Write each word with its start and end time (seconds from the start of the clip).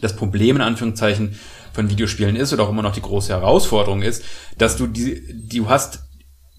das 0.00 0.16
Problem 0.16 0.56
in 0.56 0.62
Anführungszeichen 0.62 1.38
von 1.72 1.88
Videospielen 1.88 2.36
ist 2.36 2.52
oder 2.52 2.64
auch 2.64 2.70
immer 2.70 2.82
noch 2.82 2.94
die 2.94 3.02
große 3.02 3.32
Herausforderung 3.32 4.02
ist, 4.02 4.24
dass 4.58 4.76
du 4.76 4.86
die, 4.86 5.22
du 5.48 5.68
hast 5.68 6.00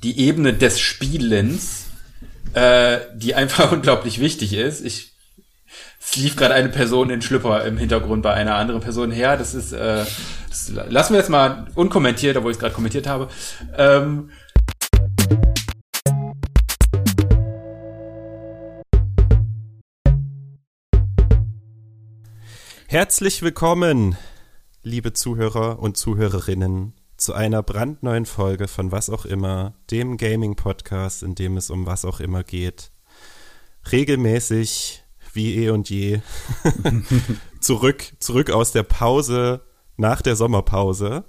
die 0.04 0.20
Ebene 0.20 0.54
des 0.54 0.80
Spielens, 0.80 1.86
äh, 2.54 3.00
die 3.16 3.36
einfach 3.36 3.72
unglaublich 3.74 4.20
wichtig 4.20 4.54
ist. 4.54 4.84
Ich 4.86 5.12
es 6.04 6.16
lief 6.16 6.36
gerade 6.36 6.56
eine 6.56 6.70
Person 6.70 7.10
in 7.10 7.22
Schlüpper 7.22 7.64
im 7.64 7.78
Hintergrund 7.78 8.24
bei 8.24 8.34
einer 8.34 8.56
anderen 8.56 8.82
Person 8.82 9.12
her. 9.12 9.38
Das 9.38 9.54
ist, 9.54 9.72
äh, 9.72 10.04
das 10.50 10.72
lassen 10.90 11.14
wir 11.14 11.20
jetzt 11.20 11.30
mal 11.30 11.68
unkommentiert, 11.76 12.36
obwohl 12.36 12.52
ich 12.52 12.58
es 12.58 12.60
gerade 12.60 12.74
kommentiert 12.74 13.08
habe. 13.08 13.30
Ähm, 13.78 14.32
Herzlich 22.92 23.42
willkommen, 23.42 24.18
liebe 24.84 25.14
Zuhörer 25.14 25.80
und 25.80 25.96
Zuhörerinnen, 25.96 26.92
zu 27.16 27.32
einer 27.32 27.64
brandneuen 27.64 28.26
Folge 28.26 28.68
von 28.68 28.92
Was 28.92 29.10
auch 29.10 29.24
immer, 29.24 29.76
dem 29.90 30.18
Gaming-Podcast, 30.18 31.24
in 31.24 31.34
dem 31.34 31.56
es 31.56 31.70
um 31.70 31.86
was 31.86 32.04
auch 32.04 32.20
immer 32.20 32.44
geht. 32.44 32.92
Regelmäßig, 33.94 35.06
wie 35.32 35.56
eh 35.56 35.70
und 35.70 35.90
je, 35.90 36.20
zurück, 37.62 38.12
zurück 38.20 38.50
aus 38.50 38.74
der 38.74 38.84
Pause 38.84 39.62
nach 39.96 40.22
der 40.22 40.36
Sommerpause. 40.36 41.24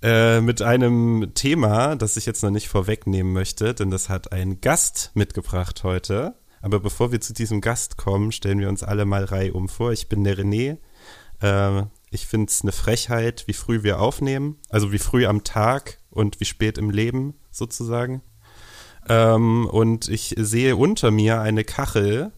Äh, 0.00 0.40
mit 0.40 0.62
einem 0.62 1.32
Thema, 1.34 1.96
das 1.96 2.16
ich 2.16 2.24
jetzt 2.24 2.42
noch 2.42 2.48
nicht 2.48 2.68
vorwegnehmen 2.68 3.34
möchte, 3.34 3.74
denn 3.74 3.90
das 3.90 4.08
hat 4.08 4.32
ein 4.32 4.62
Gast 4.62 5.10
mitgebracht 5.12 5.84
heute. 5.84 6.34
Aber 6.60 6.80
bevor 6.80 7.12
wir 7.12 7.20
zu 7.20 7.32
diesem 7.32 7.60
Gast 7.60 7.96
kommen, 7.96 8.32
stellen 8.32 8.60
wir 8.60 8.68
uns 8.68 8.82
alle 8.82 9.04
mal 9.04 9.24
reihum 9.24 9.68
vor. 9.68 9.92
Ich 9.92 10.08
bin 10.08 10.24
der 10.24 10.36
René. 10.36 10.78
Äh, 11.40 11.84
ich 12.10 12.26
finde 12.26 12.50
es 12.50 12.62
eine 12.62 12.72
Frechheit, 12.72 13.44
wie 13.46 13.52
früh 13.52 13.82
wir 13.82 14.00
aufnehmen. 14.00 14.58
Also 14.68 14.92
wie 14.92 14.98
früh 14.98 15.26
am 15.26 15.44
Tag 15.44 15.98
und 16.10 16.40
wie 16.40 16.44
spät 16.44 16.76
im 16.76 16.90
Leben 16.90 17.34
sozusagen. 17.50 18.22
Ähm, 19.08 19.66
und 19.66 20.08
ich 20.08 20.34
sehe 20.36 20.76
unter 20.76 21.10
mir 21.10 21.40
eine 21.40 21.64
Kachel 21.64 22.32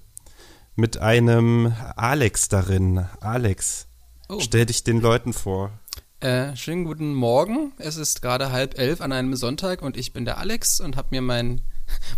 mit 0.76 0.98
einem 0.98 1.74
Alex 1.96 2.48
darin. 2.48 3.06
Alex, 3.20 3.88
oh. 4.28 4.38
stell 4.40 4.66
dich 4.66 4.84
den 4.84 5.00
Leuten 5.00 5.32
vor. 5.32 5.72
Äh, 6.20 6.54
schönen 6.54 6.84
guten 6.84 7.14
Morgen. 7.14 7.72
Es 7.78 7.96
ist 7.96 8.22
gerade 8.22 8.52
halb 8.52 8.78
elf 8.78 9.00
an 9.00 9.12
einem 9.12 9.34
Sonntag 9.34 9.82
und 9.82 9.96
ich 9.96 10.12
bin 10.12 10.24
der 10.24 10.38
Alex 10.38 10.80
und 10.80 10.96
habe 10.96 11.08
mir 11.10 11.20
mein 11.20 11.62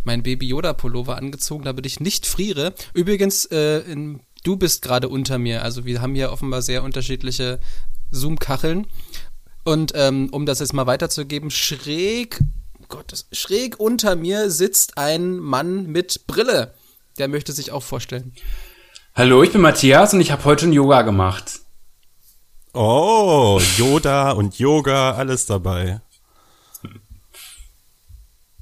mein 0.04 0.22
Baby 0.22 0.48
Yoda 0.48 0.72
Pullover 0.72 1.16
angezogen, 1.16 1.64
damit 1.64 1.86
ich 1.86 2.00
nicht 2.00 2.26
friere. 2.26 2.74
Übrigens, 2.92 3.46
äh, 3.46 3.80
in, 3.80 4.20
du 4.42 4.56
bist 4.56 4.82
gerade 4.82 5.08
unter 5.08 5.38
mir. 5.38 5.62
Also 5.62 5.84
wir 5.84 6.00
haben 6.00 6.14
hier 6.14 6.32
offenbar 6.32 6.62
sehr 6.62 6.82
unterschiedliche 6.82 7.60
Zoom-Kacheln. 8.10 8.86
Und 9.64 9.92
ähm, 9.94 10.28
um 10.30 10.46
das 10.46 10.60
jetzt 10.60 10.74
mal 10.74 10.86
weiterzugeben, 10.86 11.50
schräg, 11.50 12.38
Gott, 12.88 13.24
schräg 13.32 13.80
unter 13.80 14.14
mir 14.14 14.50
sitzt 14.50 14.98
ein 14.98 15.38
Mann 15.38 15.86
mit 15.86 16.26
Brille. 16.26 16.74
Der 17.18 17.28
möchte 17.28 17.52
sich 17.52 17.72
auch 17.72 17.82
vorstellen. 17.82 18.32
Hallo, 19.14 19.42
ich 19.42 19.52
bin 19.52 19.60
Matthias 19.60 20.12
und 20.12 20.20
ich 20.20 20.32
habe 20.32 20.44
heute 20.44 20.64
schon 20.64 20.72
Yoga 20.72 21.02
gemacht. 21.02 21.60
Oh, 22.72 23.60
Yoda 23.76 24.32
und 24.32 24.58
Yoga, 24.58 25.12
alles 25.12 25.46
dabei. 25.46 26.00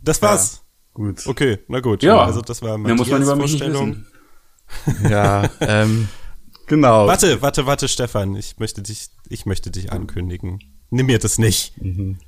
Das 0.03 0.21
war's. 0.21 0.62
Gut. 0.95 1.27
Okay, 1.27 1.59
na 1.69 1.81
gut. 1.81 2.03
Ja. 2.03 2.23
Also 2.23 2.43
das 2.43 2.63
war 2.63 2.77
meine 2.79 2.97
Vorstellung. 2.97 4.05
ja, 5.09 5.49
ähm, 5.61 6.09
genau. 6.67 7.07
Warte, 7.07 7.43
warte, 7.43 7.67
warte, 7.67 7.89
Stefan. 7.89 8.37
Ich 8.37 8.59
möchte 8.59 8.83
dich, 8.83 9.11
ich 9.29 9.47
möchte 9.47 9.71
dich 9.71 9.93
ankündigen. 9.93 10.61
Nimm 10.91 11.07
mir 11.07 11.19
das 11.19 11.39
nicht. 11.39 11.81
Mhm. 11.81 12.19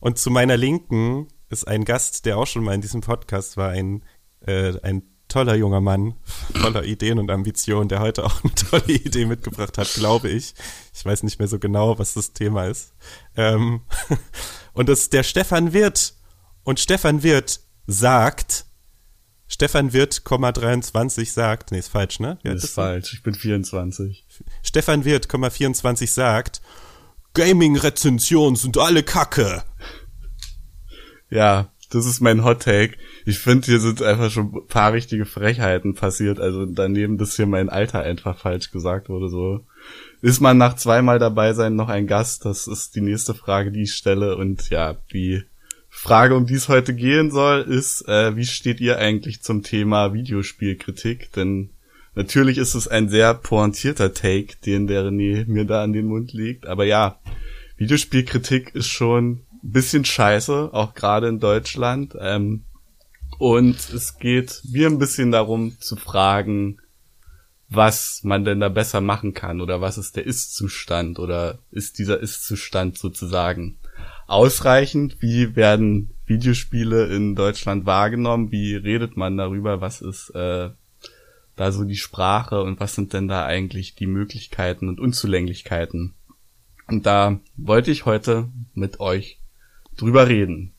Und 0.00 0.18
zu 0.18 0.30
meiner 0.30 0.56
Linken 0.56 1.28
ist 1.50 1.68
ein 1.68 1.84
Gast, 1.84 2.24
der 2.24 2.38
auch 2.38 2.46
schon 2.46 2.64
mal 2.64 2.74
in 2.74 2.80
diesem 2.80 3.02
Podcast 3.02 3.56
war, 3.56 3.70
ein, 3.70 4.02
äh, 4.46 4.72
ein 4.82 5.02
toller 5.28 5.54
junger 5.54 5.80
Mann, 5.80 6.14
voller 6.54 6.84
Ideen 6.84 7.18
und 7.18 7.30
Ambitionen, 7.30 7.88
der 7.88 8.00
heute 8.00 8.24
auch 8.24 8.42
eine 8.42 8.54
tolle 8.54 8.92
Idee 8.92 9.26
mitgebracht 9.26 9.78
hat, 9.78 9.92
glaube 9.94 10.28
ich. 10.28 10.54
Ich 10.94 11.04
weiß 11.04 11.22
nicht 11.22 11.38
mehr 11.38 11.48
so 11.48 11.58
genau, 11.58 11.98
was 11.98 12.14
das 12.14 12.32
Thema 12.32 12.66
ist. 12.66 12.94
Ähm, 13.36 13.82
und 14.72 14.88
das 14.88 15.00
ist 15.00 15.12
der 15.12 15.22
Stefan 15.22 15.72
Wirth. 15.72 16.14
Und 16.62 16.80
Stefan 16.80 17.22
Wirth 17.22 17.60
sagt, 17.86 18.66
Stefan 19.48 19.92
Wirth, 19.92 20.22
23 20.24 21.32
sagt, 21.32 21.72
nee, 21.72 21.78
ist 21.78 21.88
falsch, 21.88 22.20
ne? 22.20 22.38
Ja, 22.44 22.52
ist, 22.52 22.64
ist 22.64 22.74
falsch, 22.74 23.14
ich 23.14 23.22
bin 23.22 23.34
24. 23.34 24.24
Stefan 24.62 25.04
Wirth, 25.04 25.28
24 25.30 26.10
sagt, 26.10 26.60
Gaming-Rezensionen 27.34 28.56
sind 28.56 28.78
alle 28.78 29.02
Kacke. 29.02 29.62
Ja, 31.30 31.72
das 31.90 32.06
ist 32.06 32.20
mein 32.20 32.44
Hot 32.44 32.62
Take. 32.62 32.96
Ich 33.24 33.38
finde, 33.38 33.66
hier 33.66 33.80
sind 33.80 34.02
einfach 34.02 34.30
schon 34.30 34.54
ein 34.54 34.66
paar 34.68 34.92
richtige 34.92 35.26
Frechheiten 35.26 35.94
passiert. 35.94 36.38
Also 36.38 36.66
daneben, 36.66 37.18
dass 37.18 37.36
hier 37.36 37.46
mein 37.46 37.68
Alter 37.68 38.00
einfach 38.00 38.38
falsch 38.38 38.70
gesagt 38.70 39.08
wurde, 39.08 39.28
so. 39.28 39.66
Ist 40.22 40.40
man 40.40 40.58
nach 40.58 40.76
zweimal 40.76 41.18
dabei 41.18 41.52
sein 41.52 41.74
noch 41.74 41.88
ein 41.88 42.06
Gast? 42.06 42.44
Das 42.44 42.66
ist 42.66 42.94
die 42.94 43.00
nächste 43.00 43.34
Frage, 43.34 43.72
die 43.72 43.82
ich 43.82 43.94
stelle. 43.94 44.36
Und 44.36 44.70
ja, 44.70 44.96
wie 45.08 45.44
Frage, 46.02 46.34
um 46.34 46.46
die 46.46 46.54
es 46.54 46.70
heute 46.70 46.94
gehen 46.94 47.30
soll, 47.30 47.60
ist, 47.60 48.08
äh, 48.08 48.34
wie 48.34 48.46
steht 48.46 48.80
ihr 48.80 48.96
eigentlich 48.96 49.42
zum 49.42 49.62
Thema 49.62 50.14
Videospielkritik? 50.14 51.30
Denn 51.32 51.68
natürlich 52.14 52.56
ist 52.56 52.74
es 52.74 52.88
ein 52.88 53.10
sehr 53.10 53.34
pointierter 53.34 54.14
Take, 54.14 54.56
den 54.64 54.86
der 54.86 55.04
René 55.04 55.44
mir 55.46 55.66
da 55.66 55.84
an 55.84 55.92
den 55.92 56.06
Mund 56.06 56.32
legt. 56.32 56.66
Aber 56.66 56.86
ja, 56.86 57.20
Videospielkritik 57.76 58.74
ist 58.74 58.88
schon 58.88 59.42
ein 59.62 59.72
bisschen 59.72 60.06
scheiße, 60.06 60.70
auch 60.72 60.94
gerade 60.94 61.28
in 61.28 61.38
Deutschland. 61.38 62.16
Ähm, 62.18 62.64
und 63.38 63.76
es 63.90 64.18
geht 64.18 64.62
mir 64.72 64.86
ein 64.86 64.98
bisschen 64.98 65.30
darum 65.30 65.78
zu 65.80 65.96
fragen, 65.96 66.78
was 67.68 68.22
man 68.24 68.46
denn 68.46 68.60
da 68.60 68.70
besser 68.70 69.02
machen 69.02 69.34
kann 69.34 69.60
oder 69.60 69.82
was 69.82 69.98
ist 69.98 70.16
der 70.16 70.24
Ist-Zustand 70.24 71.18
oder 71.18 71.58
ist 71.70 71.98
dieser 71.98 72.20
Ist-Zustand 72.20 72.96
sozusagen 72.96 73.76
ausreichend? 74.30 75.16
Wie 75.20 75.56
werden 75.56 76.14
Videospiele 76.26 77.06
in 77.06 77.34
Deutschland 77.34 77.86
wahrgenommen? 77.86 78.52
Wie 78.52 78.76
redet 78.76 79.16
man 79.16 79.36
darüber? 79.36 79.80
Was 79.80 80.00
ist 80.00 80.30
äh, 80.30 80.70
da 81.56 81.72
so 81.72 81.84
die 81.84 81.96
Sprache 81.96 82.62
und 82.62 82.80
was 82.80 82.94
sind 82.94 83.12
denn 83.12 83.28
da 83.28 83.44
eigentlich 83.44 83.96
die 83.96 84.06
Möglichkeiten 84.06 84.88
und 84.88 85.00
Unzulänglichkeiten? 85.00 86.14
Und 86.86 87.06
da 87.06 87.40
wollte 87.56 87.90
ich 87.90 88.06
heute 88.06 88.48
mit 88.74 89.00
euch 89.00 89.38
drüber 89.96 90.28
reden. 90.28 90.72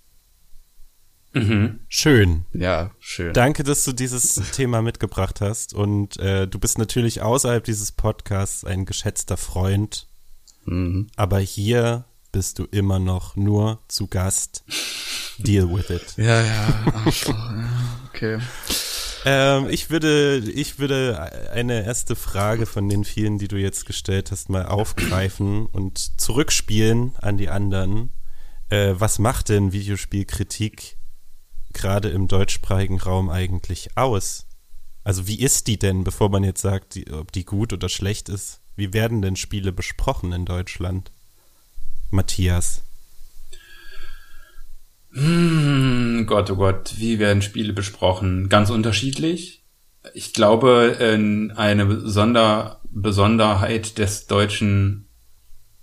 Mhm. 1.34 1.80
Schön. 1.88 2.46
Ja, 2.54 2.92
schön. 3.00 3.34
Danke, 3.34 3.64
dass 3.64 3.84
du 3.84 3.94
dieses 3.94 4.36
Thema 4.52 4.82
mitgebracht 4.82 5.40
hast. 5.42 5.74
Und 5.74 6.18
äh, 6.18 6.48
du 6.48 6.60
bist 6.60 6.78
natürlich 6.78 7.22
außerhalb 7.22 7.64
dieses 7.64 7.92
Podcasts 7.92 8.66
ein 8.66 8.86
geschätzter 8.86 9.38
Freund. 9.38 10.08
Mhm. 10.66 11.08
Aber 11.16 11.40
hier 11.40 12.06
bist 12.32 12.60
du 12.60 12.66
immer 12.66 13.00
noch 13.00 13.36
nur 13.36 13.80
zu 13.88 14.08
Gast. 14.08 14.64
Deal 15.38 15.70
with 15.70 15.90
it. 15.90 16.06
Ja, 16.18 16.42
ja. 16.42 16.84
okay. 18.10 18.40
Ähm, 19.26 19.68
ich 19.70 19.90
würde, 19.90 20.38
ich 20.38 20.80
würde 20.80 21.50
eine 21.52 21.86
erste 21.86 22.16
Frage 22.16 22.66
von 22.66 22.90
den 22.90 23.06
vielen, 23.06 23.38
die 23.38 23.48
du 23.48 23.58
jetzt 23.58 23.86
gestellt 23.86 24.32
hast, 24.32 24.50
mal 24.50 24.66
aufgreifen 24.66 25.68
und 25.68 26.20
zurückspielen 26.20 27.16
an 27.22 27.38
die 27.38 27.50
anderen. 27.50 28.12
Äh, 28.70 28.96
was 28.98 29.20
macht 29.20 29.50
denn 29.50 29.74
Videospielkritik 29.74 30.98
gerade 31.74 32.10
im 32.10 32.28
deutschsprachigen 32.28 33.00
Raum 33.00 33.30
eigentlich 33.30 33.96
aus? 33.96 34.48
Also 35.04 35.28
wie 35.28 35.40
ist 35.40 35.68
die 35.68 35.80
denn, 35.80 36.04
bevor 36.04 36.30
man 36.30 36.44
jetzt 36.44 36.62
sagt, 36.62 36.96
die, 36.96 37.12
ob 37.12 37.32
die 37.32 37.46
gut 37.46 37.74
oder 37.74 37.90
schlecht 37.90 38.30
ist? 38.30 38.62
Wie 38.76 38.94
werden 38.94 39.22
denn 39.22 39.36
Spiele 39.36 39.72
besprochen 39.72 40.32
in 40.32 40.46
Deutschland? 40.46 41.12
Matthias? 42.12 42.84
Hm, 45.14 46.26
Gott, 46.28 46.50
oh 46.52 46.56
Gott, 46.56 46.94
wie 46.98 47.20
werden 47.20 47.42
Spiele 47.42 47.74
besprochen? 47.74 48.50
Ganz 48.50 48.70
unterschiedlich. 48.70 49.64
Ich 50.14 50.34
glaube, 50.34 50.98
eine 51.56 52.10
Sonder 52.10 52.82
Besonderheit 52.94 53.98
des 53.98 54.28
deutschen 54.28 55.08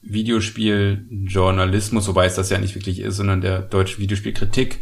Videospieljournalismus, 0.02 2.06
wobei 2.06 2.26
es 2.26 2.34
das 2.34 2.50
ja 2.50 2.58
nicht 2.58 2.74
wirklich 2.74 3.00
ist, 3.00 3.16
sondern 3.16 3.40
der 3.40 3.62
deutschen 3.62 4.00
Videospielkritik, 4.00 4.80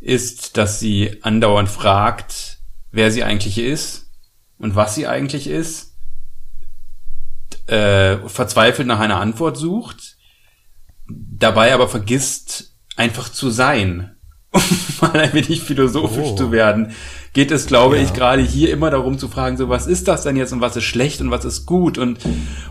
ist, 0.00 0.56
dass 0.56 0.80
sie 0.80 1.22
andauernd 1.22 1.68
fragt, 1.68 2.58
wer 2.90 3.10
sie 3.10 3.24
eigentlich 3.24 3.58
ist 3.58 4.10
und 4.58 4.76
was 4.76 4.94
sie 4.94 5.06
eigentlich 5.06 5.46
ist, 5.46 5.96
äh, 7.66 8.18
verzweifelt 8.28 8.86
nach 8.86 9.00
einer 9.00 9.20
Antwort 9.20 9.56
sucht 9.56 10.13
dabei 11.38 11.74
aber 11.74 11.88
vergisst, 11.88 12.74
einfach 12.96 13.28
zu 13.30 13.50
sein 13.50 14.10
um 14.54 14.62
mal 15.00 15.12
ein 15.18 15.32
wenig 15.32 15.62
philosophisch 15.62 16.28
Oh. 16.28 16.36
zu 16.36 16.52
werden, 16.52 16.92
geht 17.32 17.50
es, 17.50 17.66
glaube 17.66 17.96
Ja. 17.96 18.02
ich, 18.04 18.12
gerade 18.12 18.40
hier 18.40 18.70
immer 18.70 18.88
darum 18.90 19.18
zu 19.18 19.26
fragen, 19.28 19.56
so 19.56 19.68
was 19.68 19.88
ist 19.88 20.06
das 20.06 20.22
denn 20.22 20.36
jetzt 20.36 20.52
und 20.52 20.60
was 20.60 20.76
ist 20.76 20.84
schlecht 20.84 21.20
und 21.20 21.32
was 21.32 21.44
ist 21.44 21.66
gut 21.66 21.98
und, 21.98 22.20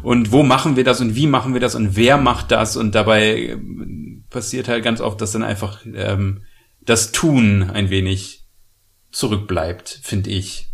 und 0.01 0.31
wo 0.31 0.43
machen 0.43 0.77
wir 0.77 0.85
das 0.85 1.01
und 1.01 1.15
wie 1.17 1.27
machen 1.27 1.53
wir 1.53 1.59
das 1.59 1.75
und 1.75 1.97
wer 1.97 2.17
macht 2.17 2.51
das 2.51 2.77
und 2.77 2.95
dabei 2.95 3.47
ähm, 3.49 4.23
passiert 4.29 4.69
halt 4.69 4.81
ganz 4.83 5.01
oft, 5.01 5.19
dass 5.19 5.33
dann 5.33 5.43
einfach 5.43 5.81
ähm, 5.93 6.43
das 6.85 7.11
Tun 7.11 7.69
ein 7.69 7.89
wenig 7.89 8.45
zurückbleibt, 9.11 9.99
finde 10.03 10.29
ich. 10.29 10.69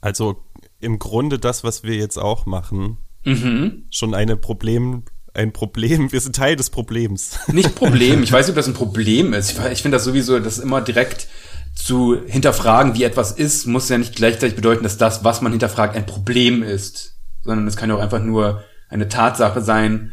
Also 0.00 0.44
im 0.78 0.98
Grunde 0.98 1.38
das, 1.38 1.64
was 1.64 1.82
wir 1.82 1.96
jetzt 1.96 2.18
auch 2.18 2.46
machen, 2.46 2.98
Mhm. 3.24 3.84
schon 3.90 4.14
eine 4.14 4.36
Problem, 4.38 5.02
ein 5.34 5.52
Problem. 5.52 6.12
Wir 6.12 6.20
sind 6.20 6.36
Teil 6.36 6.56
des 6.56 6.70
Problems. 6.70 7.38
Nicht 7.48 7.74
Problem. 7.76 8.22
Ich 8.22 8.32
weiß 8.32 8.46
nicht, 8.46 8.52
ob 8.52 8.56
das 8.56 8.68
ein 8.68 8.74
Problem 8.74 9.32
ist. 9.32 9.52
Ich, 9.52 9.64
ich 9.72 9.82
finde 9.82 9.96
das 9.96 10.04
sowieso, 10.04 10.38
das 10.38 10.58
immer 10.58 10.80
direkt 10.80 11.28
zu 11.74 12.20
hinterfragen, 12.26 12.94
wie 12.94 13.04
etwas 13.04 13.32
ist, 13.32 13.66
muss 13.66 13.88
ja 13.88 13.98
nicht 13.98 14.16
gleichzeitig 14.16 14.56
bedeuten, 14.56 14.82
dass 14.82 14.98
das, 14.98 15.24
was 15.24 15.40
man 15.40 15.52
hinterfragt, 15.52 15.96
ein 15.96 16.06
Problem 16.06 16.62
ist. 16.62 17.16
Sondern 17.42 17.66
es 17.66 17.76
kann 17.76 17.88
ja 17.88 17.96
auch 17.96 18.00
einfach 18.00 18.22
nur 18.22 18.64
eine 18.88 19.08
Tatsache 19.08 19.62
sein, 19.62 20.12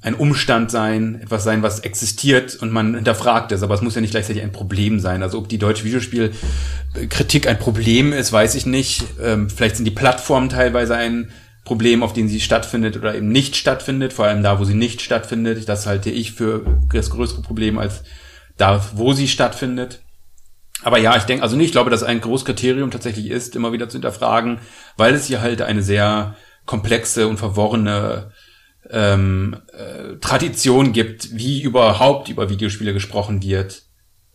ein 0.00 0.14
Umstand 0.14 0.70
sein, 0.70 1.20
etwas 1.22 1.44
sein, 1.44 1.62
was 1.62 1.80
existiert 1.80 2.56
und 2.56 2.72
man 2.72 2.94
hinterfragt 2.94 3.52
es. 3.52 3.62
Aber 3.62 3.74
es 3.74 3.80
muss 3.80 3.94
ja 3.94 4.00
nicht 4.00 4.10
gleichzeitig 4.10 4.42
ein 4.42 4.52
Problem 4.52 5.00
sein. 5.00 5.22
Also 5.22 5.38
ob 5.38 5.48
die 5.48 5.58
deutsche 5.58 5.84
Videospielkritik 5.84 7.46
ein 7.46 7.58
Problem 7.58 8.12
ist, 8.12 8.32
weiß 8.32 8.54
ich 8.54 8.66
nicht. 8.66 9.04
Ähm, 9.22 9.48
vielleicht 9.48 9.76
sind 9.76 9.86
die 9.86 9.90
Plattformen 9.90 10.50
teilweise 10.50 10.94
ein 10.94 11.30
Problem, 11.64 12.02
auf 12.02 12.12
denen 12.12 12.28
sie 12.28 12.40
stattfindet 12.40 12.96
oder 12.96 13.14
eben 13.14 13.28
nicht 13.28 13.56
stattfindet, 13.56 14.12
vor 14.12 14.26
allem 14.26 14.42
da, 14.42 14.58
wo 14.58 14.64
sie 14.64 14.74
nicht 14.74 15.00
stattfindet. 15.00 15.68
Das 15.68 15.86
halte 15.86 16.10
ich 16.10 16.32
für 16.32 16.64
das 16.92 17.10
größere 17.10 17.42
Problem 17.42 17.78
als 17.78 18.04
da, 18.56 18.84
wo 18.94 19.14
sie 19.14 19.28
stattfindet. 19.28 20.00
Aber 20.82 20.98
ja, 20.98 21.16
ich 21.16 21.22
denke, 21.22 21.42
also 21.42 21.56
nicht, 21.56 21.66
ich 21.66 21.72
glaube, 21.72 21.90
dass 21.90 22.02
ein 22.02 22.20
großes 22.20 22.44
Kriterium 22.44 22.90
tatsächlich 22.90 23.30
ist, 23.30 23.56
immer 23.56 23.72
wieder 23.72 23.88
zu 23.88 23.94
hinterfragen, 23.94 24.58
weil 24.98 25.14
es 25.14 25.26
hier 25.26 25.40
halt 25.40 25.62
eine 25.62 25.82
sehr 25.82 26.36
komplexe 26.66 27.26
und 27.26 27.38
verworrene 27.38 28.32
ähm, 28.90 29.56
äh, 29.72 30.16
Tradition 30.16 30.92
gibt, 30.92 31.34
wie 31.34 31.62
überhaupt 31.62 32.28
über 32.28 32.50
Videospiele 32.50 32.92
gesprochen 32.92 33.42
wird. 33.42 33.84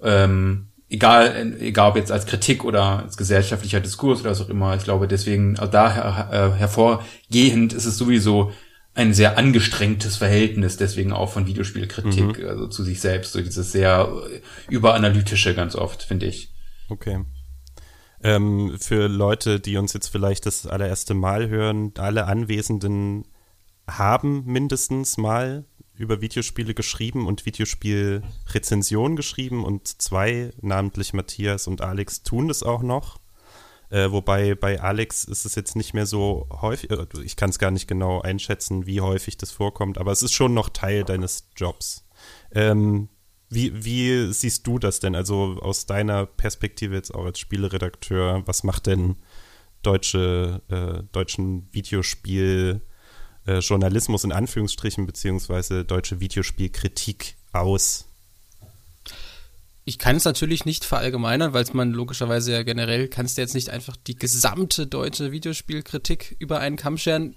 Ähm, 0.02 0.69
egal, 0.90 1.56
egal 1.60 1.92
ob 1.92 1.96
jetzt 1.96 2.12
als 2.12 2.26
Kritik 2.26 2.64
oder 2.64 3.04
als 3.04 3.18
gesellschaftlicher 3.18 3.80
Diskurs 3.80 4.22
oder 4.22 4.32
was 4.32 4.42
auch 4.42 4.50
immer. 4.50 4.76
Ich 4.76 4.84
glaube, 4.84 5.08
deswegen, 5.08 5.58
also 5.58 5.72
da 5.72 5.94
her, 5.94 6.30
äh, 6.32 6.58
hervorgehend 6.58 7.74
ist 7.74 7.86
es 7.86 7.98
sowieso 7.98 8.52
ein 8.96 9.14
sehr 9.14 9.38
angestrengtes 9.38 10.18
Verhältnis, 10.18 10.78
deswegen 10.78 11.14
auch 11.14 11.32
von 11.32 11.48
Videospielkritik, 11.48 12.44
also 12.44 12.68
zu 12.68 12.84
sich 12.84 13.00
selbst, 13.00 13.32
so 13.32 13.42
dieses 13.42 13.72
sehr 13.72 14.12
überanalytische 14.68 15.54
ganz 15.54 15.76
oft, 15.76 16.04
finde 16.04 16.26
ich. 16.26 16.52
Okay. 16.90 17.24
Ähm, 18.22 18.76
für 18.80 19.08
Leute, 19.08 19.60
die 19.60 19.78
uns 19.78 19.94
jetzt 19.94 20.10
vielleicht 20.10 20.46
das 20.46 20.66
allererste 20.66 21.14
Mal 21.14 21.48
hören, 21.48 21.94
alle 21.98 22.26
Anwesenden 22.26 23.26
haben 23.88 24.44
mindestens 24.46 25.18
mal 25.18 25.66
über 26.00 26.22
Videospiele 26.22 26.74
geschrieben 26.74 27.28
und 27.28 27.46
Videospielrezensionen 27.46 29.18
geschrieben 29.18 29.66
und 29.66 30.02
zwei, 30.02 30.52
namentlich 30.62 31.14
Matthias 31.14 31.68
und 31.68 31.82
Alex, 31.82 32.24
tun 32.24 32.48
das 32.48 32.64
auch 32.64 32.82
noch. 32.82 33.20
Äh, 33.90 34.10
wobei 34.12 34.56
bei 34.56 34.80
Alex 34.80 35.26
ist 35.26 35.46
es 35.46 35.56
jetzt 35.56 35.76
nicht 35.76 35.94
mehr 35.94 36.06
so 36.06 36.48
häufig, 36.62 36.90
äh, 36.92 37.06
ich 37.24 37.36
kann 37.36 37.50
es 37.50 37.60
gar 37.60 37.72
nicht 37.72 37.88
genau 37.88 38.22
einschätzen, 38.22 38.86
wie 38.86 39.02
häufig 39.02 39.36
das 39.38 39.52
vorkommt, 39.52 39.98
aber 39.98 40.12
es 40.12 40.24
ist 40.24 40.34
schon 40.34 40.54
noch 40.54 40.70
Teil 40.70 41.04
deines 41.04 41.50
Jobs. 41.58 42.08
Ähm, 42.52 43.10
wie, 43.50 43.84
wie 43.84 44.32
siehst 44.32 44.66
du 44.68 44.80
das 44.80 45.02
denn? 45.02 45.16
Also 45.16 45.58
aus 45.60 45.86
deiner 45.86 46.28
Perspektive 46.28 46.96
jetzt 46.96 47.14
auch 47.14 47.26
als 47.26 47.40
Spieleredakteur, 47.40 48.44
was 48.46 48.64
macht 48.64 48.88
denn 48.88 49.18
deutsche, 49.82 50.62
äh, 50.70 51.04
deutschen 51.12 51.68
Videospiel 51.74 52.82
äh, 53.50 53.60
Journalismus 53.60 54.24
in 54.24 54.32
Anführungsstrichen 54.32 55.06
beziehungsweise 55.06 55.84
deutsche 55.84 56.20
Videospielkritik 56.20 57.36
aus? 57.52 58.06
Ich 59.86 59.98
kann 59.98 60.16
es 60.16 60.26
natürlich 60.26 60.66
nicht 60.66 60.86
verallgemeinern, 60.86 61.54
weil 61.54 61.66
man 61.74 61.92
logischerweise 61.92 62.52
ja 62.52 62.62
generell 62.62 63.08
kannst 63.08 63.38
du 63.38 63.42
jetzt 63.42 63.56
nicht 63.56 63.72
einfach 63.72 63.96
die 63.96 64.16
gesamte 64.16 64.86
deutsche 64.86 65.32
Videospielkritik 65.32 66.36
über 66.38 66.60
einen 66.60 66.76
Kamm 66.76 66.98
scheren. 66.98 67.36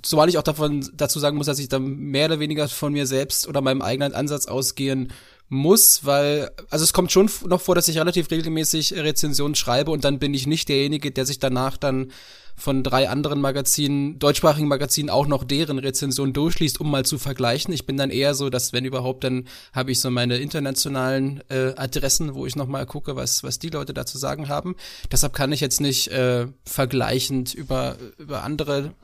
Zumal 0.00 0.30
ich 0.30 0.38
auch 0.38 0.42
davon 0.42 0.88
dazu 0.94 1.18
sagen 1.18 1.36
muss, 1.36 1.46
dass 1.46 1.58
ich 1.58 1.68
da 1.68 1.78
mehr 1.78 2.26
oder 2.26 2.40
weniger 2.40 2.68
von 2.68 2.94
mir 2.94 3.06
selbst 3.06 3.46
oder 3.46 3.60
meinem 3.60 3.82
eigenen 3.82 4.14
Ansatz 4.14 4.46
ausgehen 4.46 5.12
muss, 5.50 6.04
weil, 6.06 6.50
also 6.70 6.84
es 6.84 6.94
kommt 6.94 7.12
schon 7.12 7.28
noch 7.46 7.60
vor, 7.60 7.74
dass 7.74 7.88
ich 7.88 7.98
relativ 7.98 8.30
regelmäßig 8.30 8.94
Rezensionen 8.94 9.56
schreibe 9.56 9.90
und 9.90 10.04
dann 10.04 10.20
bin 10.20 10.32
ich 10.32 10.46
nicht 10.46 10.68
derjenige, 10.68 11.10
der 11.10 11.26
sich 11.26 11.38
danach 11.38 11.76
dann 11.76 12.12
von 12.56 12.82
drei 12.82 13.08
anderen 13.08 13.40
Magazinen, 13.40 14.18
deutschsprachigen 14.18 14.68
Magazinen 14.68 15.10
auch 15.10 15.26
noch 15.26 15.44
deren 15.44 15.78
Rezension 15.78 16.32
durchliest, 16.32 16.80
um 16.80 16.90
mal 16.90 17.04
zu 17.04 17.18
vergleichen. 17.18 17.72
Ich 17.72 17.86
bin 17.86 17.96
dann 17.96 18.10
eher 18.10 18.34
so, 18.34 18.50
dass 18.50 18.72
wenn 18.72 18.84
überhaupt, 18.84 19.24
dann 19.24 19.48
habe 19.72 19.92
ich 19.92 20.00
so 20.00 20.10
meine 20.10 20.38
internationalen 20.38 21.42
äh, 21.48 21.74
Adressen, 21.76 22.34
wo 22.34 22.46
ich 22.46 22.56
nochmal 22.56 22.86
gucke, 22.86 23.16
was, 23.16 23.42
was 23.42 23.58
die 23.58 23.70
Leute 23.70 23.94
dazu 23.94 24.18
sagen 24.18 24.48
haben. 24.48 24.76
Deshalb 25.10 25.32
kann 25.32 25.52
ich 25.52 25.60
jetzt 25.60 25.80
nicht 25.80 26.08
äh, 26.08 26.46
vergleichend 26.64 27.54
über, 27.54 27.96
über 28.18 28.42
andere 28.42 28.94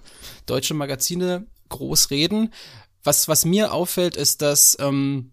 deutsche 0.47 0.75
Magazine 0.75 1.47
groß 1.69 2.11
reden. 2.11 2.53
Was, 3.03 3.29
was 3.29 3.45
mir 3.45 3.73
auffällt, 3.73 4.17
ist, 4.17 4.43
dass 4.43 4.77
ähm, 4.81 5.33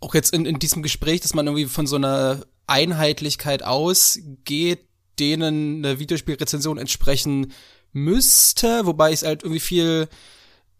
auch 0.00 0.14
jetzt 0.14 0.32
in, 0.32 0.46
in 0.46 0.58
diesem 0.58 0.82
Gespräch, 0.82 1.20
dass 1.20 1.34
man 1.34 1.46
irgendwie 1.46 1.66
von 1.66 1.86
so 1.86 1.96
einer 1.96 2.44
Einheitlichkeit 2.66 3.62
ausgeht, 3.62 4.86
denen 5.18 5.84
eine 5.84 5.98
Videospielrezension 5.98 6.78
entsprechen 6.78 7.52
müsste, 7.92 8.86
wobei 8.86 9.10
ich 9.10 9.16
es 9.16 9.26
halt 9.26 9.42
irgendwie 9.42 9.60
viel 9.60 10.08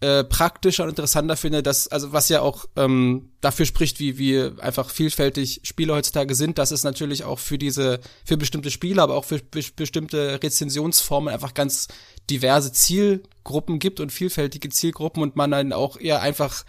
äh, 0.00 0.24
praktischer 0.24 0.82
und 0.82 0.90
interessanter 0.90 1.36
finde, 1.36 1.62
dass, 1.62 1.88
also 1.88 2.12
was 2.12 2.28
ja 2.28 2.42
auch 2.42 2.66
ähm, 2.76 3.30
dafür 3.40 3.64
spricht, 3.64 3.98
wie, 3.98 4.18
wie 4.18 4.50
einfach 4.60 4.90
vielfältig 4.90 5.60
Spiele 5.62 5.94
heutzutage 5.94 6.34
sind, 6.34 6.58
dass 6.58 6.70
es 6.70 6.84
natürlich 6.84 7.24
auch 7.24 7.38
für 7.38 7.56
diese, 7.56 8.00
für 8.24 8.36
bestimmte 8.36 8.70
Spiele, 8.70 9.00
aber 9.00 9.14
auch 9.14 9.24
für 9.24 9.38
be 9.38 9.62
bestimmte 9.74 10.38
Rezensionsformen 10.42 11.32
einfach 11.32 11.54
ganz 11.54 11.88
diverse 12.28 12.72
Zielgruppen 12.72 13.78
gibt 13.78 14.00
und 14.00 14.12
vielfältige 14.12 14.68
Zielgruppen 14.68 15.22
und 15.22 15.36
man 15.36 15.50
dann 15.50 15.72
auch 15.72 15.98
eher 15.98 16.20
einfach 16.20 16.64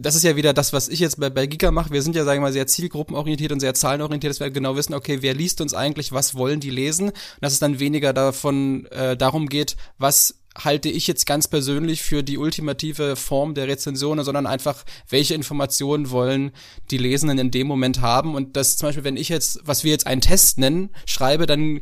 das 0.00 0.14
ist 0.14 0.24
ja 0.24 0.36
wieder 0.36 0.52
das, 0.52 0.72
was 0.72 0.88
ich 0.88 1.00
jetzt 1.00 1.20
bei, 1.20 1.30
bei 1.30 1.46
Giga 1.46 1.70
mache. 1.70 1.90
Wir 1.90 2.02
sind 2.02 2.16
ja, 2.16 2.24
sagen 2.24 2.40
wir 2.40 2.48
mal, 2.48 2.52
sehr 2.52 2.66
zielgruppenorientiert 2.66 3.52
und 3.52 3.60
sehr 3.60 3.74
zahlenorientiert, 3.74 4.30
dass 4.30 4.40
wir 4.40 4.50
genau 4.50 4.76
wissen, 4.76 4.94
okay, 4.94 5.18
wer 5.20 5.34
liest 5.34 5.60
uns 5.60 5.74
eigentlich, 5.74 6.12
was 6.12 6.34
wollen 6.34 6.60
die 6.60 6.70
lesen? 6.70 7.08
Und 7.08 7.14
dass 7.40 7.52
es 7.52 7.58
dann 7.58 7.80
weniger 7.80 8.12
davon 8.12 8.86
äh, 8.86 9.16
darum 9.16 9.48
geht, 9.48 9.76
was 9.98 10.34
halte 10.64 10.88
ich 10.88 11.06
jetzt 11.06 11.26
ganz 11.26 11.48
persönlich 11.48 12.02
für 12.02 12.22
die 12.22 12.38
ultimative 12.38 13.16
Form 13.16 13.54
der 13.54 13.68
Rezension, 13.68 14.22
sondern 14.24 14.46
einfach, 14.46 14.84
welche 15.08 15.34
Informationen 15.34 16.10
wollen 16.10 16.52
die 16.90 16.98
Lesenden 16.98 17.38
in 17.38 17.50
dem 17.50 17.66
Moment 17.66 18.00
haben. 18.00 18.34
Und 18.34 18.56
das 18.56 18.76
zum 18.76 18.88
Beispiel, 18.88 19.04
wenn 19.04 19.16
ich 19.16 19.28
jetzt, 19.28 19.60
was 19.64 19.84
wir 19.84 19.92
jetzt 19.92 20.06
einen 20.06 20.20
Test 20.20 20.58
nennen, 20.58 20.90
schreibe, 21.06 21.46
dann 21.46 21.80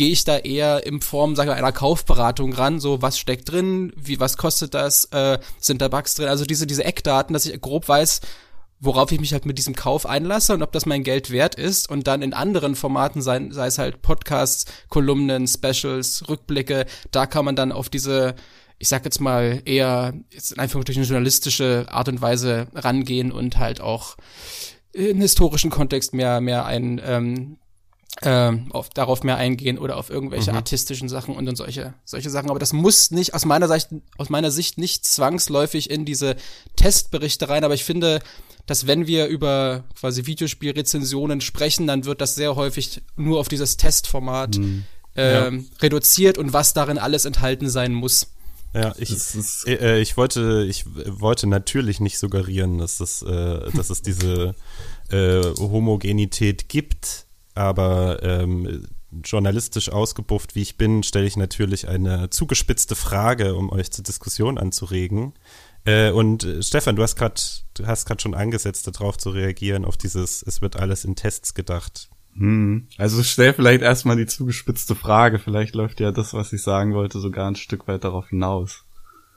gehe 0.00 0.12
ich 0.12 0.24
da 0.24 0.38
eher 0.38 0.86
in 0.86 1.02
Form, 1.02 1.36
sage 1.36 1.50
ich 1.50 1.52
mal, 1.52 1.58
einer 1.58 1.72
Kaufberatung 1.72 2.54
ran, 2.54 2.80
so 2.80 3.02
was 3.02 3.18
steckt 3.18 3.52
drin, 3.52 3.92
wie 3.96 4.18
was 4.18 4.38
kostet 4.38 4.72
das, 4.72 5.04
äh, 5.12 5.38
sind 5.58 5.82
da 5.82 5.88
Bugs 5.88 6.14
drin, 6.14 6.28
also 6.28 6.46
diese 6.46 6.66
diese 6.66 6.84
Eckdaten, 6.84 7.34
dass 7.34 7.44
ich 7.44 7.60
grob 7.60 7.86
weiß, 7.86 8.22
worauf 8.78 9.12
ich 9.12 9.20
mich 9.20 9.34
halt 9.34 9.44
mit 9.44 9.58
diesem 9.58 9.74
Kauf 9.74 10.06
einlasse 10.06 10.54
und 10.54 10.62
ob 10.62 10.72
das 10.72 10.86
mein 10.86 11.02
Geld 11.02 11.30
wert 11.30 11.54
ist. 11.54 11.90
Und 11.90 12.06
dann 12.06 12.22
in 12.22 12.32
anderen 12.32 12.76
Formaten 12.76 13.20
sei, 13.20 13.48
sei 13.50 13.66
es 13.66 13.76
halt 13.76 14.00
Podcasts, 14.00 14.64
Kolumnen, 14.88 15.46
Specials, 15.46 16.26
Rückblicke, 16.30 16.86
da 17.10 17.26
kann 17.26 17.44
man 17.44 17.54
dann 17.54 17.70
auf 17.70 17.90
diese 17.90 18.36
ich 18.78 18.88
sag 18.88 19.04
jetzt 19.04 19.20
mal 19.20 19.60
eher 19.66 20.14
jetzt 20.30 20.52
in 20.52 20.60
Anführungsstrichen 20.60 21.04
journalistische 21.04 21.84
Art 21.90 22.08
und 22.08 22.22
Weise 22.22 22.68
rangehen 22.74 23.32
und 23.32 23.58
halt 23.58 23.82
auch 23.82 24.16
in 24.94 25.20
historischen 25.20 25.68
Kontext 25.68 26.14
mehr 26.14 26.40
mehr 26.40 26.64
ein 26.64 26.98
ähm, 27.04 27.58
ähm, 28.22 28.70
auf, 28.72 28.90
darauf 28.90 29.22
mehr 29.22 29.36
eingehen 29.36 29.78
oder 29.78 29.96
auf 29.96 30.10
irgendwelche 30.10 30.52
artistischen 30.52 31.08
Sachen 31.08 31.34
und, 31.36 31.48
und 31.48 31.56
solche 31.56 31.94
solche 32.04 32.28
Sachen. 32.30 32.50
Aber 32.50 32.58
das 32.58 32.72
muss 32.72 33.10
nicht 33.10 33.34
aus 33.34 33.44
meiner 33.44 33.68
Sicht 33.68 33.88
aus 34.18 34.28
meiner 34.30 34.50
Sicht 34.50 34.78
nicht 34.78 35.04
zwangsläufig 35.06 35.88
in 35.90 36.04
diese 36.04 36.36
Testberichte 36.76 37.48
rein. 37.48 37.64
Aber 37.64 37.74
ich 37.74 37.84
finde, 37.84 38.20
dass 38.66 38.86
wenn 38.86 39.06
wir 39.06 39.26
über 39.26 39.84
quasi 39.98 40.26
Videospielrezensionen 40.26 41.40
sprechen, 41.40 41.86
dann 41.86 42.04
wird 42.04 42.20
das 42.20 42.34
sehr 42.34 42.56
häufig 42.56 43.00
nur 43.16 43.40
auf 43.40 43.48
dieses 43.48 43.76
Testformat 43.76 44.56
ähm, 45.16 45.68
reduziert 45.80 46.38
und 46.38 46.52
was 46.52 46.72
darin 46.74 46.98
alles 46.98 47.24
enthalten 47.24 47.68
sein 47.68 47.92
muss. 47.92 48.28
Ja, 48.72 48.94
ich, 48.98 49.10
ist- 49.10 49.66
äh, 49.66 49.96
äh, 49.96 50.00
ich 50.00 50.16
wollte, 50.16 50.64
ich 50.68 50.84
wollte 50.86 51.48
natürlich 51.48 51.98
nicht 51.98 52.18
suggerieren, 52.18 52.78
dass 52.78 53.00
es, 53.00 53.22
äh, 53.22 53.70
dass 53.74 53.90
es 53.90 54.02
diese 54.02 54.54
äh, 55.10 55.42
Homogenität 55.58 56.68
gibt, 56.68 57.26
aber 57.60 58.22
ähm, 58.22 58.86
journalistisch 59.24 59.90
ausgebufft, 59.90 60.54
wie 60.54 60.62
ich 60.62 60.76
bin, 60.78 61.02
stelle 61.02 61.26
ich 61.26 61.36
natürlich 61.36 61.88
eine 61.88 62.30
zugespitzte 62.30 62.96
Frage, 62.96 63.54
um 63.54 63.70
euch 63.70 63.90
zur 63.90 64.04
Diskussion 64.04 64.58
anzuregen. 64.58 65.34
Äh, 65.84 66.10
und 66.10 66.44
äh, 66.44 66.62
Stefan, 66.62 66.96
du 66.96 67.02
hast 67.02 67.16
gerade, 67.16 67.40
du 67.74 67.86
hast 67.86 68.06
gerade 68.06 68.20
schon 68.20 68.34
angesetzt, 68.34 68.86
darauf 68.86 69.18
zu 69.18 69.30
reagieren, 69.30 69.84
auf 69.84 69.96
dieses, 69.96 70.42
es 70.42 70.62
wird 70.62 70.76
alles 70.76 71.04
in 71.04 71.16
Tests 71.16 71.54
gedacht. 71.54 72.08
Hm. 72.34 72.86
Also 72.96 73.22
stell 73.22 73.52
vielleicht 73.52 73.82
erstmal 73.82 74.16
die 74.16 74.26
zugespitzte 74.26 74.94
Frage. 74.94 75.38
Vielleicht 75.38 75.74
läuft 75.74 76.00
ja 76.00 76.12
das, 76.12 76.32
was 76.32 76.52
ich 76.52 76.62
sagen 76.62 76.94
wollte, 76.94 77.18
sogar 77.20 77.48
ein 77.48 77.56
Stück 77.56 77.88
weit 77.88 78.04
darauf 78.04 78.28
hinaus. 78.28 78.84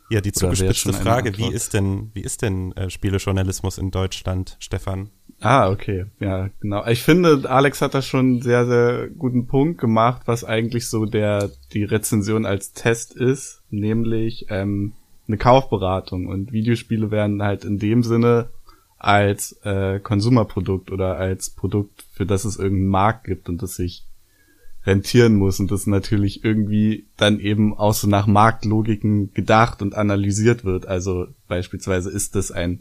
Ja, 0.10 0.22
die 0.22 0.30
Oder 0.30 0.39
zugespitzte 0.39 0.94
Frage, 0.94 1.38
wie 1.38 1.51
ist 1.51 1.74
denn, 1.74 2.12
wie 2.13 2.22
ist 2.22 2.42
denn 2.42 2.72
äh, 2.74 2.89
Spielejournalismus 2.89 3.77
in 3.77 3.89
Deutschland, 3.89 4.58
Stefan? 4.60 5.10
Ah, 5.43 5.69
okay. 5.69 6.05
Ja, 6.21 6.50
genau. 6.62 6.88
Ich 6.88 7.03
finde, 7.03 7.50
Alex 7.50 7.81
hat 7.81 7.93
da 7.93 8.01
schon 8.01 8.19
einen 8.19 8.41
sehr, 8.41 8.65
sehr 8.65 9.09
guten 9.09 9.45
Punkt 9.45 9.77
gemacht, 9.77 10.21
was 10.25 10.45
eigentlich 10.45 10.88
so 10.88 11.05
der, 11.05 11.51
die 11.73 11.83
Rezension 11.83 12.45
als 12.45 12.71
Test 12.71 13.13
ist, 13.13 13.62
nämlich 13.69 14.45
ähm, 14.50 14.93
eine 15.27 15.35
Kaufberatung. 15.35 16.27
Und 16.27 16.53
Videospiele 16.53 17.12
werden 17.12 17.43
halt 17.43 17.65
in 17.65 17.77
dem 17.77 18.03
Sinne 18.03 18.51
als 18.97 19.59
äh, 19.65 20.00
Konsumerprodukt 20.00 20.91
oder 20.91 21.17
als 21.17 21.50
Produkt, 21.50 22.05
für 22.13 22.25
das 22.25 22.45
es 22.45 22.55
irgendeinen 22.55 22.88
Markt 22.88 23.25
gibt 23.25 23.50
und 23.50 23.62
das 23.62 23.75
sich 23.75 24.05
rentieren 24.85 25.35
muss 25.35 25.59
und 25.59 25.71
das 25.71 25.88
natürlich 25.88 26.45
irgendwie 26.45 27.05
dann 27.17 27.41
eben 27.41 27.77
auch 27.77 27.93
so 27.93 28.07
nach 28.07 28.27
Marktlogiken 28.27 29.33
gedacht 29.33 29.81
und 29.81 29.93
analysiert 29.93 30.63
wird. 30.63 30.88
Also 30.88 31.27
beispielsweise 31.50 32.09
ist 32.09 32.35
das 32.35 32.51
ein 32.51 32.79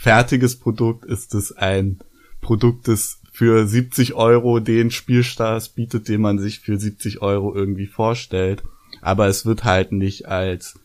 fertiges 0.00 0.58
Produkt, 0.58 1.04
ist 1.04 1.34
es 1.34 1.52
ein 1.52 2.00
Produkt, 2.40 2.88
das 2.88 3.20
für 3.32 3.66
70 3.66 4.14
Euro 4.14 4.58
den 4.58 4.90
Spielspaß 4.90 5.70
bietet, 5.70 6.08
den 6.08 6.22
man 6.22 6.38
sich 6.38 6.60
für 6.60 6.78
70 6.78 7.20
Euro 7.20 7.54
irgendwie 7.54 7.86
vorstellt. 7.86 8.62
Aber 9.02 9.28
es 9.28 9.44
wird 9.44 9.64
halt 9.64 9.92
nicht 9.92 10.26
als 10.26 10.80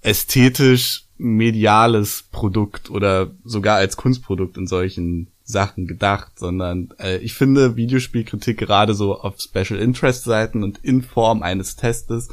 ästhetisch 0.00 1.04
mediales 1.18 2.24
Produkt 2.32 2.90
oder 2.90 3.30
sogar 3.44 3.76
als 3.76 3.96
Kunstprodukt 3.96 4.56
in 4.56 4.66
solchen 4.66 5.28
Sachen 5.44 5.86
gedacht, 5.86 6.36
sondern 6.36 6.92
äh, 6.98 7.18
ich 7.18 7.34
finde 7.34 7.76
Videospielkritik 7.76 8.58
gerade 8.58 8.94
so 8.94 9.20
auf 9.20 9.36
Special 9.40 9.78
Interest 9.78 10.24
Seiten 10.24 10.64
und 10.64 10.78
in 10.82 11.02
Form 11.02 11.44
eines 11.44 11.76
Testes 11.76 12.28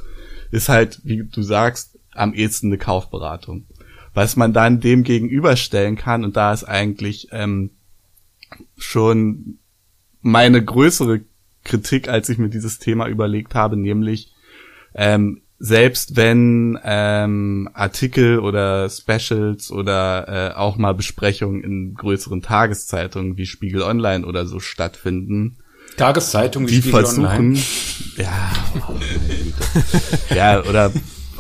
ist 0.50 0.70
halt, 0.70 1.02
wie 1.04 1.24
du 1.24 1.44
sagst, 1.44 2.00
am 2.14 2.34
ehesten 2.34 2.68
eine 2.68 2.80
Kaufberatung. 2.80 3.68
Was 4.16 4.36
man 4.36 4.54
dann 4.54 4.80
dem 4.80 5.04
gegenüberstellen 5.04 5.96
kann, 5.96 6.24
und 6.24 6.36
da 6.36 6.52
ist 6.52 6.64
eigentlich 6.64 7.28
ähm, 7.32 7.70
schon 8.78 9.60
meine 10.22 10.64
größere 10.64 11.22
Kritik, 11.64 12.08
als 12.08 12.30
ich 12.30 12.38
mir 12.38 12.50
dieses 12.50 12.80
Thema 12.80 13.08
überlegt 13.08 13.54
habe, 13.54 13.78
nämlich 13.78 14.34
ähm, 14.96 15.42
selbst 15.60 16.16
wenn 16.16 16.80
ähm, 16.84 17.70
Artikel 17.74 18.40
oder 18.40 18.90
Specials 18.90 19.72
oder 19.72 20.28
äh, 20.28 20.56
auch 20.56 20.78
mal 20.78 20.94
Besprechungen 20.94 21.64
in 21.64 21.94
größeren 21.94 22.42
Tageszeitungen 22.42 23.38
wie 23.38 23.46
Spiegel 23.46 23.82
Online 23.82 24.26
oder 24.26 24.46
so 24.46 24.60
stattfinden, 24.60 25.58
Tageszeitung, 25.98 26.68
die 26.68 26.78
Spiegel 26.78 26.92
versuchen, 26.92 27.26
Online. 27.26 27.60
ja, 28.18 28.52
oh, 28.88 30.34
ja, 30.36 30.64
oder 30.64 30.92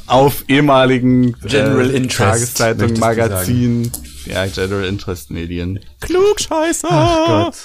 auf 0.07 0.45
ehemaligen 0.47 1.33
General 1.41 1.89
äh, 1.89 1.95
Interest, 1.95 2.59
du 2.59 2.87
Magazinen, 2.99 3.91
ja, 4.25 4.45
General 4.47 4.85
Interest 4.85 5.31
Medien. 5.31 5.79
Klugscheißer! 6.01 6.87
Ach 6.89 7.27
Gott. 7.27 7.55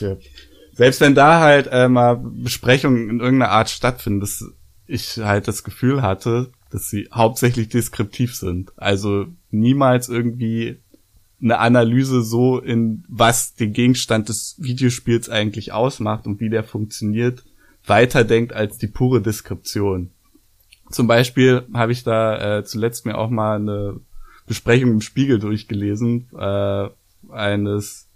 Ja. 0.00 0.16
Selbst 0.72 1.00
wenn 1.00 1.14
da 1.14 1.40
halt 1.40 1.68
äh, 1.70 1.88
mal 1.88 2.16
Besprechungen 2.16 3.08
in 3.08 3.20
irgendeiner 3.20 3.52
Art 3.52 3.70
stattfinden, 3.70 4.20
dass 4.20 4.44
ich 4.86 5.18
halt 5.18 5.48
das 5.48 5.64
Gefühl 5.64 6.02
hatte, 6.02 6.50
dass 6.70 6.90
sie 6.90 7.08
hauptsächlich 7.12 7.68
deskriptiv 7.68 8.34
sind. 8.34 8.72
Also 8.76 9.26
niemals 9.50 10.08
irgendwie 10.08 10.80
eine 11.42 11.58
Analyse 11.58 12.22
so 12.22 12.58
in 12.58 13.04
was 13.08 13.54
den 13.54 13.72
Gegenstand 13.72 14.28
des 14.28 14.56
Videospiels 14.58 15.28
eigentlich 15.28 15.72
ausmacht 15.72 16.26
und 16.26 16.40
wie 16.40 16.50
der 16.50 16.64
funktioniert, 16.64 17.44
weiterdenkt 17.86 18.52
als 18.52 18.78
die 18.78 18.86
pure 18.86 19.20
Deskription. 19.20 20.10
Zum 20.90 21.06
Beispiel 21.06 21.62
habe 21.74 21.92
ich 21.92 22.04
da 22.04 22.58
äh, 22.58 22.64
zuletzt 22.64 23.06
mir 23.06 23.18
auch 23.18 23.30
mal 23.30 23.56
eine 23.56 24.00
Besprechung 24.46 24.92
im 24.92 25.00
Spiegel 25.00 25.38
durchgelesen, 25.38 26.28
äh, 26.38 26.88
eines 27.30 28.08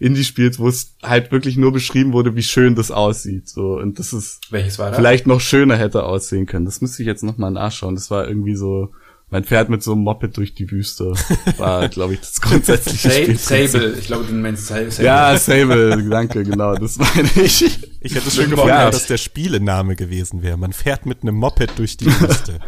Indie-Spiels, 0.00 0.58
wo 0.58 0.68
es 0.68 0.96
halt 1.02 1.32
wirklich 1.32 1.56
nur 1.56 1.72
beschrieben 1.72 2.12
wurde, 2.12 2.36
wie 2.36 2.42
schön 2.42 2.74
das 2.74 2.90
aussieht. 2.90 3.48
So, 3.48 3.78
und 3.78 3.98
das 3.98 4.12
ist 4.12 4.52
Welches 4.52 4.78
war 4.78 4.90
das? 4.90 4.98
vielleicht 4.98 5.26
noch 5.26 5.40
schöner 5.40 5.76
hätte 5.76 6.02
aussehen 6.04 6.46
können. 6.46 6.66
Das 6.66 6.80
müsste 6.80 7.02
ich 7.02 7.06
jetzt 7.06 7.22
noch 7.22 7.38
mal 7.38 7.50
nachschauen. 7.50 7.94
Das 7.94 8.10
war 8.10 8.28
irgendwie 8.28 8.56
so, 8.56 8.90
man 9.34 9.42
fährt 9.42 9.68
mit 9.68 9.82
so 9.82 9.92
einem 9.94 10.02
Moped 10.02 10.36
durch 10.36 10.54
die 10.54 10.70
Wüste. 10.70 11.12
War, 11.56 11.88
glaube 11.88 12.14
ich, 12.14 12.20
das 12.20 12.40
grundsätzliche 12.40 13.08
Sa 13.08 13.14
Spielprinzip. 13.14 13.68
Sable, 13.68 13.94
ich 13.98 14.06
glaube, 14.06 14.24
du 14.26 14.32
meinst 14.32 14.68
Sa- 14.68 14.88
Sable. 14.88 15.04
Ja, 15.04 15.36
Sable, 15.36 16.08
danke, 16.08 16.44
genau, 16.44 16.76
das 16.76 16.98
meine 16.98 17.28
ich. 17.34 17.80
Ich 18.00 18.14
hätte 18.14 18.30
schon 18.30 18.44
Ja. 18.44 18.50
gewundert, 18.50 18.94
dass 18.94 19.06
der 19.08 19.16
Spielename 19.18 19.96
gewesen 19.96 20.42
wäre. 20.42 20.56
Man 20.56 20.72
fährt 20.72 21.04
mit 21.04 21.22
einem 21.22 21.34
Moped 21.34 21.78
durch 21.78 21.96
die 21.96 22.06
Wüste. 22.06 22.60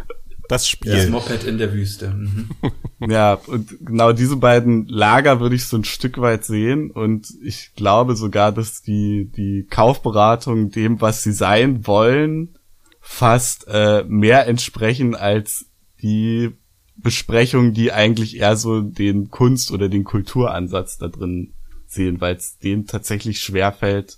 Das 0.49 0.63
Das 0.63 0.67
Spiel. 0.69 1.09
Moped 1.09 1.45
in 1.45 1.57
der 1.57 1.71
Wüste. 1.73 2.09
Mhm. 2.09 2.49
Ja, 3.09 3.35
und 3.47 3.69
genau 3.85 4.11
diese 4.11 4.35
beiden 4.37 4.87
Lager 4.87 5.39
würde 5.39 5.53
ich 5.55 5.65
so 5.67 5.77
ein 5.77 5.83
Stück 5.83 6.17
weit 6.17 6.43
sehen 6.43 6.89
und 6.89 7.27
ich 7.43 7.73
glaube 7.75 8.15
sogar, 8.15 8.51
dass 8.51 8.81
die, 8.81 9.31
die 9.37 9.67
Kaufberatung 9.69 10.71
dem, 10.71 10.99
was 10.99 11.21
sie 11.21 11.31
sein 11.31 11.85
wollen, 11.85 12.57
fast 12.99 13.67
äh, 13.67 14.03
mehr 14.07 14.47
entsprechen 14.47 15.13
als 15.15 15.66
die 16.01 16.51
Besprechungen, 16.95 17.73
die 17.73 17.91
eigentlich 17.91 18.37
eher 18.37 18.55
so 18.55 18.81
den 18.81 19.29
Kunst- 19.29 19.71
oder 19.71 19.87
den 19.89 20.03
Kulturansatz 20.03 20.97
da 20.97 21.07
drin 21.07 21.53
sehen, 21.85 22.19
weil 22.21 22.35
es 22.35 22.57
denen 22.59 22.85
tatsächlich 22.87 23.39
schwerfällt, 23.39 24.17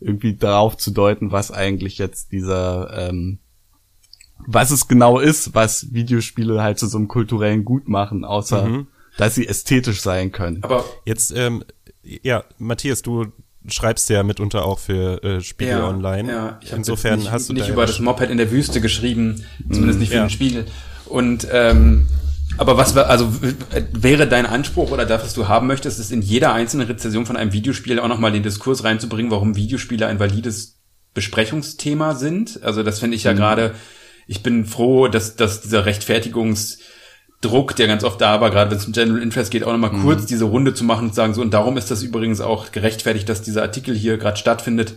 irgendwie 0.00 0.34
darauf 0.34 0.76
zu 0.76 0.90
deuten, 0.92 1.30
was 1.32 1.50
eigentlich 1.50 1.98
jetzt 1.98 2.32
dieser 2.32 3.08
ähm, 3.08 3.38
was 4.46 4.70
es 4.72 4.88
genau 4.88 5.20
ist, 5.20 5.54
was 5.54 5.92
Videospiele 5.92 6.62
halt 6.62 6.78
zu 6.78 6.86
so 6.88 6.98
einem 6.98 7.06
kulturellen 7.08 7.64
Gut 7.64 7.88
machen, 7.88 8.24
außer 8.24 8.64
Mhm. 8.66 8.86
dass 9.16 9.36
sie 9.36 9.46
ästhetisch 9.46 10.00
sein 10.00 10.32
können. 10.32 10.62
Aber 10.64 10.84
Jetzt, 11.04 11.32
ähm, 11.36 11.62
ja, 12.02 12.42
Matthias, 12.58 13.02
du 13.02 13.26
schreibst 13.68 14.10
ja 14.10 14.24
mitunter 14.24 14.64
auch 14.64 14.80
für 14.80 15.22
äh, 15.22 15.40
Spiegel 15.40 15.74
ja, 15.78 15.88
Online. 15.88 16.28
Ja, 16.28 16.58
ich 16.62 16.72
hab 16.72 16.78
Insofern 16.78 17.20
nicht, 17.20 17.30
hast 17.30 17.48
du 17.48 17.52
nicht 17.52 17.68
über 17.68 17.86
das 17.86 18.00
Moped 18.00 18.28
in 18.30 18.38
der 18.38 18.50
Wüste 18.50 18.80
geschrieben, 18.80 19.44
zumindest 19.70 20.00
nicht 20.00 20.08
für 20.08 20.16
Ja. 20.16 20.24
den 20.26 20.30
Spiegel. 20.30 20.66
Und 21.12 21.46
ähm, 21.52 22.06
aber 22.56 22.76
was 22.76 22.96
also 22.96 23.32
wäre 23.92 24.26
dein 24.26 24.46
Anspruch 24.46 24.90
oder 24.90 25.04
das, 25.04 25.22
was 25.22 25.34
du 25.34 25.46
haben 25.46 25.66
möchtest, 25.66 26.00
ist 26.00 26.10
in 26.10 26.22
jeder 26.22 26.52
einzelnen 26.52 26.86
Rezension 26.86 27.26
von 27.26 27.36
einem 27.36 27.52
Videospiel 27.52 27.98
auch 27.98 28.08
nochmal 28.08 28.32
den 28.32 28.42
Diskurs 28.42 28.82
reinzubringen, 28.82 29.30
warum 29.30 29.54
Videospiele 29.56 30.06
ein 30.06 30.18
valides 30.18 30.78
Besprechungsthema 31.14 32.14
sind. 32.14 32.62
Also 32.62 32.82
das 32.82 32.98
finde 32.98 33.16
ich 33.16 33.24
ja 33.24 33.32
gerade, 33.34 33.74
ich 34.26 34.42
bin 34.42 34.64
froh, 34.64 35.08
dass, 35.08 35.36
dass 35.36 35.60
dieser 35.60 35.84
Rechtfertigungsdruck, 35.86 37.76
der 37.76 37.88
ganz 37.88 38.04
oft 38.04 38.20
da 38.20 38.40
war, 38.40 38.50
gerade 38.50 38.70
wenn 38.70 38.78
es 38.78 38.86
um 38.86 38.92
General 38.92 39.22
Interest 39.22 39.50
geht, 39.50 39.64
auch 39.64 39.72
nochmal 39.72 39.92
kurz 40.02 40.26
diese 40.26 40.44
Runde 40.44 40.72
zu 40.72 40.84
machen 40.84 41.06
und 41.06 41.10
zu 41.10 41.16
sagen, 41.16 41.34
so, 41.34 41.42
und 41.42 41.52
darum 41.52 41.76
ist 41.76 41.90
das 41.90 42.02
übrigens 42.02 42.40
auch 42.40 42.72
gerechtfertigt, 42.72 43.28
dass 43.28 43.42
dieser 43.42 43.62
Artikel 43.62 43.94
hier 43.94 44.16
gerade 44.16 44.38
stattfindet. 44.38 44.96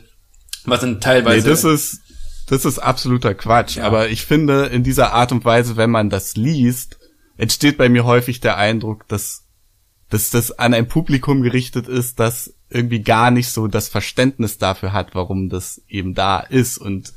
Was 0.65 0.81
sind 0.81 0.93
Nee, 0.93 0.99
teilweise. 0.99 1.49
das 1.49 1.63
ist, 1.63 2.01
das 2.47 2.65
ist 2.65 2.79
absoluter 2.79 3.33
Quatsch. 3.33 3.77
Ja. 3.77 3.85
Aber 3.85 4.09
ich 4.09 4.25
finde, 4.25 4.65
in 4.65 4.83
dieser 4.83 5.13
Art 5.13 5.31
und 5.31 5.45
Weise, 5.45 5.77
wenn 5.77 5.89
man 5.89 6.09
das 6.09 6.35
liest, 6.35 6.99
entsteht 7.37 7.77
bei 7.77 7.89
mir 7.89 8.05
häufig 8.05 8.39
der 8.39 8.57
Eindruck, 8.57 9.07
dass, 9.07 9.45
dass 10.09 10.29
das 10.29 10.51
an 10.51 10.73
ein 10.73 10.87
Publikum 10.87 11.41
gerichtet 11.41 11.87
ist, 11.87 12.19
das 12.19 12.53
irgendwie 12.69 13.01
gar 13.01 13.31
nicht 13.31 13.49
so 13.49 13.67
das 13.67 13.89
Verständnis 13.89 14.57
dafür 14.57 14.93
hat, 14.93 15.15
warum 15.15 15.49
das 15.49 15.81
eben 15.87 16.13
da 16.13 16.39
ist. 16.39 16.77
Und 16.77 17.13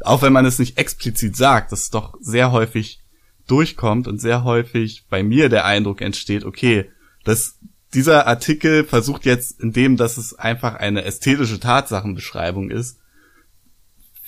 auch 0.00 0.22
wenn 0.22 0.32
man 0.32 0.46
es 0.46 0.58
nicht 0.58 0.78
explizit 0.78 1.36
sagt, 1.36 1.72
das 1.72 1.90
doch 1.90 2.14
sehr 2.20 2.52
häufig 2.52 3.00
durchkommt 3.46 4.08
und 4.08 4.20
sehr 4.20 4.44
häufig 4.44 5.06
bei 5.08 5.22
mir 5.22 5.48
der 5.48 5.64
Eindruck 5.64 6.00
entsteht, 6.00 6.44
okay, 6.44 6.90
dass 7.24 7.58
dieser 7.94 8.26
Artikel 8.26 8.84
versucht 8.84 9.24
jetzt, 9.24 9.60
indem 9.60 9.96
dass 9.96 10.16
es 10.16 10.34
einfach 10.34 10.74
eine 10.74 11.04
ästhetische 11.04 11.60
Tatsachenbeschreibung 11.60 12.70
ist, 12.70 12.98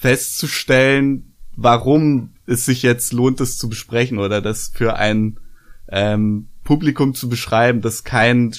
festzustellen, 0.05 1.33
warum 1.57 2.35
es 2.47 2.67
sich 2.67 2.83
jetzt 2.83 3.15
lohnt, 3.15 3.41
es 3.41 3.57
zu 3.57 3.71
besprechen 3.71 4.19
oder 4.19 4.43
das 4.43 4.71
für 4.75 4.97
ein 4.97 5.41
ähm, 5.89 6.49
Publikum 6.63 7.15
zu 7.15 7.31
beschreiben, 7.31 7.81
das 7.81 8.05
kein 8.05 8.55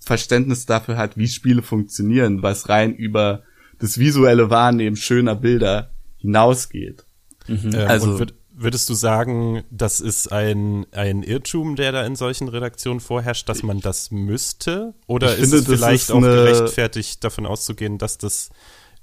Verständnis 0.00 0.66
dafür 0.66 0.96
hat, 0.96 1.16
wie 1.16 1.28
Spiele 1.28 1.62
funktionieren, 1.62 2.42
was 2.42 2.68
rein 2.68 2.96
über 2.96 3.44
das 3.78 3.98
visuelle 3.98 4.50
Wahrnehmen 4.50 4.96
schöner 4.96 5.36
Bilder 5.36 5.92
hinausgeht. 6.16 7.04
Ähm, 7.48 7.74
Also- 7.74 8.10
und 8.10 8.18
würd, 8.18 8.34
würdest 8.52 8.88
du 8.88 8.94
sagen, 8.94 9.62
das 9.70 10.00
ist 10.00 10.32
ein, 10.32 10.84
ein 10.90 11.22
Irrtum, 11.22 11.76
der 11.76 11.92
da 11.92 12.04
in 12.04 12.16
solchen 12.16 12.48
Redaktionen 12.48 12.98
vorherrscht, 12.98 13.48
dass 13.48 13.62
man 13.62 13.80
das 13.80 14.10
müsste? 14.10 14.94
Oder 15.06 15.36
ist 15.36 15.42
finde, 15.42 15.58
es 15.58 15.64
das 15.64 15.74
vielleicht 15.76 16.02
ist 16.02 16.10
auch 16.10 16.20
gerechtfertigt, 16.22 17.22
davon 17.22 17.46
auszugehen, 17.46 17.98
dass 17.98 18.18
das 18.18 18.50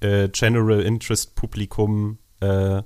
äh, 0.02 0.30
General 0.30 0.82
Interest 0.82 1.36
Publikum, 1.36 2.20
äh, 2.40 2.82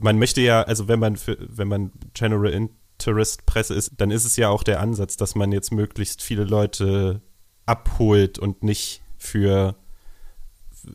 man 0.00 0.18
möchte 0.18 0.40
ja, 0.40 0.62
also 0.62 0.88
wenn 0.88 1.00
man 1.00 1.16
für, 1.16 1.36
wenn 1.40 1.68
man 1.68 1.92
General 2.14 2.68
Tourist-Presse 2.98 3.74
ist, 3.74 3.92
dann 3.96 4.10
ist 4.10 4.24
es 4.24 4.36
ja 4.36 4.48
auch 4.48 4.62
der 4.62 4.80
Ansatz, 4.80 5.16
dass 5.16 5.34
man 5.34 5.50
jetzt 5.50 5.72
möglichst 5.72 6.22
viele 6.22 6.44
Leute 6.44 7.20
abholt 7.66 8.38
und 8.38 8.62
nicht 8.62 9.02
für 9.18 9.76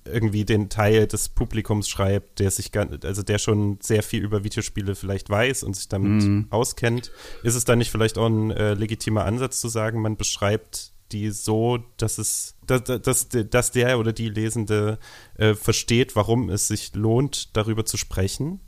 irgendwie 0.05 0.45
den 0.45 0.69
Teil 0.69 1.07
des 1.07 1.29
Publikums 1.29 1.87
schreibt, 1.87 2.39
der 2.39 2.51
sich 2.51 2.71
also 2.77 3.23
der 3.23 3.37
schon 3.37 3.79
sehr 3.81 4.03
viel 4.03 4.23
über 4.23 4.43
Videospiele 4.43 4.95
vielleicht 4.95 5.29
weiß 5.29 5.63
und 5.63 5.75
sich 5.75 5.87
damit 5.87 6.23
mhm. 6.23 6.47
auskennt. 6.49 7.11
Ist 7.43 7.55
es 7.55 7.63
dann 7.63 7.77
nicht 7.77 7.91
vielleicht 7.91 8.17
auch 8.17 8.27
ein 8.27 8.51
äh, 8.51 8.73
legitimer 8.73 9.25
Ansatz 9.25 9.61
zu 9.61 9.69
sagen, 9.69 10.01
man 10.01 10.17
beschreibt 10.17 10.91
die 11.11 11.29
so, 11.29 11.79
dass 11.95 12.17
es, 12.17 12.56
dass, 12.67 12.83
dass, 13.01 13.27
dass 13.29 13.71
der 13.71 13.99
oder 13.99 14.13
die 14.13 14.29
Lesende 14.29 14.99
äh, 15.35 15.53
versteht, 15.53 16.15
warum 16.15 16.49
es 16.49 16.67
sich 16.67 16.93
lohnt, 16.95 17.55
darüber 17.55 17.85
zu 17.85 17.97
sprechen? 17.97 18.59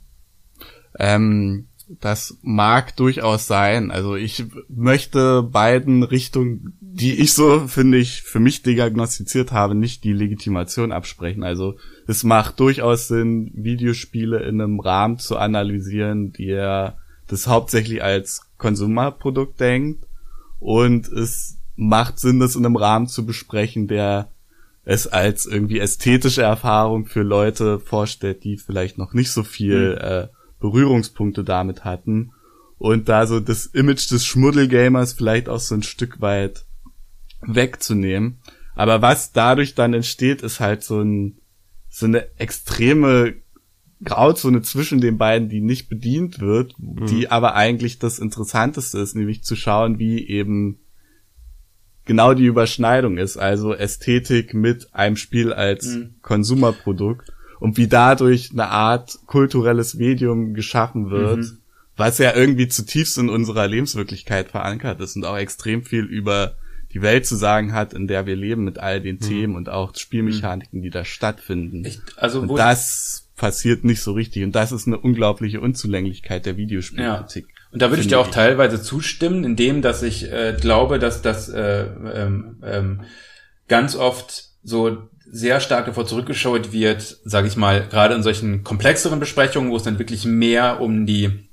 Ähm, 0.98 1.68
das 1.98 2.38
mag 2.42 2.96
durchaus 2.96 3.46
sein. 3.46 3.90
Also 3.90 4.14
ich 4.14 4.44
möchte 4.68 5.42
beiden 5.42 6.02
Richtungen, 6.02 6.78
die 6.80 7.18
ich 7.18 7.32
so, 7.32 7.66
finde 7.66 7.98
ich, 7.98 8.22
für 8.22 8.38
mich 8.38 8.62
diagnostiziert 8.62 9.50
habe, 9.50 9.74
nicht 9.74 10.04
die 10.04 10.12
Legitimation 10.12 10.92
absprechen. 10.92 11.42
Also 11.42 11.76
es 12.06 12.22
macht 12.22 12.60
durchaus 12.60 13.08
Sinn, 13.08 13.50
Videospiele 13.54 14.40
in 14.40 14.60
einem 14.60 14.78
Rahmen 14.78 15.18
zu 15.18 15.36
analysieren, 15.36 16.32
der 16.32 16.98
das 17.26 17.48
hauptsächlich 17.48 18.02
als 18.02 18.42
Konsumerprodukt 18.56 19.58
denkt. 19.58 20.06
Und 20.60 21.08
es 21.08 21.59
macht 21.80 22.18
Sinn, 22.18 22.40
das 22.40 22.56
in 22.56 22.66
einem 22.66 22.76
Rahmen 22.76 23.06
zu 23.06 23.24
besprechen, 23.24 23.88
der 23.88 24.30
es 24.84 25.06
als 25.06 25.46
irgendwie 25.46 25.78
ästhetische 25.78 26.42
Erfahrung 26.42 27.06
für 27.06 27.22
Leute 27.22 27.80
vorstellt, 27.80 28.44
die 28.44 28.58
vielleicht 28.58 28.98
noch 28.98 29.14
nicht 29.14 29.30
so 29.30 29.42
viel 29.42 29.92
mhm. 29.92 29.98
äh, 29.98 30.28
Berührungspunkte 30.60 31.42
damit 31.42 31.84
hatten 31.84 32.32
und 32.78 33.08
da 33.08 33.26
so 33.26 33.40
das 33.40 33.66
Image 33.66 34.10
des 34.10 34.26
Schmuddelgamers 34.26 35.14
vielleicht 35.14 35.48
auch 35.48 35.58
so 35.58 35.74
ein 35.74 35.82
Stück 35.82 36.20
weit 36.20 36.66
wegzunehmen. 37.40 38.40
Aber 38.74 39.00
was 39.00 39.32
dadurch 39.32 39.74
dann 39.74 39.94
entsteht, 39.94 40.42
ist 40.42 40.60
halt 40.60 40.82
so 40.82 41.00
ein 41.00 41.38
so 41.88 42.06
eine 42.06 42.38
extreme 42.38 43.34
Grauzone 44.04 44.62
zwischen 44.62 45.00
den 45.00 45.18
beiden, 45.18 45.48
die 45.48 45.60
nicht 45.60 45.88
bedient 45.88 46.40
wird, 46.40 46.74
mhm. 46.78 47.06
die 47.06 47.30
aber 47.30 47.54
eigentlich 47.54 47.98
das 47.98 48.18
Interessanteste 48.18 48.98
ist, 48.98 49.16
nämlich 49.16 49.44
zu 49.44 49.56
schauen, 49.56 49.98
wie 49.98 50.26
eben 50.28 50.78
genau 52.04 52.34
die 52.34 52.46
Überschneidung 52.46 53.18
ist, 53.18 53.36
also 53.36 53.74
Ästhetik 53.74 54.54
mit 54.54 54.94
einem 54.94 55.16
Spiel 55.16 55.52
als 55.52 55.86
mhm. 55.86 56.14
Konsumerprodukt 56.22 57.32
und 57.60 57.76
wie 57.76 57.88
dadurch 57.88 58.50
eine 58.52 58.68
Art 58.68 59.18
kulturelles 59.26 59.94
Medium 59.94 60.54
geschaffen 60.54 61.10
wird, 61.10 61.38
mhm. 61.38 61.58
was 61.96 62.18
ja 62.18 62.34
irgendwie 62.34 62.68
zutiefst 62.68 63.18
in 63.18 63.28
unserer 63.28 63.66
Lebenswirklichkeit 63.68 64.48
verankert 64.48 65.00
ist 65.00 65.16
und 65.16 65.24
auch 65.24 65.36
extrem 65.36 65.82
viel 65.84 66.04
über 66.04 66.56
die 66.92 67.02
Welt 67.02 67.26
zu 67.26 67.36
sagen 67.36 67.72
hat, 67.72 67.92
in 67.92 68.08
der 68.08 68.26
wir 68.26 68.34
leben 68.34 68.64
mit 68.64 68.78
all 68.78 69.00
den 69.00 69.16
mhm. 69.16 69.20
Themen 69.20 69.54
und 69.54 69.68
auch 69.68 69.94
Spielmechaniken, 69.94 70.82
die 70.82 70.90
da 70.90 71.04
stattfinden. 71.04 71.84
Ich, 71.84 72.00
also 72.16 72.40
und 72.40 72.56
das 72.56 73.28
passiert 73.36 73.84
nicht 73.84 74.02
so 74.02 74.12
richtig 74.12 74.42
und 74.42 74.52
das 74.52 74.72
ist 74.72 74.86
eine 74.86 74.98
unglaubliche 74.98 75.60
Unzulänglichkeit 75.60 76.46
der 76.46 76.56
Videospielkritik. 76.56 77.46
Und 77.72 77.82
da 77.82 77.90
würde 77.90 78.02
ich 78.02 78.08
dir 78.08 78.18
auch 78.18 78.28
ich. 78.28 78.34
teilweise 78.34 78.82
zustimmen, 78.82 79.44
indem 79.44 79.82
dass 79.82 80.02
ich 80.02 80.30
äh, 80.30 80.56
glaube, 80.60 80.98
dass 80.98 81.22
das 81.22 81.48
äh, 81.48 81.82
ähm, 81.82 82.56
ähm, 82.64 83.02
ganz 83.68 83.94
oft 83.94 84.44
so 84.62 85.08
sehr 85.32 85.60
stark 85.60 85.86
davor 85.86 86.06
zurückgeschaut 86.06 86.72
wird, 86.72 87.18
sage 87.24 87.46
ich 87.46 87.56
mal, 87.56 87.86
gerade 87.88 88.14
in 88.14 88.24
solchen 88.24 88.64
komplexeren 88.64 89.20
Besprechungen, 89.20 89.70
wo 89.70 89.76
es 89.76 89.84
dann 89.84 90.00
wirklich 90.00 90.24
mehr 90.24 90.80
um 90.80 91.06
die 91.06 91.48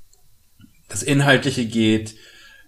das 0.89 1.03
Inhaltliche 1.03 1.65
geht, 1.65 2.15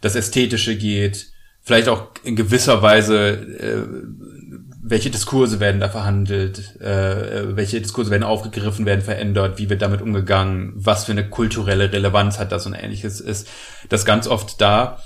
das 0.02 0.16
Ästhetische 0.16 0.76
geht, 0.76 1.28
vielleicht 1.62 1.88
auch 1.88 2.12
in 2.24 2.36
gewisser 2.36 2.82
Weise, 2.82 3.30
äh, 3.30 4.39
welche 4.90 5.12
Diskurse 5.12 5.60
werden 5.60 5.80
da 5.80 5.90
verhandelt, 5.90 6.80
äh, 6.82 7.56
welche 7.56 7.80
Diskurse 7.80 8.10
werden 8.10 8.24
aufgegriffen, 8.24 8.86
werden 8.86 9.02
verändert, 9.02 9.60
wie 9.60 9.70
wird 9.70 9.82
damit 9.82 10.02
umgegangen, 10.02 10.74
was 10.76 11.06
für 11.06 11.12
eine 11.12 11.30
kulturelle 11.30 11.92
Relevanz 11.92 12.40
hat 12.40 12.52
das 12.52 12.66
und 12.66 12.74
ähnliches 12.74 13.22
ist, 13.22 13.48
das 13.90 14.06
ganz 14.06 14.28
oft 14.28 14.60
da. 14.60 15.00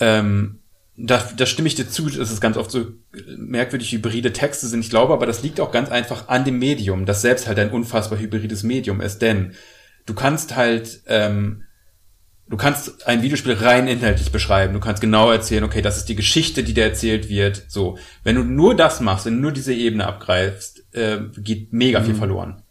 Ähm, 0.00 0.60
da, 0.96 1.22
da 1.36 1.46
stimme 1.46 1.68
ich 1.68 1.74
dir 1.74 1.88
zu, 1.88 2.08
dass 2.08 2.30
es 2.30 2.40
ganz 2.40 2.56
oft 2.56 2.70
so 2.70 2.86
merkwürdig 3.36 3.92
hybride 3.92 4.32
Texte 4.32 4.66
sind. 4.66 4.80
Ich 4.80 4.90
glaube 4.90 5.12
aber, 5.12 5.26
das 5.26 5.42
liegt 5.42 5.60
auch 5.60 5.72
ganz 5.72 5.90
einfach 5.90 6.28
an 6.28 6.44
dem 6.44 6.58
Medium, 6.58 7.06
das 7.06 7.22
selbst 7.22 7.46
halt 7.46 7.58
ein 7.58 7.70
unfassbar 7.70 8.18
hybrides 8.18 8.62
Medium 8.62 9.00
ist. 9.00 9.20
Denn 9.20 9.52
du 10.06 10.14
kannst 10.14 10.56
halt, 10.56 11.02
ähm, 11.06 11.64
du 12.48 12.56
kannst 12.56 13.06
ein 13.06 13.22
Videospiel 13.22 13.54
rein 13.54 13.88
inhaltlich 13.88 14.32
beschreiben. 14.32 14.74
Du 14.74 14.80
kannst 14.80 15.00
genau 15.00 15.30
erzählen, 15.30 15.64
okay, 15.64 15.82
das 15.82 15.96
ist 15.96 16.08
die 16.08 16.16
Geschichte, 16.16 16.62
die 16.62 16.74
da 16.74 16.82
erzählt 16.82 17.28
wird. 17.28 17.64
So, 17.68 17.98
wenn 18.24 18.36
du 18.36 18.44
nur 18.44 18.76
das 18.76 19.00
machst, 19.00 19.26
wenn 19.26 19.36
du 19.36 19.40
nur 19.40 19.52
diese 19.52 19.74
Ebene 19.74 20.06
abgreifst, 20.06 20.84
äh, 20.94 21.18
geht 21.38 21.72
mega 21.72 22.00
mhm. 22.00 22.04
viel 22.04 22.14
verloren. 22.14 22.62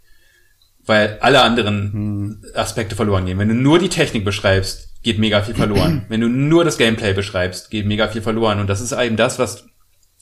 Weil 0.85 1.17
alle 1.21 1.41
anderen 1.41 1.91
mhm. 1.93 2.45
Aspekte 2.53 2.95
verloren 2.95 3.25
gehen. 3.25 3.39
Wenn 3.39 3.49
du 3.49 3.55
nur 3.55 3.79
die 3.79 3.89
Technik 3.89 4.25
beschreibst, 4.25 4.89
geht 5.03 5.19
mega 5.19 5.41
viel 5.41 5.55
verloren. 5.55 6.05
Wenn 6.09 6.21
du 6.21 6.27
nur 6.27 6.63
das 6.63 6.77
Gameplay 6.77 7.13
beschreibst, 7.13 7.71
geht 7.71 7.85
mega 7.85 8.07
viel 8.07 8.21
verloren. 8.21 8.59
Und 8.59 8.67
das 8.67 8.81
ist 8.81 8.91
eben 8.91 9.17
das, 9.17 9.39
was 9.39 9.65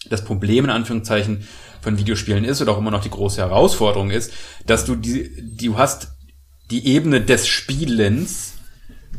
das 0.10 0.24
Problem 0.24 0.66
in 0.66 0.72
Anführungszeichen 0.72 1.48
von 1.82 1.98
Videospielen 1.98 2.46
ist 2.46 2.62
oder 2.62 2.74
auch 2.74 2.78
immer 2.78 2.92
noch 2.92 3.04
die 3.04 3.10
große 3.10 3.42
Herausforderung 3.42 4.12
ist, 4.12 4.32
dass 4.66 4.86
du 4.86 4.96
die, 4.96 5.32
du 5.58 5.78
hast 5.78 6.10
die 6.72 6.88
Ebene 6.88 7.22
des 7.22 7.48
Spielens, 7.48 8.54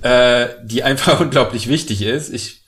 äh, 0.02 0.48
die 0.64 0.82
einfach 0.82 1.20
unglaublich 1.20 1.68
wichtig 1.68 2.02
ist. 2.02 2.32
Ich 2.32 2.60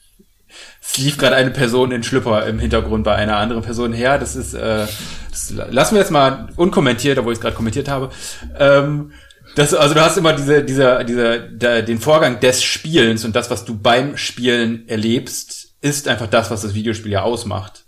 es 0.85 0.97
lief 0.97 1.17
gerade 1.17 1.35
eine 1.35 1.51
Person 1.51 1.91
in 1.91 2.03
Schlüpper 2.03 2.45
im 2.45 2.59
Hintergrund 2.59 3.05
bei 3.05 3.15
einer 3.15 3.37
anderen 3.37 3.63
Person 3.63 3.93
her. 3.93 4.19
Das 4.19 4.35
ist, 4.35 4.53
äh, 4.53 4.85
das 5.31 5.51
lassen 5.51 5.95
wir 5.95 6.01
jetzt 6.01 6.11
mal 6.11 6.49
unkommentiert, 6.57 7.17
obwohl 7.17 7.31
ich 7.33 7.37
es 7.37 7.41
gerade 7.41 7.55
kommentiert 7.55 7.87
habe. 7.87 8.11
Ähm, 8.59 9.13
das, 9.55 9.73
also 9.73 9.93
du 9.93 10.01
hast 10.01 10.17
immer 10.17 10.33
diese, 10.33 10.63
diese, 10.63 11.05
diese, 11.05 11.39
der, 11.39 11.83
den 11.83 11.99
Vorgang 11.99 12.39
des 12.39 12.63
Spielens 12.63 13.23
und 13.23 13.35
das, 13.35 13.49
was 13.49 13.65
du 13.65 13.77
beim 13.77 14.17
Spielen 14.17 14.87
erlebst, 14.87 15.75
ist 15.81 16.07
einfach 16.07 16.27
das, 16.27 16.51
was 16.51 16.61
das 16.61 16.73
Videospiel 16.73 17.11
ja 17.11 17.21
ausmacht. 17.21 17.85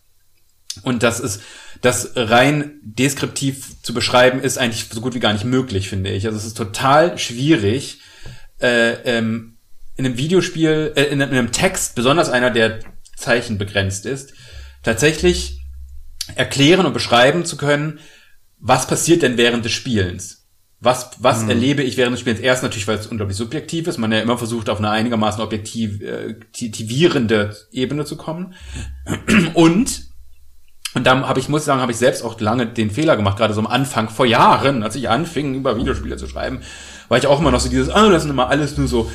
Und 0.83 1.03
das 1.03 1.19
ist, 1.19 1.41
das 1.81 2.11
rein 2.15 2.79
deskriptiv 2.81 3.81
zu 3.81 3.93
beschreiben, 3.93 4.39
ist 4.39 4.57
eigentlich 4.57 4.87
so 4.89 5.01
gut 5.01 5.15
wie 5.15 5.19
gar 5.19 5.33
nicht 5.33 5.45
möglich, 5.45 5.89
finde 5.89 6.11
ich. 6.11 6.25
Also 6.25 6.37
es 6.37 6.45
ist 6.45 6.57
total 6.57 7.17
schwierig, 7.17 7.99
äh, 8.59 9.17
ähm, 9.17 9.57
in 9.95 10.05
einem 10.05 10.17
Videospiel, 10.17 10.93
äh, 10.95 11.05
in, 11.05 11.21
in 11.21 11.29
einem 11.29 11.51
Text, 11.51 11.95
besonders 11.95 12.29
einer, 12.29 12.51
der 12.51 12.79
Zeichen 13.15 13.57
begrenzt 13.57 14.05
ist, 14.05 14.33
tatsächlich 14.83 15.61
erklären 16.35 16.85
und 16.85 16.93
beschreiben 16.93 17.45
zu 17.45 17.57
können, 17.57 17.99
was 18.59 18.85
passiert 18.87 19.21
denn 19.21 19.37
während 19.37 19.65
des 19.65 19.73
Spielens. 19.73 20.45
Was, 20.81 21.11
was 21.19 21.43
mhm. 21.43 21.49
erlebe 21.49 21.83
ich 21.83 21.97
während 21.97 22.13
des 22.13 22.21
Spiels? 22.21 22.39
Erst 22.39 22.63
natürlich, 22.63 22.87
weil 22.87 22.97
es 22.97 23.07
unglaublich 23.07 23.37
subjektiv 23.37 23.87
ist, 23.87 23.97
man 23.97 24.11
ja 24.11 24.19
immer 24.19 24.37
versucht, 24.37 24.69
auf 24.69 24.79
eine 24.79 24.91
einigermaßen 24.91 25.41
objektivierende 25.41 27.55
äh, 27.71 27.75
Ebene 27.75 28.05
zu 28.05 28.17
kommen. 28.17 28.53
Und, 29.53 30.09
und 30.93 31.07
da 31.07 31.27
habe 31.27 31.39
ich, 31.39 31.49
muss 31.49 31.65
sagen, 31.65 31.81
habe 31.81 31.91
ich 31.91 31.97
selbst 31.97 32.23
auch 32.23 32.39
lange 32.39 32.67
den 32.67 32.91
Fehler 32.91 33.15
gemacht, 33.15 33.37
gerade 33.37 33.53
so 33.53 33.61
am 33.61 33.67
Anfang, 33.67 34.09
vor 34.09 34.25
Jahren, 34.25 34.83
als 34.83 34.95
ich 34.95 35.09
anfing, 35.09 35.55
über 35.55 35.77
Videospiele 35.77 36.17
zu 36.17 36.27
schreiben, 36.27 36.61
war 37.07 37.17
ich 37.17 37.27
auch 37.27 37.39
immer 37.39 37.51
noch 37.51 37.59
so 37.59 37.69
dieses, 37.69 37.89
ah, 37.89 38.09
das 38.09 38.23
sind 38.23 38.31
immer 38.31 38.49
alles 38.49 38.77
nur 38.77 38.87
so, 38.87 39.09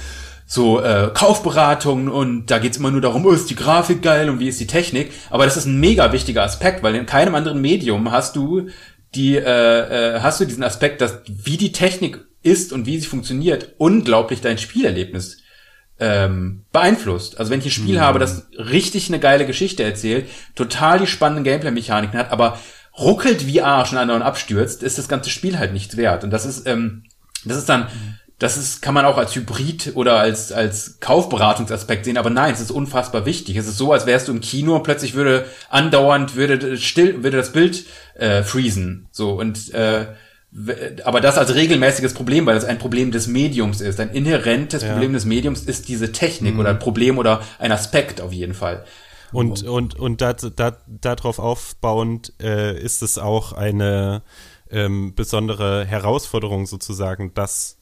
so 0.46 0.80
äh, 0.80 1.10
Kaufberatungen 1.14 2.08
und 2.08 2.46
da 2.46 2.58
geht's 2.58 2.78
immer 2.78 2.90
nur 2.90 3.00
darum, 3.00 3.24
oh, 3.24 3.30
ist 3.30 3.50
die 3.50 3.56
Grafik 3.56 4.02
geil 4.02 4.28
und 4.28 4.40
wie 4.40 4.48
ist 4.48 4.60
die 4.60 4.66
Technik. 4.66 5.12
Aber 5.30 5.44
das 5.44 5.56
ist 5.56 5.66
ein 5.66 5.78
mega 5.78 6.12
wichtiger 6.12 6.42
Aspekt, 6.42 6.82
weil 6.82 6.94
in 6.94 7.06
keinem 7.06 7.34
anderen 7.34 7.60
Medium 7.60 8.10
hast 8.10 8.36
du 8.36 8.68
die 9.14 9.36
äh, 9.36 9.40
äh, 10.16 10.20
hast 10.20 10.40
du 10.40 10.44
diesen 10.44 10.62
Aspekt, 10.62 11.00
dass 11.00 11.20
wie 11.26 11.56
die 11.56 11.72
Technik 11.72 12.20
ist 12.42 12.72
und 12.72 12.86
wie 12.86 12.98
sie 12.98 13.06
funktioniert, 13.06 13.74
unglaublich 13.78 14.40
dein 14.40 14.58
Spielerlebnis 14.58 15.38
ähm, 15.98 16.64
beeinflusst. 16.72 17.38
Also 17.38 17.50
wenn 17.50 17.60
ich 17.60 17.66
ein 17.66 17.70
Spiel 17.70 17.96
mhm. 17.96 18.00
habe, 18.00 18.18
das 18.18 18.48
richtig 18.56 19.08
eine 19.08 19.20
geile 19.20 19.46
Geschichte 19.46 19.82
erzählt, 19.82 20.28
total 20.54 20.98
die 20.98 21.06
spannenden 21.06 21.44
Gameplay-Mechaniken 21.44 22.18
hat, 22.18 22.32
aber 22.32 22.58
ruckelt 22.98 23.46
wie 23.46 23.60
Arsch 23.60 23.92
und 23.92 23.98
anderen 23.98 24.22
abstürzt, 24.22 24.82
ist 24.82 24.98
das 24.98 25.08
ganze 25.08 25.30
Spiel 25.30 25.58
halt 25.58 25.72
nichts 25.72 25.96
wert. 25.96 26.24
Und 26.24 26.30
das 26.30 26.46
ist, 26.46 26.66
ähm, 26.66 27.04
das 27.44 27.56
ist 27.56 27.68
dann 27.68 27.88
das 28.40 28.56
ist, 28.56 28.80
kann 28.80 28.94
man 28.94 29.04
auch 29.04 29.18
als 29.18 29.36
Hybrid 29.36 29.92
oder 29.96 30.18
als, 30.18 30.50
als 30.50 30.98
Kaufberatungsaspekt 31.00 32.06
sehen, 32.06 32.16
aber 32.16 32.30
nein, 32.30 32.54
es 32.54 32.60
ist 32.60 32.70
unfassbar 32.70 33.26
wichtig. 33.26 33.56
Es 33.56 33.66
ist 33.66 33.76
so, 33.76 33.92
als 33.92 34.06
wärst 34.06 34.28
du 34.28 34.32
im 34.32 34.40
Kino 34.40 34.74
und 34.76 34.82
plötzlich 34.82 35.12
würde 35.12 35.44
andauernd, 35.68 36.36
würde 36.36 36.78
still, 36.78 37.22
würde 37.22 37.36
das 37.36 37.52
Bild 37.52 37.84
äh, 38.14 38.42
freezen. 38.42 39.08
So, 39.12 39.32
und 39.32 39.74
äh, 39.74 40.06
aber 41.04 41.20
das 41.20 41.36
als 41.36 41.54
regelmäßiges 41.54 42.14
Problem, 42.14 42.46
weil 42.46 42.54
das 42.54 42.64
ein 42.64 42.78
Problem 42.78 43.10
des 43.12 43.26
Mediums 43.26 43.82
ist. 43.82 44.00
Ein 44.00 44.10
inhärentes 44.10 44.82
ja. 44.82 44.92
Problem 44.92 45.12
des 45.12 45.26
Mediums 45.26 45.62
ist 45.64 45.88
diese 45.88 46.10
Technik 46.10 46.54
mhm. 46.54 46.60
oder 46.60 46.70
ein 46.70 46.78
Problem 46.78 47.18
oder 47.18 47.42
ein 47.58 47.72
Aspekt 47.72 48.22
auf 48.22 48.32
jeden 48.32 48.54
Fall. 48.54 48.84
Und, 49.32 49.62
und, 49.62 49.94
und 49.94 50.22
da, 50.22 50.32
da, 50.32 50.78
darauf 50.88 51.38
aufbauend 51.38 52.32
äh, 52.42 52.76
ist 52.80 53.02
es 53.02 53.18
auch 53.18 53.52
eine 53.52 54.22
ähm, 54.70 55.14
besondere 55.14 55.84
Herausforderung 55.84 56.66
sozusagen, 56.66 57.34
dass 57.34 57.78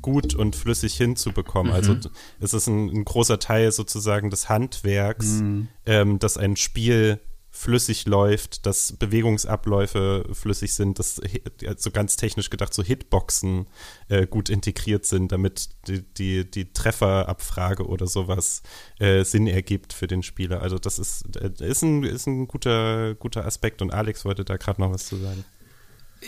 gut 0.00 0.34
und 0.34 0.54
flüssig 0.56 0.94
hinzubekommen. 0.94 1.72
Also 1.72 1.96
es 2.40 2.54
ist 2.54 2.66
ein, 2.68 2.88
ein 2.88 3.04
großer 3.04 3.38
Teil 3.38 3.72
sozusagen 3.72 4.30
des 4.30 4.48
Handwerks, 4.48 5.40
ähm, 5.86 6.18
dass 6.18 6.36
ein 6.36 6.56
Spiel 6.56 7.20
flüssig 7.54 8.06
läuft, 8.06 8.64
dass 8.64 8.94
Bewegungsabläufe 8.94 10.24
flüssig 10.32 10.72
sind, 10.72 10.98
dass 10.98 11.20
so 11.76 11.90
ganz 11.90 12.16
technisch 12.16 12.48
gedacht 12.48 12.72
so 12.72 12.82
Hitboxen 12.82 13.66
äh, 14.08 14.26
gut 14.26 14.48
integriert 14.48 15.04
sind, 15.04 15.32
damit 15.32 15.68
die, 15.86 16.02
die, 16.02 16.50
die 16.50 16.72
Trefferabfrage 16.72 17.86
oder 17.86 18.06
sowas 18.06 18.62
äh, 18.98 19.22
Sinn 19.22 19.46
ergibt 19.46 19.92
für 19.92 20.06
den 20.06 20.22
Spieler. 20.22 20.62
Also 20.62 20.78
das 20.78 20.98
ist, 20.98 21.36
äh, 21.36 21.50
ist 21.60 21.82
ein, 21.82 22.04
ist 22.04 22.26
ein 22.26 22.48
guter, 22.48 23.14
guter 23.16 23.44
Aspekt 23.44 23.82
und 23.82 23.92
Alex 23.92 24.24
wollte 24.24 24.46
da 24.46 24.56
gerade 24.56 24.80
noch 24.80 24.90
was 24.90 25.06
zu 25.06 25.16
sagen. 25.16 25.44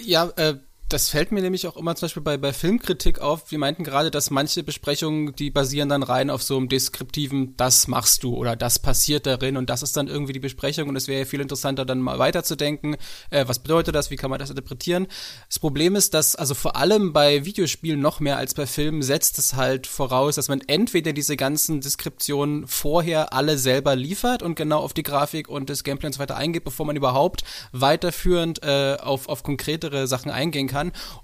Ja, 0.02 0.30
äh, 0.36 0.54
das 0.90 1.08
fällt 1.08 1.32
mir 1.32 1.40
nämlich 1.40 1.66
auch 1.66 1.78
immer 1.78 1.96
zum 1.96 2.06
Beispiel 2.06 2.22
bei, 2.22 2.36
bei 2.36 2.52
Filmkritik 2.52 3.18
auf. 3.18 3.50
Wir 3.50 3.58
meinten 3.58 3.84
gerade, 3.84 4.10
dass 4.10 4.30
manche 4.30 4.62
Besprechungen, 4.62 5.34
die 5.34 5.50
basieren 5.50 5.88
dann 5.88 6.02
rein 6.02 6.28
auf 6.28 6.42
so 6.42 6.58
einem 6.58 6.68
deskriptiven, 6.68 7.56
das 7.56 7.88
machst 7.88 8.22
du 8.22 8.36
oder 8.36 8.54
das 8.54 8.78
passiert 8.78 9.24
darin 9.24 9.56
und 9.56 9.70
das 9.70 9.82
ist 9.82 9.96
dann 9.96 10.08
irgendwie 10.08 10.34
die 10.34 10.40
Besprechung 10.40 10.90
und 10.90 10.96
es 10.96 11.08
wäre 11.08 11.20
ja 11.20 11.24
viel 11.24 11.40
interessanter, 11.40 11.86
dann 11.86 12.00
mal 12.00 12.18
weiterzudenken, 12.18 12.96
äh, 13.30 13.48
was 13.48 13.60
bedeutet 13.60 13.94
das, 13.94 14.10
wie 14.10 14.16
kann 14.16 14.28
man 14.28 14.38
das 14.38 14.50
interpretieren. 14.50 15.06
Das 15.48 15.58
Problem 15.58 15.96
ist, 15.96 16.12
dass 16.12 16.36
also 16.36 16.54
vor 16.54 16.76
allem 16.76 17.14
bei 17.14 17.46
Videospielen 17.46 18.00
noch 18.00 18.20
mehr 18.20 18.36
als 18.36 18.52
bei 18.52 18.66
Filmen 18.66 19.02
setzt 19.02 19.38
es 19.38 19.54
halt 19.54 19.86
voraus, 19.86 20.34
dass 20.34 20.48
man 20.48 20.60
entweder 20.66 21.14
diese 21.14 21.36
ganzen 21.36 21.80
Deskriptionen 21.80 22.66
vorher 22.66 23.32
alle 23.32 23.56
selber 23.56 23.96
liefert 23.96 24.42
und 24.42 24.54
genau 24.54 24.80
auf 24.80 24.92
die 24.92 25.02
Grafik 25.02 25.48
und 25.48 25.70
das 25.70 25.82
Gameplay 25.82 26.08
und 26.08 26.12
so 26.12 26.20
weiter 26.20 26.36
eingeht, 26.36 26.64
bevor 26.64 26.84
man 26.84 26.96
überhaupt 26.96 27.42
weiterführend 27.72 28.62
äh, 28.62 28.98
auf, 29.00 29.30
auf 29.30 29.42
konkretere 29.42 30.06
Sachen 30.06 30.30
eingehen 30.30 30.68
kann. 30.68 30.73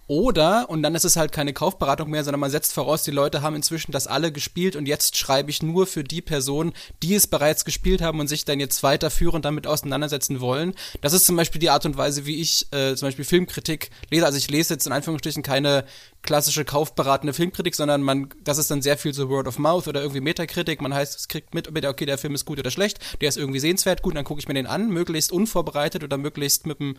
Oder, 0.07 0.69
und 0.69 0.83
dann 0.83 0.95
ist 0.95 1.05
es 1.05 1.17
halt 1.17 1.33
keine 1.33 1.53
Kaufberatung 1.53 2.11
mehr, 2.11 2.25
sondern 2.25 2.41
man 2.41 2.51
setzt 2.51 2.73
voraus, 2.73 3.03
die 3.03 3.11
Leute 3.11 3.43
haben 3.43 3.55
inzwischen 3.55 3.93
das 3.93 4.07
alle 4.07 4.33
gespielt 4.33 4.77
und 4.77 4.87
jetzt 4.87 5.17
schreibe 5.17 5.51
ich 5.51 5.63
nur 5.63 5.87
für 5.87 6.03
die 6.03 6.21
Personen, 6.21 6.73
die 7.03 7.15
es 7.15 7.27
bereits 7.27 7.65
gespielt 7.65 8.03
haben 8.03 8.21
und 8.21 8.27
sich 8.27 8.45
dann 8.45 8.61
jetzt 8.61 8.83
weiterführend 8.83 9.45
damit 9.45 9.67
auseinandersetzen 9.67 10.41
wollen. 10.41 10.75
Das 11.01 11.13
ist 11.13 11.27
zum 11.27 11.37
Beispiel 11.37 11.61
die 11.61 11.71
Art 11.71 11.87
und 11.87 11.97
Weise, 11.97 12.27
wie 12.27 12.41
ich 12.41 12.67
äh, 12.73 12.97
zum 12.97 13.09
Beispiel 13.09 13.25
Filmkritik 13.25 13.91
lese. 14.11 14.27
Also 14.27 14.39
ich 14.39 14.51
lese 14.51 14.75
jetzt 14.75 14.87
in 14.87 14.93
Anführungsstrichen 14.93 15.43
keine 15.43 15.85
klassische 16.23 16.65
kaufberatende 16.65 17.33
Filmkritik, 17.33 17.75
sondern 17.75 18.03
man, 18.03 18.29
das 18.45 18.59
ist 18.59 18.71
dann 18.71 18.83
sehr 18.83 18.99
viel 18.99 19.15
so 19.15 19.29
Word 19.29 19.49
of 19.49 19.59
Mouth 19.59 19.89
oder 19.89 20.01
irgendwie 20.01 20.21
Metakritik. 20.21 20.81
Man 20.83 20.93
heißt, 20.93 21.19
es 21.19 21.29
kriegt 21.29 21.55
mit, 21.55 21.69
okay, 21.69 22.07
der 22.07 22.19
Film 22.19 22.35
ist 22.35 22.45
gut 22.45 22.59
oder 22.59 22.71
schlecht, 22.71 22.99
der 23.21 23.29
ist 23.29 23.37
irgendwie 23.37 23.61
sehenswert, 23.61 24.03
gut, 24.03 24.17
dann 24.17 24.25
gucke 24.25 24.41
ich 24.41 24.49
mir 24.49 24.55
den 24.55 24.67
an, 24.67 24.91
möglichst 24.91 25.33
unvorbereitet 25.33 26.05
oder 26.05 26.19
möglichst 26.19 26.67
mit 26.67 26.81
einem 26.81 26.97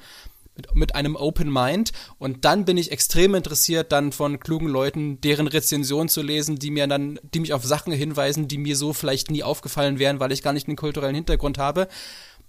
mit, 0.61 0.75
mit 0.75 0.95
einem 0.95 1.15
Open 1.15 1.51
Mind 1.51 1.91
und 2.17 2.45
dann 2.45 2.65
bin 2.65 2.77
ich 2.77 2.91
extrem 2.91 3.35
interessiert, 3.35 3.91
dann 3.91 4.11
von 4.11 4.39
klugen 4.39 4.67
Leuten 4.67 5.19
deren 5.21 5.47
Rezension 5.47 6.09
zu 6.09 6.21
lesen, 6.21 6.57
die 6.57 6.71
mir 6.71 6.87
dann, 6.87 7.19
die 7.33 7.39
mich 7.39 7.53
auf 7.53 7.63
Sachen 7.63 7.93
hinweisen, 7.93 8.47
die 8.47 8.57
mir 8.57 8.75
so 8.75 8.93
vielleicht 8.93 9.31
nie 9.31 9.43
aufgefallen 9.43 9.99
wären, 9.99 10.19
weil 10.19 10.31
ich 10.31 10.43
gar 10.43 10.53
nicht 10.53 10.67
einen 10.67 10.77
kulturellen 10.77 11.15
Hintergrund 11.15 11.57
habe. 11.57 11.87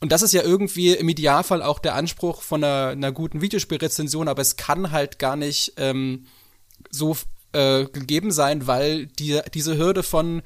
Und 0.01 0.11
das 0.11 0.23
ist 0.23 0.33
ja 0.33 0.43
irgendwie 0.43 0.93
im 0.93 1.09
Idealfall 1.09 1.63
auch 1.63 1.79
der 1.79 1.95
Anspruch 1.95 2.43
von 2.43 2.65
einer, 2.65 2.89
einer 2.89 3.13
guten 3.13 3.41
Videospielrezension, 3.41 4.29
aber 4.29 4.43
es 4.43 4.57
kann 4.57 4.91
halt 4.91 5.19
gar 5.19 5.37
nicht 5.37 5.75
ähm, 5.77 6.27
so 6.91 7.17
äh, 7.53 7.85
gegeben 7.85 8.33
sein, 8.33 8.67
weil 8.67 9.07
die, 9.07 9.41
diese 9.55 9.77
Hürde 9.77 10.03
von 10.03 10.43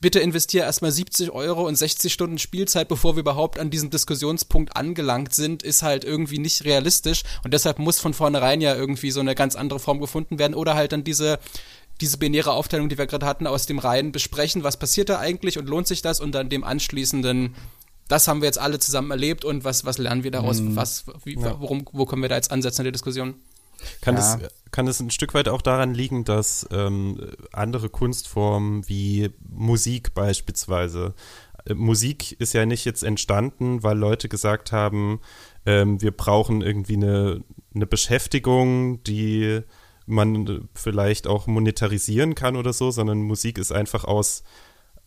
bitte 0.00 0.20
investiere 0.20 0.64
erstmal 0.64 0.92
70 0.92 1.30
Euro 1.32 1.66
und 1.66 1.76
60 1.76 2.12
Stunden 2.12 2.38
Spielzeit, 2.38 2.88
bevor 2.88 3.16
wir 3.16 3.20
überhaupt 3.20 3.58
an 3.58 3.70
diesem 3.70 3.90
Diskussionspunkt 3.90 4.76
angelangt 4.76 5.34
sind, 5.34 5.62
ist 5.62 5.82
halt 5.82 6.04
irgendwie 6.04 6.38
nicht 6.38 6.64
realistisch 6.64 7.22
und 7.44 7.52
deshalb 7.52 7.78
muss 7.78 7.98
von 7.98 8.14
vornherein 8.14 8.60
ja 8.60 8.74
irgendwie 8.74 9.10
so 9.10 9.20
eine 9.20 9.34
ganz 9.34 9.56
andere 9.56 9.80
Form 9.80 10.00
gefunden 10.00 10.38
werden 10.38 10.54
oder 10.54 10.74
halt 10.74 10.92
dann 10.92 11.04
diese 11.04 11.38
diese 12.00 12.16
binäre 12.16 12.52
Aufteilung, 12.52 12.88
die 12.88 12.96
wir 12.96 13.08
gerade 13.08 13.26
hatten, 13.26 13.48
aus 13.48 13.66
dem 13.66 13.80
Reihen 13.80 14.12
besprechen, 14.12 14.62
was 14.62 14.76
passiert 14.76 15.08
da 15.08 15.18
eigentlich 15.18 15.58
und 15.58 15.68
lohnt 15.68 15.88
sich 15.88 16.00
das 16.00 16.20
und 16.20 16.30
dann 16.30 16.48
dem 16.48 16.62
anschließenden 16.62 17.56
das 18.06 18.26
haben 18.26 18.40
wir 18.40 18.46
jetzt 18.46 18.58
alle 18.58 18.78
zusammen 18.78 19.10
erlebt 19.10 19.44
und 19.44 19.64
was, 19.64 19.84
was 19.84 19.98
lernen 19.98 20.24
wir 20.24 20.30
daraus? 20.30 20.60
Was, 20.62 21.04
wie, 21.24 21.36
worum, 21.36 21.84
wo 21.92 22.06
können 22.06 22.22
wir 22.22 22.30
da 22.30 22.36
jetzt 22.36 22.50
ansetzen 22.50 22.80
in 22.80 22.84
der 22.84 22.92
Diskussion? 22.92 23.34
Kann, 24.00 24.16
Ja. 24.16 24.36
es, 24.36 24.50
kann 24.70 24.86
es 24.86 25.00
ein 25.00 25.10
Stück 25.10 25.34
weit 25.34 25.48
auch 25.48 25.62
daran 25.62 25.94
liegen, 25.94 26.24
dass 26.24 26.66
ähm, 26.70 27.20
andere 27.52 27.88
Kunstformen 27.88 28.88
wie 28.88 29.30
Musik 29.48 30.14
beispielsweise, 30.14 31.14
äh, 31.66 31.74
Musik 31.74 32.32
ist 32.40 32.54
ja 32.54 32.66
nicht 32.66 32.84
jetzt 32.84 33.02
entstanden, 33.02 33.82
weil 33.82 33.98
Leute 33.98 34.28
gesagt 34.28 34.72
haben, 34.72 35.20
ähm, 35.66 36.00
wir 36.00 36.12
brauchen 36.12 36.62
irgendwie 36.62 36.96
eine, 36.96 37.44
eine 37.74 37.86
Beschäftigung, 37.86 39.02
die 39.04 39.60
man 40.06 40.68
vielleicht 40.74 41.26
auch 41.26 41.46
monetarisieren 41.46 42.34
kann 42.34 42.56
oder 42.56 42.72
so, 42.72 42.90
sondern 42.90 43.20
Musik 43.22 43.58
ist 43.58 43.72
einfach 43.72 44.04
aus 44.04 44.42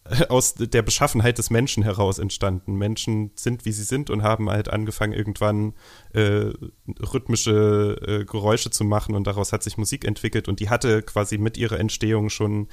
aus 0.29 0.55
der 0.55 0.81
Beschaffenheit 0.81 1.37
des 1.37 1.49
Menschen 1.49 1.83
heraus 1.83 2.19
entstanden. 2.19 2.75
Menschen 2.75 3.31
sind, 3.35 3.65
wie 3.65 3.71
sie 3.71 3.83
sind 3.83 4.09
und 4.09 4.23
haben 4.23 4.49
halt 4.49 4.69
angefangen, 4.69 5.13
irgendwann 5.13 5.73
äh, 6.13 6.51
rhythmische 6.99 7.97
äh, 8.05 8.25
Geräusche 8.25 8.71
zu 8.71 8.83
machen 8.83 9.15
und 9.15 9.27
daraus 9.27 9.53
hat 9.53 9.63
sich 9.63 9.77
Musik 9.77 10.05
entwickelt 10.05 10.47
und 10.47 10.59
die 10.59 10.69
hatte 10.69 11.01
quasi 11.03 11.37
mit 11.37 11.57
ihrer 11.57 11.79
Entstehung 11.79 12.29
schon 12.29 12.67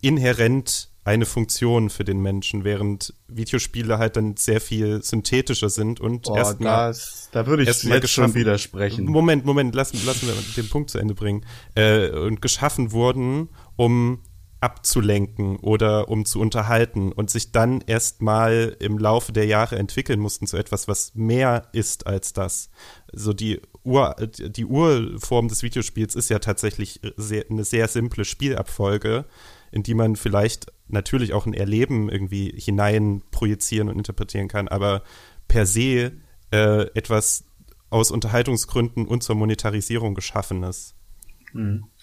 inhärent 0.00 0.90
eine 1.04 1.24
Funktion 1.24 1.88
für 1.88 2.02
den 2.02 2.20
Menschen, 2.20 2.64
während 2.64 3.14
Videospiele 3.28 3.98
halt 3.98 4.16
dann 4.16 4.36
sehr 4.36 4.60
viel 4.60 5.02
synthetischer 5.02 5.70
sind 5.70 6.00
und 6.00 6.26
Oh, 6.28 6.36
erstmal 6.36 6.96
da 7.30 7.46
würde 7.46 7.62
ich 7.62 7.68
erst 7.68 7.84
jetzt 7.84 8.10
schon 8.10 8.34
widersprechen. 8.34 9.04
Moment, 9.04 9.44
Moment, 9.44 9.74
lassen, 9.74 10.04
lassen 10.04 10.26
wir 10.26 10.34
den 10.56 10.68
Punkt 10.68 10.90
zu 10.90 10.98
Ende 10.98 11.14
bringen. 11.14 11.46
Äh, 11.76 12.10
und 12.10 12.42
geschaffen 12.42 12.90
wurden, 12.90 13.50
um 13.76 14.20
abzulenken 14.60 15.56
oder 15.56 16.08
um 16.08 16.24
zu 16.24 16.40
unterhalten 16.40 17.12
und 17.12 17.30
sich 17.30 17.52
dann 17.52 17.82
erstmal 17.82 18.76
im 18.80 18.98
Laufe 18.98 19.32
der 19.32 19.44
Jahre 19.44 19.76
entwickeln 19.76 20.18
mussten 20.18 20.46
zu 20.46 20.56
etwas, 20.56 20.88
was 20.88 21.14
mehr 21.14 21.68
ist 21.72 22.06
als 22.06 22.32
das. 22.32 22.70
So 23.12 23.32
die 23.32 23.60
Ur, 23.84 24.16
die 24.16 24.64
Urform 24.64 25.48
des 25.48 25.62
Videospiels 25.62 26.14
ist 26.14 26.30
ja 26.30 26.38
tatsächlich 26.38 27.00
sehr, 27.16 27.44
eine 27.50 27.64
sehr 27.64 27.86
simple 27.86 28.24
Spielabfolge, 28.24 29.26
in 29.70 29.82
die 29.82 29.94
man 29.94 30.16
vielleicht 30.16 30.72
natürlich 30.88 31.34
auch 31.34 31.46
ein 31.46 31.54
Erleben 31.54 32.08
irgendwie 32.08 32.52
hinein 32.58 33.22
projizieren 33.30 33.88
und 33.88 33.98
interpretieren 33.98 34.48
kann, 34.48 34.68
aber 34.68 35.02
per 35.48 35.66
se 35.66 36.12
äh, 36.50 36.82
etwas 36.94 37.44
aus 37.90 38.10
Unterhaltungsgründen 38.10 39.06
und 39.06 39.22
zur 39.22 39.36
Monetarisierung 39.36 40.14
geschaffenes. 40.14 40.94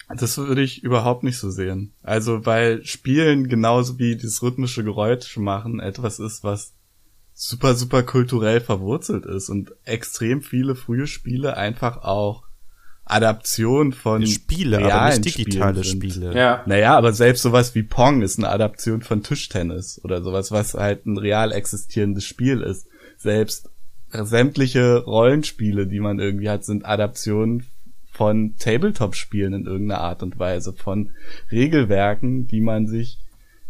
Das 0.08 0.36
würde 0.36 0.62
ich 0.62 0.82
überhaupt 0.82 1.22
nicht 1.22 1.38
so 1.38 1.50
sehen. 1.50 1.94
Also, 2.02 2.44
weil 2.44 2.84
Spielen 2.84 3.48
genauso 3.48 3.98
wie 3.98 4.16
dieses 4.16 4.42
rhythmische 4.42 4.84
Geräusche 4.84 5.40
machen 5.40 5.80
etwas 5.80 6.18
ist, 6.18 6.44
was 6.44 6.74
super, 7.32 7.74
super 7.74 8.02
kulturell 8.02 8.60
verwurzelt 8.60 9.26
ist 9.26 9.48
und 9.48 9.72
extrem 9.84 10.42
viele 10.42 10.74
frühe 10.74 11.06
Spiele 11.06 11.56
einfach 11.56 11.98
auch 12.04 12.44
Adaption 13.06 13.92
von 13.92 14.26
Spiele, 14.26 14.78
aber 14.78 14.86
realen 14.86 15.20
nicht 15.20 15.38
digitale 15.38 15.84
Spielen. 15.84 16.10
Spiele. 16.10 16.34
Ja. 16.34 16.62
Naja, 16.66 16.96
aber 16.96 17.12
selbst 17.12 17.42
sowas 17.42 17.74
wie 17.74 17.82
Pong 17.82 18.22
ist 18.22 18.38
eine 18.38 18.48
Adaption 18.48 19.02
von 19.02 19.22
Tischtennis 19.22 20.00
oder 20.04 20.22
sowas, 20.22 20.50
was 20.52 20.74
halt 20.74 21.04
ein 21.06 21.18
real 21.18 21.52
existierendes 21.52 22.24
Spiel 22.24 22.62
ist. 22.62 22.86
Selbst 23.18 23.70
sämtliche 24.10 25.04
Rollenspiele, 25.04 25.86
die 25.86 26.00
man 26.00 26.18
irgendwie 26.18 26.48
hat, 26.48 26.64
sind 26.64 26.86
Adaptionen 26.86 27.66
von 28.14 28.54
Tabletop-Spielen 28.58 29.52
in 29.52 29.66
irgendeiner 29.66 30.00
Art 30.00 30.22
und 30.22 30.38
Weise, 30.38 30.72
von 30.72 31.10
Regelwerken, 31.50 32.46
die 32.46 32.60
man 32.60 32.86
sich 32.86 33.18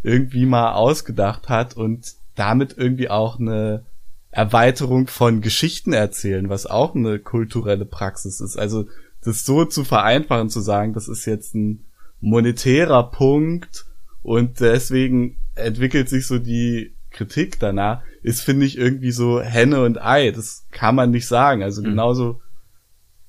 irgendwie 0.03 0.45
mal 0.45 0.75
ausgedacht 0.75 1.49
hat 1.49 1.77
und 1.77 2.13
damit 2.35 2.77
irgendwie 2.77 3.09
auch 3.09 3.41
eine 3.41 3.87
Erweiterung 4.31 5.07
von 5.07 5.41
Geschichten 5.41 5.93
erzählen, 5.93 6.49
was 6.49 6.67
auch 6.67 6.95
eine 6.95 7.19
kulturelle 7.19 7.87
Praxis 7.87 8.41
ist. 8.41 8.59
Also 8.59 8.87
das 9.23 9.47
so 9.47 9.65
zu 9.65 9.83
vereinfachen, 9.85 10.51
zu 10.51 10.61
sagen, 10.61 10.93
das 10.93 11.09
ist 11.09 11.25
jetzt 11.25 11.55
ein 11.55 11.85
monetärer 12.21 13.11
Punkt 13.11 13.87
und 14.23 14.61
deswegen 14.61 15.39
entwickelt 15.55 16.09
sich 16.09 16.27
so 16.27 16.39
die 16.39 16.95
Kritik 17.11 17.59
danach, 17.61 18.03
ist, 18.23 18.43
finde 18.43 18.67
ich, 18.67 18.77
irgendwie 18.77 19.13
so 19.13 19.41
Henne 19.41 19.83
und 19.83 20.03
Ei. 20.03 20.33
Das 20.33 20.67
kann 20.71 20.97
man 20.97 21.13
nicht 21.13 21.29
sagen. 21.29 21.63
Also 21.63 21.83
genauso 21.83 22.41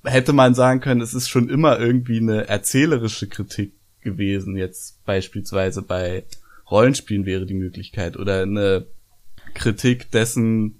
hätte 0.05 0.33
man 0.33 0.55
sagen 0.55 0.79
können, 0.79 1.01
es 1.01 1.13
ist 1.13 1.29
schon 1.29 1.49
immer 1.49 1.79
irgendwie 1.79 2.17
eine 2.17 2.47
erzählerische 2.47 3.27
Kritik 3.27 3.73
gewesen. 4.01 4.55
Jetzt 4.55 5.03
beispielsweise 5.05 5.81
bei 5.81 6.23
Rollenspielen 6.69 7.25
wäre 7.25 7.45
die 7.45 7.53
Möglichkeit 7.53 8.17
oder 8.17 8.41
eine 8.41 8.85
Kritik 9.53 10.11
dessen, 10.11 10.79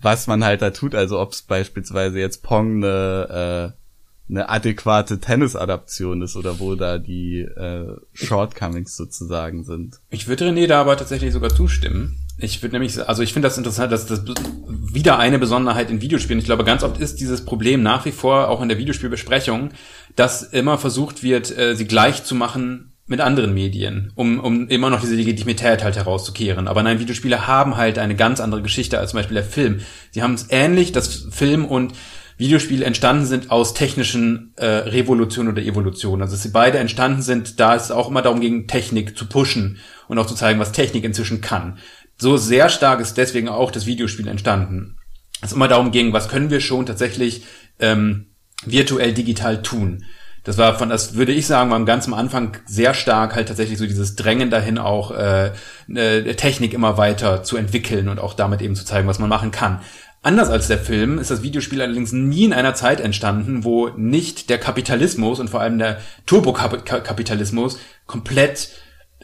was 0.00 0.26
man 0.26 0.44
halt 0.44 0.62
da 0.62 0.70
tut. 0.70 0.94
Also 0.94 1.18
ob 1.18 1.32
es 1.32 1.42
beispielsweise 1.42 2.18
jetzt 2.18 2.42
Pong 2.42 2.76
eine, 2.76 3.74
äh, 3.74 4.30
eine 4.30 4.48
adäquate 4.48 5.20
Tennis-Adaption 5.20 6.22
ist 6.22 6.36
oder 6.36 6.60
wo 6.60 6.74
da 6.74 6.98
die 6.98 7.40
äh, 7.40 7.96
Shortcomings 8.12 8.96
sozusagen 8.96 9.64
sind. 9.64 10.00
Ich 10.10 10.28
würde 10.28 10.48
René 10.48 10.66
da 10.66 10.80
aber 10.80 10.96
tatsächlich 10.96 11.32
sogar 11.32 11.50
zustimmen. 11.50 12.18
Ich 12.40 12.62
würde 12.62 12.76
nämlich, 12.76 13.06
also 13.08 13.22
ich 13.22 13.32
finde 13.32 13.48
das 13.48 13.58
interessant, 13.58 13.90
dass 13.90 14.06
das 14.06 14.22
wieder 14.68 15.18
eine 15.18 15.40
Besonderheit 15.40 15.90
in 15.90 16.00
Videospielen. 16.00 16.38
Ich 16.38 16.44
glaube, 16.44 16.64
ganz 16.64 16.84
oft 16.84 17.00
ist 17.00 17.20
dieses 17.20 17.44
Problem 17.44 17.82
nach 17.82 18.04
wie 18.04 18.12
vor 18.12 18.48
auch 18.48 18.62
in 18.62 18.68
der 18.68 18.78
Videospielbesprechung, 18.78 19.70
dass 20.14 20.44
immer 20.44 20.78
versucht 20.78 21.24
wird, 21.24 21.56
äh, 21.56 21.74
sie 21.74 21.86
gleich 21.86 22.22
zu 22.22 22.36
machen 22.36 22.92
mit 23.06 23.20
anderen 23.20 23.54
Medien, 23.54 24.12
um, 24.14 24.38
um 24.38 24.68
immer 24.68 24.90
noch 24.90 25.00
diese 25.00 25.16
Legitimität 25.16 25.82
halt 25.82 25.96
herauszukehren. 25.96 26.68
Aber 26.68 26.82
nein, 26.82 27.00
Videospiele 27.00 27.46
haben 27.46 27.76
halt 27.76 27.98
eine 27.98 28.14
ganz 28.14 28.38
andere 28.38 28.62
Geschichte 28.62 28.98
als 28.98 29.10
zum 29.10 29.18
Beispiel 29.18 29.34
der 29.34 29.44
Film. 29.44 29.80
Sie 30.10 30.22
haben 30.22 30.34
es 30.34 30.46
ähnlich, 30.50 30.92
dass 30.92 31.26
Film 31.30 31.64
und 31.64 31.94
Videospiele 32.36 32.84
entstanden 32.84 33.26
sind 33.26 33.50
aus 33.50 33.74
technischen 33.74 34.52
äh, 34.56 34.64
Revolutionen 34.64 35.50
oder 35.52 35.62
Evolutionen. 35.62 36.22
Also 36.22 36.34
dass 36.34 36.44
sie 36.44 36.50
beide 36.50 36.78
entstanden 36.78 37.20
sind, 37.20 37.58
da 37.58 37.74
es 37.74 37.90
auch 37.90 38.08
immer 38.08 38.22
darum 38.22 38.40
ging, 38.40 38.68
Technik 38.68 39.18
zu 39.18 39.26
pushen 39.26 39.78
und 40.06 40.18
auch 40.18 40.26
zu 40.26 40.36
zeigen, 40.36 40.60
was 40.60 40.70
Technik 40.70 41.02
inzwischen 41.02 41.40
kann. 41.40 41.78
So 42.18 42.36
sehr 42.36 42.68
stark 42.68 43.00
ist 43.00 43.16
deswegen 43.16 43.48
auch 43.48 43.70
das 43.70 43.86
Videospiel 43.86 44.26
entstanden. 44.26 44.96
Es 45.40 45.52
immer 45.52 45.68
darum 45.68 45.92
ging, 45.92 46.12
was 46.12 46.28
können 46.28 46.50
wir 46.50 46.60
schon 46.60 46.84
tatsächlich 46.84 47.44
ähm, 47.78 48.26
virtuell 48.64 49.14
digital 49.14 49.62
tun. 49.62 50.04
Das 50.42 50.58
war 50.58 50.78
von, 50.78 50.88
das 50.88 51.14
würde 51.14 51.32
ich 51.32 51.46
sagen, 51.46 51.70
war 51.70 51.78
am 51.78 52.14
Anfang 52.14 52.56
sehr 52.66 52.94
stark 52.94 53.34
halt 53.34 53.48
tatsächlich 53.48 53.78
so 53.78 53.86
dieses 53.86 54.16
Drängen 54.16 54.50
dahin 54.50 54.78
auch 54.78 55.10
äh, 55.10 55.52
äh, 55.94 56.34
Technik 56.34 56.72
immer 56.72 56.96
weiter 56.96 57.42
zu 57.42 57.56
entwickeln 57.56 58.08
und 58.08 58.18
auch 58.18 58.34
damit 58.34 58.62
eben 58.62 58.74
zu 58.74 58.84
zeigen, 58.84 59.06
was 59.06 59.18
man 59.18 59.28
machen 59.28 59.50
kann. 59.50 59.80
Anders 60.22 60.48
als 60.48 60.66
der 60.66 60.78
Film 60.78 61.18
ist 61.18 61.30
das 61.30 61.42
Videospiel 61.42 61.80
allerdings 61.80 62.12
nie 62.12 62.44
in 62.44 62.52
einer 62.52 62.74
Zeit 62.74 63.00
entstanden, 63.00 63.62
wo 63.62 63.88
nicht 63.90 64.50
der 64.50 64.58
Kapitalismus 64.58 65.38
und 65.38 65.50
vor 65.50 65.60
allem 65.60 65.78
der 65.78 66.00
Turbokapitalismus 66.26 67.78
komplett 68.06 68.70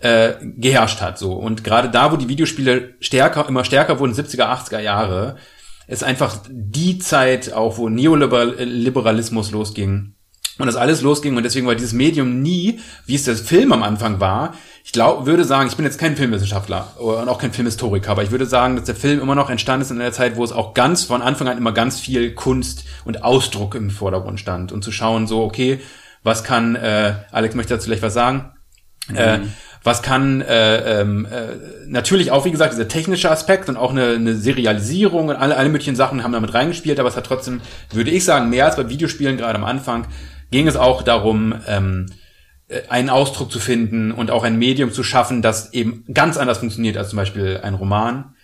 äh, 0.05 0.35
geherrscht 0.43 1.01
hat. 1.01 1.19
So 1.19 1.33
und 1.33 1.65
gerade 1.65 1.89
da, 1.89 2.13
wo 2.13 2.17
die 2.17 2.29
Videospiele 2.29 2.95
stärker, 3.01 3.49
immer 3.49 3.65
stärker 3.65 3.99
wurden, 3.99 4.13
70er, 4.13 4.45
80er 4.45 4.81
Jahre, 4.81 5.37
ist 5.87 6.05
einfach 6.05 6.37
die 6.49 6.99
Zeit 6.99 7.55
auch, 7.55 7.79
wo 7.79 7.89
Neoliberalismus 7.89 9.51
losging 9.51 10.13
und 10.59 10.67
das 10.67 10.77
alles 10.77 11.01
losging 11.01 11.37
und 11.37 11.43
deswegen 11.43 11.67
war 11.67 11.75
dieses 11.75 11.95
Medium 11.95 12.43
nie, 12.43 12.81
wie 13.07 13.15
es 13.15 13.25
das 13.25 13.41
Film 13.41 13.73
am 13.73 13.83
Anfang 13.83 14.21
war. 14.21 14.55
Ich 14.85 14.93
glaube, 14.93 15.25
würde 15.25 15.45
sagen, 15.45 15.69
ich 15.69 15.77
bin 15.77 15.87
jetzt 15.87 15.99
kein 15.99 16.17
Filmwissenschaftler 16.17 16.99
und 16.99 17.29
auch 17.29 17.39
kein 17.39 17.55
Filmhistoriker, 17.55 18.11
aber 18.11 18.23
ich 18.23 18.31
würde 18.31 18.45
sagen, 18.45 18.77
dass 18.77 18.85
der 18.85 18.95
Film 18.95 19.21
immer 19.21 19.35
noch 19.35 19.49
entstanden 19.49 19.83
ist 19.83 19.91
in 19.91 20.01
einer 20.03 20.13
Zeit, 20.13 20.37
wo 20.37 20.45
es 20.45 20.53
auch 20.53 20.75
ganz 20.75 21.05
von 21.05 21.23
Anfang 21.23 21.49
an 21.49 21.57
immer 21.57 21.73
ganz 21.73 21.99
viel 21.99 22.35
Kunst 22.35 22.85
und 23.07 23.25
Ausdruck 23.25 23.75
im 23.75 23.89
Vordergrund 23.89 24.39
stand 24.39 24.71
und 24.71 24.85
zu 24.85 24.93
schauen, 24.93 25.27
so 25.27 25.43
okay, 25.43 25.81
was 26.23 26.45
kann 26.45 26.77
äh, 26.77 27.15
Alex 27.33 27.55
möchte 27.55 27.75
dazu 27.75 27.87
vielleicht 27.87 28.03
was 28.03 28.15
sagen? 28.15 28.54
Äh, 29.13 29.41
was 29.85 30.01
kann 30.01 30.41
äh, 30.41 31.01
ähm, 31.01 31.27
äh, 31.27 31.87
natürlich 31.87 32.31
auch, 32.31 32.47
wie 32.47 32.51
gesagt, 32.51 32.73
dieser 32.73 32.89
technische 32.89 33.31
Aspekt 33.31 33.69
und 33.69 33.77
auch 33.77 33.91
eine, 33.91 34.15
eine 34.15 34.35
Serialisierung 34.35 35.29
und 35.29 35.37
alle, 35.37 35.59
alle 35.59 35.69
möglichen 35.69 35.95
Sachen 35.95 36.25
haben 36.25 36.33
damit 36.33 36.55
reingespielt, 36.55 36.99
aber 36.99 37.11
es 37.11 37.17
hat 37.17 37.27
trotzdem, 37.27 37.61
würde 37.91 38.11
ich 38.11 38.25
sagen, 38.25 38.49
mehr 38.49 38.65
als 38.65 38.77
bei 38.77 38.89
Videospielen 38.89 39.37
gerade 39.37 39.57
am 39.57 39.65
Anfang, 39.65 40.07
ging 40.51 40.67
es 40.67 40.77
auch 40.77 41.03
darum, 41.03 41.55
ähm, 41.67 42.07
äh, 42.69 42.81
einen 42.89 43.11
Ausdruck 43.11 43.53
zu 43.53 43.61
finden 43.61 44.11
und 44.11 44.31
auch 44.31 44.43
ein 44.43 44.59
Medium 44.59 44.91
zu 44.91 45.05
schaffen, 45.05 45.43
das 45.43 45.75
eben 45.75 46.05
ganz 46.15 46.39
anders 46.39 46.59
funktioniert 46.59 46.97
als 46.97 47.11
zum 47.11 47.19
Beispiel 47.19 47.61
ein 47.63 47.75
Roman, 47.75 48.35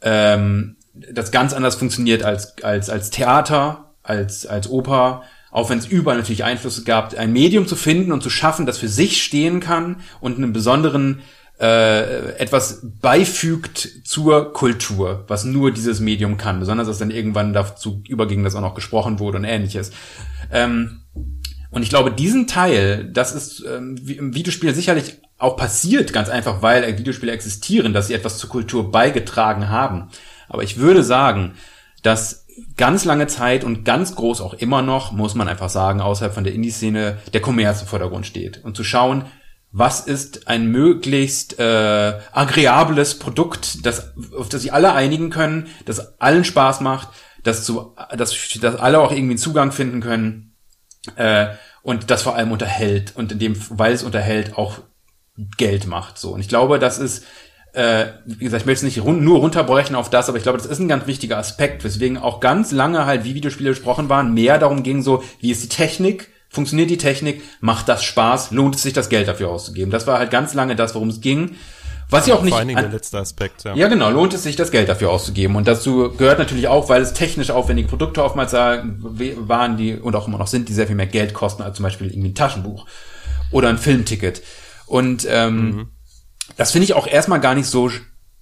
ähm, 0.00 0.76
das 0.92 1.32
ganz 1.32 1.54
anders 1.54 1.74
funktioniert 1.74 2.22
als, 2.22 2.62
als, 2.62 2.88
als 2.88 3.10
Theater, 3.10 3.94
als, 4.04 4.46
als 4.46 4.70
Oper, 4.70 5.22
auch 5.54 5.70
wenn 5.70 5.78
es 5.78 5.86
überall 5.86 6.16
natürlich 6.18 6.42
Einflüsse 6.42 6.82
gab, 6.82 7.16
ein 7.16 7.32
Medium 7.32 7.68
zu 7.68 7.76
finden 7.76 8.10
und 8.10 8.24
zu 8.24 8.28
schaffen, 8.28 8.66
das 8.66 8.76
für 8.76 8.88
sich 8.88 9.22
stehen 9.22 9.60
kann 9.60 10.00
und 10.20 10.36
einen 10.36 10.52
besonderen 10.52 11.20
äh, 11.60 12.32
etwas 12.38 12.80
beifügt 13.00 13.88
zur 14.02 14.52
Kultur, 14.52 15.22
was 15.28 15.44
nur 15.44 15.70
dieses 15.70 16.00
Medium 16.00 16.38
kann, 16.38 16.58
besonders 16.58 16.88
als 16.88 16.98
dann 16.98 17.12
irgendwann 17.12 17.52
dazu 17.52 18.02
überging, 18.08 18.42
dass 18.42 18.56
auch 18.56 18.62
noch 18.62 18.74
gesprochen 18.74 19.20
wurde 19.20 19.38
und 19.38 19.44
ähnliches. 19.44 19.92
Ähm, 20.50 21.02
und 21.70 21.82
ich 21.84 21.88
glaube, 21.88 22.10
diesen 22.10 22.48
Teil, 22.48 23.08
das 23.12 23.32
ist 23.32 23.64
ähm, 23.64 23.96
im 24.08 24.34
Videospiel 24.34 24.74
sicherlich 24.74 25.20
auch 25.38 25.56
passiert, 25.56 26.12
ganz 26.12 26.30
einfach, 26.30 26.62
weil 26.62 26.98
Videospiele 26.98 27.30
existieren, 27.30 27.92
dass 27.92 28.08
sie 28.08 28.14
etwas 28.14 28.38
zur 28.38 28.50
Kultur 28.50 28.90
beigetragen 28.90 29.68
haben. 29.68 30.08
Aber 30.48 30.64
ich 30.64 30.78
würde 30.78 31.04
sagen, 31.04 31.54
dass 32.02 32.43
ganz 32.76 33.04
lange 33.04 33.26
Zeit 33.26 33.64
und 33.64 33.84
ganz 33.84 34.14
groß 34.14 34.40
auch 34.40 34.54
immer 34.54 34.82
noch, 34.82 35.12
muss 35.12 35.34
man 35.34 35.48
einfach 35.48 35.68
sagen, 35.68 36.00
außerhalb 36.00 36.34
von 36.34 36.44
der 36.44 36.54
Indie-Szene, 36.54 37.18
der 37.32 37.40
Kommerz 37.40 37.82
im 37.82 37.86
Vordergrund 37.86 38.26
steht. 38.26 38.62
Und 38.64 38.76
zu 38.76 38.84
schauen, 38.84 39.24
was 39.76 40.00
ist 40.00 40.46
ein 40.46 40.68
möglichst 40.68 41.58
äh, 41.58 42.18
agreables 42.32 43.18
Produkt, 43.18 43.84
das, 43.84 44.12
auf 44.36 44.48
das 44.48 44.62
sich 44.62 44.72
alle 44.72 44.92
einigen 44.92 45.30
können, 45.30 45.66
das 45.84 46.20
allen 46.20 46.44
Spaß 46.44 46.80
macht, 46.80 47.08
das 47.42 47.64
zu, 47.64 47.94
dass, 48.16 48.34
dass 48.60 48.76
alle 48.76 49.00
auch 49.00 49.10
irgendwie 49.10 49.32
einen 49.32 49.38
Zugang 49.38 49.72
finden 49.72 50.00
können 50.00 50.54
äh, 51.16 51.48
und 51.82 52.10
das 52.10 52.22
vor 52.22 52.36
allem 52.36 52.52
unterhält 52.52 53.14
und 53.16 53.32
in 53.32 53.38
dem, 53.40 53.56
weil 53.70 53.92
es 53.92 54.04
unterhält, 54.04 54.56
auch 54.56 54.78
Geld 55.56 55.86
macht. 55.86 56.18
So. 56.18 56.32
Und 56.32 56.40
ich 56.40 56.48
glaube, 56.48 56.78
das 56.78 56.98
ist, 56.98 57.24
äh, 57.74 58.06
wie 58.24 58.44
gesagt, 58.44 58.62
ich 58.62 58.66
möchte 58.66 58.86
es 58.86 58.94
nicht 58.94 59.04
run 59.04 59.24
nur 59.24 59.40
runterbrechen 59.40 59.96
auf 59.96 60.08
das, 60.08 60.28
aber 60.28 60.38
ich 60.38 60.44
glaube, 60.44 60.58
das 60.58 60.66
ist 60.66 60.78
ein 60.78 60.88
ganz 60.88 61.06
wichtiger 61.06 61.38
Aspekt, 61.38 61.84
weswegen 61.84 62.18
auch 62.18 62.40
ganz 62.40 62.70
lange 62.72 63.04
halt, 63.04 63.24
wie 63.24 63.34
Videospiele 63.34 63.70
besprochen 63.70 64.08
waren, 64.08 64.32
mehr 64.32 64.58
darum 64.58 64.82
ging, 64.82 65.02
so, 65.02 65.22
wie 65.40 65.50
ist 65.50 65.62
die 65.64 65.68
Technik, 65.68 66.30
funktioniert 66.48 66.88
die 66.88 66.98
Technik, 66.98 67.42
macht 67.60 67.88
das 67.88 68.04
Spaß, 68.04 68.52
lohnt 68.52 68.76
es 68.76 68.82
sich, 68.82 68.92
das 68.92 69.08
Geld 69.08 69.26
dafür 69.26 69.50
auszugeben. 69.50 69.90
Das 69.90 70.06
war 70.06 70.18
halt 70.18 70.30
ganz 70.30 70.54
lange 70.54 70.76
das, 70.76 70.94
worum 70.94 71.08
es 71.08 71.20
ging. 71.20 71.56
Was 72.10 72.26
ja 72.26 72.34
auch 72.34 72.42
nicht. 72.42 72.50
Vor 72.50 72.58
allen 72.58 72.68
Dingen 72.68 72.80
der 72.80 72.90
letzte 72.90 73.18
Aspekt, 73.18 73.64
ja. 73.64 73.74
Ja, 73.74 73.88
genau, 73.88 74.10
lohnt 74.10 74.34
es 74.34 74.44
sich, 74.44 74.54
das 74.54 74.70
Geld 74.70 74.88
dafür 74.88 75.10
auszugeben. 75.10 75.56
Und 75.56 75.66
dazu 75.66 76.12
gehört 76.16 76.38
natürlich 76.38 76.68
auch, 76.68 76.88
weil 76.88 77.02
es 77.02 77.12
technisch 77.12 77.50
aufwendige 77.50 77.88
Produkte 77.88 78.22
oftmals 78.22 78.52
waren, 78.52 79.76
die 79.76 79.94
und 79.94 80.14
auch 80.14 80.28
immer 80.28 80.38
noch 80.38 80.46
sind, 80.46 80.68
die 80.68 80.74
sehr 80.74 80.86
viel 80.86 80.96
mehr 80.96 81.06
Geld 81.06 81.34
kosten 81.34 81.62
als 81.62 81.76
zum 81.76 81.82
Beispiel 81.82 82.08
irgendwie 82.08 82.28
ein 82.28 82.34
Taschenbuch 82.34 82.86
oder 83.50 83.68
ein 83.68 83.78
Filmticket. 83.78 84.42
Und 84.86 85.26
ähm, 85.28 85.56
mhm. 85.56 85.88
Das 86.56 86.72
finde 86.72 86.84
ich 86.84 86.94
auch 86.94 87.06
erstmal 87.06 87.40
gar 87.40 87.54
nicht 87.54 87.66
so 87.66 87.90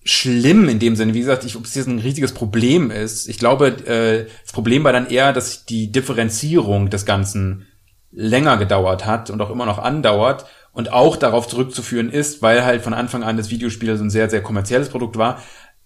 schlimm 0.04 0.68
in 0.68 0.78
dem 0.78 0.96
Sinne. 0.96 1.14
Wie 1.14 1.20
gesagt, 1.20 1.44
ich, 1.44 1.56
ob 1.56 1.64
es 1.64 1.74
jetzt 1.74 1.86
ein 1.86 1.98
riesiges 1.98 2.32
Problem 2.32 2.90
ist. 2.90 3.28
Ich 3.28 3.38
glaube, 3.38 3.68
äh, 3.86 4.26
das 4.42 4.52
Problem 4.52 4.84
war 4.84 4.92
dann 4.92 5.08
eher, 5.08 5.32
dass 5.32 5.64
die 5.64 5.92
Differenzierung 5.92 6.90
des 6.90 7.06
Ganzen 7.06 7.66
länger 8.10 8.56
gedauert 8.56 9.06
hat 9.06 9.30
und 9.30 9.40
auch 9.40 9.50
immer 9.50 9.66
noch 9.66 9.78
andauert 9.78 10.46
und 10.72 10.92
auch 10.92 11.16
darauf 11.16 11.48
zurückzuführen 11.48 12.10
ist, 12.10 12.42
weil 12.42 12.64
halt 12.64 12.82
von 12.82 12.94
Anfang 12.94 13.22
an 13.22 13.36
das 13.36 13.50
Videospiel 13.50 13.96
so 13.96 14.04
ein 14.04 14.10
sehr, 14.10 14.28
sehr 14.28 14.42
kommerzielles 14.42 14.88
Produkt 14.88 15.16
war, 15.16 15.40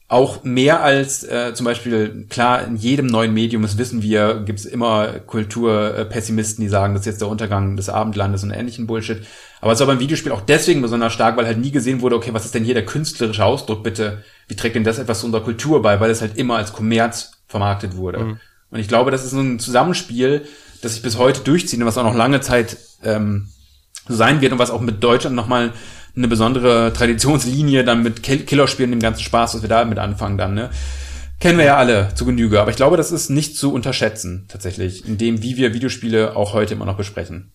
auch 0.09 0.44
mehr 0.44 0.83
als 0.83 1.24
äh, 1.24 1.52
zum 1.55 1.64
Beispiel, 1.64 2.26
klar, 2.29 2.64
in 2.64 2.76
jedem 2.76 3.07
neuen 3.07 3.35
Medium, 3.35 3.62
das 3.62 3.76
wissen 3.76 4.02
wir, 4.02 4.42
gibt 4.44 4.61
es 4.61 4.64
immer 4.64 5.18
Kulturpessimisten, 5.26 6.62
die 6.62 6.68
sagen, 6.68 6.94
das 6.94 7.02
ist 7.02 7.07
jetzt 7.07 7.20
der 7.20 7.29
Untergang 7.29 7.76
des 7.76 7.88
Abendlandes 7.88 8.44
und 8.44 8.52
ähnlichen 8.52 8.87
Bullshit. 8.87 9.26
Aber 9.66 9.72
es 9.72 9.81
war 9.81 9.88
beim 9.88 9.98
Videospiel 9.98 10.31
auch 10.31 10.42
deswegen 10.42 10.81
besonders 10.81 11.12
stark, 11.12 11.37
weil 11.37 11.44
halt 11.44 11.59
nie 11.59 11.72
gesehen 11.72 12.00
wurde, 12.00 12.14
okay, 12.14 12.33
was 12.33 12.44
ist 12.44 12.55
denn 12.55 12.62
hier 12.62 12.74
der 12.74 12.87
künstlerische 12.87 13.44
Ausdruck, 13.44 13.83
bitte? 13.83 14.22
Wie 14.46 14.55
trägt 14.55 14.76
denn 14.76 14.85
das 14.85 15.00
etwas 15.00 15.18
zu 15.18 15.26
unserer 15.26 15.42
Kultur 15.42 15.83
bei? 15.83 15.98
Weil 15.98 16.11
es 16.11 16.20
halt 16.20 16.37
immer 16.38 16.57
als 16.57 16.72
Kommerz 16.72 17.33
vermarktet 17.48 17.96
wurde. 17.96 18.20
Mhm. 18.20 18.40
Und 18.70 18.79
ich 18.79 18.87
glaube, 18.87 19.11
das 19.11 19.24
ist 19.24 19.33
so 19.33 19.40
ein 19.40 19.59
Zusammenspiel, 19.59 20.46
das 20.83 20.94
sich 20.94 21.02
bis 21.02 21.18
heute 21.18 21.40
durchzieht 21.40 21.81
und 21.81 21.87
was 21.87 21.98
auch 21.98 22.05
noch 22.05 22.14
lange 22.14 22.40
Zeit 22.40 22.76
ähm, 23.02 23.48
sein 24.07 24.40
wird 24.40 24.52
und 24.52 24.61
was 24.61 24.70
auch 24.70 24.81
mit 24.81 25.02
Deutschland 25.02 25.35
nochmal 25.35 25.72
eine 26.14 26.29
besondere 26.29 26.92
Traditionslinie 26.92 27.83
dann 27.83 28.05
mit 28.05 28.22
Killerspielen, 28.22 28.92
dem 28.92 29.00
ganzen 29.00 29.22
Spaß, 29.22 29.57
was 29.57 29.62
wir 29.62 29.68
da 29.68 29.85
mit 29.85 29.98
anfangen 29.98 30.38
dann, 30.38 30.55
ne? 30.55 30.70
Kennen 31.40 31.59
wir 31.59 31.64
ja 31.64 31.76
alle 31.76 32.14
zu 32.14 32.24
Genüge, 32.24 32.61
aber 32.61 32.70
ich 32.70 32.76
glaube, 32.76 32.96
das 32.96 33.11
ist 33.11 33.31
nicht 33.31 33.57
zu 33.57 33.72
unterschätzen, 33.72 34.46
tatsächlich, 34.46 35.07
in 35.09 35.18
dem, 35.18 35.42
wie 35.42 35.57
wir 35.57 35.74
Videospiele 35.74 36.37
auch 36.37 36.55
heute 36.55 36.74
immer 36.74 36.87
noch 36.87 36.96
besprechen. 36.96 37.50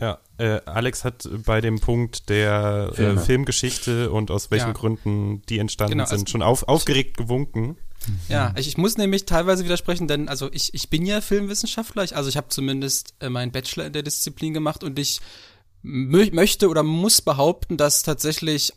Ja, 0.00 0.18
äh, 0.38 0.60
Alex 0.64 1.04
hat 1.04 1.28
bei 1.46 1.60
dem 1.60 1.78
Punkt 1.78 2.28
der 2.28 2.92
äh, 2.96 3.16
Filmgeschichte 3.16 4.10
und 4.10 4.30
aus 4.30 4.50
welchen 4.50 4.68
ja. 4.68 4.72
Gründen 4.72 5.42
die 5.48 5.58
entstanden 5.58 5.92
genau, 5.92 6.06
sind, 6.06 6.20
also 6.20 6.26
schon 6.26 6.42
auf, 6.42 6.66
aufgeregt 6.66 7.16
gewunken. 7.16 7.76
Ja, 8.28 8.52
ich, 8.56 8.68
ich, 8.68 8.76
muss 8.76 8.98
nämlich 8.98 9.24
teilweise 9.24 9.64
widersprechen, 9.64 10.08
denn 10.08 10.28
also 10.28 10.50
ich, 10.52 10.74
ich 10.74 10.90
bin 10.90 11.06
ja 11.06 11.20
Filmwissenschaftler, 11.20 12.04
ich, 12.04 12.16
also 12.16 12.28
ich 12.28 12.36
habe 12.36 12.48
zumindest 12.48 13.14
äh, 13.20 13.28
meinen 13.28 13.52
Bachelor 13.52 13.86
in 13.86 13.92
der 13.92 14.02
Disziplin 14.02 14.52
gemacht 14.52 14.82
und 14.84 14.98
ich 14.98 15.20
möchte 15.82 16.68
oder 16.68 16.82
muss 16.82 17.20
behaupten, 17.20 17.76
dass 17.76 18.02
tatsächlich 18.02 18.72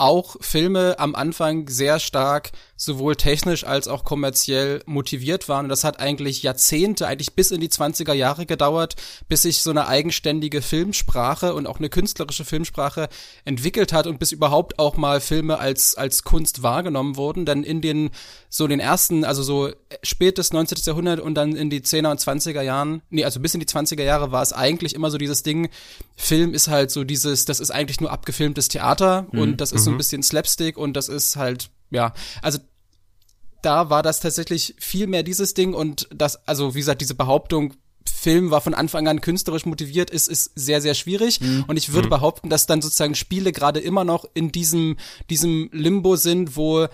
auch 0.00 0.36
Filme 0.40 0.98
am 0.98 1.14
Anfang 1.14 1.68
sehr 1.68 2.00
stark 2.00 2.52
sowohl 2.74 3.14
technisch 3.14 3.64
als 3.64 3.88
auch 3.88 4.04
kommerziell 4.04 4.82
motiviert 4.86 5.50
waren. 5.50 5.66
Und 5.66 5.68
das 5.68 5.84
hat 5.84 6.00
eigentlich 6.00 6.42
Jahrzehnte, 6.42 7.06
eigentlich 7.06 7.34
bis 7.34 7.50
in 7.50 7.60
die 7.60 7.68
20er 7.68 8.14
Jahre 8.14 8.46
gedauert, 8.46 8.96
bis 9.28 9.42
sich 9.42 9.60
so 9.60 9.68
eine 9.68 9.86
eigenständige 9.86 10.62
Filmsprache 10.62 11.54
und 11.54 11.66
auch 11.66 11.78
eine 11.78 11.90
künstlerische 11.90 12.46
Filmsprache 12.46 13.10
entwickelt 13.44 13.92
hat 13.92 14.06
und 14.06 14.18
bis 14.18 14.32
überhaupt 14.32 14.78
auch 14.78 14.96
mal 14.96 15.20
Filme 15.20 15.58
als, 15.58 15.94
als 15.94 16.24
Kunst 16.24 16.62
wahrgenommen 16.62 17.16
wurden. 17.16 17.44
Denn 17.44 17.62
in 17.62 17.82
den, 17.82 18.08
so 18.48 18.66
den 18.66 18.80
ersten, 18.80 19.26
also 19.26 19.42
so 19.42 19.70
spätes 20.02 20.54
19. 20.54 20.78
Jahrhundert 20.86 21.20
und 21.20 21.34
dann 21.34 21.54
in 21.54 21.68
die 21.68 21.82
10er 21.82 22.12
und 22.12 22.20
20er 22.20 22.62
Jahren, 22.62 23.02
nee, 23.10 23.24
also 23.24 23.40
bis 23.40 23.52
in 23.52 23.60
die 23.60 23.66
20er 23.66 24.02
Jahre 24.02 24.32
war 24.32 24.42
es 24.42 24.54
eigentlich 24.54 24.94
immer 24.94 25.10
so 25.10 25.18
dieses 25.18 25.42
Ding, 25.42 25.68
Film 26.16 26.54
ist 26.54 26.68
halt 26.68 26.90
so 26.90 27.04
dieses, 27.04 27.44
das 27.44 27.60
ist 27.60 27.70
eigentlich 27.70 28.00
nur 28.00 28.10
abgefilmtes 28.10 28.68
Theater 28.68 29.26
mhm. 29.32 29.38
und 29.38 29.60
das 29.60 29.72
ist 29.72 29.84
so 29.84 29.89
ein 29.90 29.94
mhm. 29.94 29.98
bisschen 29.98 30.22
Slapstick 30.22 30.76
und 30.76 30.94
das 30.94 31.08
ist 31.08 31.36
halt 31.36 31.70
ja, 31.90 32.14
also 32.42 32.58
da 33.62 33.90
war 33.90 34.02
das 34.02 34.20
tatsächlich 34.20 34.74
viel 34.78 35.06
mehr 35.06 35.22
dieses 35.22 35.54
Ding 35.54 35.74
und 35.74 36.08
das, 36.14 36.46
also 36.48 36.74
wie 36.74 36.78
gesagt, 36.78 37.02
diese 37.02 37.14
Behauptung, 37.14 37.74
Film 38.10 38.50
war 38.50 38.60
von 38.60 38.74
Anfang 38.74 39.08
an 39.08 39.20
künstlerisch 39.20 39.64
motiviert, 39.64 40.10
ist, 40.10 40.28
ist 40.28 40.52
sehr, 40.54 40.80
sehr 40.80 40.94
schwierig. 40.94 41.40
Mhm. 41.40 41.64
Und 41.66 41.76
ich 41.76 41.92
würde 41.92 42.08
mhm. 42.08 42.10
behaupten, 42.10 42.50
dass 42.50 42.66
dann 42.66 42.82
sozusagen 42.82 43.14
Spiele 43.14 43.52
gerade 43.52 43.80
immer 43.80 44.04
noch 44.04 44.26
in 44.34 44.52
diesem, 44.52 44.96
diesem 45.30 45.70
Limbo 45.72 46.16
sind, 46.16 46.56
wo 46.56 46.86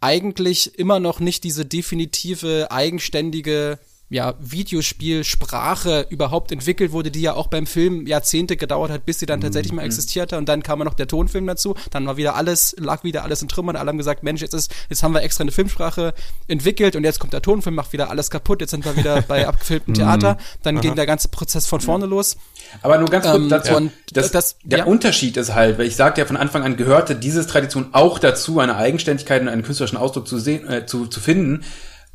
eigentlich 0.00 0.78
immer 0.78 1.00
noch 1.00 1.18
nicht 1.18 1.42
diese 1.42 1.64
definitive, 1.64 2.70
eigenständige 2.70 3.78
ja, 4.10 4.34
Videospielsprache 4.40 6.06
überhaupt 6.08 6.50
entwickelt 6.50 6.92
wurde, 6.92 7.10
die 7.10 7.20
ja 7.20 7.34
auch 7.34 7.48
beim 7.48 7.66
Film 7.66 8.06
Jahrzehnte 8.06 8.56
gedauert 8.56 8.90
hat, 8.90 9.04
bis 9.04 9.18
sie 9.18 9.26
dann 9.26 9.40
tatsächlich 9.40 9.72
mal 9.72 9.82
mhm. 9.82 9.86
existierte. 9.86 10.38
Und 10.38 10.48
dann 10.48 10.62
kam 10.62 10.78
noch 10.78 10.94
der 10.94 11.06
Tonfilm 11.06 11.46
dazu. 11.46 11.74
Dann 11.90 12.06
war 12.06 12.16
wieder 12.16 12.34
alles, 12.34 12.74
lag 12.78 13.04
wieder 13.04 13.24
alles 13.24 13.42
in 13.42 13.48
Trümmern. 13.48 13.76
Alle 13.76 13.88
haben 13.88 13.98
gesagt, 13.98 14.22
Mensch, 14.22 14.40
jetzt 14.40 14.54
ist, 14.54 14.74
jetzt 14.88 15.02
haben 15.02 15.12
wir 15.12 15.22
extra 15.22 15.42
eine 15.42 15.52
Filmsprache 15.52 16.14
entwickelt 16.46 16.96
und 16.96 17.04
jetzt 17.04 17.18
kommt 17.20 17.34
der 17.34 17.42
Tonfilm, 17.42 17.74
macht 17.74 17.92
wieder 17.92 18.08
alles 18.08 18.30
kaputt. 18.30 18.62
Jetzt 18.62 18.70
sind 18.70 18.84
wir 18.86 18.96
wieder 18.96 19.20
bei 19.22 19.46
abgefilmtem 19.48 19.92
Theater. 19.94 20.38
Dann 20.62 20.76
Aha. 20.76 20.82
ging 20.82 20.94
der 20.94 21.06
ganze 21.06 21.28
Prozess 21.28 21.66
von 21.66 21.80
vorne 21.80 22.06
los. 22.06 22.38
Aber 22.80 22.96
nur 22.96 23.08
ganz 23.08 23.26
kurz 23.26 23.36
ähm, 23.36 23.48
dazu. 23.50 23.74
Und 23.74 23.92
das, 24.12 24.30
das, 24.30 24.56
der 24.64 24.78
ja. 24.78 24.84
Unterschied 24.84 25.36
ist 25.36 25.54
halt, 25.54 25.78
weil 25.78 25.86
ich 25.86 25.96
sagte 25.96 26.22
ja 26.22 26.26
von 26.26 26.38
Anfang 26.38 26.62
an 26.62 26.78
gehörte 26.78 27.14
diese 27.14 27.46
Tradition 27.46 27.88
auch 27.92 28.18
dazu, 28.18 28.58
eine 28.58 28.76
Eigenständigkeit 28.76 29.42
und 29.42 29.48
einen 29.48 29.62
künstlerischen 29.62 29.98
Ausdruck 29.98 30.26
zu 30.26 30.38
sehen, 30.38 30.66
äh, 30.66 30.86
zu, 30.86 31.06
zu 31.06 31.20
finden. 31.20 31.64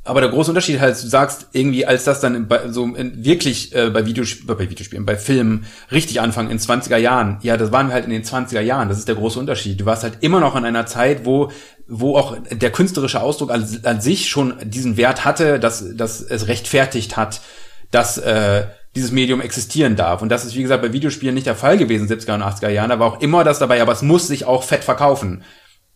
Aber 0.06 0.20
der 0.20 0.30
große 0.30 0.52
Unterschied 0.52 0.82
halt, 0.82 1.02
du 1.02 1.08
sagst 1.08 1.48
irgendwie, 1.54 1.86
als 1.86 2.04
das 2.04 2.20
dann 2.20 2.48
bei, 2.48 2.68
so 2.70 2.84
in, 2.84 3.24
wirklich 3.24 3.74
äh, 3.74 3.90
bei, 3.90 4.06
Videosp 4.06 4.46
bei 4.46 4.70
Videospielen, 4.70 5.06
bei 5.06 5.16
Filmen 5.16 5.66
richtig 5.92 6.20
anfangen 6.20 6.52
in 6.52 6.60
20er 6.60 6.98
Jahren, 6.98 7.38
ja, 7.42 7.56
das 7.56 7.72
waren 7.72 7.88
wir 7.88 7.94
halt 7.94 8.04
in 8.04 8.12
den 8.12 8.24
20er 8.24 8.60
Jahren, 8.60 8.90
das 8.90 8.98
ist 8.98 9.08
der 9.08 9.16
große 9.16 9.40
Unterschied. 9.40 9.80
Du 9.80 9.86
warst 9.86 10.04
halt 10.04 10.18
immer 10.20 10.42
noch 10.42 10.58
in 10.58 10.66
einer 10.66 10.86
Zeit, 10.86 11.26
wo 11.26 11.52
wo 11.88 12.18
auch 12.18 12.38
der 12.50 12.72
künstlerische 12.72 13.22
Ausdruck 13.22 13.52
an, 13.52 13.66
an 13.84 14.02
sich 14.02 14.30
schon 14.30 14.56
diesen 14.64 14.98
Wert 14.98 15.26
hatte, 15.26 15.60
dass, 15.60 15.96
dass 15.96 16.22
es 16.22 16.48
rechtfertigt 16.48 17.18
hat, 17.18 17.42
dass 17.92 18.18
äh, 18.18 18.66
dieses 18.96 19.12
Medium 19.12 19.42
existieren 19.42 19.96
darf. 19.96 20.22
Und 20.22 20.30
das 20.30 20.46
ist, 20.46 20.56
wie 20.56 20.62
gesagt, 20.62 20.82
bei 20.82 20.94
Videospielen 20.94 21.36
nicht 21.36 21.48
der 21.48 21.56
Fall 21.56 21.78
gewesen, 21.78 22.08
70er 22.08 22.36
und 22.36 22.44
80er 22.44 22.70
Jahren. 22.70 22.90
Da 22.90 23.00
war 23.00 23.08
auch 23.08 23.22
immer 23.22 23.44
das 23.44 23.60
dabei, 23.60 23.82
aber 23.82 23.92
es 23.92 24.02
muss 24.02 24.28
sich 24.28 24.46
auch 24.46 24.64
fett 24.64 24.84
verkaufen. 24.84 25.44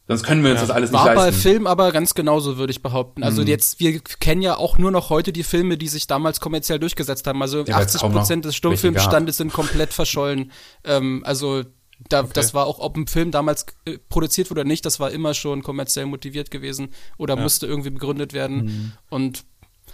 Sonst 0.08 0.24
können 0.24 0.44
wir 0.44 0.52
uns 0.52 0.62
ja. 0.62 0.68
das 0.68 0.76
alles 0.76 0.92
nicht 0.92 1.00
War 1.00 1.08
leisten. 1.08 1.20
War 1.20 1.32
bei 1.32 1.32
Film 1.34 1.68
aber 1.68 1.92
ganz 1.92 2.14
genauso, 2.14 2.58
würde 2.58 2.72
ich 2.72 2.82
behaupten. 2.82 3.24
Also 3.24 3.42
mhm. 3.42 3.48
jetzt, 3.50 3.80
wir 3.80 4.00
kennen 4.00 4.42
ja 4.42 4.56
auch 4.56 4.78
nur 4.78 4.92
noch 4.92 5.10
heute 5.10 5.34
die 5.34 5.44
Filme, 5.44 5.78
die 5.78 5.90
sich 5.90 6.08
damals 6.08 6.40
kommerziell 6.40 6.80
durchgesetzt 6.80 7.28
haben. 7.28 7.42
Also 7.42 7.64
ja, 7.66 7.78
80 7.78 8.02
Prozent 8.02 8.46
des 8.46 8.56
Stummfilmstandes 8.56 9.36
sind 9.38 9.52
komplett 9.52 9.94
verschollen. 9.94 10.52
Ähm, 10.86 11.24
also 11.26 11.64
da, 12.08 12.22
okay. 12.22 12.32
das 12.34 12.54
war 12.54 12.68
auch, 12.68 12.80
ob 12.80 12.96
ein 12.96 13.08
Film 13.08 13.32
damals 13.32 13.66
äh, 13.86 13.98
produziert 14.10 14.50
wurde 14.50 14.62
oder 14.62 14.68
nicht, 14.68 14.86
das 14.86 15.00
war 15.00 15.12
immer 15.12 15.34
schon 15.34 15.64
kommerziell 15.64 16.06
motiviert 16.06 16.52
gewesen 16.52 16.90
oder 17.18 17.36
ja. 17.36 17.42
musste 17.42 17.68
irgendwie 17.68 17.90
begründet 17.90 18.34
werden. 18.34 18.66
Mhm. 18.66 18.92
Und 19.10 19.46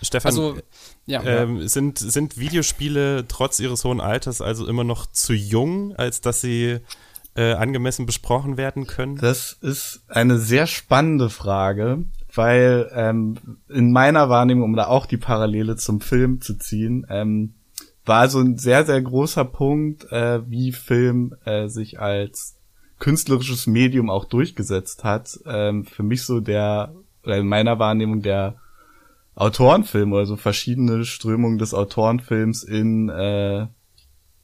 Stefan, 0.01 0.29
also, 0.29 0.57
ja. 1.05 1.23
Ähm, 1.23 1.67
sind, 1.67 1.97
sind 1.97 2.37
Videospiele 2.37 3.25
trotz 3.27 3.59
ihres 3.59 3.83
hohen 3.83 4.01
Alters 4.01 4.41
also 4.41 4.67
immer 4.67 4.83
noch 4.83 5.05
zu 5.07 5.33
jung, 5.33 5.95
als 5.95 6.21
dass 6.21 6.41
sie 6.41 6.79
äh, 7.35 7.53
angemessen 7.53 8.05
besprochen 8.05 8.57
werden 8.57 8.87
können? 8.87 9.17
Das 9.17 9.53
ist 9.53 10.03
eine 10.07 10.37
sehr 10.37 10.67
spannende 10.67 11.29
Frage, 11.29 12.05
weil 12.33 12.89
ähm, 12.93 13.35
in 13.69 13.91
meiner 13.91 14.29
Wahrnehmung, 14.29 14.63
um 14.63 14.75
da 14.75 14.87
auch 14.87 15.05
die 15.05 15.17
Parallele 15.17 15.75
zum 15.75 16.01
Film 16.01 16.41
zu 16.41 16.57
ziehen, 16.57 17.05
ähm, 17.09 17.55
war 18.05 18.29
so 18.29 18.39
ein 18.39 18.57
sehr, 18.57 18.85
sehr 18.85 19.01
großer 19.01 19.45
Punkt, 19.45 20.11
äh, 20.11 20.41
wie 20.49 20.71
Film 20.71 21.35
äh, 21.45 21.67
sich 21.67 21.99
als 21.99 22.57
künstlerisches 22.99 23.67
Medium 23.67 24.09
auch 24.09 24.25
durchgesetzt 24.25 25.03
hat. 25.03 25.39
Ähm, 25.45 25.85
für 25.85 26.03
mich 26.03 26.23
so 26.23 26.39
der, 26.39 26.93
oder 27.23 27.37
in 27.37 27.47
meiner 27.47 27.79
Wahrnehmung 27.79 28.21
der 28.21 28.55
Autorenfilm 29.35 30.13
oder 30.13 30.25
so 30.25 30.35
verschiedene 30.35 31.05
Strömungen 31.05 31.57
des 31.57 31.73
Autorenfilms 31.73 32.63
in 32.63 33.09
äh, 33.09 33.67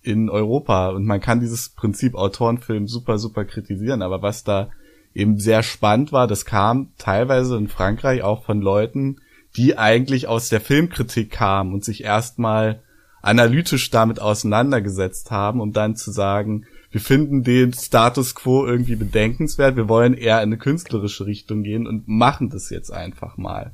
in 0.01 0.29
Europa. 0.29 0.89
Und 0.89 1.05
man 1.05 1.19
kann 1.19 1.39
dieses 1.39 1.69
Prinzip 1.69 2.15
Autorenfilm 2.15 2.87
super, 2.87 3.17
super 3.17 3.45
kritisieren. 3.45 4.01
Aber 4.01 4.21
was 4.21 4.43
da 4.43 4.69
eben 5.13 5.39
sehr 5.39 5.63
spannend 5.63 6.11
war, 6.11 6.27
das 6.27 6.45
kam 6.45 6.91
teilweise 6.97 7.57
in 7.57 7.67
Frankreich 7.67 8.21
auch 8.21 8.43
von 8.43 8.61
Leuten, 8.61 9.17
die 9.55 9.77
eigentlich 9.77 10.27
aus 10.27 10.49
der 10.49 10.61
Filmkritik 10.61 11.31
kamen 11.31 11.73
und 11.73 11.83
sich 11.83 12.03
erstmal 12.03 12.81
analytisch 13.21 13.89
damit 13.89 14.21
auseinandergesetzt 14.21 15.31
haben, 15.31 15.59
um 15.59 15.73
dann 15.73 15.95
zu 15.95 16.11
sagen, 16.11 16.65
wir 16.91 17.01
finden 17.01 17.43
den 17.43 17.73
Status 17.73 18.33
quo 18.33 18.65
irgendwie 18.65 18.95
bedenkenswert, 18.95 19.75
wir 19.75 19.89
wollen 19.89 20.13
eher 20.13 20.37
in 20.37 20.49
eine 20.49 20.57
künstlerische 20.57 21.25
Richtung 21.25 21.63
gehen 21.63 21.85
und 21.85 22.07
machen 22.07 22.49
das 22.49 22.69
jetzt 22.69 22.91
einfach 22.91 23.37
mal. 23.37 23.73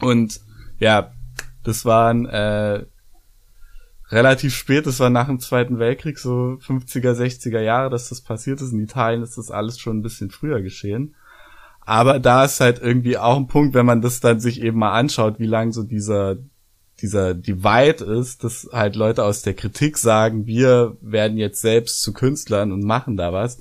Und 0.00 0.40
ja, 0.78 1.12
das 1.62 1.84
waren 1.84 2.26
äh, 2.26 2.84
relativ 4.12 4.54
spät, 4.54 4.86
das 4.86 5.00
war 5.00 5.10
nach 5.10 5.26
dem 5.26 5.40
Zweiten 5.40 5.78
Weltkrieg, 5.78 6.18
so 6.18 6.58
50er, 6.64 7.14
60er 7.14 7.60
Jahre, 7.60 7.88
dass 7.90 8.10
das 8.10 8.20
passiert 8.20 8.60
ist. 8.60 8.72
In 8.72 8.80
Italien 8.80 9.22
ist 9.22 9.38
das 9.38 9.50
alles 9.50 9.80
schon 9.80 9.98
ein 9.98 10.02
bisschen 10.02 10.30
früher 10.30 10.60
geschehen. 10.60 11.14
Aber 11.80 12.20
da 12.20 12.44
ist 12.44 12.60
halt 12.60 12.80
irgendwie 12.80 13.18
auch 13.18 13.36
ein 13.36 13.48
Punkt, 13.48 13.74
wenn 13.74 13.86
man 13.86 14.02
das 14.02 14.20
dann 14.20 14.38
sich 14.38 14.60
eben 14.62 14.78
mal 14.78 14.92
anschaut, 14.92 15.40
wie 15.40 15.46
lang 15.46 15.72
so 15.72 15.82
dieser, 15.82 16.36
dieser 17.00 17.34
Divide 17.34 18.04
ist, 18.04 18.44
dass 18.44 18.68
halt 18.70 18.94
Leute 18.94 19.24
aus 19.24 19.42
der 19.42 19.54
Kritik 19.54 19.98
sagen, 19.98 20.46
wir 20.46 20.96
werden 21.00 21.38
jetzt 21.38 21.60
selbst 21.60 22.02
zu 22.02 22.12
Künstlern 22.12 22.70
und 22.70 22.84
machen 22.84 23.16
da 23.16 23.32
was, 23.32 23.60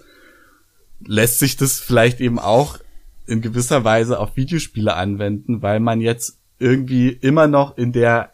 lässt 1.04 1.40
sich 1.40 1.56
das 1.56 1.80
vielleicht 1.80 2.20
eben 2.20 2.38
auch 2.38 2.78
in 3.26 3.42
gewisser 3.42 3.84
Weise 3.84 4.20
auf 4.20 4.36
Videospiele 4.36 4.94
anwenden, 4.94 5.62
weil 5.62 5.80
man 5.80 6.02
jetzt 6.02 6.38
irgendwie 6.60 7.10
immer 7.10 7.48
noch 7.48 7.78
in 7.78 7.92
der 7.92 8.31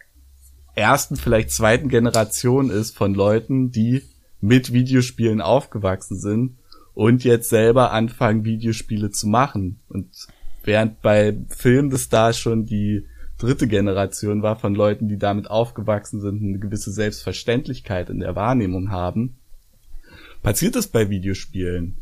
ersten, 0.77 1.15
vielleicht 1.15 1.51
zweiten 1.51 1.89
Generation 1.89 2.69
ist 2.69 2.95
von 2.95 3.13
Leuten, 3.13 3.71
die 3.71 4.03
mit 4.39 4.71
Videospielen 4.71 5.41
aufgewachsen 5.41 6.17
sind 6.19 6.57
und 6.93 7.23
jetzt 7.23 7.49
selber 7.49 7.91
anfangen, 7.91 8.45
Videospiele 8.45 9.09
zu 9.09 9.27
machen. 9.27 9.79
Und 9.89 10.27
während 10.63 11.01
bei 11.01 11.37
Film 11.49 11.89
das 11.89 12.09
da 12.09 12.33
schon 12.33 12.65
die 12.65 13.05
dritte 13.39 13.67
Generation 13.67 14.41
war 14.41 14.55
von 14.55 14.75
Leuten, 14.75 15.07
die 15.07 15.17
damit 15.17 15.49
aufgewachsen 15.49 16.21
sind 16.21 16.41
eine 16.41 16.59
gewisse 16.59 16.91
Selbstverständlichkeit 16.91 18.09
in 18.09 18.19
der 18.19 18.35
Wahrnehmung 18.35 18.91
haben, 18.91 19.37
passiert 20.41 20.75
es 20.75 20.87
bei 20.87 21.09
Videospielen 21.09 21.95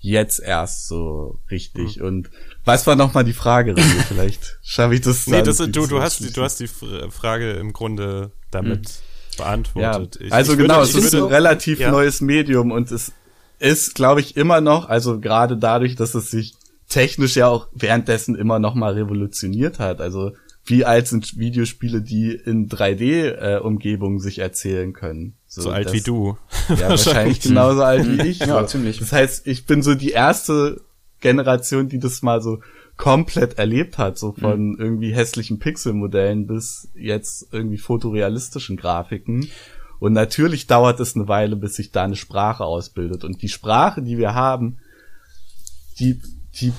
jetzt 0.00 0.40
erst 0.40 0.88
so 0.88 1.38
richtig. 1.50 1.98
Mhm. 1.98 2.04
Und 2.04 2.30
was 2.64 2.86
war 2.86 2.96
nochmal 2.96 3.24
die 3.24 3.32
Frage, 3.32 3.74
René? 3.74 4.02
Vielleicht 4.08 4.58
schaffe 4.62 4.94
ich 4.94 5.02
das. 5.02 5.26
nee, 5.26 5.42
das, 5.42 5.58
du, 5.58 5.68
du, 5.68 6.00
hast, 6.00 6.36
du 6.36 6.42
hast 6.42 6.60
die 6.60 6.68
Frage 6.68 7.52
im 7.52 7.72
Grunde 7.72 8.32
damit 8.50 8.80
mhm. 8.80 9.36
beantwortet. 9.36 10.18
Ja, 10.20 10.26
ich, 10.26 10.32
also 10.32 10.52
ich 10.52 10.58
genau, 10.58 10.76
würde, 10.78 10.88
es 10.88 10.94
ist 10.94 11.12
würde, 11.12 11.26
ein 11.26 11.32
relativ 11.32 11.80
ja. 11.80 11.90
neues 11.90 12.20
Medium 12.20 12.72
und 12.72 12.90
es 12.90 13.12
ist, 13.58 13.94
glaube 13.94 14.20
ich, 14.20 14.36
immer 14.36 14.60
noch, 14.60 14.88
also 14.88 15.20
gerade 15.20 15.56
dadurch, 15.56 15.94
dass 15.94 16.14
es 16.14 16.30
sich 16.30 16.54
technisch 16.88 17.36
ja 17.36 17.46
auch 17.46 17.68
währenddessen 17.72 18.34
immer 18.34 18.58
noch 18.58 18.74
mal 18.74 18.94
revolutioniert 18.94 19.78
hat. 19.78 20.00
Also 20.00 20.32
wie 20.64 20.84
alt 20.84 21.08
sind 21.08 21.38
Videospiele, 21.38 22.02
die 22.02 22.32
in 22.32 22.68
3D-Umgebungen 22.68 24.18
äh, 24.18 24.20
sich 24.20 24.38
erzählen 24.38 24.92
können? 24.92 25.36
So, 25.52 25.62
so 25.62 25.70
alt 25.70 25.86
das, 25.86 25.92
wie 25.94 26.00
du. 26.00 26.38
Ja, 26.68 26.88
wahrscheinlich 26.90 27.40
genauso 27.40 27.82
alt 27.82 28.06
wie 28.06 28.28
ich. 28.28 28.38
Ja, 28.46 28.64
ziemlich. 28.68 29.00
Das 29.00 29.12
heißt, 29.12 29.48
ich 29.48 29.66
bin 29.66 29.82
so 29.82 29.96
die 29.96 30.10
erste 30.10 30.80
Generation, 31.18 31.88
die 31.88 31.98
das 31.98 32.22
mal 32.22 32.40
so 32.40 32.60
komplett 32.96 33.58
erlebt 33.58 33.98
hat, 33.98 34.16
so 34.16 34.30
von 34.30 34.70
mhm. 34.70 34.76
irgendwie 34.78 35.12
hässlichen 35.12 35.58
Pixelmodellen 35.58 36.46
bis 36.46 36.88
jetzt 36.94 37.48
irgendwie 37.50 37.78
fotorealistischen 37.78 38.76
Grafiken. 38.76 39.48
Und 39.98 40.12
natürlich 40.12 40.68
dauert 40.68 41.00
es 41.00 41.16
eine 41.16 41.26
Weile, 41.26 41.56
bis 41.56 41.74
sich 41.74 41.90
da 41.90 42.04
eine 42.04 42.14
Sprache 42.14 42.64
ausbildet. 42.64 43.24
Und 43.24 43.42
die 43.42 43.48
Sprache, 43.48 44.02
die 44.02 44.18
wir 44.18 44.34
haben, 44.34 44.78
die, 45.98 46.20
die 46.60 46.72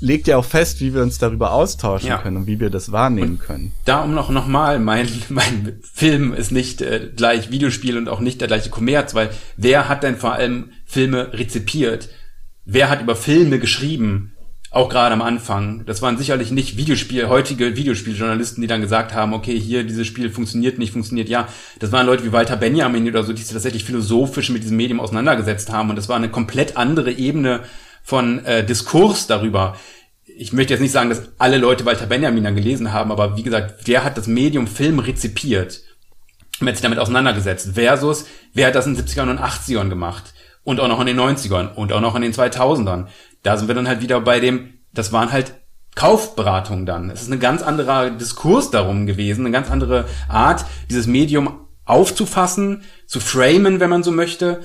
legt 0.00 0.28
ja 0.28 0.36
auch 0.36 0.44
fest, 0.44 0.80
wie 0.80 0.94
wir 0.94 1.02
uns 1.02 1.18
darüber 1.18 1.52
austauschen 1.52 2.08
ja. 2.08 2.18
können 2.18 2.38
und 2.38 2.46
wie 2.46 2.60
wir 2.60 2.70
das 2.70 2.92
wahrnehmen 2.92 3.32
und 3.32 3.40
können. 3.40 3.72
Da 3.84 4.02
um 4.02 4.14
noch 4.14 4.30
nochmal, 4.30 4.78
mein, 4.78 5.08
mein 5.28 5.80
Film 5.82 6.32
ist 6.32 6.52
nicht 6.52 6.80
äh, 6.82 7.10
gleich 7.14 7.50
Videospiel 7.50 7.96
und 7.96 8.08
auch 8.08 8.20
nicht 8.20 8.40
der 8.40 8.48
gleiche 8.48 8.70
Kommerz, 8.70 9.14
weil 9.14 9.30
wer 9.56 9.88
hat 9.88 10.02
denn 10.02 10.16
vor 10.16 10.32
allem 10.32 10.70
Filme 10.84 11.32
rezipiert? 11.32 12.08
Wer 12.64 12.90
hat 12.90 13.00
über 13.00 13.16
Filme 13.16 13.58
geschrieben? 13.58 14.34
Auch 14.70 14.90
gerade 14.90 15.14
am 15.14 15.22
Anfang. 15.22 15.86
Das 15.86 16.02
waren 16.02 16.18
sicherlich 16.18 16.50
nicht 16.50 16.76
Videospiel, 16.76 17.28
heutige 17.28 17.74
Videospieljournalisten, 17.74 18.60
die 18.60 18.66
dann 18.66 18.82
gesagt 18.82 19.14
haben, 19.14 19.32
okay, 19.32 19.58
hier, 19.58 19.82
dieses 19.82 20.06
Spiel 20.06 20.28
funktioniert 20.28 20.78
nicht, 20.78 20.92
funktioniert 20.92 21.30
ja. 21.30 21.48
Das 21.78 21.90
waren 21.90 22.04
Leute 22.04 22.24
wie 22.24 22.32
Walter 22.32 22.56
Benjamin 22.56 23.08
oder 23.08 23.24
so, 23.24 23.32
die 23.32 23.40
sich 23.40 23.50
tatsächlich 23.50 23.84
philosophisch 23.84 24.50
mit 24.50 24.62
diesem 24.62 24.76
Medium 24.76 25.00
auseinandergesetzt 25.00 25.72
haben. 25.72 25.88
Und 25.88 25.96
das 25.96 26.10
war 26.10 26.16
eine 26.16 26.28
komplett 26.28 26.76
andere 26.76 27.12
Ebene 27.12 27.62
von 28.02 28.44
äh, 28.44 28.64
Diskurs 28.64 29.26
darüber. 29.26 29.76
Ich 30.40 30.52
möchte 30.52 30.72
jetzt 30.72 30.80
nicht 30.80 30.92
sagen, 30.92 31.10
dass 31.10 31.22
alle 31.38 31.58
Leute 31.58 31.84
Walter 31.84 32.06
Benjamin 32.06 32.44
dann 32.44 32.54
gelesen 32.54 32.92
haben, 32.92 33.10
aber 33.10 33.36
wie 33.36 33.42
gesagt, 33.42 33.86
wer 33.86 34.04
hat 34.04 34.16
das 34.16 34.28
Medium 34.28 34.68
Film 34.68 35.00
rezipiert? 35.00 35.82
Wer 36.60 36.68
hat 36.68 36.76
sich 36.76 36.82
damit 36.82 37.00
auseinandergesetzt? 37.00 37.70
Versus, 37.74 38.24
wer 38.54 38.68
hat 38.68 38.76
das 38.76 38.86
in 38.86 38.94
den 38.94 39.04
70ern 39.04 39.30
und 39.30 39.40
80ern 39.40 39.88
gemacht? 39.88 40.34
Und 40.62 40.78
auch 40.78 40.86
noch 40.86 41.00
in 41.00 41.08
den 41.08 41.18
90ern 41.18 41.74
und 41.74 41.92
auch 41.92 42.00
noch 42.00 42.14
in 42.14 42.22
den 42.22 42.32
2000ern. 42.32 43.06
Da 43.42 43.56
sind 43.56 43.66
wir 43.66 43.74
dann 43.74 43.88
halt 43.88 44.00
wieder 44.00 44.20
bei 44.20 44.38
dem, 44.38 44.74
das 44.92 45.12
waren 45.12 45.32
halt 45.32 45.54
Kaufberatung 45.96 46.86
dann. 46.86 47.10
Es 47.10 47.22
ist 47.22 47.32
ein 47.32 47.40
ganz 47.40 47.62
anderer 47.62 48.10
Diskurs 48.10 48.70
darum 48.70 49.06
gewesen, 49.06 49.44
eine 49.44 49.52
ganz 49.52 49.68
andere 49.68 50.04
Art, 50.28 50.64
dieses 50.88 51.08
Medium 51.08 51.66
aufzufassen, 51.84 52.84
zu 53.08 53.18
framen, 53.18 53.80
wenn 53.80 53.90
man 53.90 54.04
so 54.04 54.12
möchte, 54.12 54.60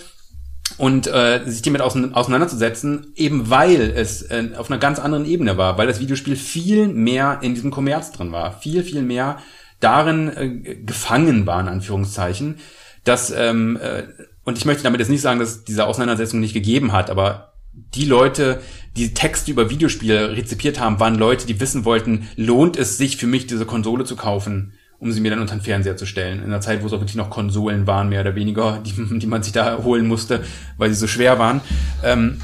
und 0.77 1.07
äh, 1.07 1.41
sich 1.45 1.61
damit 1.61 1.81
auseinanderzusetzen, 1.81 3.13
eben 3.15 3.49
weil 3.49 3.93
es 3.95 4.23
äh, 4.23 4.49
auf 4.57 4.71
einer 4.71 4.79
ganz 4.79 4.99
anderen 4.99 5.25
Ebene 5.25 5.57
war, 5.57 5.77
weil 5.77 5.87
das 5.87 5.99
Videospiel 5.99 6.35
viel 6.35 6.87
mehr 6.87 7.39
in 7.41 7.53
diesem 7.53 7.71
Kommerz 7.71 8.11
drin 8.11 8.31
war, 8.31 8.59
viel, 8.59 8.83
viel 8.83 9.01
mehr 9.01 9.37
darin 9.79 10.29
äh, 10.35 10.75
gefangen 10.75 11.45
war, 11.45 11.59
in 11.59 11.67
Anführungszeichen, 11.67 12.59
dass, 13.03 13.31
ähm, 13.31 13.77
äh, 13.81 14.03
und 14.45 14.57
ich 14.57 14.65
möchte 14.65 14.83
damit 14.83 14.99
jetzt 14.99 15.09
nicht 15.09 15.21
sagen, 15.21 15.39
dass 15.39 15.49
es 15.49 15.63
diese 15.65 15.85
Auseinandersetzung 15.85 16.39
nicht 16.39 16.53
gegeben 16.53 16.91
hat, 16.91 17.09
aber 17.09 17.53
die 17.73 18.05
Leute, 18.05 18.61
die 18.95 19.13
Texte 19.13 19.51
über 19.51 19.69
Videospiele 19.69 20.35
rezipiert 20.35 20.79
haben, 20.79 20.99
waren 20.99 21.15
Leute, 21.15 21.47
die 21.47 21.59
wissen 21.59 21.85
wollten, 21.85 22.27
lohnt 22.35 22.77
es 22.77 22.97
sich 22.97 23.17
für 23.17 23.27
mich, 23.27 23.47
diese 23.47 23.65
Konsole 23.65 24.05
zu 24.05 24.15
kaufen? 24.15 24.73
Um 25.03 25.11
sie 25.11 25.19
mir 25.19 25.31
dann 25.31 25.39
unter 25.39 25.55
den 25.55 25.61
Fernseher 25.61 25.97
zu 25.97 26.05
stellen. 26.05 26.39
In 26.39 26.45
einer 26.45 26.61
Zeit, 26.61 26.81
wo 26.81 26.87
es 26.87 26.93
auch 26.93 26.99
wirklich 26.99 27.15
noch 27.15 27.29
Konsolen 27.29 27.85
waren, 27.85 28.07
mehr 28.07 28.21
oder 28.21 28.35
weniger, 28.35 28.79
die, 28.85 29.19
die 29.19 29.27
man 29.27 29.43
sich 29.43 29.51
da 29.51 29.79
holen 29.83 30.07
musste, 30.07 30.41
weil 30.77 30.89
sie 30.89 30.95
so 30.95 31.07
schwer 31.07 31.37
waren. 31.39 31.61
Ähm, 32.03 32.39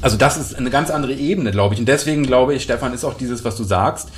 also 0.00 0.16
das 0.16 0.36
ist 0.36 0.56
eine 0.56 0.70
ganz 0.70 0.90
andere 0.90 1.14
Ebene, 1.14 1.52
glaube 1.52 1.74
ich. 1.74 1.80
Und 1.80 1.86
deswegen 1.86 2.24
glaube 2.24 2.54
ich, 2.54 2.64
Stefan, 2.64 2.92
ist 2.92 3.04
auch 3.04 3.14
dieses, 3.16 3.44
was 3.44 3.56
du 3.56 3.62
sagst, 3.62 4.08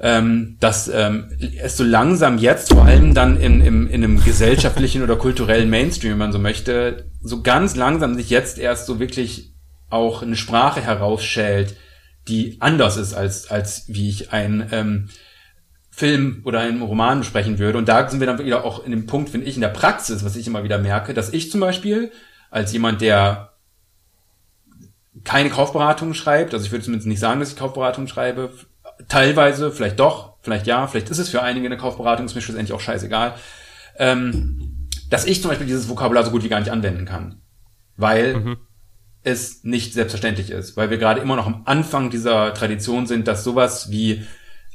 ähm, 0.00 0.56
dass 0.58 0.88
ähm, 0.88 1.30
es 1.62 1.76
so 1.76 1.84
langsam 1.84 2.36
jetzt, 2.38 2.72
vor 2.72 2.84
allem 2.84 3.14
dann 3.14 3.40
in, 3.40 3.60
in, 3.60 3.86
in 3.86 4.02
einem 4.02 4.22
gesellschaftlichen 4.22 5.04
oder 5.04 5.14
kulturellen 5.14 5.70
Mainstream, 5.70 6.12
wenn 6.12 6.18
man 6.18 6.32
so 6.32 6.40
möchte, 6.40 7.10
so 7.22 7.42
ganz 7.42 7.76
langsam 7.76 8.16
sich 8.16 8.28
jetzt 8.28 8.58
erst 8.58 8.86
so 8.86 8.98
wirklich 8.98 9.54
auch 9.88 10.22
eine 10.22 10.34
Sprache 10.34 10.80
herausschält, 10.80 11.76
die 12.26 12.56
anders 12.58 12.96
ist 12.96 13.14
als, 13.14 13.48
als 13.52 13.84
wie 13.86 14.08
ich 14.08 14.32
ein 14.32 14.68
ähm, 14.72 15.08
Film 15.94 16.42
oder 16.44 16.60
einem 16.60 16.82
Roman 16.82 17.20
besprechen 17.20 17.60
würde. 17.60 17.78
Und 17.78 17.88
da 17.88 18.08
sind 18.08 18.18
wir 18.18 18.26
dann 18.26 18.38
wieder 18.40 18.64
auch 18.64 18.84
in 18.84 18.90
dem 18.90 19.06
Punkt, 19.06 19.30
finde 19.30 19.46
ich, 19.46 19.54
in 19.54 19.60
der 19.60 19.68
Praxis, 19.68 20.24
was 20.24 20.34
ich 20.34 20.46
immer 20.48 20.64
wieder 20.64 20.78
merke, 20.78 21.14
dass 21.14 21.32
ich 21.32 21.52
zum 21.52 21.60
Beispiel 21.60 22.10
als 22.50 22.72
jemand, 22.72 23.00
der 23.00 23.52
keine 25.22 25.50
Kaufberatungen 25.50 26.14
schreibt, 26.14 26.52
also 26.52 26.66
ich 26.66 26.72
würde 26.72 26.84
zumindest 26.84 27.06
nicht 27.06 27.20
sagen, 27.20 27.38
dass 27.38 27.50
ich 27.50 27.56
Kaufberatungen 27.56 28.08
schreibe, 28.08 28.50
teilweise, 29.08 29.70
vielleicht 29.70 30.00
doch, 30.00 30.34
vielleicht 30.42 30.66
ja, 30.66 30.88
vielleicht 30.88 31.10
ist 31.10 31.18
es 31.18 31.28
für 31.28 31.42
einige 31.42 31.66
eine 31.66 31.76
Kaufberatung, 31.76 32.26
ist 32.26 32.34
mir 32.34 32.40
schlussendlich 32.40 32.74
auch 32.74 32.80
scheißegal, 32.80 33.34
ähm, 33.96 34.88
dass 35.10 35.26
ich 35.26 35.42
zum 35.42 35.50
Beispiel 35.50 35.68
dieses 35.68 35.88
Vokabular 35.88 36.24
so 36.24 36.32
gut 36.32 36.42
wie 36.42 36.48
gar 36.48 36.58
nicht 36.58 36.72
anwenden 36.72 37.04
kann. 37.04 37.40
Weil 37.96 38.34
mhm. 38.34 38.56
es 39.22 39.62
nicht 39.62 39.94
selbstverständlich 39.94 40.50
ist, 40.50 40.76
weil 40.76 40.90
wir 40.90 40.98
gerade 40.98 41.20
immer 41.20 41.36
noch 41.36 41.46
am 41.46 41.62
Anfang 41.66 42.10
dieser 42.10 42.52
Tradition 42.52 43.06
sind, 43.06 43.28
dass 43.28 43.44
sowas 43.44 43.90
wie 43.90 44.24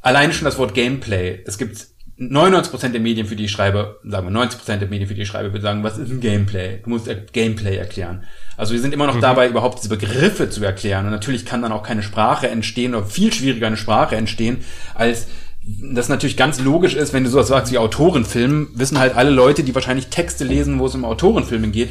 allein 0.01 0.33
schon 0.33 0.45
das 0.45 0.57
Wort 0.57 0.73
Gameplay. 0.73 1.39
Es 1.45 1.57
gibt 1.57 1.87
99% 2.19 2.89
der 2.89 2.99
Medien, 2.99 3.27
für 3.27 3.35
die 3.35 3.45
ich 3.45 3.51
schreibe, 3.51 3.99
sagen 4.03 4.31
wir 4.31 4.41
90% 4.41 4.77
der 4.77 4.89
Medien, 4.89 5.07
für 5.07 5.15
die 5.15 5.21
ich 5.21 5.27
schreibe, 5.27 5.53
würde 5.53 5.61
sagen, 5.61 5.83
was 5.83 5.97
ist 5.97 6.11
ein 6.11 6.19
Gameplay? 6.19 6.79
Du 6.83 6.89
musst 6.89 7.09
Gameplay 7.31 7.77
erklären. 7.77 8.25
Also 8.57 8.73
wir 8.73 8.81
sind 8.81 8.93
immer 8.93 9.07
noch 9.07 9.15
mhm. 9.15 9.21
dabei, 9.21 9.47
überhaupt 9.47 9.79
diese 9.79 9.89
Begriffe 9.89 10.49
zu 10.49 10.63
erklären. 10.63 11.05
Und 11.05 11.11
natürlich 11.11 11.45
kann 11.45 11.61
dann 11.61 11.71
auch 11.71 11.83
keine 11.83 12.03
Sprache 12.03 12.49
entstehen 12.49 12.93
oder 12.93 13.05
viel 13.05 13.31
schwieriger 13.31 13.67
eine 13.67 13.77
Sprache 13.77 14.17
entstehen, 14.17 14.57
als 14.95 15.27
das 15.61 16.09
natürlich 16.09 16.35
ganz 16.35 16.59
logisch 16.59 16.95
ist, 16.95 17.13
wenn 17.13 17.23
du 17.23 17.29
sowas 17.29 17.47
sagst 17.47 17.71
wie 17.71 17.77
Autorenfilm, 17.77 18.69
wissen 18.73 18.99
halt 18.99 19.15
alle 19.15 19.29
Leute, 19.29 19.63
die 19.63 19.75
wahrscheinlich 19.75 20.07
Texte 20.07 20.43
lesen, 20.43 20.79
wo 20.79 20.87
es 20.87 20.95
um 20.95 21.05
Autorenfilme 21.05 21.67
geht, 21.69 21.89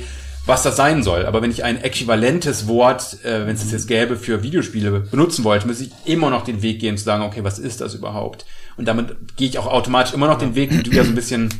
was 0.48 0.62
das 0.62 0.76
sein 0.76 1.02
soll. 1.02 1.26
Aber 1.26 1.42
wenn 1.42 1.50
ich 1.50 1.62
ein 1.62 1.76
äquivalentes 1.76 2.66
Wort, 2.66 3.22
äh, 3.22 3.46
wenn 3.46 3.54
es 3.54 3.60
das 3.60 3.70
jetzt 3.70 3.86
gäbe, 3.86 4.16
für 4.16 4.42
Videospiele 4.42 5.00
benutzen 5.00 5.44
wollte, 5.44 5.66
müsste 5.66 5.84
ich 5.84 5.90
immer 6.06 6.30
noch 6.30 6.42
den 6.42 6.62
Weg 6.62 6.80
gehen 6.80 6.96
zu 6.96 7.04
sagen, 7.04 7.22
okay, 7.22 7.44
was 7.44 7.58
ist 7.58 7.82
das 7.82 7.94
überhaupt? 7.94 8.46
Und 8.78 8.88
damit 8.88 9.36
gehe 9.36 9.46
ich 9.46 9.58
auch 9.58 9.66
automatisch 9.66 10.14
immer 10.14 10.26
noch 10.26 10.38
den 10.38 10.54
Weg, 10.54 10.72
wie 10.72 10.82
du 10.82 10.90
ja 10.90 11.04
so 11.04 11.10
ein 11.10 11.14
bisschen 11.14 11.50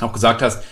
auch 0.00 0.14
gesagt 0.14 0.40
hast, 0.40 0.64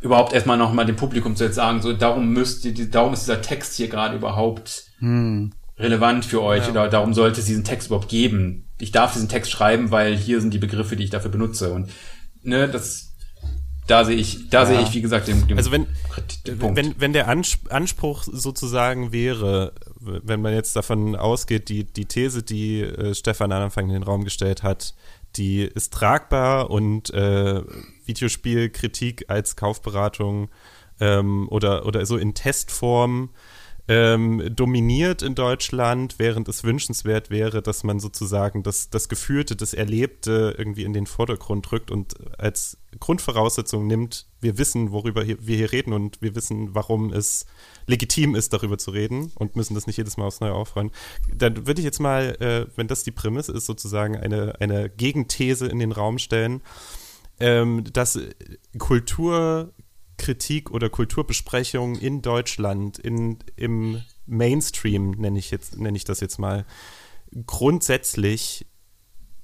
überhaupt 0.00 0.32
erstmal 0.32 0.56
noch 0.56 0.72
mal 0.72 0.84
dem 0.84 0.94
Publikum 0.94 1.34
zu 1.34 1.42
jetzt 1.44 1.56
sagen, 1.56 1.82
so 1.82 1.92
darum 1.92 2.28
müsste, 2.32 2.72
darum 2.72 3.12
ist 3.12 3.22
dieser 3.22 3.42
Text 3.42 3.74
hier 3.74 3.88
gerade 3.88 4.16
überhaupt 4.16 4.84
hm. 5.00 5.52
relevant 5.76 6.24
für 6.24 6.40
euch 6.40 6.64
ja. 6.64 6.70
oder 6.70 6.88
darum 6.88 7.14
sollte 7.14 7.40
es 7.40 7.46
diesen 7.46 7.64
Text 7.64 7.88
überhaupt 7.88 8.08
geben. 8.08 8.68
Ich 8.78 8.92
darf 8.92 9.12
diesen 9.12 9.28
Text 9.28 9.50
schreiben, 9.50 9.90
weil 9.90 10.16
hier 10.16 10.40
sind 10.40 10.54
die 10.54 10.58
Begriffe, 10.58 10.94
die 10.94 11.02
ich 11.02 11.10
dafür 11.10 11.32
benutze 11.32 11.72
und 11.72 11.90
ne, 12.44 12.68
das 12.68 13.07
da 13.88 14.04
sehe 14.04 14.16
ich, 14.16 14.48
da 14.50 14.60
ja. 14.60 14.66
sehe 14.66 14.82
ich, 14.82 14.94
wie 14.94 15.00
gesagt, 15.00 15.28
den, 15.28 15.48
den 15.48 15.56
Also 15.56 15.72
wenn, 15.72 15.86
den 16.46 16.76
wenn, 16.76 16.94
wenn 17.00 17.12
der 17.12 17.26
Anspruch 17.28 18.22
sozusagen 18.22 19.12
wäre, 19.12 19.72
wenn 20.00 20.40
man 20.40 20.54
jetzt 20.54 20.76
davon 20.76 21.16
ausgeht, 21.16 21.68
die, 21.68 21.84
die 21.84 22.04
These, 22.04 22.42
die 22.42 22.82
äh, 22.82 23.14
Stefan 23.14 23.50
am 23.50 23.64
Anfang 23.64 23.86
in 23.86 23.94
den 23.94 24.02
Raum 24.02 24.24
gestellt 24.24 24.62
hat, 24.62 24.94
die 25.36 25.62
ist 25.62 25.92
tragbar 25.92 26.70
und 26.70 27.10
äh, 27.10 27.62
Videospielkritik 28.04 29.24
als 29.28 29.56
Kaufberatung 29.56 30.48
ähm, 31.00 31.48
oder, 31.48 31.86
oder 31.86 32.04
so 32.06 32.16
in 32.16 32.34
Testform 32.34 33.30
ähm, 33.88 34.54
dominiert 34.54 35.22
in 35.22 35.34
Deutschland, 35.34 36.16
während 36.18 36.46
es 36.48 36.62
wünschenswert 36.62 37.30
wäre, 37.30 37.62
dass 37.62 37.84
man 37.84 38.00
sozusagen 38.00 38.62
das, 38.62 38.90
das 38.90 39.08
Gefühlte, 39.08 39.56
das 39.56 39.72
Erlebte 39.72 40.54
irgendwie 40.58 40.84
in 40.84 40.92
den 40.92 41.06
Vordergrund 41.06 41.72
rückt 41.72 41.90
und 41.90 42.14
als 42.38 42.76
Grundvoraussetzung 43.00 43.86
nimmt, 43.86 44.26
wir 44.40 44.58
wissen, 44.58 44.92
worüber 44.92 45.24
hier, 45.24 45.38
wir 45.40 45.56
hier 45.56 45.72
reden 45.72 45.94
und 45.94 46.20
wir 46.20 46.34
wissen, 46.34 46.74
warum 46.74 47.12
es 47.14 47.46
legitim 47.86 48.34
ist, 48.34 48.52
darüber 48.52 48.76
zu 48.76 48.90
reden 48.90 49.32
und 49.36 49.56
müssen 49.56 49.74
das 49.74 49.86
nicht 49.86 49.96
jedes 49.96 50.18
Mal 50.18 50.26
aufs 50.26 50.40
Neue 50.40 50.52
aufräumen. 50.52 50.90
Dann 51.34 51.66
würde 51.66 51.80
ich 51.80 51.86
jetzt 51.86 52.00
mal, 52.00 52.36
äh, 52.40 52.66
wenn 52.76 52.88
das 52.88 53.04
die 53.04 53.10
Prämisse 53.10 53.52
ist, 53.52 53.64
sozusagen 53.64 54.16
eine, 54.16 54.60
eine 54.60 54.90
Gegenthese 54.90 55.66
in 55.66 55.78
den 55.78 55.92
Raum 55.92 56.18
stellen, 56.18 56.60
ähm, 57.40 57.84
dass 57.90 58.18
Kultur 58.76 59.72
Kritik 60.18 60.70
oder 60.70 60.90
Kulturbesprechung 60.90 61.96
in 61.96 62.20
Deutschland, 62.20 62.98
in, 62.98 63.38
im 63.56 64.02
Mainstream, 64.26 65.12
nenne 65.12 65.38
ich 65.38 65.50
jetzt, 65.50 65.78
nenne 65.78 65.96
ich 65.96 66.04
das 66.04 66.20
jetzt 66.20 66.38
mal, 66.38 66.66
grundsätzlich 67.46 68.66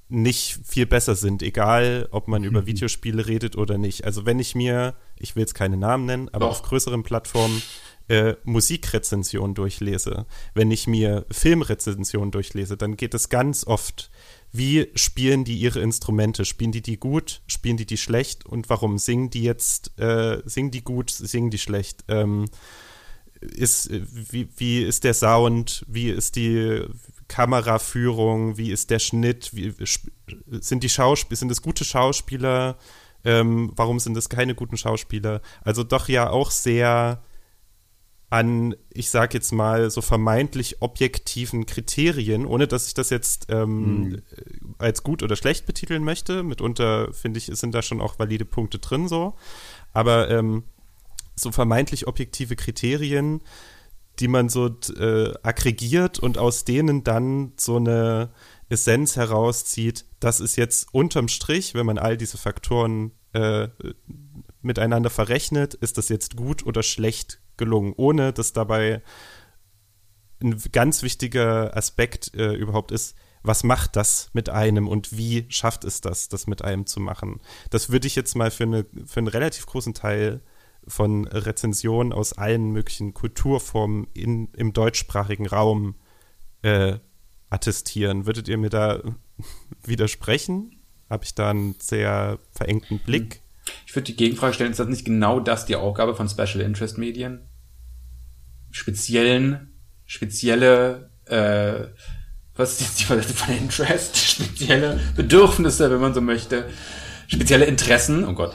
nicht 0.07 0.59
viel 0.63 0.85
besser 0.85 1.15
sind, 1.15 1.41
egal 1.41 2.07
ob 2.11 2.27
man 2.27 2.43
über 2.43 2.67
Videospiele 2.67 3.25
redet 3.25 3.57
oder 3.57 3.77
nicht. 3.79 4.05
Also 4.05 4.25
wenn 4.25 4.39
ich 4.39 4.53
mir, 4.53 4.95
ich 5.17 5.35
will 5.35 5.41
jetzt 5.41 5.55
keine 5.55 5.77
Namen 5.77 6.05
nennen, 6.05 6.29
aber 6.29 6.45
Doch. 6.45 6.51
auf 6.51 6.61
größeren 6.61 7.01
Plattformen 7.01 7.61
äh, 8.07 8.35
Musikrezensionen 8.43 9.55
durchlese, 9.55 10.27
wenn 10.53 10.69
ich 10.69 10.85
mir 10.85 11.25
Filmrezensionen 11.31 12.29
durchlese, 12.29 12.77
dann 12.77 12.97
geht 12.97 13.15
es 13.15 13.29
ganz 13.29 13.65
oft 13.65 14.11
wie 14.57 14.89
spielen 14.95 15.43
die 15.43 15.57
ihre 15.57 15.79
Instrumente? 15.79 16.45
Spielen 16.45 16.71
die 16.71 16.81
die 16.81 16.97
gut? 16.97 17.41
Spielen 17.47 17.77
die 17.77 17.85
die 17.85 17.97
schlecht? 17.97 18.45
Und 18.45 18.69
warum 18.69 18.97
singen 18.97 19.29
die 19.29 19.43
jetzt? 19.43 19.99
Äh, 19.99 20.41
singen 20.45 20.71
die 20.71 20.83
gut? 20.83 21.09
Singen 21.09 21.49
die 21.49 21.57
schlecht? 21.57 22.03
Ähm, 22.07 22.45
ist, 23.41 23.89
wie, 23.91 24.47
wie 24.57 24.83
ist 24.83 25.03
der 25.03 25.13
Sound? 25.13 25.85
Wie 25.87 26.09
ist 26.09 26.35
die 26.35 26.83
Kameraführung? 27.27 28.57
Wie 28.57 28.71
ist 28.71 28.89
der 28.89 28.99
Schnitt? 28.99 29.51
Wie, 29.53 29.73
sind 30.59 30.83
die 30.83 30.89
Schauspieler? 30.89 31.37
Sind 31.37 31.51
es 31.51 31.61
gute 31.61 31.83
Schauspieler? 31.83 32.77
Ähm, 33.23 33.71
warum 33.75 33.99
sind 33.99 34.15
es 34.17 34.29
keine 34.29 34.55
guten 34.55 34.77
Schauspieler? 34.77 35.41
Also 35.63 35.83
doch 35.83 36.07
ja 36.07 36.29
auch 36.29 36.51
sehr 36.51 37.21
an, 38.29 38.75
ich 38.89 39.09
sag 39.09 39.33
jetzt 39.33 39.51
mal, 39.51 39.89
so 39.89 40.01
vermeintlich 40.01 40.81
objektiven 40.81 41.65
Kriterien, 41.65 42.45
ohne 42.45 42.67
dass 42.67 42.87
ich 42.87 42.93
das 42.93 43.09
jetzt 43.09 43.47
ähm, 43.49 44.09
mhm. 44.09 44.21
als 44.77 45.03
gut 45.03 45.23
oder 45.23 45.35
schlecht 45.35 45.65
betiteln 45.65 46.03
möchte. 46.03 46.43
Mitunter, 46.43 47.13
finde 47.13 47.37
ich, 47.37 47.45
sind 47.45 47.73
da 47.73 47.81
schon 47.81 48.01
auch 48.01 48.17
valide 48.19 48.45
Punkte 48.45 48.79
drin 48.79 49.07
so. 49.07 49.35
Aber 49.93 50.29
ähm, 50.29 50.63
so 51.35 51.51
vermeintlich 51.51 52.07
objektive 52.07 52.55
Kriterien, 52.55 53.41
die 54.19 54.27
man 54.27 54.49
so 54.49 54.67
äh, 54.97 55.33
aggregiert 55.43 56.19
und 56.19 56.37
aus 56.37 56.65
denen 56.65 57.03
dann 57.03 57.53
so 57.57 57.75
eine 57.75 58.31
Essenz 58.69 59.17
herauszieht, 59.17 60.05
das 60.19 60.39
ist 60.39 60.55
jetzt 60.55 60.87
unterm 60.93 61.27
Strich, 61.27 61.75
wenn 61.75 61.85
man 61.85 61.97
all 61.97 62.17
diese 62.17 62.37
Faktoren 62.37 63.11
äh, 63.33 63.67
miteinander 64.61 65.09
verrechnet, 65.09 65.73
ist 65.75 65.97
das 65.97 66.09
jetzt 66.09 66.35
gut 66.35 66.65
oder 66.65 66.81
schlecht 66.81 67.39
gelungen, 67.57 67.93
ohne 67.95 68.33
dass 68.33 68.53
dabei 68.53 69.01
ein 70.41 70.61
ganz 70.71 71.01
wichtiger 71.01 71.75
Aspekt 71.75 72.33
äh, 72.35 72.53
überhaupt 72.53 72.91
ist, 72.91 73.15
was 73.43 73.63
macht 73.63 73.95
das 73.95 74.29
mit 74.33 74.49
einem 74.49 74.87
und 74.87 75.15
wie 75.15 75.45
schafft 75.49 75.83
es 75.83 76.01
das, 76.01 76.29
das 76.29 76.47
mit 76.47 76.63
einem 76.63 76.87
zu 76.87 76.99
machen? 76.99 77.39
Das 77.69 77.89
würde 77.91 78.07
ich 78.07 78.15
jetzt 78.15 78.35
mal 78.35 78.51
für, 78.51 78.63
eine, 78.63 78.85
für 79.05 79.19
einen 79.19 79.27
relativ 79.27 79.65
großen 79.67 79.93
Teil 79.93 80.41
von 80.87 81.27
Rezensionen 81.27 82.11
aus 82.13 82.33
allen 82.33 82.71
möglichen 82.71 83.13
Kulturformen 83.13 84.07
in, 84.13 84.49
im 84.53 84.73
deutschsprachigen 84.73 85.47
Raum 85.47 85.95
äh, 86.63 86.97
attestieren. 87.49 88.25
Würdet 88.25 88.47
ihr 88.47 88.57
mir 88.57 88.69
da 88.69 89.01
widersprechen? 89.83 90.75
Habe 91.09 91.23
ich 91.23 91.35
da 91.35 91.51
einen 91.51 91.75
sehr 91.79 92.39
verengten 92.51 92.99
Blick? 92.99 93.41
Ich 93.85 93.95
würde 93.95 94.05
die 94.05 94.15
Gegenfrage 94.15 94.53
stellen, 94.53 94.71
ist 94.71 94.79
das 94.79 94.87
nicht 94.87 95.05
genau 95.05 95.39
das 95.39 95.65
die 95.65 95.75
Aufgabe 95.75 96.15
von 96.15 96.29
Special 96.29 96.61
Interest 96.61 96.97
Medien? 96.97 97.41
Speziellen, 98.71 99.73
spezielle 100.05 101.09
äh, 101.25 101.87
was 102.55 102.73
ist 102.73 102.81
jetzt 102.81 102.99
die 103.01 103.03
Versetzung 103.03 103.35
von 103.35 103.55
Interest? 103.55 104.17
Spezielle 104.25 104.99
Bedürfnisse, 105.15 105.91
wenn 105.91 105.99
man 105.99 106.13
so 106.13 106.21
möchte. 106.21 106.65
Spezielle 107.27 107.65
Interessen, 107.65 108.23
oh 108.23 108.33
Gott, 108.33 108.53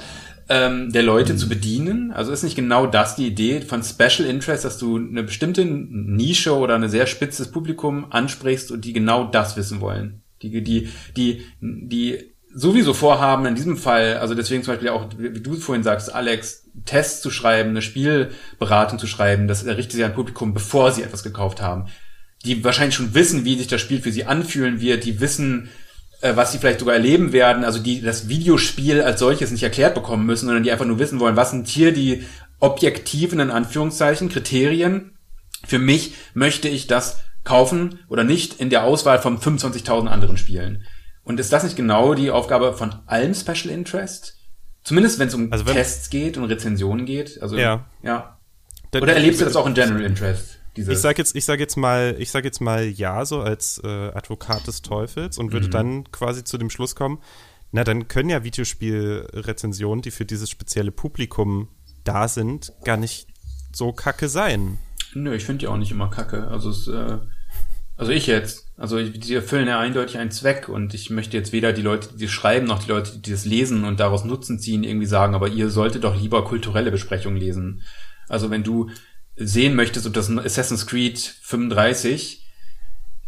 ähm, 0.49 0.93
der 0.93 1.03
Leute 1.03 1.37
zu 1.37 1.49
bedienen. 1.49 2.13
Also 2.13 2.33
ist 2.33 2.43
nicht 2.43 2.57
genau 2.57 2.87
das 2.87 3.17
die 3.17 3.27
Idee 3.27 3.61
von 3.61 3.83
Special 3.83 4.29
Interest, 4.29 4.65
dass 4.65 4.79
du 4.79 4.97
eine 4.97 5.23
bestimmte 5.23 5.65
Nische 5.65 6.57
oder 6.57 6.77
eine 6.77 6.89
sehr 6.89 7.07
spitzes 7.07 7.51
Publikum 7.51 8.07
ansprichst 8.11 8.71
und 8.71 8.85
die 8.85 8.93
genau 8.93 9.25
das 9.25 9.57
wissen 9.57 9.81
wollen. 9.81 10.23
Die, 10.43 10.63
die, 10.63 10.89
die, 11.17 11.45
die 11.61 12.33
sowieso 12.53 12.94
vorhaben, 12.94 13.46
in 13.46 13.55
diesem 13.55 13.76
Fall, 13.76 14.16
also 14.18 14.34
deswegen 14.34 14.62
zum 14.62 14.74
Beispiel 14.74 14.90
auch, 14.90 15.09
wie 15.16 15.40
du 15.40 15.55
vorhin 15.55 15.84
sagst, 15.84 16.12
Alex, 16.12 16.64
Tests 16.84 17.20
zu 17.20 17.30
schreiben, 17.30 17.70
eine 17.70 17.82
Spielberatung 17.82 18.98
zu 18.98 19.07
schreiben, 19.07 19.48
das 19.48 19.64
richtet 19.64 19.92
sich 19.92 20.05
an 20.05 20.14
Publikum, 20.14 20.55
bevor 20.55 20.92
sie 20.92 21.03
etwas 21.03 21.22
gekauft 21.22 21.61
haben. 21.61 21.86
Die 22.44 22.64
wahrscheinlich 22.64 22.94
schon 22.94 23.14
wissen, 23.14 23.44
wie 23.44 23.57
sich 23.57 23.68
das 23.68 23.80
Spiel 23.80 24.01
für 24.01 24.12
sie 24.12 24.24
anfühlen 24.24 24.80
wird, 24.80 25.05
die 25.05 25.20
wissen, 25.20 25.68
äh, 26.20 26.36
was 26.36 26.53
sie 26.53 26.59
vielleicht 26.59 26.80
sogar 26.80 26.94
erleben 26.94 27.32
werden, 27.32 27.64
also 27.64 27.78
die 27.78 28.01
das 28.01 28.28
Videospiel 28.28 29.03
als 29.03 29.20
solches 29.20 29.51
nicht 29.51 29.62
erklärt 29.62 29.94
bekommen 29.94 30.26
müssen, 30.26 30.46
sondern 30.46 30.64
die 30.64 30.72
einfach 30.72 30.86
nur 30.86 30.98
wissen 30.98 31.20
wollen, 31.20 31.36
was 31.36 31.51
sind 31.51 31.68
hier 31.68 31.92
die 31.92 32.24
objektiven, 32.59 33.40
in 33.40 33.51
Anführungszeichen, 33.51 34.28
Kriterien. 34.28 35.12
Für 35.66 35.78
mich 35.78 36.14
möchte 36.34 36.68
ich 36.68 36.86
das 36.86 37.18
kaufen 37.44 38.01
oder 38.09 38.24
nicht 38.24 38.61
in 38.61 38.70
der 38.70 38.84
Auswahl 38.84 39.18
von 39.18 39.38
25.000 39.38 40.09
anderen 40.09 40.36
Spielen. 40.36 40.84
Und 41.31 41.39
ist 41.39 41.53
das 41.53 41.62
nicht 41.62 41.76
genau 41.76 42.14
die 42.14 42.33
Aufgabe 42.33 42.72
von 42.72 42.93
allem 43.07 43.35
Special 43.35 43.72
Interest? 43.72 44.37
Zumindest 44.83 45.20
wenn 45.20 45.28
es 45.28 45.35
um 45.35 45.53
Also 45.53 45.64
wenn- 45.64 45.74
Tests 45.74 46.11
geht 46.11 46.37
und 46.37 46.43
Rezensionen 46.47 47.07
geht. 47.07 47.41
Also 47.41 47.57
Ja. 47.57 47.87
ja. 48.03 48.37
Dann- 48.91 49.05
Oder 49.05 49.14
erlebst 49.14 49.41
du 49.41 49.45
das 49.45 49.55
auch 49.55 49.66
in 49.68 49.74
General 49.74 50.03
Interest? 50.03 50.59
Diese 50.76 50.93
Ich 50.93 50.99
sag 50.99 51.18
jetzt, 51.18 51.37
ich 51.37 51.45
sag 51.45 51.61
jetzt 51.61 51.76
mal, 51.76 52.16
ich 52.18 52.33
sag 52.33 52.45
jetzt 52.45 52.61
mal 52.61 52.85
ja, 52.85 53.24
so 53.24 53.43
als 53.43 53.81
äh, 53.85 53.87
Advokat 53.87 54.66
des 54.66 54.83
Teufels 54.83 55.39
und 55.39 55.53
würde 55.53 55.68
dann 55.68 56.11
quasi 56.11 56.43
zu 56.43 56.59
dem 56.59 56.68
Schluss 56.68 56.97
kommen, 56.97 57.20
na, 57.70 57.85
dann 57.85 58.09
können 58.09 58.28
ja 58.31 58.43
Videospielrezensionen, 58.43 60.03
die 60.03 60.11
für 60.11 60.24
dieses 60.24 60.51
spezielle 60.51 60.91
Publikum 60.91 61.68
da 62.03 62.26
sind, 62.26 62.72
gar 62.85 62.97
nicht 62.97 63.28
so 63.72 63.93
kacke 63.93 64.28
sein. 64.28 64.78
Nö, 65.14 65.33
ich 65.33 65.45
finde 65.45 65.59
die 65.61 65.66
auch 65.68 65.76
nicht 65.76 65.93
immer 65.93 66.11
kacke. 66.11 66.49
Also 66.49 66.70
es, 66.70 66.89
äh, 66.89 67.18
also 68.01 68.12
ich 68.12 68.26
jetzt. 68.26 68.66
Also 68.78 69.03
die 69.03 69.34
erfüllen 69.34 69.68
ja 69.68 69.78
eindeutig 69.78 70.16
einen 70.16 70.30
Zweck 70.30 70.70
und 70.70 70.94
ich 70.94 71.11
möchte 71.11 71.36
jetzt 71.36 71.53
weder 71.53 71.74
die 71.74 71.82
Leute, 71.82 72.09
die 72.16 72.24
das 72.24 72.32
schreiben, 72.32 72.66
noch 72.66 72.82
die 72.82 72.88
Leute, 72.88 73.18
die 73.18 73.30
das 73.30 73.44
lesen 73.44 73.84
und 73.84 74.01
daraus 74.01 74.24
Nutzen 74.24 74.59
ziehen, 74.59 74.84
irgendwie 74.84 75.07
sagen, 75.07 75.34
aber 75.34 75.48
ihr 75.48 75.68
solltet 75.68 76.05
doch 76.05 76.18
lieber 76.18 76.42
kulturelle 76.42 76.90
Besprechungen 76.90 77.38
lesen. 77.38 77.82
Also 78.26 78.51
wenn 78.51 78.64
du 78.64 78.88
sehen 79.36 79.74
möchtest, 79.74 80.07
ob 80.07 80.14
das 80.14 80.30
Assassin's 80.30 80.86
Creed 80.86 81.18
35 81.18 82.46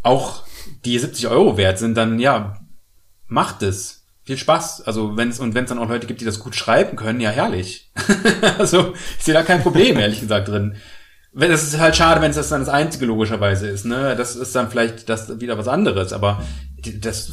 auch 0.03 0.45
die 0.87 0.99
70 0.99 1.29
Euro 1.29 1.59
wert 1.59 1.79
sind, 1.79 1.95
dann 1.95 2.19
ja, 2.19 2.59
macht 3.27 3.63
es. 3.63 4.07
Viel 4.25 4.39
Spaß. 4.39 4.87
Also 4.87 5.19
wenn 5.19 5.29
es 5.29 5.39
und 5.39 5.55
wenn 5.55 5.65
es 5.65 5.69
dann 5.69 5.81
auch 5.81 5.89
Leute 5.91 6.07
gibt, 6.07 6.23
die 6.23 6.25
das 6.25 6.39
gut 6.39 6.57
schreiben 6.57 6.97
können, 6.97 7.21
ja 7.21 7.29
herrlich. 7.29 7.91
also 8.59 8.95
ich 9.19 9.25
sehe 9.25 9.35
da 9.35 9.43
kein 9.43 9.63
Problem, 9.63 9.99
ehrlich 9.99 10.21
gesagt, 10.21 10.49
drin. 10.49 10.77
Wenn- 11.33 11.51
Das 11.51 11.63
ist 11.63 11.79
halt 11.79 11.97
schade, 11.97 12.21
wenn 12.21 12.31
es 12.31 12.37
das 12.37 12.49
dann 12.51 12.61
das 12.61 12.69
einzige 12.69 13.07
logischerweise 13.07 13.67
ist, 13.69 13.85
ne? 13.87 14.15
Das 14.17 14.37
ist 14.37 14.55
dann 14.55 14.71
vielleicht 14.71 15.09
das 15.09 15.41
wieder 15.41 15.57
was 15.59 15.69
anderes, 15.69 16.13
aber 16.13 16.43
die, 16.85 17.01
das, 17.01 17.33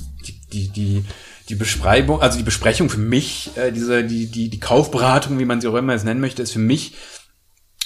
die, 0.53 0.69
die, 0.69 1.03
die 1.49 1.55
Beschreibung, 1.55 2.21
also 2.21 2.37
die 2.37 2.43
Besprechung 2.43 2.89
für 2.89 2.99
mich, 2.99 3.51
äh, 3.55 3.71
diese, 3.71 4.03
die, 4.03 4.27
die, 4.27 4.49
die 4.49 4.59
Kaufberatung, 4.59 5.39
wie 5.39 5.45
man 5.45 5.59
sie 5.59 5.67
auch 5.67 5.75
immer 5.75 5.93
jetzt 5.93 6.05
nennen 6.05 6.21
möchte, 6.21 6.41
ist 6.43 6.53
für 6.53 6.59
mich, 6.59 6.93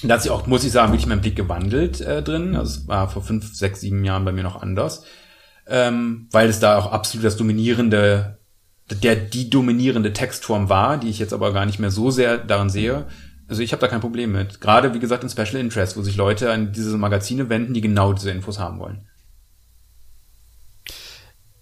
da 0.03 0.15
hat 0.15 0.21
sich 0.21 0.31
auch, 0.31 0.47
muss 0.47 0.65
ich 0.65 0.71
sagen, 0.73 0.91
wirklich 0.91 1.07
mein 1.07 1.21
Blick 1.21 1.35
gewandelt 1.37 2.01
äh, 2.01 2.21
drin. 2.21 2.55
Also 2.57 2.81
es 2.81 2.87
war 2.89 3.09
vor 3.09 3.23
fünf, 3.23 3.55
sechs, 3.55 3.79
sieben 3.79 4.03
Jahren 4.03 4.25
bei 4.25 4.33
mir 4.33 4.43
noch 4.43 4.61
anders. 4.61 5.05
Ähm, 5.65 6.27
weil 6.31 6.49
es 6.49 6.59
da 6.59 6.77
auch 6.77 6.91
absolut 6.91 7.25
das 7.25 7.37
dominierende, 7.37 8.37
der 9.01 9.15
die 9.15 9.49
dominierende 9.49 10.11
Textform 10.11 10.67
war, 10.67 10.97
die 10.97 11.09
ich 11.09 11.19
jetzt 11.19 11.31
aber 11.31 11.53
gar 11.53 11.65
nicht 11.65 11.79
mehr 11.79 11.89
so 11.91 12.11
sehr 12.11 12.37
daran 12.37 12.69
sehe. 12.69 13.05
Also 13.53 13.61
ich 13.61 13.71
habe 13.71 13.81
da 13.81 13.87
kein 13.87 14.01
Problem 14.01 14.31
mit. 14.31 14.61
Gerade, 14.61 14.95
wie 14.95 14.99
gesagt, 14.99 15.23
in 15.23 15.29
Special 15.29 15.57
Interest, 15.57 15.95
wo 15.95 16.01
sich 16.01 16.15
Leute 16.15 16.51
an 16.51 16.73
diese 16.73 16.97
Magazine 16.97 17.49
wenden, 17.49 17.75
die 17.75 17.81
genau 17.81 18.11
diese 18.11 18.31
Infos 18.31 18.57
haben 18.57 18.79
wollen. 18.79 19.07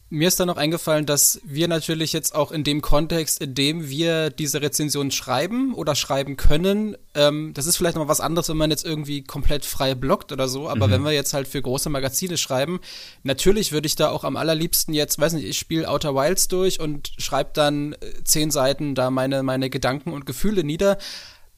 Mir 0.10 0.30
ist 0.30 0.40
dann 0.40 0.48
noch 0.48 0.56
eingefallen, 0.56 1.06
dass 1.06 1.42
wir 1.44 1.68
natürlich 1.68 2.14
jetzt 2.14 2.34
auch 2.34 2.54
in 2.54 2.64
dem 2.64 2.82
Kontext, 2.82 3.42
in 3.42 3.56
dem 3.56 3.90
wir 3.90 4.30
diese 4.30 4.62
Rezension 4.62 5.12
schreiben 5.12 5.74
oder 5.74 5.96
schreiben 5.96 6.38
können, 6.38 6.96
ähm, 7.14 7.52
das 7.54 7.66
ist 7.66 7.76
vielleicht 7.76 7.98
noch 7.98 8.08
was 8.08 8.22
anderes, 8.22 8.48
wenn 8.48 8.56
man 8.56 8.72
jetzt 8.72 8.86
irgendwie 8.86 9.24
komplett 9.24 9.66
frei 9.66 9.94
blockt 9.94 10.32
oder 10.32 10.48
so, 10.48 10.70
aber 10.70 10.90
wenn 10.90 11.04
wir 11.04 11.12
jetzt 11.12 11.34
halt 11.34 11.50
für 11.50 11.62
große 11.62 11.90
Magazine 11.90 12.38
schreiben, 12.38 12.80
natürlich 13.24 13.74
würde 13.74 13.88
ich 13.88 13.96
da 13.96 14.10
auch 14.10 14.24
am 14.24 14.38
allerliebsten 14.38 14.94
jetzt, 14.94 15.20
weiß 15.20 15.34
nicht, 15.34 15.46
ich 15.46 15.58
spiele 15.58 15.90
Outer 15.90 16.16
Wilds 16.16 16.48
durch 16.48 16.80
und 16.80 17.12
schreibe 17.18 17.52
dann 17.54 17.94
äh, 17.94 18.24
zehn 18.24 18.50
Seiten 18.50 18.96
da 18.96 19.12
meine, 19.12 19.44
meine 19.44 19.70
Gedanken 19.70 20.14
und 20.14 20.26
Gefühle 20.26 20.64
nieder. 20.64 20.98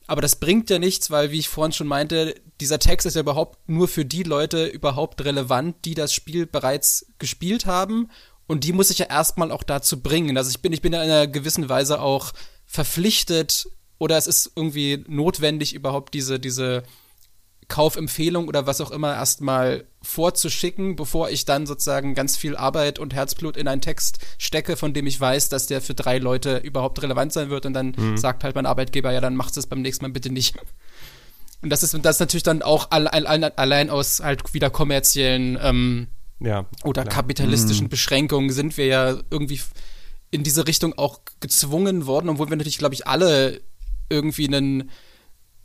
Aber 0.08 0.22
das 0.22 0.36
bringt 0.36 0.70
ja 0.70 0.80
nichts, 0.80 1.12
weil, 1.12 1.32
wie 1.32 1.40
ich 1.40 1.48
vorhin 1.50 1.72
schon 1.72 1.88
meinte, 1.88 2.36
dieser 2.60 2.80
Text 2.80 3.08
ist 3.08 3.16
ja 3.16 3.22
überhaupt 3.22 3.70
nur 3.70 3.88
für 3.88 4.06
die 4.06 4.24
Leute 4.24 4.66
überhaupt 4.66 5.24
relevant, 5.24 5.86
die 5.86 5.96
das 5.96 6.14
Spiel 6.14 6.46
bereits 6.46 7.06
gespielt 7.20 7.66
haben. 7.66 8.10
Und 8.46 8.66
die 8.66 8.74
muss 8.74 8.90
ich 8.90 9.00
ja 9.00 9.06
erstmal 9.06 9.52
auch 9.52 9.64
dazu 9.64 10.02
bringen. 10.02 10.38
Also 10.38 10.50
ich 10.50 10.62
bin, 10.62 10.74
ich 10.74 10.82
bin 10.82 10.94
ja 10.94 11.02
in 11.04 11.10
einer 11.10 11.28
gewissen 11.28 11.70
Weise 11.70 12.02
auch 12.02 12.34
verpflichtet 12.66 13.68
oder 13.98 14.18
es 14.18 14.28
ist 14.28 14.52
irgendwie 14.56 15.04
notwendig, 15.08 15.74
überhaupt 15.74 16.14
diese, 16.14 16.40
diese 16.40 16.84
Kaufempfehlung 17.74 18.48
oder 18.48 18.68
was 18.68 18.82
auch 18.82 18.92
immer 18.92 19.16
erstmal 19.16 19.86
vorzuschicken, 20.04 20.96
bevor 20.96 21.32
ich 21.32 21.46
dann 21.46 21.66
sozusagen 21.66 22.14
ganz 22.14 22.38
viel 22.38 22.56
Arbeit 22.56 23.00
und 23.00 23.16
Herzblut 23.16 23.58
in 23.58 23.68
einen 23.68 23.82
Text 23.82 24.20
stecke, 24.38 24.78
von 24.78 24.94
dem 24.94 25.08
ich 25.08 25.20
weiß, 25.20 25.50
dass 25.50 25.66
der 25.66 25.82
für 25.82 25.96
drei 25.96 26.20
Leute 26.20 26.58
überhaupt 26.58 27.02
relevant 27.02 27.34
sein 27.34 27.50
wird 27.50 27.66
und 27.66 27.74
dann 27.74 27.96
sagt 28.16 28.44
halt 28.44 28.54
mein 28.54 28.68
Arbeitgeber, 28.68 29.12
ja, 29.12 29.22
dann 29.22 29.36
macht 29.36 29.58
es 29.58 29.66
beim 29.66 29.82
nächsten 29.82 30.06
Mal 30.06 30.12
bitte 30.12 30.30
nicht. 30.32 30.56
Und 31.64 31.72
das 31.72 31.82
ist, 31.82 31.98
das 32.04 32.18
ist 32.18 32.20
natürlich 32.20 32.44
dann 32.44 32.62
auch 32.62 32.92
allein, 32.92 33.90
aus 33.90 34.20
halt 34.20 34.54
wieder 34.54 34.70
kommerziellen 34.70 35.58
ähm, 35.60 36.08
Ja. 36.40 36.68
oder 36.84 37.02
klar. 37.02 37.16
kapitalistischen 37.16 37.90
Beschränkungen 37.90 38.52
sind 38.52 38.78
wir 38.78 38.86
ja 38.86 39.18
irgendwie 39.32 39.60
in 40.30 40.44
diese 40.44 40.68
Richtung 40.68 40.94
auch 40.96 41.22
gezwungen 41.40 42.06
worden, 42.06 42.30
obwohl 42.30 42.52
wir 42.52 42.56
natürlich, 42.56 42.78
glaube 42.78 42.94
ich, 42.94 43.08
alle 43.08 43.62
irgendwie 44.10 44.46
einen 44.48 44.92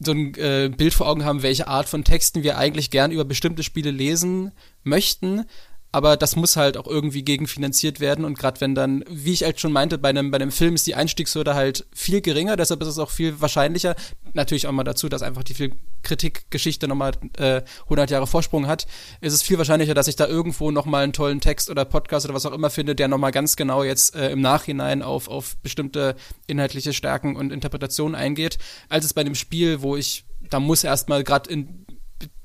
so 0.01 0.13
ein 0.13 0.35
äh, 0.35 0.71
Bild 0.75 0.95
vor 0.95 1.09
Augen 1.09 1.25
haben, 1.25 1.43
welche 1.43 1.67
Art 1.69 1.89
von 1.89 2.05
Texten 2.05 2.43
wir 2.43 2.59
eigentlich 2.59 2.91
gern 2.91 3.11
über 3.11 3.25
bestimmte 3.25 3.63
Spiele 3.63 3.91
lesen 3.91 4.53
möchten. 4.85 5.45
Aber 5.91 6.19
das 6.19 6.37
muss 6.37 6.57
halt 6.57 6.77
auch 6.77 6.87
irgendwie 6.87 7.23
gegenfinanziert 7.23 7.99
werden. 7.99 8.27
Und 8.27 8.39
gerade 8.39 8.61
wenn 8.61 8.75
dann, 8.75 9.05
wie 9.09 9.33
ich 9.33 9.43
halt 9.43 9.59
schon 9.59 9.73
meinte, 9.73 9.97
bei 9.97 10.11
einem, 10.11 10.31
bei 10.31 10.37
einem 10.37 10.51
Film 10.51 10.75
ist 10.75 10.87
die 10.87 10.95
Einstiegshürde 10.95 11.55
halt 11.55 11.87
viel 11.95 12.21
geringer, 12.21 12.57
deshalb 12.57 12.83
ist 12.83 12.89
es 12.89 12.99
auch 12.99 13.11
viel 13.11 13.41
wahrscheinlicher. 13.41 13.97
Natürlich 14.35 14.67
auch 14.67 14.73
mal 14.73 14.85
dazu, 14.85 15.09
dass 15.09 15.23
einfach 15.23 15.45
die 15.45 15.55
Filmkritikgeschichte 15.55 16.89
nochmal 16.89 17.13
äh, 17.39 17.63
100 17.85 18.11
Jahre 18.11 18.27
Vorsprung 18.27 18.67
hat. 18.67 18.87
Ist 19.23 19.33
es 19.33 19.43
viel 19.43 19.57
wahrscheinlicher, 19.57 19.95
dass 19.95 20.09
ich 20.09 20.17
da 20.17 20.27
irgendwo 20.27 20.71
nochmal 20.71 21.05
einen 21.05 21.15
tollen 21.15 21.41
Text 21.41 21.71
oder 21.71 21.87
Podcast 21.87 22.27
oder 22.27 22.35
was 22.35 22.45
auch 22.45 22.53
immer 22.53 22.69
finde, 22.69 22.95
der 22.95 23.09
nochmal 23.09 23.33
ganz 23.33 23.57
genau 23.57 23.83
jetzt 23.83 24.15
äh, 24.15 24.31
im 24.31 24.43
Nachhinein 24.43 25.03
auf, 25.03 25.29
auf 25.29 25.57
bestimmte 25.63 26.17
inhaltliche 26.47 26.93
Stärken 26.93 27.35
und 27.35 27.51
Interpretationen 27.51 28.15
eingeht, 28.15 28.59
als 28.91 29.07
es 29.07 29.15
bei 29.15 29.23
einem 29.23 29.35
Spiel, 29.35 29.81
wo 29.81 29.97
ich, 29.97 30.25
da 30.51 30.61
muss 30.61 30.85
erstmal 30.85 31.25
gerade 31.25 31.67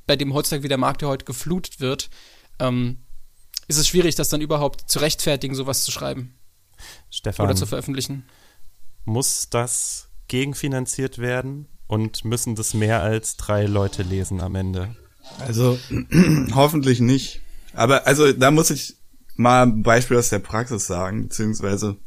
bei 0.08 0.16
dem 0.16 0.34
heutzutage 0.34 0.64
wie 0.64 0.70
der 0.70 0.78
Markt 0.78 1.02
ja 1.02 1.08
heute 1.08 1.26
geflutet 1.26 1.80
wird, 1.80 2.10
ähm, 2.60 3.03
ist 3.68 3.78
es 3.78 3.88
schwierig, 3.88 4.16
das 4.16 4.30
dann 4.30 4.42
überhaupt 4.42 4.90
zu 4.90 5.00
rechtfertigen, 5.00 5.56
sowas 5.56 5.84
zu 5.84 5.92
schreiben 5.92 6.36
Stefan, 7.10 7.46
oder 7.46 7.56
zu 7.56 7.66
veröffentlichen. 7.66 8.26
muss 9.06 9.50
das 9.50 10.10
gegenfinanziert 10.28 11.20
werden 11.20 11.68
und 11.88 12.26
müssen 12.26 12.56
das 12.56 12.74
mehr 12.74 13.02
als 13.02 13.38
drei 13.38 13.66
Leute 13.66 14.04
lesen 14.04 14.42
am 14.42 14.56
Ende? 14.56 14.96
Also 15.40 15.78
hoffentlich 16.54 17.00
nicht. 17.00 17.42
Aber 17.74 18.08
also 18.08 18.32
da 18.34 18.52
muss 18.52 18.70
ich 18.70 18.96
mal 19.36 19.64
ein 19.64 19.84
Beispiel 19.84 20.18
aus 20.18 20.30
der 20.30 20.40
Praxis 20.40 20.86
sagen, 20.86 21.24
beziehungsweise 21.24 21.98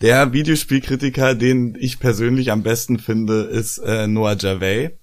der 0.00 0.32
Videospielkritiker, 0.32 1.34
den 1.34 1.76
ich 1.78 2.00
persönlich 2.00 2.50
am 2.50 2.62
besten 2.62 2.98
finde, 2.98 3.42
ist 3.42 3.78
äh, 3.78 4.06
Noah 4.06 4.36
Javey. 4.36 4.98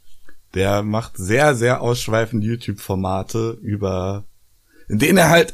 Der 0.53 0.83
macht 0.83 1.15
sehr, 1.15 1.55
sehr 1.55 1.81
ausschweifende 1.81 2.45
YouTube-Formate 2.45 3.57
über, 3.61 4.25
in 4.89 4.99
denen 4.99 5.17
er 5.17 5.29
halt 5.29 5.53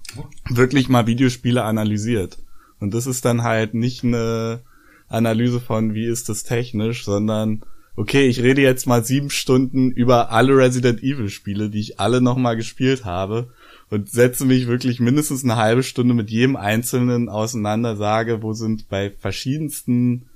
wirklich 0.50 0.88
mal 0.88 1.06
Videospiele 1.06 1.64
analysiert. 1.64 2.38
Und 2.80 2.92
das 2.92 3.06
ist 3.06 3.24
dann 3.24 3.42
halt 3.42 3.74
nicht 3.74 4.04
eine 4.04 4.60
Analyse 5.08 5.60
von, 5.60 5.94
wie 5.94 6.06
ist 6.06 6.28
das 6.28 6.42
technisch, 6.42 7.04
sondern 7.04 7.64
okay, 7.94 8.26
ich 8.26 8.42
rede 8.42 8.62
jetzt 8.62 8.86
mal 8.86 9.04
sieben 9.04 9.30
Stunden 9.30 9.90
über 9.92 10.30
alle 10.30 10.56
Resident 10.56 11.02
Evil 11.02 11.28
Spiele, 11.28 11.70
die 11.70 11.80
ich 11.80 12.00
alle 12.00 12.20
nochmal 12.20 12.56
gespielt 12.56 13.04
habe 13.04 13.50
und 13.90 14.10
setze 14.10 14.46
mich 14.46 14.66
wirklich 14.66 15.00
mindestens 15.00 15.44
eine 15.44 15.56
halbe 15.56 15.82
Stunde 15.82 16.14
mit 16.14 16.30
jedem 16.30 16.56
einzelnen 16.56 17.28
auseinander, 17.28 17.96
sage, 17.96 18.42
wo 18.42 18.52
sind 18.54 18.88
bei 18.88 19.10
verschiedensten 19.10 20.26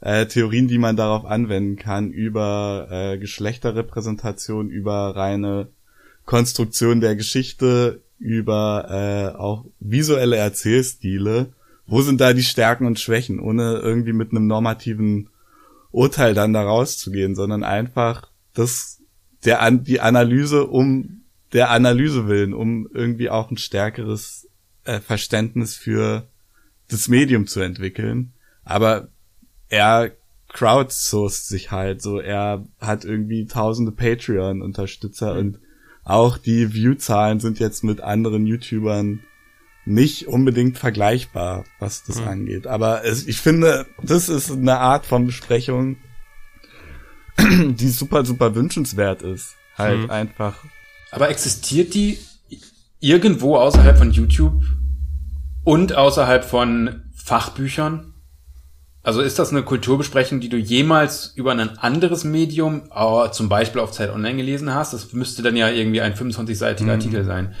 äh, 0.00 0.26
Theorien, 0.26 0.68
die 0.68 0.78
man 0.78 0.96
darauf 0.96 1.24
anwenden 1.24 1.76
kann, 1.76 2.10
über 2.10 2.88
äh, 2.90 3.18
Geschlechterrepräsentation, 3.18 4.68
über 4.68 5.16
reine 5.16 5.68
Konstruktion 6.28 7.00
der 7.00 7.16
Geschichte, 7.16 8.02
über 8.18 9.32
äh, 9.34 9.38
auch 9.38 9.64
visuelle 9.80 10.36
Erzählstile. 10.36 11.54
Wo 11.86 12.02
sind 12.02 12.20
da 12.20 12.34
die 12.34 12.42
Stärken 12.42 12.84
und 12.84 13.00
Schwächen, 13.00 13.40
ohne 13.40 13.78
irgendwie 13.78 14.12
mit 14.12 14.32
einem 14.32 14.46
normativen 14.46 15.30
Urteil 15.90 16.34
dann 16.34 16.52
da 16.52 16.64
rauszugehen, 16.64 17.34
sondern 17.34 17.64
einfach 17.64 18.28
das 18.52 19.00
der 19.46 19.62
an 19.62 19.84
die 19.84 20.02
Analyse 20.02 20.66
um 20.66 21.22
der 21.54 21.70
Analyse 21.70 22.28
willen, 22.28 22.52
um 22.52 22.90
irgendwie 22.92 23.30
auch 23.30 23.50
ein 23.50 23.56
stärkeres 23.56 24.50
äh, 24.84 25.00
Verständnis 25.00 25.76
für 25.76 26.28
das 26.88 27.08
Medium 27.08 27.46
zu 27.46 27.60
entwickeln. 27.60 28.34
Aber 28.64 29.08
er 29.70 30.10
crowdsourced 30.48 31.46
sich 31.46 31.70
halt 31.70 32.02
so. 32.02 32.20
Er 32.20 32.66
hat 32.80 33.06
irgendwie 33.06 33.46
tausende 33.46 33.92
Patreon-Unterstützer 33.92 35.32
mhm. 35.32 35.40
und 35.40 35.58
auch 36.08 36.38
die 36.38 36.72
View-Zahlen 36.72 37.38
sind 37.38 37.58
jetzt 37.58 37.84
mit 37.84 38.00
anderen 38.00 38.46
YouTubern 38.46 39.20
nicht 39.84 40.26
unbedingt 40.26 40.78
vergleichbar, 40.78 41.64
was 41.78 42.02
das 42.04 42.20
mhm. 42.20 42.28
angeht. 42.28 42.66
Aber 42.66 43.04
es, 43.04 43.26
ich 43.26 43.38
finde, 43.40 43.86
das 44.02 44.30
ist 44.30 44.50
eine 44.50 44.78
Art 44.78 45.04
von 45.04 45.26
Besprechung, 45.26 45.96
die 47.38 47.88
super, 47.88 48.24
super 48.24 48.54
wünschenswert 48.54 49.20
ist. 49.20 49.56
Halt 49.76 50.04
mhm. 50.04 50.10
einfach. 50.10 50.56
Aber 51.10 51.28
existiert 51.28 51.92
die 51.92 52.18
irgendwo 53.00 53.56
außerhalb 53.56 53.98
von 53.98 54.10
YouTube 54.10 54.62
und 55.62 55.94
außerhalb 55.94 56.44
von 56.44 57.02
Fachbüchern? 57.14 58.14
Also 59.08 59.22
ist 59.22 59.38
das 59.38 59.52
eine 59.52 59.62
Kulturbesprechung, 59.62 60.38
die 60.40 60.50
du 60.50 60.58
jemals 60.58 61.32
über 61.34 61.52
ein 61.52 61.78
anderes 61.78 62.24
Medium, 62.24 62.82
oh, 62.94 63.26
zum 63.28 63.48
Beispiel 63.48 63.80
auf 63.80 63.90
Zeit 63.90 64.12
Online 64.12 64.36
gelesen 64.36 64.74
hast? 64.74 64.92
Das 64.92 65.14
müsste 65.14 65.40
dann 65.40 65.56
ja 65.56 65.70
irgendwie 65.70 66.02
ein 66.02 66.12
25-seitiger 66.12 66.82
mhm. 66.82 66.90
Artikel 66.90 67.24
sein. 67.24 67.54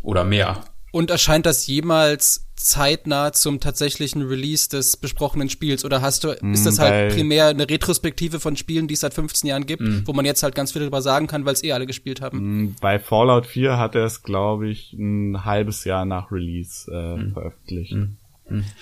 Oder 0.00 0.24
mehr. 0.24 0.62
Und 0.90 1.10
erscheint 1.10 1.44
das 1.44 1.66
jemals 1.66 2.48
zeitnah 2.54 3.34
zum 3.34 3.60
tatsächlichen 3.60 4.22
Release 4.22 4.70
des 4.70 4.96
besprochenen 4.96 5.50
Spiels? 5.50 5.84
Oder 5.84 6.00
hast 6.00 6.24
du, 6.24 6.30
ist 6.30 6.64
das 6.64 6.78
halt 6.78 7.12
primär 7.12 7.48
eine 7.48 7.68
Retrospektive 7.68 8.40
von 8.40 8.56
Spielen, 8.56 8.88
die 8.88 8.94
es 8.94 9.00
seit 9.00 9.12
15 9.12 9.50
Jahren 9.50 9.66
gibt, 9.66 9.82
mm. 9.82 10.06
wo 10.06 10.14
man 10.14 10.24
jetzt 10.24 10.42
halt 10.42 10.54
ganz 10.54 10.72
viel 10.72 10.80
darüber 10.80 11.02
sagen 11.02 11.26
kann, 11.26 11.44
weil 11.44 11.52
es 11.52 11.62
eh 11.62 11.72
alle 11.72 11.84
gespielt 11.84 12.22
haben? 12.22 12.38
Mm, 12.38 12.76
bei 12.80 12.98
Fallout 12.98 13.44
4 13.44 13.76
hat 13.76 13.94
er 13.94 14.06
es, 14.06 14.22
glaube 14.22 14.70
ich, 14.70 14.94
ein 14.94 15.44
halbes 15.44 15.84
Jahr 15.84 16.06
nach 16.06 16.32
Release 16.32 16.90
äh, 16.90 17.18
mm. 17.18 17.32
veröffentlicht. 17.34 17.94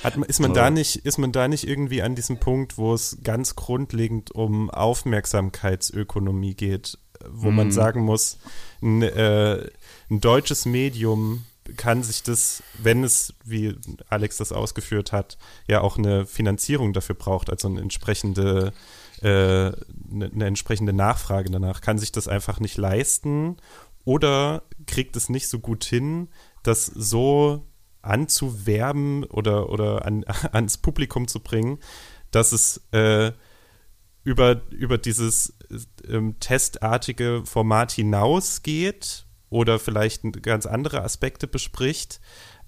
Hat, 0.03 0.17
ist 0.17 0.41
man 0.41 0.53
da 0.53 0.71
nicht, 0.71 0.97
ist 1.07 1.19
man 1.19 1.33
da 1.33 1.49
nicht 1.49 1.67
irgendwie 1.67 2.03
an 2.03 2.15
diesem 2.15 2.39
Punkt, 2.39 2.77
wo 2.77 2.93
es 2.93 3.19
ganz 3.23 3.57
grundlegend 3.57 4.31
um 4.31 4.71
Aufmerksamkeitsökonomie 4.71 6.55
geht, 6.55 6.99
wo 7.27 7.51
mm. 7.51 7.55
man 7.55 7.73
sagen 7.73 8.03
muss, 8.03 8.39
ein, 8.83 9.03
äh, 9.03 9.67
ein 10.11 10.21
deutsches 10.21 10.67
Medium 10.67 11.45
kann 11.77 12.03
sich 12.03 12.23
das, 12.23 12.63
wenn 12.77 13.05
es, 13.05 13.33
wie 13.45 13.75
Alex 14.09 14.37
das 14.37 14.53
ausgeführt 14.53 15.13
hat, 15.13 15.39
ja 15.67 15.81
auch 15.81 15.97
eine 15.97 16.27
Finanzierung 16.27 16.93
dafür 16.93 17.15
braucht, 17.15 17.49
also 17.49 17.69
eine 17.69 17.81
entsprechende, 17.81 18.73
äh, 19.23 19.27
eine, 19.29 19.75
eine 20.33 20.47
entsprechende 20.47 20.93
Nachfrage 20.93 21.51
danach, 21.51 21.81
kann 21.81 21.99
sich 21.99 22.13
das 22.13 22.29
einfach 22.29 22.61
nicht 22.61 22.77
leisten 22.77 23.57
oder 24.05 24.63
kriegt 24.87 25.17
es 25.17 25.31
nicht 25.31 25.49
so 25.49 25.59
gut 25.59 25.85
hin, 25.85 26.29
das 26.63 26.85
so 26.85 27.65
anzuwerben 28.07 29.25
oder, 29.25 29.71
oder 29.71 30.05
an, 30.05 30.25
ans 30.53 30.79
Publikum 30.79 31.29
zu 31.29 31.41
bringen, 31.41 31.79
dass 32.31 32.53
es 32.53 32.83
äh, 32.93 33.33
über, 34.25 34.63
über 34.71 34.99
dieses 34.99 35.55
äh, 36.09 36.33
testartige 36.41 37.43
Format 37.45 37.93
hinausgeht 37.93 39.27
oder 39.51 39.79
vielleicht 39.79 40.43
ganz 40.43 40.67
andere 40.67 41.03
Aspekte 41.03 41.47
bespricht, 41.47 42.21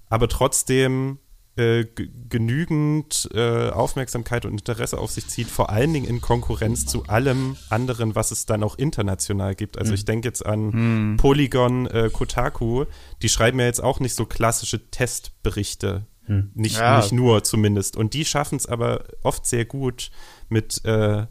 aber 0.09 0.29
trotzdem 0.29 1.19
äh, 1.57 1.87
genügend 2.29 3.31
äh, 3.33 3.71
Aufmerksamkeit 3.71 4.45
und 4.45 4.53
Interesse 4.53 4.99
auf 4.99 5.11
sich 5.11 5.27
zieht, 5.29 5.49
vor 5.49 5.71
allen 5.71 5.93
Dingen 5.95 6.07
in 6.07 6.21
Konkurrenz 6.21 6.85
zu 6.85 7.05
allem 7.07 7.57
anderen, 7.71 8.15
was 8.15 8.31
es 8.31 8.45
dann 8.45 8.63
auch 8.63 8.77
international 8.77 9.55
gibt. 9.55 9.79
Also 9.79 9.91
mhm. 9.91 9.95
ich 9.95 10.05
denke 10.05 10.29
jetzt 10.29 10.45
an 10.45 11.13
mhm. 11.13 11.17
Polygon, 11.17 11.87
äh, 11.87 12.11
Kotaku, 12.13 12.85
die 13.23 13.31
schreiben 13.31 13.59
ja 13.59 13.67
jetzt 13.67 13.83
auch 13.83 14.01
nicht 14.01 14.15
so 14.15 14.27
klassische 14.27 14.91
Testberichte. 14.91 16.07
Mhm. 16.27 16.51
Nicht, 16.55 16.79
ja. 16.79 16.99
nicht 16.99 17.13
nur 17.13 17.43
zumindest. 17.43 17.97
Und 17.97 18.13
die 18.13 18.25
schaffen 18.25 18.57
es 18.57 18.67
aber 18.67 19.05
oft 19.23 19.47
sehr 19.47 19.65
gut 19.65 20.11
mit, 20.49 20.85
äh, 20.85 21.27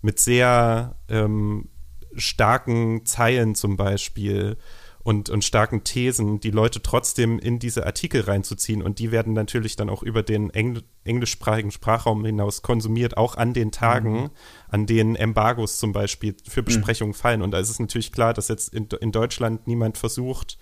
mit 0.00 0.18
sehr 0.18 0.96
ähm, 1.08 1.68
starken 2.16 3.04
Zeilen 3.06 3.54
zum 3.54 3.76
Beispiel 3.76 4.56
und, 5.04 5.30
und 5.30 5.44
starken 5.44 5.84
Thesen, 5.84 6.40
die 6.40 6.50
Leute 6.50 6.82
trotzdem 6.82 7.38
in 7.38 7.58
diese 7.58 7.86
Artikel 7.86 8.22
reinzuziehen. 8.22 8.82
Und 8.82 8.98
die 8.98 9.10
werden 9.10 9.32
natürlich 9.32 9.76
dann 9.76 9.90
auch 9.90 10.02
über 10.02 10.22
den 10.22 10.50
Engl 10.50 10.82
englischsprachigen 11.04 11.72
Sprachraum 11.72 12.24
hinaus 12.24 12.62
konsumiert, 12.62 13.16
auch 13.16 13.36
an 13.36 13.54
den 13.54 13.72
Tagen, 13.72 14.12
mhm. 14.12 14.30
an 14.68 14.86
denen 14.86 15.16
Embargos 15.16 15.78
zum 15.78 15.92
Beispiel 15.92 16.36
für 16.48 16.60
mhm. 16.60 16.66
Besprechungen 16.66 17.10
mhm. 17.10 17.18
fallen. 17.18 17.42
Und 17.42 17.50
da 17.50 17.58
ist 17.58 17.70
es 17.70 17.80
natürlich 17.80 18.12
klar, 18.12 18.32
dass 18.34 18.46
jetzt 18.46 18.72
in, 18.72 18.86
in 19.00 19.10
Deutschland 19.10 19.66
niemand 19.66 19.98
versucht, 19.98 20.58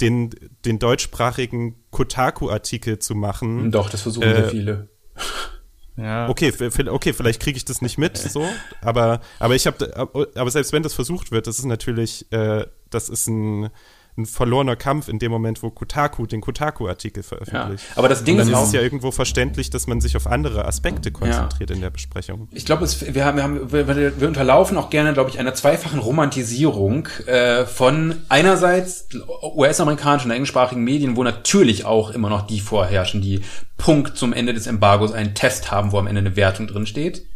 den, 0.00 0.30
den 0.64 0.78
deutschsprachigen 0.78 1.76
Kotaku-Artikel 1.90 2.98
zu 2.98 3.14
machen. 3.14 3.70
Doch, 3.70 3.90
das 3.90 4.02
versuchen 4.02 4.28
äh, 4.28 4.36
sehr 4.36 4.48
viele. 4.48 4.88
Ja. 5.98 6.28
Okay, 6.28 6.52
okay, 6.88 7.14
vielleicht 7.14 7.40
kriege 7.40 7.56
ich 7.56 7.64
das 7.64 7.80
nicht 7.80 7.96
mit, 7.96 8.18
so, 8.18 8.46
aber 8.82 9.22
aber 9.38 9.54
ich 9.54 9.66
habe, 9.66 9.96
aber 9.96 10.50
selbst 10.50 10.74
wenn 10.74 10.82
das 10.82 10.92
versucht 10.92 11.32
wird, 11.32 11.46
das 11.46 11.58
ist 11.58 11.64
natürlich, 11.64 12.30
äh, 12.32 12.66
das 12.90 13.08
ist 13.08 13.26
ein 13.28 13.70
ein 14.18 14.26
verlorener 14.26 14.76
Kampf 14.76 15.08
in 15.08 15.18
dem 15.18 15.30
Moment, 15.30 15.62
wo 15.62 15.70
Kotaku 15.70 16.26
den 16.26 16.40
Kotaku-Artikel 16.40 17.22
veröffentlicht. 17.22 17.84
Ja, 17.90 17.96
aber 17.96 18.08
das 18.08 18.24
Ding 18.24 18.38
ist, 18.38 18.48
ist 18.48 18.72
ja 18.72 18.80
irgendwo 18.80 19.10
verständlich, 19.10 19.68
dass 19.68 19.86
man 19.86 20.00
sich 20.00 20.16
auf 20.16 20.26
andere 20.26 20.64
Aspekte 20.64 21.10
konzentriert 21.12 21.70
ja. 21.70 21.76
in 21.76 21.82
der 21.82 21.90
Besprechung. 21.90 22.48
Ich 22.52 22.64
glaube, 22.64 22.86
wir 22.88 23.24
haben, 23.24 23.36
wir, 23.36 23.42
haben 23.42 23.72
wir, 23.72 24.20
wir 24.20 24.28
unterlaufen 24.28 24.78
auch 24.78 24.88
gerne, 24.88 25.12
glaube 25.12 25.30
ich, 25.30 25.38
einer 25.38 25.54
zweifachen 25.54 25.98
Romantisierung 25.98 27.08
äh, 27.26 27.66
von 27.66 28.14
einerseits 28.28 29.08
US-amerikanischen 29.42 30.30
und 30.30 30.34
englischsprachigen 30.34 30.82
Medien, 30.82 31.16
wo 31.16 31.22
natürlich 31.22 31.84
auch 31.84 32.10
immer 32.10 32.30
noch 32.30 32.46
die 32.46 32.60
vorherrschen, 32.60 33.20
die 33.20 33.42
Punkt 33.76 34.16
zum 34.16 34.32
Ende 34.32 34.54
des 34.54 34.66
Embargos 34.66 35.12
einen 35.12 35.34
Test 35.34 35.70
haben, 35.70 35.92
wo 35.92 35.98
am 35.98 36.06
Ende 36.06 36.20
eine 36.20 36.36
Wertung 36.36 36.66
drin 36.66 36.86
steht. 36.86 37.26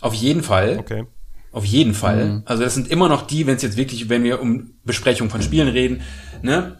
Auf 0.00 0.14
jeden 0.14 0.42
Fall. 0.42 0.78
Okay. 0.78 1.06
Auf 1.58 1.64
jeden 1.64 1.92
Fall. 1.92 2.24
Mhm. 2.24 2.42
Also 2.44 2.62
das 2.62 2.74
sind 2.74 2.86
immer 2.88 3.08
noch 3.08 3.26
die, 3.26 3.48
wenn 3.48 3.56
es 3.56 3.62
jetzt 3.62 3.76
wirklich, 3.76 4.08
wenn 4.08 4.22
wir 4.22 4.40
um 4.40 4.74
Besprechung 4.84 5.28
von 5.28 5.42
Spielen 5.42 5.66
reden, 5.66 6.02
ne? 6.40 6.76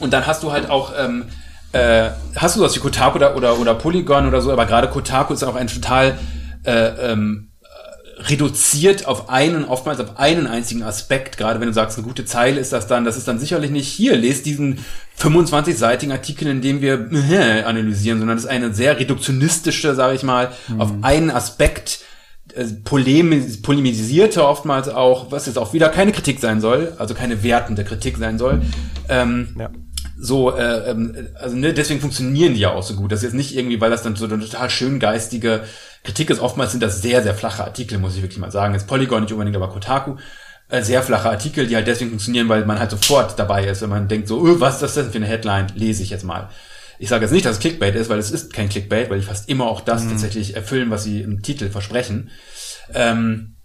Und 0.00 0.14
dann 0.14 0.26
hast 0.26 0.42
du 0.42 0.50
halt 0.50 0.70
auch, 0.70 0.94
ähm, 0.98 1.24
äh, 1.72 2.08
hast 2.34 2.56
du 2.56 2.60
sowas 2.60 2.74
wie 2.74 2.80
Kotaku 2.80 3.16
oder, 3.16 3.36
oder, 3.36 3.58
oder 3.58 3.74
Polygon 3.74 4.26
oder 4.26 4.40
so, 4.40 4.50
aber 4.50 4.64
gerade 4.64 4.88
Kotaku 4.88 5.34
ist 5.34 5.42
auch 5.42 5.56
ein 5.56 5.66
total 5.66 6.16
äh, 6.64 7.12
ähm, 7.12 7.50
reduziert 8.16 9.04
auf 9.04 9.28
einen, 9.28 9.66
oftmals 9.66 10.00
auf 10.00 10.18
einen 10.18 10.46
einzigen 10.46 10.84
Aspekt. 10.84 11.36
Gerade 11.36 11.60
wenn 11.60 11.68
du 11.68 11.74
sagst, 11.74 11.98
eine 11.98 12.06
gute 12.06 12.24
Zeile 12.24 12.58
ist 12.60 12.72
das 12.72 12.86
dann, 12.86 13.04
das 13.04 13.18
ist 13.18 13.28
dann 13.28 13.38
sicherlich 13.38 13.72
nicht 13.72 13.88
hier, 13.88 14.16
lest 14.16 14.46
diesen 14.46 14.78
25-seitigen 15.20 16.12
Artikel, 16.12 16.48
in 16.48 16.62
dem 16.62 16.80
wir 16.80 17.10
äh, 17.12 17.64
analysieren, 17.64 18.20
sondern 18.20 18.38
das 18.38 18.44
ist 18.44 18.50
eine 18.50 18.72
sehr 18.72 18.98
reduktionistische, 18.98 19.94
sage 19.94 20.14
ich 20.14 20.22
mal, 20.22 20.50
mhm. 20.68 20.80
auf 20.80 20.92
einen 21.02 21.30
Aspekt 21.30 21.98
äh, 22.00 22.13
polemis 22.84 23.62
polemisierte 23.62 24.46
oftmals 24.46 24.88
auch, 24.88 25.30
was 25.32 25.46
jetzt 25.46 25.58
auch 25.58 25.72
wieder 25.72 25.88
keine 25.88 26.12
Kritik 26.12 26.40
sein 26.40 26.60
soll, 26.60 26.92
also 26.98 27.14
keine 27.14 27.42
wertende 27.42 27.84
Kritik 27.84 28.16
sein 28.16 28.38
soll. 28.38 28.62
Ähm, 29.08 29.54
ja. 29.58 29.70
So, 30.16 30.54
äh, 30.56 30.90
ähm, 30.90 31.28
also 31.40 31.56
ne, 31.56 31.74
deswegen 31.74 32.00
funktionieren 32.00 32.54
die 32.54 32.60
ja 32.60 32.72
auch 32.72 32.82
so 32.82 32.94
gut. 32.94 33.10
Das 33.10 33.20
ist 33.20 33.24
jetzt 33.24 33.34
nicht 33.34 33.56
irgendwie, 33.56 33.80
weil 33.80 33.90
das 33.90 34.02
dann 34.02 34.16
so 34.16 34.26
eine 34.26 34.38
total 34.38 34.70
schön 34.70 35.00
geistige 35.00 35.64
Kritik 36.04 36.30
ist. 36.30 36.40
Oftmals 36.40 36.70
sind 36.70 36.82
das 36.82 37.02
sehr, 37.02 37.22
sehr 37.22 37.34
flache 37.34 37.64
Artikel, 37.64 37.98
muss 37.98 38.14
ich 38.14 38.22
wirklich 38.22 38.38
mal 38.38 38.50
sagen. 38.50 38.74
Jetzt 38.74 38.86
Polygon 38.86 39.22
nicht 39.22 39.32
unbedingt, 39.32 39.56
aber 39.56 39.68
Kotaku. 39.68 40.16
Äh, 40.68 40.82
sehr 40.82 41.02
flache 41.02 41.28
Artikel, 41.28 41.66
die 41.66 41.74
halt 41.76 41.86
deswegen 41.86 42.10
funktionieren, 42.10 42.48
weil 42.48 42.64
man 42.64 42.78
halt 42.78 42.90
sofort 42.90 43.38
dabei 43.38 43.66
ist, 43.66 43.82
wenn 43.82 43.90
man 43.90 44.08
denkt 44.08 44.28
so, 44.28 44.46
öh, 44.46 44.60
was 44.60 44.76
ist 44.76 44.82
das 44.82 44.94
denn 44.94 45.10
für 45.10 45.18
eine 45.18 45.26
Headline? 45.26 45.66
Lese 45.74 46.02
ich 46.02 46.10
jetzt 46.10 46.24
mal. 46.24 46.48
Ich 47.04 47.10
sage 47.10 47.26
jetzt 47.26 47.32
nicht, 47.32 47.44
dass 47.44 47.56
es 47.56 47.60
Clickbait 47.60 47.94
ist, 47.96 48.08
weil 48.08 48.18
es 48.18 48.30
ist 48.30 48.54
kein 48.54 48.70
Clickbait, 48.70 49.10
weil 49.10 49.20
die 49.20 49.26
fast 49.26 49.50
immer 49.50 49.66
auch 49.66 49.82
das 49.82 50.04
mhm. 50.04 50.12
tatsächlich 50.12 50.56
erfüllen, 50.56 50.88
was 50.88 51.04
sie 51.04 51.20
im 51.20 51.42
Titel 51.42 51.68
versprechen. 51.68 52.30
Ähm, 52.94 53.56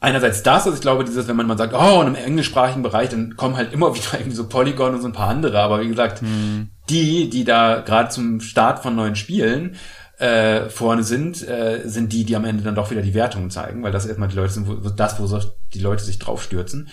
einerseits 0.00 0.42
das, 0.42 0.64
also 0.64 0.74
ich 0.74 0.80
glaube, 0.80 1.04
dieses, 1.04 1.28
wenn 1.28 1.36
man 1.36 1.46
mal 1.46 1.58
sagt, 1.58 1.74
oh, 1.74 2.00
und 2.00 2.06
im 2.06 2.14
englischsprachigen 2.14 2.82
Bereich, 2.82 3.10
dann 3.10 3.36
kommen 3.36 3.58
halt 3.58 3.74
immer 3.74 3.94
wieder 3.94 4.14
irgendwie 4.14 4.34
so 4.34 4.48
Polygon 4.48 4.94
und 4.94 5.02
so 5.02 5.08
ein 5.08 5.12
paar 5.12 5.28
andere, 5.28 5.60
aber 5.60 5.82
wie 5.82 5.88
gesagt, 5.88 6.22
mhm. 6.22 6.70
die, 6.88 7.28
die 7.28 7.44
da 7.44 7.80
gerade 7.80 8.08
zum 8.08 8.40
Start 8.40 8.78
von 8.78 8.96
neuen 8.96 9.14
Spielen 9.14 9.76
äh, 10.16 10.70
vorne 10.70 11.02
sind, 11.02 11.46
äh, 11.46 11.82
sind 11.84 12.14
die, 12.14 12.24
die 12.24 12.34
am 12.34 12.46
Ende 12.46 12.64
dann 12.64 12.76
doch 12.76 12.90
wieder 12.90 13.02
die 13.02 13.12
Wertungen 13.12 13.50
zeigen, 13.50 13.82
weil 13.82 13.92
das 13.92 14.06
erstmal 14.06 14.30
die 14.30 14.36
Leute 14.36 14.54
sind, 14.54 14.66
wo, 14.66 14.88
das, 14.88 15.20
wo 15.20 15.26
so 15.26 15.38
die 15.74 15.80
Leute 15.80 16.02
sich 16.02 16.18
drauf 16.18 16.42
stürzen. 16.42 16.88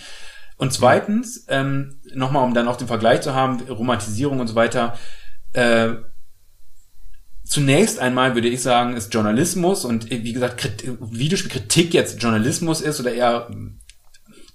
Und 0.58 0.74
zweitens, 0.74 1.46
ähm, 1.48 1.98
nochmal, 2.12 2.44
um 2.44 2.52
dann 2.52 2.68
auch 2.68 2.76
den 2.76 2.88
Vergleich 2.88 3.22
zu 3.22 3.34
haben, 3.34 3.62
Romantisierung 3.70 4.38
und 4.38 4.48
so 4.48 4.54
weiter, 4.54 4.98
äh, 5.52 5.94
Zunächst 7.48 7.98
einmal 7.98 8.34
würde 8.34 8.48
ich 8.48 8.60
sagen, 8.60 8.94
ist 8.94 9.14
Journalismus 9.14 9.86
und 9.86 10.10
wie 10.10 10.34
gesagt, 10.34 10.84
Videospielkritik 11.00 11.94
jetzt 11.94 12.22
Journalismus 12.22 12.82
ist 12.82 13.00
oder 13.00 13.14
eher 13.14 13.48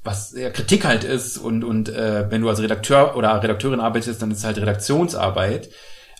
was 0.03 0.33
ja, 0.37 0.51
Kritik 0.51 0.85
halt 0.85 1.03
ist 1.03 1.39
und, 1.39 1.63
und 1.63 1.89
äh, 1.89 2.29
wenn 2.29 2.41
du 2.41 2.49
als 2.49 2.61
Redakteur 2.61 3.15
oder 3.15 3.41
Redakteurin 3.41 3.79
arbeitest, 3.79 4.21
dann 4.21 4.29
ist 4.29 4.39
es 4.39 4.43
halt 4.43 4.59
Redaktionsarbeit, 4.59 5.69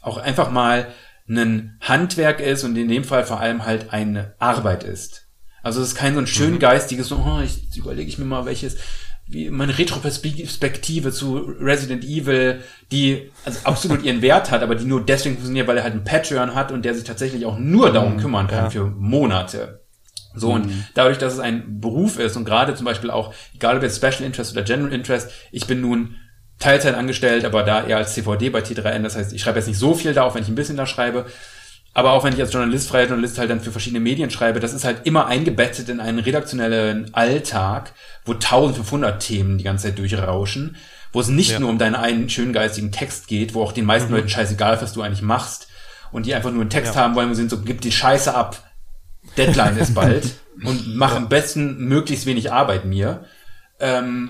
auch 0.02 0.18
einfach 0.18 0.50
mal 0.50 0.88
ein 1.30 1.78
Handwerk 1.80 2.40
ist 2.40 2.64
und 2.64 2.76
in 2.76 2.88
dem 2.88 3.04
Fall 3.04 3.24
vor 3.24 3.40
allem 3.40 3.66
halt 3.66 3.94
eine 3.94 4.34
Arbeit 4.40 4.84
ist. 4.84 5.28
Also 5.62 5.80
es 5.80 5.90
ist 5.90 5.96
kein 5.96 6.16
so 6.16 6.22
ein 6.22 6.28
schön 6.28 6.58
geistiges, 6.58 7.08
so, 7.08 7.18
oh, 7.18 7.42
ich 7.42 7.78
überlege 7.78 8.10
ich 8.10 8.18
mir 8.18 8.26
mal, 8.26 8.46
welches, 8.46 8.78
meine 9.50 9.78
Retroperspektive 9.78 11.12
zu 11.12 11.38
Resident 11.60 12.04
Evil, 12.04 12.62
die 12.92 13.32
also 13.46 13.60
absolut 13.64 14.04
ihren 14.04 14.22
Wert 14.22 14.52
hat, 14.52 14.62
aber 14.64 14.76
die 14.76 14.86
nur 14.86 15.06
deswegen 15.06 15.36
funktioniert, 15.36 15.68
weil 15.68 15.78
er 15.78 15.84
halt 15.84 15.94
einen 15.94 16.04
Patreon 16.04 16.56
hat 16.56 16.72
und 16.72 16.86
der 16.86 16.94
sich 16.94 17.04
tatsächlich 17.04 17.46
auch 17.46 17.58
nur 17.58 17.92
darum 17.92 18.18
kümmern 18.18 18.48
kann 18.48 18.66
ja. 18.66 18.70
für 18.70 18.86
Monate. 18.86 19.82
So, 20.36 20.52
und 20.52 20.72
dadurch, 20.96 21.18
dass 21.18 21.34
es 21.34 21.40
ein 21.40 21.80
Beruf 21.80 22.18
ist 22.18 22.36
und 22.38 22.46
gerade 22.46 22.74
zum 22.76 22.86
Beispiel 22.86 23.12
auch, 23.12 23.34
egal 23.54 23.78
ob 23.78 23.84
jetzt 23.84 23.98
Special 23.98 24.24
Interest 24.24 24.52
oder 24.54 24.64
General 24.64 24.92
Interest, 24.92 25.30
ich 25.52 25.68
bin 25.68 25.82
nun 25.82 26.16
Teilzeit 26.60 26.96
angestellt, 26.96 27.46
aber 27.46 27.64
da 27.64 27.86
eher 27.86 27.98
als 27.98 28.14
CVD 28.14 28.50
bei 28.50 28.62
T3N, 28.62 29.04
das 29.04 29.16
heißt, 29.16 29.34
ich 29.34 29.42
schreibe 29.42 29.60
jetzt 29.60 29.68
nicht 29.68 29.78
so 29.78 29.94
viel 29.94 30.14
da, 30.14 30.24
auch 30.24 30.34
wenn 30.34 30.44
ich 30.44 30.50
ein 30.50 30.56
bisschen 30.56 30.78
da 30.78 30.86
schreibe, 30.86 31.26
aber 31.94 32.12
auch 32.14 32.24
wenn 32.24 32.34
ich 32.34 32.40
als 32.42 32.52
Journalist, 32.54 32.90
freier 32.90 33.08
Journalist 33.08 33.38
halt 33.38 33.50
dann 33.50 33.62
für 33.62 33.72
verschiedene 33.72 34.00
Medien 34.00 34.30
schreibe, 34.32 34.60
das 34.60 34.74
ist 34.74 34.84
halt 34.84 35.06
immer 35.06 35.28
eingebettet 35.28 35.90
in 35.90 36.00
einen 36.00 36.20
redaktionellen 36.20 37.14
Alltag, 37.14 37.94
wo 38.26 38.34
1500 38.34 39.22
Themen 39.22 39.58
die 39.58 39.64
ganze 39.64 39.88
Zeit 39.88 40.00
durchrauschen, 40.00 40.76
wo 41.12 41.20
es 41.20 41.28
nicht 41.28 41.52
Ja. 41.52 41.60
nur 41.60 41.70
um 41.70 41.78
deinen 41.78 41.96
einen 41.96 42.30
schönen 42.30 42.54
geistigen 42.54 42.92
Text 42.92 43.28
geht, 43.28 43.54
wo 43.54 43.62
auch 43.64 43.72
den 43.72 43.86
meisten 43.86 44.12
Leuten 44.12 44.30
scheißegal 44.30 44.76
ist, 44.76 44.82
was 44.82 44.94
du 44.94 45.02
eigentlich 45.04 45.22
machst 45.22 45.68
und 46.12 46.26
die 46.26 46.34
einfach 46.34 46.52
nur 46.52 46.62
einen 46.62 46.70
Text 46.70 46.96
Ja. 46.96 47.02
haben 47.02 47.16
wollen 47.16 47.30
und 47.30 47.36
sind 47.36 47.50
so, 47.52 47.60
gib 47.62 47.82
die 47.82 47.92
Scheiße 47.92 48.34
ab, 48.34 48.58
Deadline 49.38 49.78
ist 49.78 49.94
bald 49.94 50.26
und 50.66 50.96
mach 50.96 51.16
am 51.16 51.30
besten 51.30 51.86
möglichst 51.86 52.26
wenig 52.26 52.52
Arbeit 52.52 52.86
mir. 52.86 53.26
Ähm, 53.80 54.30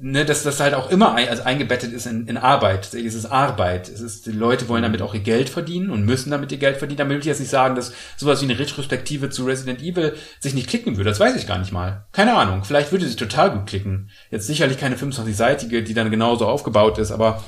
ne, 0.00 0.24
dass 0.24 0.42
das 0.42 0.60
halt 0.60 0.74
auch 0.74 0.90
immer 0.90 1.14
ein, 1.14 1.28
also 1.28 1.42
eingebettet 1.42 1.92
ist 1.92 2.06
in, 2.06 2.26
in 2.26 2.36
Arbeit. 2.36 2.94
Es 2.94 3.14
ist 3.14 3.26
Arbeit. 3.26 3.88
Es 3.88 4.00
ist, 4.00 4.26
die 4.26 4.32
Leute 4.32 4.68
wollen 4.68 4.82
damit 4.82 5.02
auch 5.02 5.14
ihr 5.14 5.20
Geld 5.20 5.48
verdienen 5.48 5.90
und 5.90 6.04
müssen 6.04 6.30
damit 6.30 6.52
ihr 6.52 6.58
Geld 6.58 6.76
verdienen. 6.76 6.98
Damit 6.98 7.14
will 7.14 7.20
ich 7.20 7.26
jetzt 7.26 7.40
nicht 7.40 7.50
sagen, 7.50 7.74
dass 7.74 7.92
sowas 8.16 8.40
wie 8.40 8.44
eine 8.44 8.58
Retrospektive 8.58 9.30
zu 9.30 9.44
Resident 9.44 9.82
Evil 9.82 10.14
sich 10.40 10.54
nicht 10.54 10.68
klicken 10.68 10.96
würde. 10.96 11.10
Das 11.10 11.20
weiß 11.20 11.36
ich 11.36 11.46
gar 11.46 11.58
nicht 11.58 11.72
mal. 11.72 12.06
Keine 12.12 12.34
Ahnung. 12.34 12.64
Vielleicht 12.64 12.92
würde 12.92 13.06
sie 13.06 13.16
total 13.16 13.50
gut 13.50 13.66
klicken. 13.66 14.10
Jetzt 14.30 14.46
sicherlich 14.46 14.78
keine 14.78 14.96
25-seitige, 14.96 15.82
die 15.82 15.94
dann 15.94 16.10
genauso 16.10 16.46
aufgebaut 16.46 16.98
ist, 16.98 17.10
aber 17.10 17.42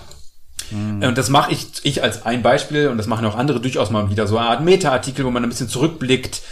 äh, 0.73 1.07
und 1.07 1.17
das 1.17 1.29
mache 1.29 1.53
ich, 1.53 1.67
ich 1.83 2.03
als 2.03 2.27
ein 2.27 2.43
Beispiel, 2.43 2.89
und 2.89 2.99
das 2.99 3.07
machen 3.07 3.27
auch 3.27 3.37
andere 3.37 3.61
durchaus 3.61 3.91
mal 3.91 4.11
wieder, 4.11 4.27
so 4.27 4.37
eine 4.37 4.49
Art 4.49 4.65
Meta-Artikel, 4.65 5.25
wo 5.25 5.31
man 5.31 5.43
ein 5.43 5.49
bisschen 5.49 5.69
zurückblickt. 5.69 6.43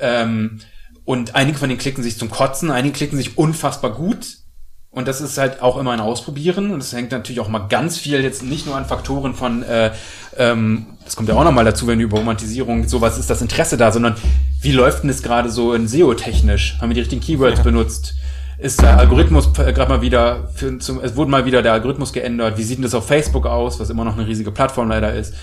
Ähm, 0.00 0.60
und 1.04 1.34
einige 1.34 1.58
von 1.58 1.68
denen 1.68 1.80
klicken 1.80 2.02
sich 2.02 2.18
zum 2.18 2.30
Kotzen, 2.30 2.70
einige 2.70 2.94
klicken 2.94 3.16
sich 3.16 3.38
unfassbar 3.38 3.92
gut. 3.92 4.41
Und 4.94 5.08
das 5.08 5.22
ist 5.22 5.38
halt 5.38 5.62
auch 5.62 5.78
immer 5.78 5.92
ein 5.92 6.00
Ausprobieren. 6.00 6.70
Und 6.70 6.80
das 6.80 6.92
hängt 6.92 7.12
natürlich 7.12 7.40
auch 7.40 7.48
mal 7.48 7.66
ganz 7.68 7.96
viel 7.96 8.22
jetzt 8.22 8.42
nicht 8.42 8.66
nur 8.66 8.76
an 8.76 8.84
Faktoren 8.84 9.34
von, 9.34 9.62
äh, 9.62 9.90
ähm, 10.36 10.86
das 11.04 11.16
kommt 11.16 11.30
ja 11.30 11.34
auch 11.34 11.44
nochmal 11.44 11.64
dazu, 11.64 11.86
wenn 11.86 11.98
über 11.98 12.18
Romantisierung, 12.18 12.86
sowas 12.86 13.18
ist 13.18 13.30
das 13.30 13.40
Interesse 13.40 13.78
da, 13.78 13.90
sondern 13.90 14.16
wie 14.60 14.72
läuft 14.72 15.02
denn 15.02 15.08
das 15.08 15.22
gerade 15.22 15.48
so 15.48 15.72
in 15.72 15.88
SEO-technisch? 15.88 16.76
Haben 16.78 16.90
wir 16.90 16.94
die 16.94 17.00
richtigen 17.00 17.22
Keywords 17.22 17.62
benutzt? 17.62 18.14
Ist 18.58 18.82
der 18.82 18.98
Algorithmus 18.98 19.46
äh, 19.58 19.72
gerade 19.72 19.88
mal 19.88 20.02
wieder, 20.02 20.50
für, 20.54 20.78
zum, 20.78 21.00
es 21.00 21.16
wurde 21.16 21.30
mal 21.30 21.46
wieder 21.46 21.62
der 21.62 21.72
Algorithmus 21.72 22.12
geändert. 22.12 22.58
Wie 22.58 22.62
sieht 22.62 22.76
denn 22.76 22.84
das 22.84 22.94
auf 22.94 23.06
Facebook 23.06 23.46
aus, 23.46 23.80
was 23.80 23.88
immer 23.88 24.04
noch 24.04 24.16
eine 24.16 24.26
riesige 24.26 24.50
Plattform 24.50 24.90
leider 24.90 25.14
ist? 25.14 25.34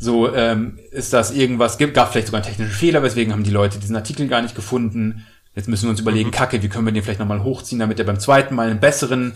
So, 0.00 0.34
ähm, 0.34 0.78
ist 0.90 1.12
das 1.12 1.30
irgendwas, 1.30 1.78
gibt, 1.78 1.94
gab 1.94 2.10
vielleicht 2.10 2.26
sogar 2.26 2.42
einen 2.42 2.50
technischen 2.50 2.74
Fehler, 2.74 3.02
weswegen 3.04 3.32
haben 3.32 3.44
die 3.44 3.50
Leute 3.50 3.78
diesen 3.78 3.96
Artikel 3.96 4.26
gar 4.26 4.42
nicht 4.42 4.56
gefunden. 4.56 5.24
Jetzt 5.56 5.68
müssen 5.68 5.84
wir 5.84 5.90
uns 5.90 6.00
überlegen, 6.00 6.30
Kacke, 6.30 6.62
wie 6.62 6.68
können 6.68 6.84
wir 6.84 6.92
den 6.92 7.02
vielleicht 7.02 7.18
nochmal 7.18 7.42
hochziehen, 7.42 7.78
damit 7.78 7.98
er 7.98 8.04
beim 8.04 8.20
zweiten 8.20 8.54
Mal 8.54 8.68
einen 8.68 8.78
besseren, 8.78 9.32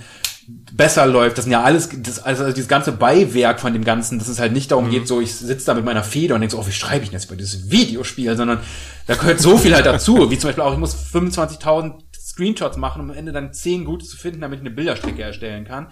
besser 0.72 1.06
läuft. 1.06 1.38
Das 1.38 1.46
sind 1.46 1.52
ja 1.52 1.62
alles, 1.62 1.88
das, 1.96 2.18
also 2.18 2.52
dieses 2.52 2.68
ganze 2.68 2.92
Beiwerk 2.92 3.58
von 3.58 3.72
dem 3.72 3.84
Ganzen, 3.84 4.18
dass 4.18 4.28
es 4.28 4.38
halt 4.38 4.52
nicht 4.52 4.70
darum 4.70 4.90
geht, 4.90 5.08
so 5.08 5.20
ich 5.22 5.34
sitze 5.34 5.66
da 5.66 5.74
mit 5.74 5.84
meiner 5.84 6.04
Feder 6.04 6.34
und 6.34 6.42
denke 6.42 6.54
so, 6.54 6.60
oh, 6.60 6.66
wie 6.66 6.72
schreibe 6.72 7.04
ich 7.04 7.10
denn 7.10 7.18
jetzt 7.18 7.26
über 7.26 7.36
dieses 7.36 7.70
Videospiel, 7.70 8.36
sondern 8.36 8.60
da 9.06 9.14
gehört 9.14 9.40
so 9.40 9.56
viel 9.56 9.74
halt 9.74 9.86
dazu, 9.86 10.30
wie 10.30 10.38
zum 10.38 10.48
Beispiel 10.48 10.62
auch, 10.62 10.74
ich 10.74 10.78
muss 10.78 10.94
25.000 10.94 11.94
Screenshots 12.14 12.76
machen, 12.76 13.00
um 13.00 13.10
am 13.10 13.16
Ende 13.16 13.32
dann 13.32 13.54
10 13.54 13.86
gute 13.86 14.04
zu 14.04 14.18
finden, 14.18 14.42
damit 14.42 14.58
ich 14.58 14.66
eine 14.66 14.74
Bilderstrecke 14.74 15.22
erstellen 15.22 15.64
kann. 15.64 15.88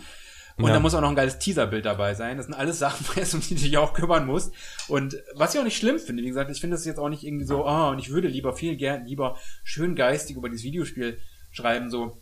Und 0.59 0.67
Ja. 0.67 0.75
da 0.75 0.81
muss 0.81 0.95
auch 0.95 1.01
noch 1.01 1.09
ein 1.09 1.15
geiles 1.15 1.39
Teaserbild 1.39 1.85
dabei 1.85 2.15
sein. 2.15 2.37
Das 2.37 2.47
sind 2.47 2.55
alles 2.55 2.79
Sachen, 2.79 3.07
um 3.33 3.41
die 3.41 3.55
du 3.55 3.61
dich 3.61 3.79
auch 3.79 3.95
kümmern 3.95 4.27
musst. 4.27 4.53
Und 4.89 5.17
was 5.35 5.55
ich 5.55 5.61
auch 5.61 5.65
nicht 5.65 5.77
schlimm 5.77 5.99
finde, 5.99 6.23
wie 6.23 6.29
gesagt, 6.29 6.51
ich 6.51 6.61
finde 6.61 6.77
das 6.77 6.85
jetzt 6.85 6.99
auch 6.99 7.09
nicht 7.09 7.25
irgendwie 7.25 7.47
so, 7.47 7.65
oh, 7.67 7.89
und 7.91 7.99
ich 8.01 8.11
würde 8.11 8.29
lieber 8.29 8.53
viel 8.55 8.77
gern, 8.77 9.07
lieber 9.07 9.37
schön 9.63 9.95
geistig 9.95 10.37
über 10.37 10.49
dieses 10.49 10.65
Videospiel 10.65 11.19
schreiben, 11.53 11.91
so 11.91 12.21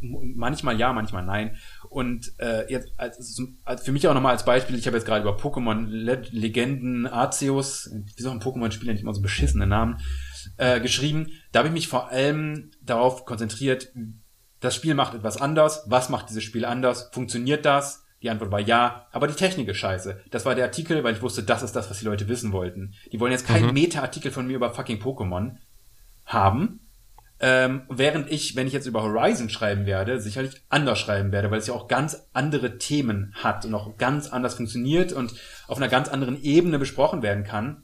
manchmal 0.00 0.78
ja, 0.78 0.92
manchmal 0.92 1.24
nein. 1.24 1.56
Und 1.90 2.32
äh, 2.38 2.70
jetzt 2.72 2.92
als, 2.96 3.40
als 3.64 3.82
für 3.82 3.92
mich 3.92 4.08
auch 4.08 4.14
nochmal 4.14 4.32
als 4.32 4.44
Beispiel, 4.44 4.78
ich 4.78 4.86
habe 4.86 4.96
jetzt 4.96 5.04
gerade 5.04 5.22
über 5.22 5.36
Pokémon 5.36 5.86
Le 5.86 6.22
Legenden 6.30 7.06
Arceus, 7.06 7.90
wie 8.16 8.22
soll 8.22 8.32
ein 8.32 8.40
Pokémon-Spiel 8.40 8.90
nicht 8.90 9.02
immer 9.02 9.14
so 9.14 9.20
beschissene 9.20 9.66
Namen, 9.66 9.98
äh, 10.56 10.80
geschrieben. 10.80 11.28
Da 11.52 11.58
habe 11.58 11.68
ich 11.68 11.74
mich 11.74 11.88
vor 11.88 12.08
allem 12.08 12.70
darauf 12.80 13.26
konzentriert, 13.26 13.92
das 14.62 14.74
Spiel 14.74 14.94
macht 14.94 15.14
etwas 15.14 15.36
anders. 15.36 15.84
Was 15.86 16.08
macht 16.08 16.30
dieses 16.30 16.44
Spiel 16.44 16.64
anders? 16.64 17.10
Funktioniert 17.12 17.66
das? 17.66 18.04
Die 18.22 18.30
Antwort 18.30 18.52
war 18.52 18.60
ja, 18.60 19.08
aber 19.10 19.26
die 19.26 19.34
Technik 19.34 19.66
ist 19.68 19.78
scheiße. 19.78 20.22
Das 20.30 20.46
war 20.46 20.54
der 20.54 20.64
Artikel, 20.64 21.02
weil 21.02 21.14
ich 21.14 21.22
wusste, 21.22 21.42
das 21.42 21.64
ist 21.64 21.74
das, 21.74 21.90
was 21.90 21.98
die 21.98 22.04
Leute 22.04 22.28
wissen 22.28 22.52
wollten. 22.52 22.94
Die 23.10 23.18
wollen 23.18 23.32
jetzt 23.32 23.46
keinen 23.46 23.74
Meta-Artikel 23.74 24.30
von 24.30 24.46
mir 24.46 24.54
über 24.54 24.72
fucking 24.72 25.02
Pokémon 25.02 25.56
haben. 26.24 26.78
Ähm, 27.40 27.82
während 27.88 28.30
ich, 28.30 28.54
wenn 28.54 28.68
ich 28.68 28.72
jetzt 28.72 28.86
über 28.86 29.02
Horizon 29.02 29.50
schreiben 29.50 29.84
werde, 29.84 30.20
sicherlich 30.20 30.62
anders 30.68 31.00
schreiben 31.00 31.32
werde, 31.32 31.50
weil 31.50 31.58
es 31.58 31.66
ja 31.66 31.74
auch 31.74 31.88
ganz 31.88 32.28
andere 32.32 32.78
Themen 32.78 33.34
hat 33.34 33.64
und 33.64 33.74
auch 33.74 33.98
ganz 33.98 34.28
anders 34.28 34.54
funktioniert 34.54 35.12
und 35.12 35.34
auf 35.66 35.78
einer 35.78 35.88
ganz 35.88 36.08
anderen 36.08 36.40
Ebene 36.40 36.78
besprochen 36.78 37.22
werden 37.22 37.42
kann. 37.42 37.82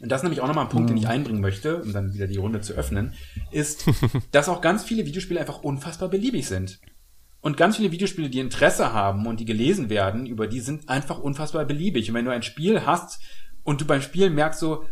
Und 0.00 0.10
das 0.10 0.20
ist 0.20 0.22
nämlich 0.24 0.40
auch 0.40 0.48
nochmal 0.48 0.64
ein 0.64 0.70
Punkt, 0.70 0.90
den 0.90 0.96
ich 0.96 1.08
einbringen 1.08 1.40
möchte, 1.40 1.82
um 1.82 1.92
dann 1.92 2.14
wieder 2.14 2.26
die 2.26 2.38
Runde 2.38 2.60
zu 2.62 2.72
öffnen, 2.72 3.12
ist, 3.50 3.84
dass 4.32 4.48
auch 4.48 4.60
ganz 4.60 4.82
viele 4.82 5.04
Videospiele 5.04 5.40
einfach 5.40 5.62
unfassbar 5.62 6.08
beliebig 6.08 6.46
sind. 6.46 6.80
Und 7.42 7.56
ganz 7.56 7.76
viele 7.76 7.92
Videospiele, 7.92 8.28
die 8.28 8.40
Interesse 8.40 8.92
haben 8.92 9.26
und 9.26 9.40
die 9.40 9.44
gelesen 9.44 9.88
werden, 9.88 10.26
über 10.26 10.46
die 10.46 10.60
sind 10.60 10.88
einfach 10.88 11.18
unfassbar 11.18 11.64
beliebig. 11.64 12.08
Und 12.08 12.14
wenn 12.14 12.24
du 12.24 12.32
ein 12.32 12.42
Spiel 12.42 12.84
hast 12.84 13.20
und 13.62 13.80
du 13.80 13.86
beim 13.86 14.02
Spielen 14.02 14.34
merkst 14.34 14.60
so, 14.60 14.84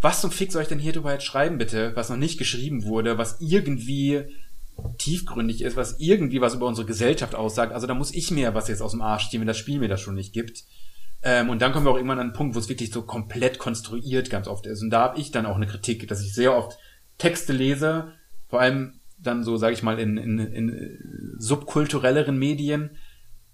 was 0.00 0.20
zum 0.20 0.30
Fick 0.30 0.52
soll 0.52 0.62
ich 0.62 0.68
denn 0.68 0.78
hier 0.78 0.92
drüber 0.92 1.12
jetzt 1.12 1.24
schreiben, 1.24 1.58
bitte, 1.58 1.94
was 1.94 2.08
noch 2.08 2.16
nicht 2.16 2.38
geschrieben 2.38 2.84
wurde, 2.84 3.18
was 3.18 3.40
irgendwie 3.40 4.24
tiefgründig 4.98 5.62
ist, 5.62 5.76
was 5.76 5.98
irgendwie 5.98 6.40
was 6.40 6.54
über 6.54 6.66
unsere 6.66 6.86
Gesellschaft 6.86 7.34
aussagt. 7.34 7.72
Also 7.72 7.86
da 7.86 7.94
muss 7.94 8.14
ich 8.14 8.30
mir 8.30 8.54
was 8.54 8.68
jetzt 8.68 8.82
aus 8.82 8.92
dem 8.92 9.02
Arsch 9.02 9.28
ziehen, 9.28 9.40
wenn 9.40 9.46
das 9.46 9.58
Spiel 9.58 9.78
mir 9.78 9.88
das 9.88 10.00
schon 10.00 10.14
nicht 10.14 10.32
gibt. 10.32 10.64
Ähm, 11.22 11.50
und 11.50 11.60
dann 11.60 11.72
kommen 11.72 11.84
wir 11.86 11.90
auch 11.90 11.96
irgendwann 11.96 12.18
an 12.18 12.28
einen 12.28 12.32
Punkt, 12.32 12.54
wo 12.54 12.58
es 12.58 12.68
wirklich 12.68 12.90
so 12.90 13.02
komplett 13.02 13.58
konstruiert 13.58 14.30
ganz 14.30 14.48
oft 14.48 14.66
ist. 14.66 14.82
Und 14.82 14.90
da 14.90 15.00
habe 15.00 15.20
ich 15.20 15.30
dann 15.30 15.46
auch 15.46 15.56
eine 15.56 15.66
Kritik, 15.66 16.08
dass 16.08 16.22
ich 16.22 16.34
sehr 16.34 16.54
oft 16.56 16.78
Texte 17.18 17.52
lese, 17.52 18.12
vor 18.48 18.60
allem 18.60 19.00
dann 19.18 19.44
so, 19.44 19.56
sage 19.56 19.74
ich 19.74 19.82
mal, 19.82 19.98
in, 19.98 20.16
in, 20.16 20.38
in 20.38 21.36
subkulturelleren 21.38 22.38
Medien, 22.38 22.96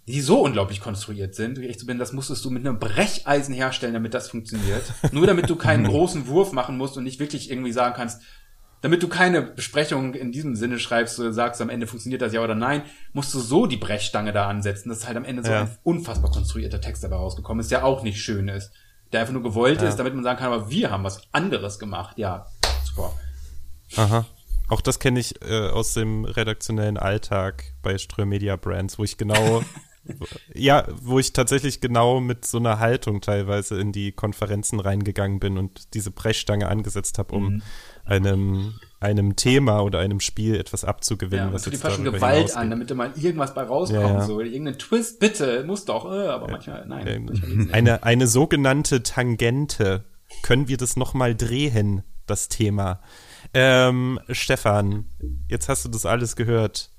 die 0.07 0.21
so 0.21 0.45
unglaublich 0.45 0.81
konstruiert 0.81 1.35
sind, 1.35 1.61
wie 1.61 1.67
ich 1.67 1.81
so 1.81 1.87
bin, 1.87 1.99
das 1.99 2.13
musstest 2.13 2.45
du 2.45 2.51
mit 2.51 2.65
einem 2.65 2.79
Brecheisen 2.79 3.53
herstellen, 3.53 3.95
damit 3.95 4.15
das 4.15 4.31
funktioniert. 4.31 4.85
Nur 5.11 5.27
damit 5.27 5.51
du 5.51 5.57
keinen 5.57 5.85
großen 5.89 6.29
Wurf 6.29 6.53
machen 6.53 6.77
musst 6.77 6.97
und 6.97 7.03
nicht 7.03 7.19
wirklich 7.19 7.51
irgendwie 7.51 7.73
sagen 7.73 7.95
kannst, 7.97 8.23
damit 8.87 9.03
du 9.03 9.09
keine 9.09 9.43
Besprechung 9.43 10.15
in 10.15 10.31
diesem 10.31 10.55
Sinne 10.55 10.79
schreibst, 10.79 11.19
oder 11.19 11.33
sagst 11.33 11.61
am 11.61 11.71
Ende 11.71 11.89
funktioniert 11.89 12.23
das 12.23 12.33
ja 12.33 12.41
oder 12.41 12.55
nein, 12.55 12.83
musst 13.13 13.35
du 13.35 13.41
so 13.41 13.67
die 13.67 13.79
Brechstange 13.79 14.33
da 14.33 14.47
ansetzen, 14.47 14.91
dass 14.91 15.09
halt 15.09 15.17
am 15.17 15.25
Ende 15.25 15.43
so 15.43 15.51
Ja. 15.51 15.63
ein 15.63 15.77
unfassbar 15.83 16.31
konstruierter 16.31 16.81
Text 16.81 17.03
dabei 17.03 17.17
rausgekommen 17.17 17.61
ist, 17.63 17.73
der 17.73 17.85
auch 17.85 18.05
nicht 18.05 18.23
schön 18.23 18.47
ist. 18.47 18.71
Der 19.11 19.23
einfach 19.23 19.33
nur 19.33 19.43
gewollt 19.43 19.83
ist, 19.83 19.97
damit 19.97 20.15
man 20.15 20.23
sagen 20.23 20.39
kann, 20.39 20.53
aber 20.53 20.71
wir 20.71 20.93
haben 20.93 21.03
was 21.03 21.21
anderes 21.33 21.81
gemacht. 21.81 22.17
Ja, 22.17 22.47
super. 22.85 23.13
Aha. 23.97 24.25
Auch 24.69 24.81
das 24.81 25.01
kenne 25.01 25.19
ich 25.19 25.43
äh, 25.43 25.69
aus 25.69 25.95
dem 25.95 26.25
redaktionellen 26.25 26.97
Alltag 26.97 27.65
bei 27.83 27.99
Ströer 27.99 28.27
Media 28.27 28.55
Brands, 28.55 29.01
wo 29.01 29.03
ich 29.03 29.17
genau, 29.17 29.65
ja, 30.55 30.87
wo 31.03 31.19
ich 31.19 31.33
tatsächlich 31.33 31.81
genau 31.81 32.21
mit 32.21 32.45
so 32.45 32.59
einer 32.59 32.79
Haltung 32.79 33.21
teilweise 33.21 33.81
in 33.81 33.91
die 33.91 34.13
Konferenzen 34.13 34.79
reingegangen 34.79 35.41
bin 35.41 35.59
und 35.59 35.93
diese 35.95 36.13
Brechstange 36.13 36.69
angesetzt 36.69 37.19
habe, 37.19 37.35
um 37.35 37.63
einem, 38.07 38.75
einem 39.01 39.37
Thema 39.37 39.81
oder 39.81 39.99
einem 39.99 40.21
Spiel 40.21 40.57
etwas 40.57 40.85
abzugewinnen. 40.85 41.49
Ja, 41.49 41.53
was 41.53 41.67
jetzt 41.67 41.83
fast 41.83 41.97
schon 41.97 42.05
Gewalt 42.05 42.35
hinausgeht. 42.35 42.57
an, 42.57 42.71
damit 42.71 42.91
da 42.91 42.95
mal 42.95 43.13
irgendwas 43.17 43.55
bei 43.55 43.63
rauskommt. 43.63 44.01
Ja, 44.01 44.15
ja. 44.15 44.25
So, 44.25 44.41
irgendein 44.41 44.79
Twist, 44.79 45.21
bitte, 45.21 45.65
muss 45.65 45.85
doch, 45.85 46.11
äh, 46.11 46.29
aber 46.29 46.49
manchmal, 46.49 46.87
nein. 46.87 47.07
Ähm, 47.07 47.25
manchmal 47.27 47.75
eine, 47.75 48.03
eine 48.05 48.27
sogenannte 48.27 49.03
Tangente. 49.03 50.05
Können 50.43 50.69
wir 50.69 50.77
das 50.77 50.97
nochmal 50.97 51.35
drehen, 51.35 52.03
das 52.27 52.49
Thema? 52.49 53.01
Ähm, 53.55 54.19
Stefan, 54.31 55.07
jetzt 55.49 55.69
hast 55.69 55.85
du 55.85 55.89
das 55.89 56.07
alles 56.07 56.37
gehört. 56.37 56.91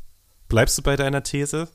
Bleibst 0.47 0.77
du 0.77 0.81
bei 0.81 0.95
deiner 0.95 1.23
These? 1.23 1.67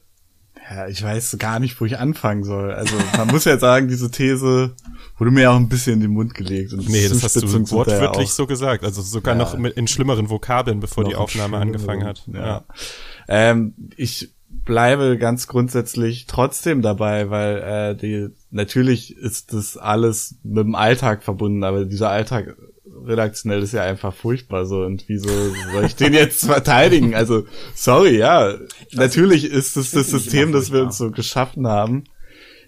Ja, 0.70 0.86
ich 0.86 1.02
weiß 1.02 1.36
gar 1.38 1.58
nicht, 1.58 1.80
wo 1.80 1.84
ich 1.84 1.98
anfangen 1.98 2.44
soll. 2.44 2.72
Also 2.72 2.96
man 3.16 3.28
muss 3.28 3.44
ja 3.44 3.58
sagen, 3.58 3.88
diese 3.88 4.10
These 4.10 4.74
wurde 5.22 5.30
mir 5.30 5.52
auch 5.52 5.56
ein 5.56 5.68
bisschen 5.68 5.92
in 5.94 6.00
den 6.00 6.10
Mund 6.10 6.34
gelegt. 6.34 6.72
Und 6.72 6.88
nee, 6.88 7.08
das 7.08 7.22
hast 7.22 7.36
du 7.36 7.70
wortwörtlich 7.70 8.30
so 8.30 8.44
gesagt. 8.44 8.82
Also 8.82 9.02
sogar 9.02 9.34
ja. 9.34 9.38
noch 9.38 9.56
mit, 9.56 9.76
in 9.76 9.86
schlimmeren 9.86 10.28
Vokabeln, 10.28 10.80
bevor 10.80 11.04
die 11.04 11.14
Aufnahme 11.14 11.58
angefangen 11.58 12.02
hat. 12.02 12.24
Ja. 12.26 12.44
ja. 12.44 12.64
Ähm, 13.28 13.74
ich 13.96 14.32
bleibe 14.64 15.18
ganz 15.18 15.46
grundsätzlich 15.46 16.26
trotzdem 16.26 16.82
dabei, 16.82 17.30
weil 17.30 17.58
äh, 17.58 17.94
die 17.94 18.30
natürlich 18.50 19.16
ist 19.16 19.52
das 19.52 19.76
alles 19.76 20.40
mit 20.42 20.64
dem 20.64 20.74
Alltag 20.74 21.22
verbunden, 21.22 21.62
aber 21.62 21.84
dieser 21.84 22.10
Alltag 22.10 22.56
redaktionell 23.06 23.62
ist 23.62 23.74
ja 23.74 23.84
einfach 23.84 24.12
furchtbar 24.12 24.66
so 24.66 24.82
und 24.82 25.04
wieso 25.06 25.28
soll 25.72 25.84
ich 25.84 25.94
den 25.94 26.14
jetzt 26.14 26.46
verteidigen? 26.46 27.14
Also 27.14 27.46
sorry, 27.76 28.18
ja, 28.18 28.56
natürlich 28.90 29.44
ist 29.44 29.76
es 29.76 29.92
das 29.92 30.10
System, 30.10 30.50
das 30.50 30.72
wir 30.72 30.82
uns 30.82 30.98
so 30.98 31.12
geschaffen 31.12 31.68
haben. 31.68 32.02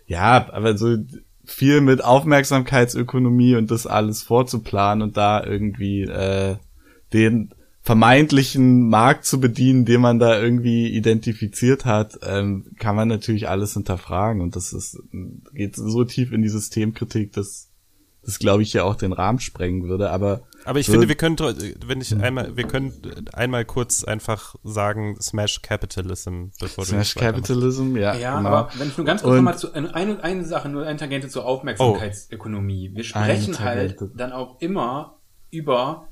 Ja, 0.07 0.53
aber 0.53 0.79
so 0.79 0.99
viel 1.45 1.81
mit 1.81 2.03
Aufmerksamkeitsökonomie 2.03 3.57
und 3.57 3.71
das 3.71 3.87
alles 3.87 4.23
vorzuplanen 4.23 5.03
und 5.03 5.17
da 5.17 5.45
irgendwie 5.45 6.03
äh, 6.03 6.57
den 7.13 7.55
vermeintlichen 7.83 8.89
Markt 8.89 9.27
zu 9.27 9.39
bedienen, 9.39 9.85
den 9.85 10.01
man 10.01 10.19
da 10.19 10.41
irgendwie 10.41 10.89
identifiziert 10.89 11.85
hat, 11.85 12.19
ähm, 12.23 12.65
kann 12.79 12.97
man 12.97 13.09
natürlich 13.09 13.49
alles 13.49 13.75
hinterfragen. 13.75 14.41
Und 14.41 14.57
das 14.57 14.73
ist 14.73 14.99
geht 15.53 15.77
so 15.77 16.05
tief 16.05 16.33
in 16.33 16.41
die 16.41 16.49
Systemkritik, 16.49 17.33
dass 17.33 17.69
das 18.23 18.39
glaube 18.39 18.63
ich 18.63 18.73
ja 18.73 18.85
auch 18.85 18.97
den 18.97 19.13
Rahmen 19.13 19.39
sprengen 19.39 19.87
würde, 19.87 20.11
aber 20.11 20.45
aber 20.65 20.79
ich 20.79 20.87
finde, 20.87 21.09
wir 21.09 21.15
können 21.15 21.37
wenn 21.87 22.01
ich 22.01 22.17
einmal 22.17 22.57
wir 22.57 22.67
können 22.67 22.93
einmal 23.33 23.65
kurz 23.65 24.05
einfach 24.05 24.55
sagen 24.65 25.17
Smash 25.21 25.63
Capitalism 25.63 26.47
bevor 26.59 26.85
Smash 26.85 27.15
du 27.15 27.21
Capitalism, 27.21 27.97
ja. 27.97 28.15
Ja, 28.15 28.39
genau. 28.39 28.49
aber 28.49 28.71
wenn 28.79 28.89
ich 28.89 28.97
nur 28.97 29.07
ganz 29.07 29.23
kurz 29.23 29.37
nochmal 29.37 29.59
zu 29.59 29.73
eine, 29.73 30.23
eine 30.23 30.45
Sache 30.45 30.69
nur 30.69 30.87
eine 30.87 30.99
Tangente 30.99 31.29
zur 31.29 31.45
Aufmerksamkeitsökonomie. 31.45 32.91
Oh. 32.93 32.97
Wir 32.97 33.05
sprechen 33.05 33.59
halt 33.59 33.97
dann 34.15 34.33
auch 34.33 34.61
immer 34.61 35.19
über 35.51 36.09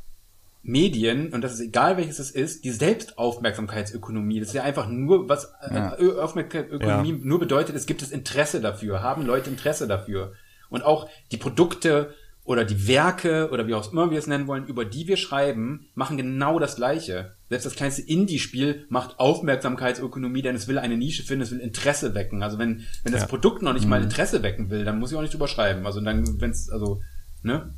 Medien, 0.62 1.32
und 1.32 1.42
das 1.42 1.54
ist 1.54 1.60
egal 1.60 1.96
welches 1.96 2.20
es 2.20 2.30
ist, 2.30 2.64
die 2.64 2.70
Selbstaufmerksamkeitsökonomie. 2.70 4.38
Das 4.38 4.50
ist 4.50 4.54
ja 4.54 4.62
einfach 4.62 4.88
nur, 4.88 5.28
was 5.28 5.52
äh, 5.60 5.74
ja. 5.74 5.94
Aufmerksamkeitsökonomie 6.22 7.10
ja. 7.10 7.18
nur 7.20 7.40
bedeutet, 7.40 7.74
es 7.74 7.86
gibt 7.86 8.00
das 8.02 8.10
Interesse 8.10 8.60
dafür, 8.60 9.02
haben 9.02 9.26
Leute 9.26 9.50
Interesse 9.50 9.88
dafür. 9.88 10.34
Und 10.70 10.84
auch 10.84 11.08
die 11.32 11.36
Produkte 11.36 12.14
oder 12.44 12.64
die 12.64 12.88
Werke 12.88 13.50
oder 13.52 13.66
wie 13.66 13.74
auch 13.74 13.92
immer 13.92 14.10
wir 14.10 14.18
es 14.18 14.26
nennen 14.26 14.46
wollen, 14.46 14.66
über 14.66 14.84
die 14.84 15.06
wir 15.06 15.16
schreiben, 15.16 15.86
machen 15.94 16.16
genau 16.16 16.58
das 16.58 16.76
Gleiche. 16.76 17.36
Selbst 17.48 17.66
das 17.66 17.76
kleinste 17.76 18.02
Indie-Spiel 18.02 18.86
macht 18.88 19.20
Aufmerksamkeitsökonomie, 19.20 20.42
denn 20.42 20.56
es 20.56 20.66
will 20.66 20.78
eine 20.78 20.96
Nische 20.96 21.22
finden, 21.22 21.42
es 21.42 21.52
will 21.52 21.60
Interesse 21.60 22.14
wecken. 22.14 22.42
Also 22.42 22.58
wenn, 22.58 22.84
wenn 23.04 23.12
das 23.12 23.22
ja. 23.22 23.28
Produkt 23.28 23.62
noch 23.62 23.74
nicht 23.74 23.84
mhm. 23.84 23.90
mal 23.90 24.02
Interesse 24.02 24.42
wecken 24.42 24.70
will, 24.70 24.84
dann 24.84 24.98
muss 24.98 25.12
ich 25.12 25.16
auch 25.16 25.22
nicht 25.22 25.34
drüber 25.34 25.48
schreiben. 25.48 25.86
Also 25.86 26.00
dann, 26.00 26.40
wenn 26.40 26.50
es, 26.50 26.68
also, 26.68 27.00
ne? 27.42 27.74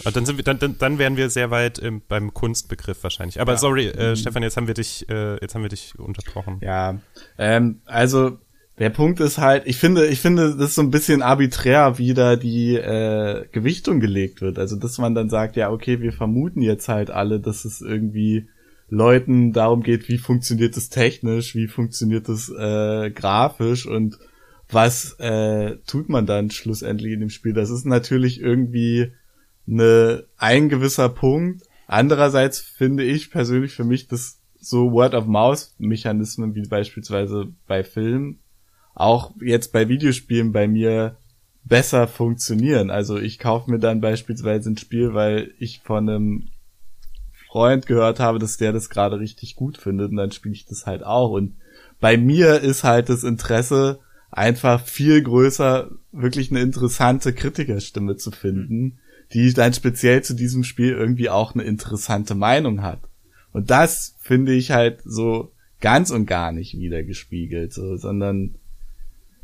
Aber 0.00 0.12
dann 0.12 0.24
sind 0.24 0.38
wir, 0.38 0.44
dann, 0.44 0.58
dann, 0.58 0.78
dann 0.78 0.98
wären 0.98 1.16
wir 1.16 1.28
sehr 1.30 1.50
weit 1.50 1.78
im, 1.78 2.00
beim 2.08 2.32
Kunstbegriff 2.32 3.02
wahrscheinlich. 3.02 3.40
Aber 3.40 3.52
ja. 3.52 3.58
sorry, 3.58 3.88
äh, 3.88 4.10
mhm. 4.10 4.16
Stefan, 4.16 4.42
jetzt 4.42 4.56
haben 4.56 4.66
wir 4.66 4.74
dich, 4.74 5.08
äh, 5.08 5.34
jetzt 5.40 5.54
haben 5.54 5.62
wir 5.62 5.68
dich 5.68 5.96
unterbrochen. 5.98 6.58
Ja, 6.62 6.98
ähm, 7.38 7.82
also 7.84 8.38
der 8.78 8.90
Punkt 8.90 9.20
ist 9.20 9.38
halt, 9.38 9.66
ich 9.66 9.76
finde, 9.76 10.06
ich 10.06 10.20
finde, 10.20 10.56
das 10.56 10.70
ist 10.70 10.74
so 10.74 10.82
ein 10.82 10.90
bisschen 10.90 11.22
arbiträr, 11.22 11.98
wie 11.98 12.12
da 12.12 12.34
die 12.34 12.74
äh, 12.74 13.46
Gewichtung 13.52 14.00
gelegt 14.00 14.40
wird. 14.40 14.58
Also 14.58 14.76
dass 14.76 14.98
man 14.98 15.14
dann 15.14 15.30
sagt, 15.30 15.56
ja, 15.56 15.70
okay, 15.70 16.00
wir 16.00 16.12
vermuten 16.12 16.60
jetzt 16.60 16.88
halt 16.88 17.10
alle, 17.10 17.38
dass 17.38 17.64
es 17.64 17.80
irgendwie 17.80 18.48
Leuten 18.88 19.52
darum 19.52 19.82
geht, 19.82 20.08
wie 20.08 20.18
funktioniert 20.18 20.76
es 20.76 20.88
technisch, 20.88 21.54
wie 21.54 21.68
funktioniert 21.68 22.28
es 22.28 22.48
äh, 22.50 23.10
grafisch 23.10 23.86
und 23.86 24.18
was 24.68 25.14
äh, 25.20 25.76
tut 25.86 26.08
man 26.08 26.26
dann 26.26 26.50
schlussendlich 26.50 27.12
in 27.12 27.20
dem 27.20 27.30
Spiel. 27.30 27.52
Das 27.52 27.70
ist 27.70 27.86
natürlich 27.86 28.40
irgendwie 28.40 29.12
eine, 29.68 30.24
ein 30.36 30.68
gewisser 30.68 31.08
Punkt. 31.08 31.62
Andererseits 31.86 32.58
finde 32.60 33.04
ich 33.04 33.30
persönlich 33.30 33.72
für 33.72 33.84
mich, 33.84 34.08
dass 34.08 34.40
so 34.58 34.90
Word-of-Mouth-Mechanismen 34.92 36.54
wie 36.54 36.66
beispielsweise 36.66 37.52
bei 37.68 37.84
Filmen 37.84 38.40
auch 38.94 39.32
jetzt 39.40 39.72
bei 39.72 39.88
Videospielen 39.88 40.52
bei 40.52 40.68
mir 40.68 41.16
besser 41.64 42.06
funktionieren. 42.06 42.90
Also 42.90 43.18
ich 43.18 43.38
kaufe 43.38 43.70
mir 43.70 43.78
dann 43.78 44.00
beispielsweise 44.00 44.70
ein 44.70 44.76
Spiel, 44.76 45.14
weil 45.14 45.52
ich 45.58 45.80
von 45.80 46.08
einem 46.08 46.48
Freund 47.48 47.86
gehört 47.86 48.20
habe, 48.20 48.38
dass 48.38 48.56
der 48.56 48.72
das 48.72 48.90
gerade 48.90 49.18
richtig 49.18 49.56
gut 49.56 49.78
findet 49.78 50.10
und 50.10 50.16
dann 50.16 50.32
spiele 50.32 50.54
ich 50.54 50.66
das 50.66 50.86
halt 50.86 51.04
auch. 51.04 51.30
Und 51.30 51.56
bei 52.00 52.16
mir 52.16 52.60
ist 52.60 52.84
halt 52.84 53.08
das 53.08 53.24
Interesse 53.24 54.00
einfach 54.30 54.84
viel 54.84 55.22
größer, 55.22 55.90
wirklich 56.12 56.50
eine 56.50 56.60
interessante 56.60 57.32
Kritikerstimme 57.32 58.16
zu 58.16 58.30
finden, 58.30 58.98
die 59.32 59.52
dann 59.54 59.72
speziell 59.72 60.22
zu 60.22 60.34
diesem 60.34 60.64
Spiel 60.64 60.92
irgendwie 60.92 61.30
auch 61.30 61.54
eine 61.54 61.62
interessante 61.62 62.34
Meinung 62.34 62.82
hat. 62.82 63.00
Und 63.52 63.70
das 63.70 64.16
finde 64.20 64.52
ich 64.52 64.72
halt 64.72 65.00
so 65.04 65.52
ganz 65.80 66.10
und 66.10 66.26
gar 66.26 66.50
nicht 66.50 66.76
wiedergespiegelt, 66.76 67.72
so, 67.72 67.96
sondern 67.96 68.56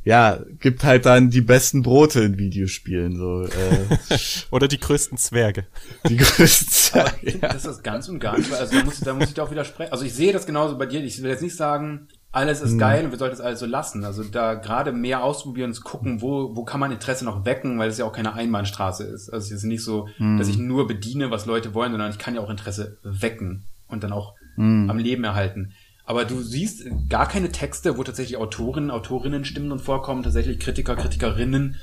ja, 0.03 0.39
gibt 0.61 0.83
halt 0.83 1.05
dann 1.05 1.31
die 1.31 1.43
besten 1.43 1.83
Brote 1.83 2.21
in 2.21 2.39
Videospielen, 2.39 3.17
so, 3.17 3.43
äh. 3.43 4.19
Oder 4.51 4.67
die 4.67 4.81
größten 4.81 5.19
Zwerge. 5.19 5.67
Die 6.09 6.17
größten 6.17 6.69
Zwerge. 6.69 7.39
ja. 7.41 7.49
Das 7.53 7.67
ist 7.67 7.85
ganz 7.85 8.09
und 8.09 8.19
gar 8.19 8.39
nicht, 8.39 8.51
also 8.53 8.79
da 8.79 8.85
muss, 8.85 9.01
da 9.01 9.15
muss 9.15 9.29
ich 9.29 9.35
doch 9.35 9.51
widersprechen. 9.51 9.93
Also 9.93 10.05
ich 10.05 10.15
sehe 10.15 10.33
das 10.33 10.47
genauso 10.47 10.79
bei 10.79 10.87
dir. 10.87 11.05
Ich 11.05 11.23
will 11.23 11.31
jetzt 11.31 11.43
nicht 11.43 11.57
sagen, 11.57 12.09
alles 12.33 12.63
ist 12.63 12.73
hm. 12.73 12.79
geil 12.79 13.05
und 13.05 13.11
wir 13.11 13.19
sollten 13.19 13.35
es 13.35 13.41
alles 13.41 13.61
so 13.61 13.67
lassen. 13.67 14.05
Also 14.05 14.25
da 14.25 14.55
gerade 14.55 14.93
mehr 14.93 15.23
ausprobieren 15.23 15.71
und 15.71 15.85
gucken, 15.85 16.23
wo, 16.23 16.57
wo 16.57 16.65
kann 16.65 16.81
man 16.81 16.93
Interesse 16.93 17.25
noch 17.25 17.45
wecken, 17.45 17.79
weil 17.79 17.91
es 17.91 17.99
ja 17.99 18.07
auch 18.07 18.13
keine 18.13 18.33
Einbahnstraße 18.33 19.05
ist. 19.05 19.31
Also 19.31 19.47
es 19.47 19.51
ist 19.51 19.65
nicht 19.65 19.85
so, 19.85 20.09
hm. 20.17 20.39
dass 20.39 20.49
ich 20.49 20.57
nur 20.57 20.87
bediene, 20.87 21.31
was 21.31 21.45
Leute 21.45 21.75
wollen, 21.75 21.91
sondern 21.91 22.11
ich 22.11 22.19
kann 22.19 22.35
ja 22.35 22.41
auch 22.41 22.51
Interesse 22.51 22.99
wecken 23.03 23.65
und 23.89 24.03
dann 24.03 24.13
auch 24.13 24.35
hm. 24.55 24.89
am 24.89 24.99
Leben 24.99 25.25
erhalten. 25.25 25.73
Aber 26.11 26.25
du 26.25 26.43
siehst 26.43 26.89
gar 27.09 27.29
keine 27.29 27.53
Texte, 27.53 27.97
wo 27.97 28.03
tatsächlich 28.03 28.37
Autorinnen, 28.37 28.91
Autorinnen 28.91 29.45
stimmen 29.45 29.71
und 29.71 29.79
vorkommen, 29.79 30.25
tatsächlich 30.25 30.59
Kritiker, 30.59 30.97
Kritikerinnen 30.97 31.77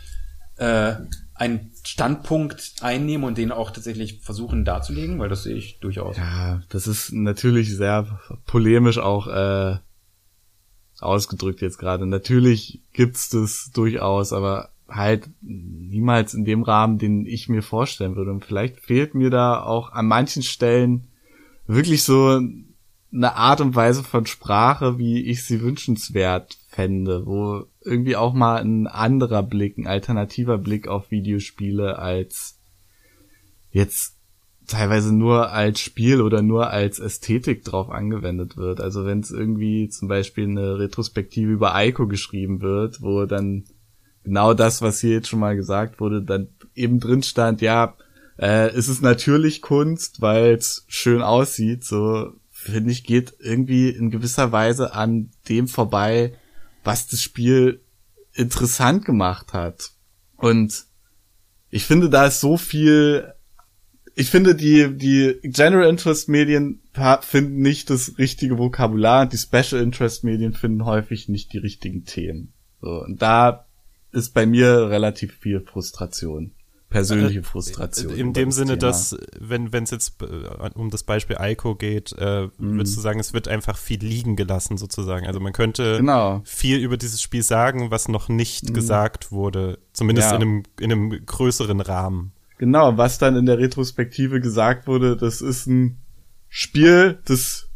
äh, 0.57 0.95
einen 1.33 1.71
Standpunkt 1.85 2.73
einnehmen 2.81 3.23
und 3.23 3.37
den 3.37 3.53
auch 3.53 3.71
tatsächlich 3.71 4.19
versuchen 4.19 4.65
darzulegen, 4.65 5.17
weil 5.17 5.29
das 5.29 5.43
sehe 5.43 5.55
ich 5.55 5.79
durchaus. 5.79 6.17
Ja, 6.17 6.61
das 6.67 6.87
ist 6.87 7.13
natürlich 7.13 7.73
sehr 7.73 8.19
polemisch 8.45 8.97
auch 8.97 9.27
äh, 9.27 9.77
ausgedrückt 10.99 11.61
jetzt 11.61 11.77
gerade. 11.77 12.05
Natürlich 12.05 12.81
gibt's 12.91 13.29
das 13.29 13.71
durchaus, 13.73 14.33
aber 14.33 14.71
halt 14.89 15.29
niemals 15.39 16.33
in 16.33 16.43
dem 16.43 16.63
Rahmen, 16.63 16.97
den 16.97 17.25
ich 17.25 17.47
mir 17.47 17.61
vorstellen 17.61 18.17
würde. 18.17 18.31
Und 18.31 18.43
vielleicht 18.43 18.81
fehlt 18.81 19.15
mir 19.15 19.29
da 19.29 19.63
auch 19.63 19.93
an 19.93 20.05
manchen 20.05 20.43
Stellen 20.43 21.07
wirklich 21.65 22.03
so 22.03 22.41
eine 23.11 23.35
Art 23.35 23.61
und 23.61 23.75
Weise 23.75 24.03
von 24.03 24.25
Sprache, 24.25 24.97
wie 24.97 25.21
ich 25.21 25.45
sie 25.45 25.61
wünschenswert 25.61 26.57
fände, 26.69 27.25
wo 27.25 27.65
irgendwie 27.81 28.15
auch 28.15 28.33
mal 28.33 28.61
ein 28.61 28.87
anderer 28.87 29.43
Blick, 29.43 29.77
ein 29.77 29.87
alternativer 29.87 30.57
Blick 30.57 30.87
auf 30.87 31.09
Videospiele 31.09 31.97
als 31.99 32.59
jetzt 33.71 34.17
teilweise 34.67 35.15
nur 35.15 35.51
als 35.51 35.79
Spiel 35.79 36.21
oder 36.21 36.41
nur 36.41 36.69
als 36.69 36.99
Ästhetik 36.99 37.63
drauf 37.63 37.89
angewendet 37.89 38.57
wird. 38.57 38.81
Also 38.81 39.05
wenn 39.05 39.21
es 39.21 39.31
irgendwie 39.31 39.87
zum 39.89 40.09
Beispiel 40.09 40.43
eine 40.43 40.77
Retrospektive 40.77 41.51
über 41.51 41.73
Aiko 41.73 42.07
geschrieben 42.07 42.61
wird, 42.61 43.01
wo 43.01 43.25
dann 43.25 43.63
genau 44.23 44.53
das, 44.53 44.81
was 44.81 44.99
hier 44.99 45.11
jetzt 45.11 45.29
schon 45.29 45.39
mal 45.39 45.55
gesagt 45.55 46.01
wurde, 46.01 46.21
dann 46.21 46.49
eben 46.75 46.99
drin 46.99 47.23
stand, 47.23 47.61
ja, 47.61 47.95
äh, 48.37 48.69
es 48.69 48.89
ist 48.89 49.01
natürlich 49.01 49.61
Kunst, 49.61 50.21
weil 50.21 50.55
es 50.55 50.85
schön 50.89 51.21
aussieht, 51.21 51.85
so 51.85 52.33
finde 52.71 52.91
ich, 52.91 53.03
geht 53.03 53.33
irgendwie 53.39 53.89
in 53.89 54.09
gewisser 54.09 54.51
Weise 54.51 54.93
an 54.93 55.31
dem 55.49 55.67
vorbei, 55.67 56.33
was 56.83 57.07
das 57.07 57.21
Spiel 57.21 57.81
interessant 58.33 59.05
gemacht 59.05 59.53
hat. 59.53 59.91
Und 60.35 60.85
ich 61.69 61.85
finde, 61.85 62.09
da 62.09 62.27
ist 62.27 62.39
so 62.39 62.57
viel, 62.57 63.33
ich 64.15 64.29
finde, 64.29 64.55
die, 64.55 64.95
die 64.95 65.39
General 65.43 65.89
Interest 65.89 66.29
Medien 66.29 66.81
finden 67.21 67.61
nicht 67.61 67.89
das 67.89 68.17
richtige 68.17 68.57
Vokabular 68.57 69.23
und 69.23 69.33
die 69.33 69.37
Special 69.37 69.81
Interest 69.81 70.23
Medien 70.23 70.53
finden 70.53 70.85
häufig 70.85 71.29
nicht 71.29 71.53
die 71.53 71.59
richtigen 71.59 72.05
Themen. 72.05 72.53
So, 72.81 73.03
und 73.03 73.21
da 73.21 73.65
ist 74.11 74.33
bei 74.33 74.45
mir 74.45 74.89
relativ 74.89 75.33
viel 75.33 75.61
Frustration 75.61 76.53
persönliche 76.89 77.39
äh, 77.39 77.43
Frustration. 77.43 78.13
In 78.13 78.33
dem 78.33 78.51
Sinne, 78.51 78.77
Thema. 78.77 78.91
dass, 78.91 79.17
wenn 79.39 79.71
es 79.73 79.91
jetzt 79.91 80.21
äh, 80.21 80.69
um 80.75 80.89
das 80.89 81.03
Beispiel 81.03 81.37
Ico 81.39 81.75
geht, 81.75 82.13
äh, 82.17 82.43
mhm. 82.57 82.77
würdest 82.77 82.95
du 82.97 83.01
sagen, 83.01 83.19
es 83.19 83.33
wird 83.33 83.47
einfach 83.47 83.77
viel 83.77 83.99
liegen 83.99 84.35
gelassen 84.35 84.77
sozusagen. 84.77 85.27
Also 85.27 85.39
man 85.39 85.53
könnte 85.53 85.97
genau. 85.97 86.41
viel 86.45 86.77
über 86.79 86.97
dieses 86.97 87.21
Spiel 87.21 87.43
sagen, 87.43 87.91
was 87.91 88.07
noch 88.07 88.29
nicht 88.29 88.69
mhm. 88.69 88.73
gesagt 88.73 89.31
wurde, 89.31 89.79
zumindest 89.93 90.31
ja. 90.31 90.35
in, 90.37 90.41
einem, 90.41 90.63
in 90.79 90.91
einem 90.91 91.25
größeren 91.25 91.81
Rahmen. 91.81 92.31
Genau, 92.57 92.97
was 92.97 93.17
dann 93.19 93.35
in 93.35 93.45
der 93.45 93.59
Retrospektive 93.59 94.39
gesagt 94.39 94.87
wurde, 94.87 95.15
das 95.15 95.41
ist 95.41 95.67
ein 95.67 95.97
Spiel, 96.49 97.19
das 97.25 97.69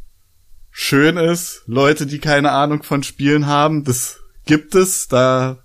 schön 0.72 1.18
ist. 1.18 1.64
Leute, 1.68 2.06
die 2.06 2.20
keine 2.20 2.52
Ahnung 2.52 2.82
von 2.82 3.04
Spielen 3.04 3.46
haben, 3.46 3.84
das 3.84 4.22
gibt 4.46 4.74
es, 4.74 5.08
da 5.08 5.60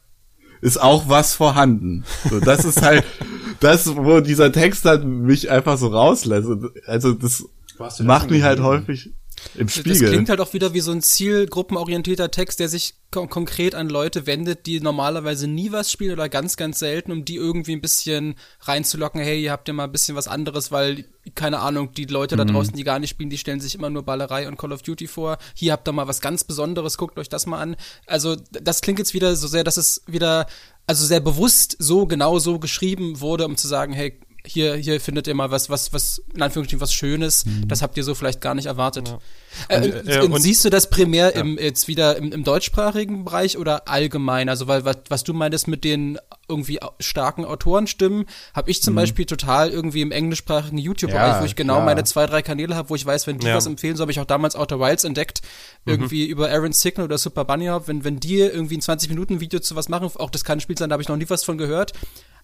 ist 0.60 0.80
auch 0.80 1.08
was 1.08 1.34
vorhanden. 1.34 2.04
So, 2.28 2.40
das 2.40 2.64
ist 2.64 2.82
halt 2.82 3.04
das, 3.60 3.96
wo 3.96 4.20
dieser 4.20 4.52
Text 4.52 4.84
halt 4.84 5.04
mich 5.04 5.50
einfach 5.50 5.78
so 5.78 5.88
rauslässt. 5.88 6.48
Also 6.86 7.12
das 7.12 7.44
macht 8.00 8.30
mich 8.30 8.42
halt 8.42 8.60
häufig 8.60 9.10
im 9.54 9.68
Spiegel. 9.68 10.00
Das 10.00 10.10
klingt 10.10 10.28
halt 10.28 10.40
auch 10.40 10.52
wieder 10.52 10.74
wie 10.74 10.80
so 10.80 10.92
ein 10.92 11.02
zielgruppenorientierter 11.02 12.30
Text, 12.30 12.60
der 12.60 12.68
sich 12.68 12.94
kon 13.10 13.28
konkret 13.28 13.74
an 13.74 13.88
Leute 13.88 14.26
wendet, 14.26 14.66
die 14.66 14.80
normalerweise 14.80 15.46
nie 15.46 15.70
was 15.72 15.92
spielen 15.92 16.12
oder 16.12 16.28
ganz, 16.28 16.56
ganz 16.56 16.78
selten, 16.80 17.12
um 17.12 17.24
die 17.24 17.36
irgendwie 17.36 17.72
ein 17.72 17.80
bisschen 17.80 18.34
reinzulocken, 18.62 19.20
hey, 19.20 19.40
ihr 19.42 19.52
habt 19.52 19.68
ja 19.68 19.74
mal 19.74 19.84
ein 19.84 19.92
bisschen 19.92 20.16
was 20.16 20.26
anderes, 20.28 20.72
weil, 20.72 21.04
keine 21.34 21.60
Ahnung, 21.60 21.92
die 21.92 22.04
Leute 22.06 22.36
da 22.36 22.44
Mhm. 22.44 22.48
draußen, 22.48 22.74
die 22.74 22.82
gar 22.84 22.98
nicht 22.98 23.10
spielen, 23.10 23.30
die 23.30 23.38
stellen 23.38 23.60
sich 23.60 23.74
immer 23.74 23.90
nur 23.90 24.02
Ballerei 24.02 24.48
und 24.48 24.58
Call 24.58 24.72
of 24.72 24.82
Duty 24.82 25.06
vor. 25.06 25.38
Hier 25.54 25.72
habt 25.72 25.88
ihr 25.88 25.92
mal 25.92 26.08
was 26.08 26.20
ganz 26.20 26.44
Besonderes, 26.44 26.98
guckt 26.98 27.18
euch 27.18 27.28
das 27.28 27.46
mal 27.46 27.60
an. 27.60 27.76
Also, 28.06 28.36
das 28.50 28.80
klingt 28.80 28.98
jetzt 28.98 29.14
wieder 29.14 29.36
so 29.36 29.46
sehr, 29.46 29.64
dass 29.64 29.76
es 29.76 30.02
wieder, 30.06 30.46
also 30.86 31.06
sehr 31.06 31.20
bewusst 31.20 31.76
so 31.78 32.06
genau 32.06 32.38
so 32.38 32.58
geschrieben 32.58 33.20
wurde, 33.20 33.44
um 33.46 33.56
zu 33.56 33.68
sagen, 33.68 33.92
hey, 33.92 34.18
hier, 34.46 34.74
hier 34.76 35.00
findet 35.00 35.26
ihr 35.26 35.34
mal 35.34 35.50
was, 35.50 35.68
was, 35.68 35.92
was, 35.92 36.22
in 36.34 36.40
Anführungsstrichen, 36.42 36.80
was 36.80 36.92
Schönes. 36.92 37.44
Das 37.66 37.82
habt 37.82 37.96
ihr 37.96 38.04
so 38.04 38.14
vielleicht 38.14 38.40
gar 38.40 38.54
nicht 38.54 38.66
erwartet. 38.66 39.14
Äh, 39.68 39.76
Und, 39.80 39.94
und, 39.94 40.08
äh, 40.08 40.20
und 40.20 40.32
und- 40.32 40.40
siehst 40.40 40.64
du 40.64 40.70
das 40.70 40.88
primär 40.90 41.34
im, 41.34 41.58
jetzt 41.58 41.88
wieder 41.88 42.16
im, 42.16 42.32
im 42.32 42.44
deutschsprachigen 42.44 43.24
Bereich 43.24 43.58
oder 43.58 43.88
allgemein? 43.88 44.48
Also, 44.48 44.66
weil, 44.68 44.84
was, 44.84 44.96
was 45.08 45.24
du 45.24 45.32
meintest 45.34 45.66
mit 45.68 45.82
den 45.84 46.18
irgendwie 46.48 46.78
starken 47.00 47.44
Autorenstimmen, 47.44 48.26
habe 48.54 48.70
ich 48.70 48.80
zum 48.82 48.94
Beispiel 48.94 49.24
total 49.26 49.70
irgendwie 49.70 50.00
im 50.02 50.12
englischsprachigen 50.12 50.78
YouTube-Bereich, 50.78 51.32
Ja, 51.34 51.40
wo 51.40 51.44
ich 51.44 51.56
genau 51.56 51.80
meine 51.80 52.04
zwei, 52.04 52.26
drei 52.26 52.42
Kanäle 52.42 52.76
habe, 52.76 52.88
wo 52.90 52.94
ich 52.94 53.04
weiß, 53.04 53.26
wenn 53.26 53.38
die 53.38 53.46
Ja. 53.48 53.56
was 53.56 53.66
empfehlen, 53.66 53.96
so 53.96 54.02
habe 54.02 54.12
ich 54.12 54.20
auch 54.20 54.24
damals 54.26 54.54
Outer 54.54 54.78
Wilds 54.78 55.04
entdeckt, 55.04 55.42
irgendwie 55.84 56.26
über 56.26 56.48
Aaron 56.50 56.72
Signal 56.72 57.06
oder 57.06 57.18
Super 57.18 57.44
Bunny 57.44 57.66
Hop, 57.66 57.88
wenn, 57.88 58.04
wenn 58.04 58.20
die 58.20 58.36
irgendwie 58.38 58.76
ein 58.76 58.80
20-Minuten-Video 58.80 59.58
zu 59.60 59.74
was 59.74 59.88
machen, 59.88 60.08
auch 60.16 60.30
das 60.30 60.44
kann 60.44 60.58
ein 60.58 60.60
Spiel 60.60 60.78
sein, 60.78 60.88
da 60.88 60.94
habe 60.94 61.02
ich 61.02 61.08
noch 61.08 61.16
nie 61.16 61.28
was 61.28 61.42
von 61.42 61.58
gehört, 61.58 61.92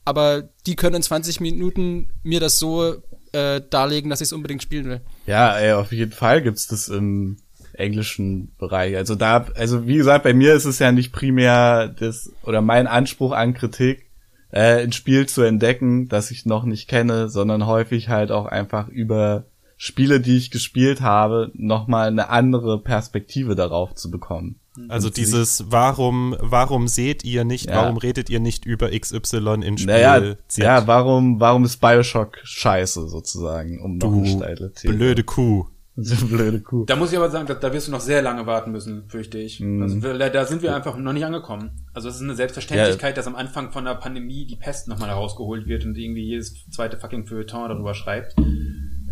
aber 0.04 0.48
die 0.66 0.76
können 0.76 0.96
in 0.96 1.02
20 1.02 1.40
Minuten 1.40 2.08
mir 2.22 2.40
das 2.40 2.58
so 2.58 3.02
äh, 3.32 3.60
darlegen, 3.70 4.10
dass 4.10 4.20
ich 4.20 4.26
es 4.26 4.32
unbedingt 4.32 4.62
spielen 4.62 4.86
will. 4.86 5.00
Ja, 5.26 5.56
ey, 5.56 5.72
auf 5.72 5.92
jeden 5.92 6.12
Fall 6.12 6.42
gibt's 6.42 6.66
das 6.66 6.88
im 6.88 7.38
englischen 7.74 8.52
Bereich. 8.58 8.96
Also 8.96 9.14
da, 9.14 9.46
also 9.54 9.86
wie 9.86 9.96
gesagt, 9.96 10.24
bei 10.24 10.34
mir 10.34 10.54
ist 10.54 10.64
es 10.64 10.78
ja 10.78 10.92
nicht 10.92 11.12
primär 11.12 11.88
das 11.88 12.30
oder 12.42 12.60
mein 12.60 12.86
Anspruch 12.86 13.32
an 13.32 13.54
Kritik, 13.54 14.10
äh, 14.50 14.82
ein 14.82 14.92
Spiel 14.92 15.26
zu 15.26 15.42
entdecken, 15.42 16.08
das 16.08 16.30
ich 16.30 16.44
noch 16.44 16.64
nicht 16.64 16.88
kenne, 16.88 17.28
sondern 17.28 17.66
häufig 17.66 18.08
halt 18.08 18.30
auch 18.30 18.46
einfach 18.46 18.88
über 18.88 19.46
Spiele, 19.76 20.20
die 20.20 20.36
ich 20.36 20.50
gespielt 20.50 21.00
habe, 21.00 21.50
nochmal 21.54 22.08
eine 22.08 22.28
andere 22.28 22.80
Perspektive 22.80 23.56
darauf 23.56 23.94
zu 23.94 24.10
bekommen. 24.10 24.60
Also 24.88 25.10
dieses, 25.10 25.70
warum, 25.70 26.34
warum 26.40 26.88
seht 26.88 27.24
ihr 27.24 27.44
nicht, 27.44 27.66
Ja. 27.68 27.76
warum 27.76 27.98
redet 27.98 28.30
ihr 28.30 28.40
nicht 28.40 28.64
über 28.64 28.90
XY 28.90 29.60
in 29.62 29.76
Spiel 29.78 29.92
Naja, 29.92 30.36
Z? 30.48 30.64
ja, 30.64 30.86
warum, 30.86 31.40
warum 31.40 31.64
ist 31.64 31.78
Bioshock 31.80 32.38
scheiße 32.42 33.08
sozusagen, 33.08 33.82
um 33.82 33.98
noch 33.98 34.12
eine 34.12 34.22
du 34.22 34.36
steile 34.38 34.72
These. 34.72 34.94
blöde 34.94 35.24
Kuh. 35.24 35.66
Blöde 35.94 36.60
Kuh. 36.62 36.86
Da 36.86 36.96
muss 36.96 37.12
ich 37.12 37.18
aber 37.18 37.28
sagen, 37.28 37.46
da, 37.46 37.52
da 37.52 37.70
wirst 37.74 37.86
du 37.88 37.92
noch 37.92 38.00
sehr 38.00 38.22
lange 38.22 38.46
warten 38.46 38.72
müssen, 38.72 39.04
fürchte 39.10 39.36
ich. 39.36 39.60
Mhm. 39.60 39.82
Also, 39.82 40.00
da 40.00 40.46
sind 40.46 40.62
wir 40.62 40.74
einfach 40.74 40.96
noch 40.96 41.12
nicht 41.12 41.26
angekommen. 41.26 41.84
Also 41.92 42.08
es 42.08 42.14
ist 42.16 42.22
eine 42.22 42.34
Selbstverständlichkeit, 42.34 43.18
dass 43.18 43.26
am 43.26 43.36
Anfang 43.36 43.72
von 43.72 43.84
der 43.84 43.96
Pandemie 43.96 44.46
die 44.46 44.56
Pest 44.56 44.88
nochmal 44.88 45.10
herausgeholt 45.10 45.66
wird 45.66 45.84
und 45.84 45.98
irgendwie 45.98 46.22
jedes 46.24 46.66
zweite 46.70 46.96
fucking 46.98 47.26
Feuilleton 47.26 47.68
darüber 47.68 47.92
schreibt. 47.92 48.34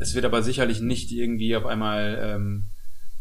Es 0.00 0.14
wird 0.14 0.24
aber 0.24 0.42
sicherlich 0.42 0.80
nicht 0.80 1.12
irgendwie 1.12 1.54
auf 1.54 1.66
einmal, 1.66 2.18
ähm, 2.18 2.64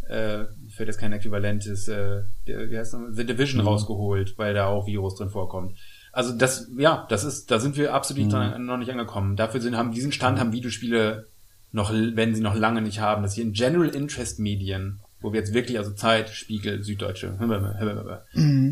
äh, 0.07 0.45
fällt 0.80 0.88
jetzt 0.88 0.99
kein 0.99 1.11
äquivalentes, 1.11 1.89
äh, 1.89 2.21
wie 2.45 2.77
heißt 2.77 2.93
das, 2.93 3.01
The 3.11 3.25
Division 3.25 3.59
rausgeholt, 3.59 4.38
weil 4.38 4.53
da 4.53 4.67
auch 4.67 4.88
Virus 4.88 5.15
drin 5.15 5.30
vorkommt. 5.30 5.75
Also 6.13 6.32
das, 6.32 6.71
ja, 6.77 7.05
das 7.09 7.25
ist, 7.25 7.51
da 7.51 7.59
sind 7.59 7.75
wir 7.75 7.93
absolut 7.93 8.32
dran, 8.32 8.65
noch 8.65 8.77
nicht 8.77 8.89
angekommen. 8.89 9.36
Dafür 9.36 9.59
sind, 9.59 9.75
haben 9.75 9.91
diesen 9.91 10.13
Stand 10.13 10.39
haben 10.39 10.53
Videospiele 10.53 11.27
noch, 11.73 11.91
wenn 11.91 12.34
sie 12.34 12.39
noch 12.39 12.55
lange 12.55 12.82
nicht 12.82 13.01
haben, 13.01 13.23
dass 13.23 13.34
hier 13.34 13.43
in 13.43 13.51
General 13.51 13.89
Interest 13.89 14.39
Medien, 14.39 15.01
wo 15.19 15.34
wir 15.34 15.41
jetzt 15.41 15.53
wirklich, 15.53 15.77
also 15.77 15.91
Zeit, 15.91 16.30
Spiegel, 16.30 16.82
Süddeutsche, 16.82 17.38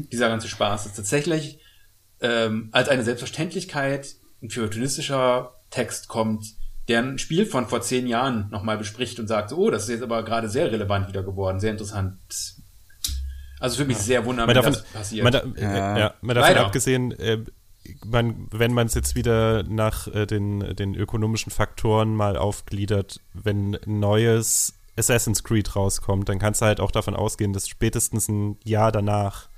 dieser 0.10 0.30
ganze 0.30 0.47
Spaß 0.47 0.86
ist 0.86 0.95
tatsächlich 0.95 1.60
ähm, 2.22 2.70
als 2.72 2.88
eine 2.88 3.03
Selbstverständlichkeit 3.03 4.16
ein 4.41 4.47
puritanistischer 4.47 5.55
Text 5.72 6.08
kommt, 6.08 6.45
der 6.88 7.00
ein 7.04 7.18
Spiel 7.18 7.46
von 7.46 7.68
vor 7.68 7.82
zehn 7.82 8.08
Jahren 8.08 8.50
nochmal 8.50 8.78
bespricht 8.78 9.20
und 9.20 9.28
sagt, 9.28 9.50
so, 9.50 9.58
oh, 9.58 9.70
das 9.70 9.84
ist 9.84 9.90
jetzt 9.90 10.04
aber 10.04 10.24
gerade 10.24 10.50
sehr 10.50 10.72
relevant 10.72 11.08
wieder 11.10 11.24
geworden, 11.24 11.60
sehr 11.60 11.72
interessant. 11.72 12.18
Also 13.60 13.74
es 13.74 13.78
würde 13.80 13.88
mich 13.90 13.98
sehr 13.98 14.24
wundern, 14.26 14.46
Mal 14.48 14.56
wenn 14.56 14.62
davon, 14.64 14.74
das 14.74 14.84
passiert. 14.84 15.24
mal, 15.24 15.32
da, 15.32 15.44
Ja. 15.56 15.96
äh, 15.96 16.00
ja, 16.00 16.14
mal 16.22 16.34
davon 16.34 16.50
Leider. 16.50 16.66
abgesehen, 16.66 17.12
äh, 17.20 17.44
man, 18.06 18.48
wenn 18.52 18.74
man 18.74 18.88
es 18.88 18.94
jetzt 18.94 19.16
wieder 19.16 19.64
nach 19.64 20.08
äh, 20.08 20.26
den, 20.26 20.76
den 20.76 20.94
ökonomischen 20.96 21.52
Faktoren 21.52 22.16
mal 22.16 22.38
aufgliedert, 22.38 23.20
wenn 23.34 23.76
ein 23.76 24.00
neues 24.00 24.74
Assassin's 24.98 25.44
Creed 25.44 25.76
rauskommt, 25.76 26.28
dann 26.30 26.40
kannst 26.40 26.62
du 26.62 26.66
halt 26.66 26.80
auch 26.80 26.92
davon 26.92 27.16
ausgehen, 27.16 27.54
dass 27.54 27.68
spätestens 27.68 28.28
ein 28.30 28.58
Jahr 28.64 28.92
danach 28.92 29.50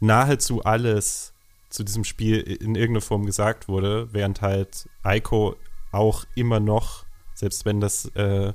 nahezu 0.00 0.64
alles 0.64 1.32
zu 1.70 1.84
diesem 1.84 2.04
Spiel 2.04 2.40
in 2.40 2.74
irgendeiner 2.74 3.00
Form 3.00 3.24
gesagt 3.24 3.68
wurde, 3.68 4.08
während 4.12 4.42
halt 4.42 4.88
Ico 5.04 5.56
auch 5.92 6.24
immer 6.34 6.60
noch, 6.60 7.04
selbst 7.34 7.64
wenn 7.64 7.80
das 7.80 8.06
äh, 8.16 8.52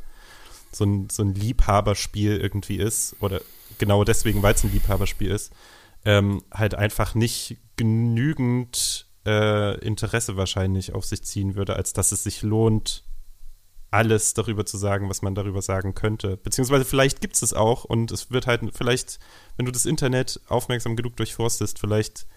so 0.71 0.85
ein, 0.85 1.09
so 1.09 1.23
ein 1.23 1.33
Liebhaberspiel 1.33 2.37
irgendwie 2.37 2.77
ist, 2.77 3.15
oder 3.19 3.41
genau 3.77 4.03
deswegen, 4.03 4.41
weil 4.43 4.53
es 4.53 4.63
ein 4.63 4.71
Liebhaberspiel 4.71 5.31
ist, 5.31 5.53
ähm, 6.05 6.43
halt 6.51 6.75
einfach 6.75 7.15
nicht 7.15 7.57
genügend 7.75 9.07
äh, 9.25 9.77
Interesse 9.79 10.37
wahrscheinlich 10.37 10.93
auf 10.93 11.05
sich 11.05 11.23
ziehen 11.23 11.55
würde, 11.55 11.75
als 11.75 11.93
dass 11.93 12.11
es 12.11 12.23
sich 12.23 12.41
lohnt, 12.41 13.03
alles 13.89 14.33
darüber 14.33 14.65
zu 14.65 14.77
sagen, 14.77 15.09
was 15.09 15.21
man 15.21 15.35
darüber 15.35 15.61
sagen 15.61 15.93
könnte. 15.93 16.37
Beziehungsweise 16.37 16.85
vielleicht 16.85 17.21
gibt 17.21 17.35
es 17.35 17.41
es 17.41 17.53
auch 17.53 17.85
und 17.85 18.11
es 18.11 18.31
wird 18.31 18.47
halt 18.47 18.61
vielleicht, 18.73 19.19
wenn 19.55 19.65
du 19.65 19.71
das 19.71 19.85
Internet 19.85 20.41
aufmerksam 20.47 20.95
genug 20.95 21.15
durchforstest, 21.17 21.79
vielleicht 21.79 22.27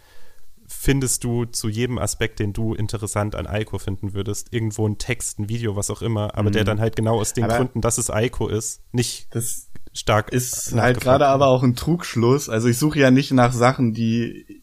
findest 0.72 1.24
du 1.24 1.44
zu 1.46 1.68
jedem 1.68 1.98
Aspekt, 1.98 2.38
den 2.38 2.52
du 2.52 2.74
interessant 2.74 3.34
an 3.34 3.48
Ico 3.50 3.78
finden 3.78 4.14
würdest, 4.14 4.52
irgendwo 4.52 4.86
einen 4.86 4.98
Text, 4.98 5.38
ein 5.40 5.48
Video, 5.48 5.74
was 5.74 5.90
auch 5.90 6.00
immer, 6.00 6.36
aber 6.38 6.50
der 6.50 6.64
dann 6.64 6.80
halt 6.80 6.94
genau 6.96 7.18
aus 7.20 7.32
den 7.32 7.44
Aber- 7.44 7.56
Gründen, 7.56 7.80
dass 7.80 7.98
es 7.98 8.08
Ico 8.14 8.46
ist, 8.48 8.80
nicht 8.92 9.26
Das 9.34 9.66
stark 9.92 10.32
ist 10.32 10.72
halt 10.74 11.00
gerade 11.00 11.26
aber 11.26 11.48
auch 11.48 11.64
ein 11.64 11.74
Trugschluss. 11.74 12.48
Also 12.48 12.68
ich 12.68 12.78
suche 12.78 13.00
ja 13.00 13.10
nicht 13.10 13.32
nach 13.32 13.52
Sachen, 13.52 13.92
die 13.92 14.62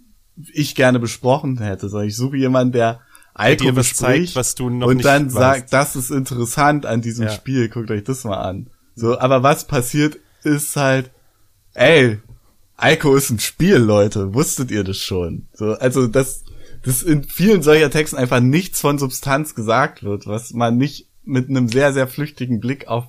ich 0.54 0.76
gerne 0.76 1.00
besprochen 1.00 1.58
hätte, 1.62 1.90
sondern 1.90 2.08
ich 2.08 2.16
suche 2.16 2.38
jemanden, 2.38 2.72
der 2.72 3.02
Ico 3.38 3.66
dir 3.66 3.76
was 3.76 3.90
bespricht 3.90 3.98
zeigt, 4.00 4.36
was 4.36 4.56
du 4.56 4.70
noch 4.70 4.88
und 4.88 4.98
nicht 4.98 5.06
dann 5.06 5.26
weißt. 5.26 5.36
sagt, 5.36 5.74
das 5.74 5.96
ist 5.96 6.10
interessant 6.12 6.86
an 6.86 7.02
diesem 7.02 7.26
Ja. 7.26 7.32
Spiel, 7.32 7.68
guckt 7.70 7.92
euch 7.92 8.04
das 8.06 8.24
mal 8.24 8.38
an. 8.38 8.70
So, 8.96 9.20
aber 9.20 9.44
was 9.44 9.68
passiert 9.68 10.18
ist 10.44 10.76
halt, 10.78 11.12
ey, 11.74 12.20
Ico 12.82 13.16
ist 13.16 13.30
ein 13.30 13.40
Spiel, 13.40 13.78
Leute, 13.78 14.34
wusstet 14.34 14.72
ihr 14.72 14.84
das 14.84 14.98
schon? 14.98 15.48
So, 15.54 15.74
also 15.74 16.08
das, 16.08 16.44
das 16.84 17.02
in 17.04 17.24
vielen 17.24 17.64
solcher 17.64 17.90
Texten 17.90 18.18
einfach 18.18 18.40
nichts 18.40 18.82
von 18.82 19.00
Substanz 19.00 19.56
gesagt 19.56 20.04
wird, 20.04 20.28
was 20.28 20.54
man 20.54 20.78
nicht 20.78 21.08
mit 21.24 21.50
einem 21.50 21.68
sehr, 21.68 21.94
sehr 21.94 22.08
flüchtigen 22.08 22.60
Blick 22.60 22.88
auf 22.88 23.06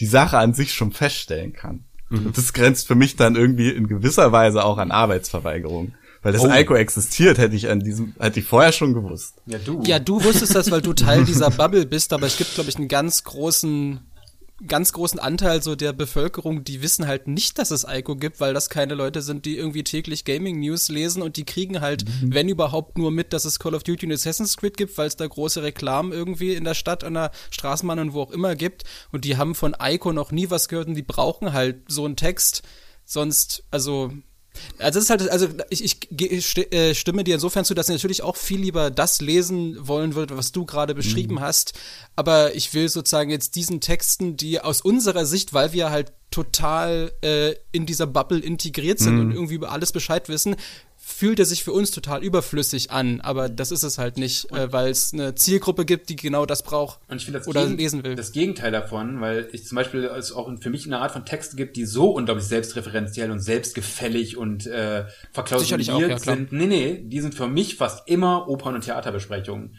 die 0.00 0.06
Sache 0.06 0.38
an 0.38 0.52
sich 0.54 0.74
schon 0.74 0.92
feststellen 0.92 1.52
kann. 1.52 1.84
Mhm. 2.10 2.26
Und 2.26 2.36
das 2.38 2.52
grenzt 2.52 2.86
für 2.88 2.96
mich 2.96 3.16
dann 3.16 3.36
irgendwie 3.36 3.70
in 3.70 3.86
gewisser 3.86 4.32
Weise 4.32 4.64
auch 4.64 4.78
an 4.78 4.90
Arbeitsverweigerung. 4.90 5.94
Weil 6.22 6.32
das 6.32 6.42
Oh. 6.42 6.50
Ico 6.50 6.74
existiert, 6.74 7.38
hätte 7.38 7.54
ich 7.54 7.68
an 7.68 7.80
diesem, 7.80 8.14
hätte 8.18 8.40
ich 8.40 8.46
vorher 8.46 8.72
schon 8.72 8.94
gewusst. 8.94 9.34
ja, 9.46 9.58
du. 9.58 9.82
Ja, 9.84 9.98
du 9.98 10.24
wusstest 10.24 10.54
das, 10.54 10.70
weil 10.70 10.80
du 10.82 10.92
Teil 10.94 11.24
dieser 11.24 11.50
Bubble 11.50 11.86
bist, 11.86 12.12
aber 12.14 12.26
es 12.26 12.36
gibt, 12.38 12.54
glaube 12.54 12.70
ich, 12.70 12.76
einen 12.76 12.88
ganz 12.88 13.24
großen, 13.24 14.00
ganz 14.66 14.92
großen 14.92 15.18
Anteil 15.18 15.62
so 15.62 15.74
der 15.74 15.92
Bevölkerung, 15.92 16.64
die 16.64 16.82
wissen 16.82 17.06
halt 17.06 17.26
nicht, 17.28 17.58
dass 17.58 17.70
es 17.70 17.86
Ico 17.88 18.16
gibt, 18.16 18.40
weil 18.40 18.54
das 18.54 18.70
keine 18.70 18.94
Leute 18.94 19.22
sind, 19.22 19.44
die 19.44 19.56
irgendwie 19.56 19.84
täglich 19.84 20.24
Gaming 20.24 20.60
News 20.60 20.88
lesen 20.88 21.22
und 21.22 21.36
die 21.36 21.44
kriegen 21.44 21.80
halt, 21.80 22.04
wenn 22.22 22.48
überhaupt, 22.48 22.98
nur 22.98 23.10
mit, 23.10 23.32
dass 23.32 23.44
es 23.44 23.58
Call 23.58 23.74
of 23.74 23.82
Duty 23.82 24.06
und 24.06 24.12
Assassin's 24.12 24.56
Creed 24.56 24.76
gibt, 24.76 24.96
weil 24.98 25.08
es 25.08 25.16
da 25.16 25.26
große 25.26 25.62
Reklamen 25.62 26.12
irgendwie 26.12 26.54
in 26.54 26.64
der 26.64 26.74
Stadt, 26.74 27.04
an 27.04 27.14
der 27.14 27.30
Straßenbahn 27.50 27.98
und 27.98 28.12
wo 28.12 28.22
auch 28.22 28.30
immer 28.30 28.54
gibt. 28.56 28.84
Und 29.12 29.24
die 29.24 29.36
haben 29.36 29.54
von 29.54 29.76
Ico 29.80 30.12
noch 30.12 30.32
nie 30.32 30.50
was 30.50 30.68
gehört 30.68 30.88
und 30.88 30.94
die 30.94 31.02
brauchen 31.02 31.52
halt 31.52 31.82
so 31.88 32.04
einen 32.04 32.16
Text, 32.16 32.62
sonst, 33.04 33.64
also 33.70 34.12
also 34.78 34.98
das 34.98 35.04
ist 35.04 35.10
halt, 35.10 35.28
also 35.30 35.48
ich, 35.70 35.84
ich, 36.10 36.72
äh, 36.72 36.94
stimme 36.94 37.24
dir 37.24 37.34
insofern 37.34 37.64
zu, 37.64 37.74
dass 37.74 37.88
ich 37.88 37.94
natürlich 37.94 38.22
auch 38.22 38.36
viel 38.36 38.60
lieber 38.60 38.90
das 38.90 39.20
lesen 39.20 39.76
wollen 39.86 40.14
würde, 40.14 40.36
was 40.36 40.52
du 40.52 40.64
gerade 40.64 40.94
beschrieben 40.94 41.40
hast. 41.40 41.74
Aber 42.16 42.54
ich 42.54 42.74
will 42.74 42.88
sozusagen 42.88 43.30
jetzt 43.30 43.56
diesen 43.56 43.80
Texten, 43.80 44.36
die 44.36 44.60
aus 44.60 44.80
unserer 44.80 45.26
Sicht, 45.26 45.52
weil 45.52 45.72
wir 45.72 45.90
halt 45.90 46.12
total 46.30 47.12
äh, 47.22 47.54
in 47.70 47.86
dieser 47.86 48.06
Bubble 48.06 48.40
integriert 48.40 48.98
sind 48.98 49.20
und 49.20 49.32
irgendwie 49.32 49.54
über 49.54 49.70
alles 49.70 49.92
Bescheid 49.92 50.28
wissen, 50.28 50.56
fühlt 51.06 51.38
er 51.38 51.44
sich 51.44 51.62
für 51.64 51.72
uns 51.72 51.90
total 51.90 52.24
überflüssig 52.24 52.90
an, 52.90 53.20
aber 53.20 53.48
das 53.50 53.70
ist 53.70 53.82
es 53.82 53.98
halt 53.98 54.16
nicht, 54.16 54.50
äh, 54.52 54.72
weil 54.72 54.88
es 54.90 55.12
eine 55.12 55.34
Zielgruppe 55.34 55.84
gibt, 55.84 56.08
die 56.08 56.16
genau 56.16 56.46
das 56.46 56.62
braucht 56.62 56.98
Und 57.08 57.18
ich 57.22 57.30
das, 57.30 57.46
oder 57.46 57.64
Gegen- 57.66 57.76
lesen 57.76 58.04
will. 58.04 58.14
das 58.14 58.32
Gegenteil 58.32 58.72
davon, 58.72 59.20
weil 59.20 59.48
ich 59.52 59.66
zum 59.66 59.76
Beispiel 59.76 60.04
es 60.04 60.32
auch 60.32 60.50
für 60.60 60.70
mich 60.70 60.86
eine 60.86 60.98
Art 61.00 61.12
von 61.12 61.24
Texte 61.26 61.56
gibt, 61.56 61.76
die 61.76 61.84
so 61.84 62.10
unglaublich 62.10 62.46
selbstreferenziell 62.46 63.30
und 63.30 63.40
selbstgefällig 63.40 64.36
und 64.38 64.66
äh, 64.66 65.04
verklausuliert 65.32 65.84
Sicherlich 65.84 65.90
auch, 65.90 66.08
ja, 66.10 66.18
sind. 66.18 66.52
Nee, 66.52 66.66
nee, 66.66 67.02
die 67.04 67.20
sind 67.20 67.34
für 67.34 67.48
mich 67.48 67.76
fast 67.76 68.08
immer 68.08 68.48
Opern- 68.48 68.74
und 68.74 68.84
Theaterbesprechungen. 68.84 69.76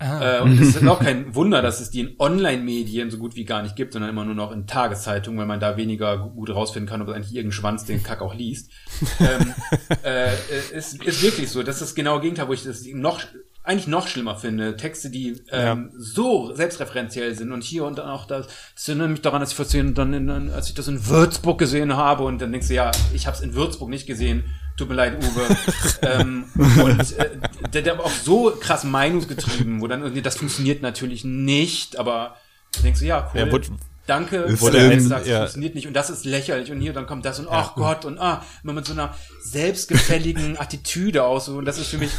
Ah. 0.00 0.38
Äh, 0.38 0.40
und 0.40 0.58
es 0.58 0.74
ist 0.74 0.86
auch 0.88 0.98
kein 0.98 1.34
Wunder, 1.34 1.60
dass 1.60 1.80
es 1.80 1.90
die 1.90 2.00
in 2.00 2.14
Online-Medien 2.18 3.10
so 3.10 3.18
gut 3.18 3.36
wie 3.36 3.44
gar 3.44 3.62
nicht 3.62 3.76
gibt, 3.76 3.92
sondern 3.92 4.10
immer 4.10 4.24
nur 4.24 4.34
noch 4.34 4.50
in 4.50 4.66
Tageszeitungen, 4.66 5.38
weil 5.38 5.46
man 5.46 5.60
da 5.60 5.76
weniger 5.76 6.16
gut 6.18 6.50
rausfinden 6.50 6.88
kann, 6.88 7.02
ob 7.02 7.08
es 7.08 7.14
eigentlich 7.14 7.34
irgendein 7.34 7.52
Schwanz 7.52 7.84
den 7.84 8.02
Kack 8.02 8.22
auch 8.22 8.34
liest. 8.34 8.70
ähm, 9.20 9.54
äh, 10.02 10.32
ist, 10.72 11.04
ist 11.04 11.22
wirklich 11.22 11.50
so. 11.50 11.62
Das 11.62 11.76
ist 11.76 11.82
das 11.82 11.94
genaue 11.94 12.20
Gegenteil, 12.20 12.48
wo 12.48 12.54
ich 12.54 12.64
das 12.64 12.84
noch 12.86 13.20
eigentlich 13.62 13.86
noch 13.86 14.08
schlimmer 14.08 14.36
finde. 14.36 14.76
Texte, 14.76 15.10
die 15.10 15.42
ähm, 15.50 15.90
so 15.96 16.54
selbstreferenziell 16.54 17.34
sind 17.34 17.52
und 17.52 17.62
hier 17.62 17.84
und 17.84 17.98
dann 17.98 18.08
auch 18.08 18.26
das, 18.26 18.46
das 18.74 18.88
erinnert 18.88 19.10
mich 19.10 19.20
daran, 19.20 19.40
dass 19.40 19.50
ich 19.50 19.56
vor 19.56 19.66
zehn, 19.66 19.94
dann 19.94 20.14
in, 20.14 20.50
als 20.50 20.68
ich 20.68 20.74
das 20.74 20.88
in 20.88 21.06
Würzburg 21.06 21.58
gesehen 21.58 21.94
habe 21.94 22.24
und 22.24 22.40
dann 22.40 22.52
denkst 22.52 22.68
du, 22.68 22.74
ja, 22.74 22.90
ich 23.12 23.26
habe 23.26 23.36
es 23.36 23.42
in 23.42 23.54
Würzburg 23.54 23.90
nicht 23.90 24.06
gesehen. 24.06 24.44
Tut 24.80 24.88
mir 24.88 24.94
leid, 24.94 25.22
Uwe. 25.22 25.56
ähm, 26.02 26.44
und 26.56 27.18
äh, 27.18 27.28
der, 27.74 27.82
der 27.82 27.98
war 27.98 28.06
auch 28.06 28.10
so 28.10 28.50
krass 28.58 28.82
meinungsgetrieben, 28.82 29.82
wo 29.82 29.86
dann 29.88 30.00
irgendwie, 30.00 30.22
das 30.22 30.36
funktioniert 30.36 30.80
natürlich 30.80 31.22
nicht, 31.22 31.98
aber 31.98 32.36
du 32.74 32.80
denkst 32.80 33.00
du, 33.00 33.04
ja, 33.06 33.30
cool. 33.34 33.40
Ja, 33.40 33.52
wurde- 33.52 33.68
Danke, 34.06 34.46
wo 34.58 34.70
der 34.70 34.90
jetzt 34.90 35.06
sagt, 35.08 35.22
es 35.24 35.28
ja. 35.28 35.40
funktioniert 35.40 35.74
nicht 35.74 35.86
und 35.86 35.92
das 35.92 36.08
ist 36.08 36.24
lächerlich 36.24 36.72
und 36.72 36.80
hier 36.80 36.94
dann 36.94 37.06
kommt 37.06 37.26
das 37.26 37.38
und 37.38 37.46
ach 37.50 37.74
Gott 37.74 38.06
und 38.06 38.18
ah, 38.18 38.42
immer 38.64 38.72
mit 38.72 38.86
so 38.86 38.94
einer 38.94 39.14
selbstgefälligen 39.42 40.56
Attitüde 40.58 41.24
aus 41.24 41.48
und 41.50 41.66
das 41.66 41.78
ist 41.78 41.88
für 41.88 41.98
mich 41.98 42.10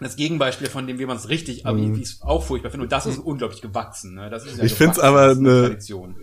das 0.00 0.16
Gegenbeispiel 0.16 0.68
von 0.68 0.88
dem, 0.88 0.98
wie 0.98 1.06
man 1.06 1.16
es 1.16 1.28
richtig, 1.28 1.64
aber 1.66 1.78
wie 1.78 1.92
ich 2.02 2.08
es 2.08 2.22
auch 2.22 2.42
furchtbar 2.44 2.70
finde 2.72 2.82
und 2.82 2.90
das 2.92 3.06
ist 3.06 3.18
unglaublich 3.18 3.62
gewachsen. 3.62 4.14
Ne? 4.14 4.28
Das 4.28 4.44
ist 4.44 4.58
ja 4.58 4.64
Ich 4.64 4.74
find's 4.74 4.96
gewachsen, 4.96 5.08
aber 5.16 5.30
eine- 5.30 5.62
Tradition. 5.68 6.16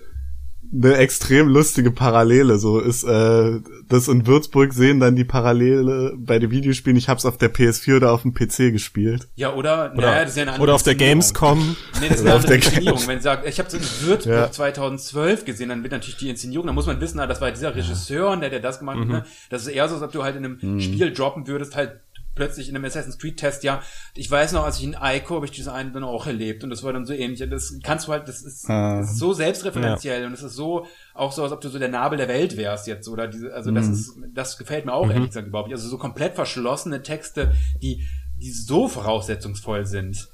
Eine 0.72 0.98
extrem 0.98 1.48
lustige 1.48 1.92
Parallele. 1.92 2.58
So 2.60 2.80
ist 2.80 3.04
äh, 3.04 3.60
das 3.88 4.08
in 4.08 4.28
Würzburg 4.28 4.74
sehen 4.74 5.00
dann 5.00 5.16
die 5.16 5.24
Parallele 5.24 6.14
bei 6.18 6.38
den 6.40 6.52
Videospielen. 6.52 6.98
Ich 6.98 7.10
hab's 7.10 7.26
auf 7.26 7.38
der 7.38 7.54
PS4 7.54 7.98
oder 7.98 8.12
auf 8.12 8.22
dem 8.22 8.34
PC 8.34 8.72
gespielt. 8.72 9.28
Ja, 9.36 9.54
oder, 9.54 9.92
Oder, 9.94 9.96
naja, 9.96 10.22
das 10.22 10.32
ist 10.32 10.36
ja 10.38 10.44
eine 10.44 10.52
andere 10.52 10.64
oder 10.64 10.76
auf 10.76 10.84
der. 10.84 10.96
Gamescom. 10.96 11.76
Nee, 12.02 12.10
das 12.10 12.20
ist 12.20 12.26
eine 12.26 12.30
auf 12.36 12.42
andere 12.44 12.48
der 12.48 12.56
Inszenierung. 12.58 12.86
Gamescom. 12.86 13.08
Wenn 13.10 13.18
ich 13.18 13.24
sage, 13.24 13.50
ich 13.50 13.60
habe 13.60 13.70
so 13.70 13.78
in 13.78 13.84
Würzburg 14.02 14.36
Ja. 14.36 14.52
2012 14.52 15.46
gesehen, 15.46 15.70
dann 15.70 15.82
wird 15.84 15.92
natürlich 15.94 16.18
die 16.18 16.30
Inszenierung, 16.30 16.68
da 16.68 16.74
muss 16.74 16.86
man 16.86 17.00
wissen, 17.02 17.18
das 17.18 17.42
war 17.42 17.52
dieser 17.52 17.76
Regisseur, 17.76 18.30
und 18.30 18.42
der, 18.42 18.50
der 18.50 18.60
das 18.60 18.80
gemacht 18.80 19.00
hat. 19.00 19.08
Ne? 19.08 19.26
Das 19.50 19.64
ist 19.64 19.70
eher 19.70 19.88
so, 19.88 19.96
als 19.96 20.04
ob 20.04 20.12
du 20.12 20.24
halt 20.24 20.36
in 20.36 20.46
einem 20.46 20.80
Spiel 20.80 21.12
droppen 21.14 21.48
würdest, 21.48 21.76
halt 21.76 22.00
plötzlich 22.40 22.70
in 22.70 22.76
einem 22.76 22.86
Assassin's 22.86 23.18
Creed 23.18 23.36
Test, 23.38 23.64
ja, 23.64 23.82
ich 24.16 24.32
weiß 24.32 24.54
noch, 24.54 24.64
als 24.64 24.78
ich 24.78 24.86
in 24.86 24.96
Ico 25.02 25.36
habe 25.36 25.46
ich 25.46 25.52
diese 25.52 25.74
einen 25.74 25.92
dann 25.92 26.06
auch 26.06 26.26
erlebt 26.26 26.64
und 26.64 26.70
das 26.70 26.84
war 26.84 26.94
dann 26.94 27.06
so 27.06 27.14
ähnlich. 27.14 27.48
Das 27.50 27.78
kannst 27.84 28.08
du 28.08 28.14
halt, 28.14 28.30
das 28.30 28.42
ist, 28.42 28.70
das 28.70 29.12
ist 29.12 29.18
so 29.20 29.34
selbstreferenziell 29.34 30.26
und 30.26 30.32
es 30.32 30.42
ist 30.42 30.56
so, 30.56 30.86
auch 31.14 31.34
so, 31.34 31.44
als 31.44 31.52
ob 31.52 31.60
du 31.60 31.68
so 31.68 31.78
der 31.80 31.90
Nabel 31.90 32.18
der 32.18 32.30
Welt 32.30 32.56
wärst 32.56 32.88
jetzt 32.88 33.10
oder 33.10 33.28
diese, 33.28 33.54
also 33.54 33.72
das 33.72 33.88
ist, 33.88 34.14
das 34.34 34.58
gefällt 34.58 34.86
mir 34.86 34.94
auch 34.94 35.10
ehrlich 35.10 35.28
gesagt 35.28 35.48
überhaupt 35.48 35.68
nicht. 35.68 35.78
Also 35.78 35.90
so 35.90 35.98
komplett 35.98 36.36
verschlossene 36.36 37.04
Texte, 37.04 37.54
die, 37.82 38.08
die 38.38 38.52
so 38.52 38.88
voraussetzungsvoll 38.88 39.86
sind 39.86 40.30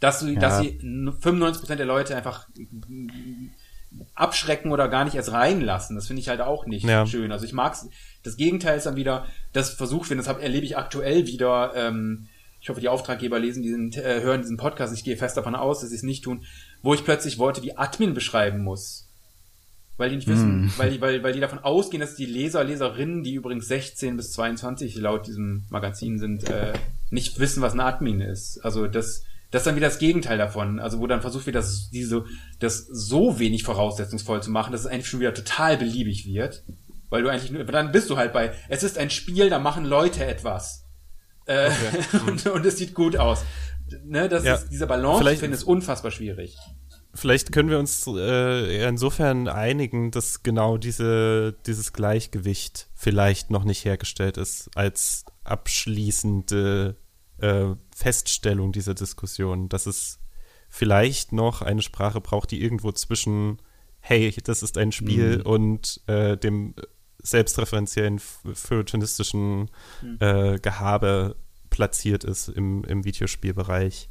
dass, 0.00 0.18
du, 0.18 0.34
dass 0.34 0.58
sie 0.58 0.80
95% 0.82 1.76
der 1.76 1.86
Leute 1.86 2.16
einfach 2.16 2.48
abschrecken 4.14 4.72
oder 4.72 4.88
gar 4.88 5.04
nicht 5.04 5.14
erst 5.14 5.32
reinlassen. 5.32 5.96
Das 5.96 6.06
finde 6.06 6.20
ich 6.20 6.28
halt 6.28 6.40
auch 6.40 6.66
nicht 6.66 6.84
Ja. 6.84 7.06
schön. 7.06 7.32
Also 7.32 7.44
ich 7.44 7.52
mag's. 7.52 7.88
Das 8.22 8.36
Gegenteil 8.36 8.76
ist 8.76 8.86
dann 8.86 8.96
wieder, 8.96 9.26
das 9.52 9.70
versucht 9.70 10.08
wird, 10.10 10.20
das 10.20 10.28
hab, 10.28 10.42
erlebe 10.42 10.64
ich 10.66 10.76
aktuell 10.76 11.26
wieder. 11.26 11.72
Ähm, 11.74 12.28
ich 12.60 12.68
hoffe, 12.68 12.80
die 12.80 12.88
Auftraggeber 12.88 13.40
lesen 13.40 13.62
diesen, 13.62 13.92
äh, 13.92 14.20
hören 14.20 14.42
diesen 14.42 14.56
Podcast. 14.56 14.94
Ich 14.94 15.02
gehe 15.02 15.16
fest 15.16 15.36
davon 15.36 15.56
aus, 15.56 15.80
dass 15.80 15.90
sie 15.90 15.96
es 15.96 16.04
nicht 16.04 16.24
tun, 16.24 16.44
wo 16.82 16.94
ich 16.94 17.04
plötzlich 17.04 17.38
Worte 17.38 17.62
wie 17.62 17.76
Admin 17.76 18.14
beschreiben 18.14 18.62
muss. 18.62 19.08
Weil 19.96 20.10
die 20.10 20.16
nicht 20.16 20.28
wissen, 20.28 20.72
weil, 20.78 20.90
die, 20.90 21.00
weil, 21.00 21.22
weil 21.22 21.32
die 21.32 21.40
davon 21.40 21.58
ausgehen, 21.58 22.00
dass 22.00 22.14
die 22.14 22.24
Leser, 22.24 22.64
Leserinnen, 22.64 23.22
die 23.22 23.34
übrigens 23.34 23.68
16 23.68 24.16
bis 24.16 24.32
22 24.32 24.96
laut 24.96 25.26
diesem 25.26 25.64
Magazin 25.68 26.18
sind, 26.18 26.48
äh, 26.48 26.72
nicht 27.10 27.38
wissen, 27.38 27.62
was 27.62 27.74
ein 27.74 27.80
Admin 27.80 28.20
ist. 28.20 28.58
Also 28.64 28.86
das, 28.86 29.22
das 29.50 29.60
ist 29.60 29.66
dann 29.66 29.76
wieder 29.76 29.88
das 29.88 29.98
Gegenteil 29.98 30.38
davon. 30.38 30.80
Also 30.80 30.98
wo 30.98 31.06
dann 31.06 31.20
versucht 31.20 31.44
wird, 31.46 31.56
das, 31.56 31.90
diese, 31.90 32.24
das 32.58 32.86
so 32.90 33.38
wenig 33.38 33.64
voraussetzungsvoll 33.64 34.42
zu 34.42 34.50
machen, 34.50 34.72
dass 34.72 34.80
es 34.80 34.86
eigentlich 34.86 35.08
schon 35.08 35.20
wieder 35.20 35.34
total 35.34 35.76
beliebig 35.76 36.26
wird. 36.26 36.64
Weil 37.12 37.22
du 37.22 37.28
eigentlich 37.28 37.50
nur, 37.50 37.64
dann 37.64 37.92
bist 37.92 38.08
du 38.08 38.16
halt 38.16 38.32
bei, 38.32 38.54
es 38.70 38.82
ist 38.82 38.96
ein 38.96 39.10
Spiel, 39.10 39.50
da 39.50 39.58
machen 39.58 39.84
Leute 39.84 40.24
etwas. 40.24 40.86
Äh, 41.44 41.70
und, 42.26 42.46
und 42.46 42.64
es 42.64 42.78
sieht 42.78 42.94
gut 42.94 43.18
aus. 43.18 43.44
Ne, 44.02 44.30
das 44.30 44.44
Ja. 44.44 44.54
ist, 44.54 44.70
diese 44.70 44.86
Balance, 44.86 45.18
Vielleicht- 45.18 45.34
ich 45.34 45.40
finde 45.40 45.56
es 45.58 45.62
unfassbar 45.62 46.10
schwierig. 46.10 46.56
Vielleicht 47.14 47.52
können 47.52 47.68
wir 47.68 47.78
uns 47.78 48.06
äh, 48.06 48.88
insofern 48.88 49.46
einigen, 49.46 50.10
dass 50.10 50.42
genau 50.42 50.78
diese, 50.78 51.54
dieses 51.66 51.92
Gleichgewicht 51.92 52.88
vielleicht 52.94 53.50
noch 53.50 53.64
nicht 53.64 53.84
hergestellt 53.84 54.38
ist 54.38 54.70
als 54.74 55.26
abschließende 55.44 56.96
äh, 57.38 57.64
Feststellung 57.94 58.72
dieser 58.72 58.94
Diskussion, 58.94 59.68
dass 59.68 59.84
es 59.84 60.18
vielleicht 60.70 61.32
noch 61.32 61.60
eine 61.60 61.82
Sprache 61.82 62.22
braucht, 62.22 62.50
die 62.50 62.62
irgendwo 62.62 62.92
zwischen 62.92 63.58
hey, 64.00 64.34
das 64.42 64.62
ist 64.64 64.78
ein 64.78 64.90
Spiel 64.90 65.42
und 65.42 66.00
äh, 66.08 66.36
dem 66.36 66.74
selbstreferenziellen 67.22 68.20
feuilletonistischen 68.54 69.70
äh, 70.20 70.58
Gehabe 70.58 71.36
platziert 71.70 72.24
ist 72.24 72.48
im, 72.48 72.84
im 72.84 73.04
Videospielbereich. 73.04 74.08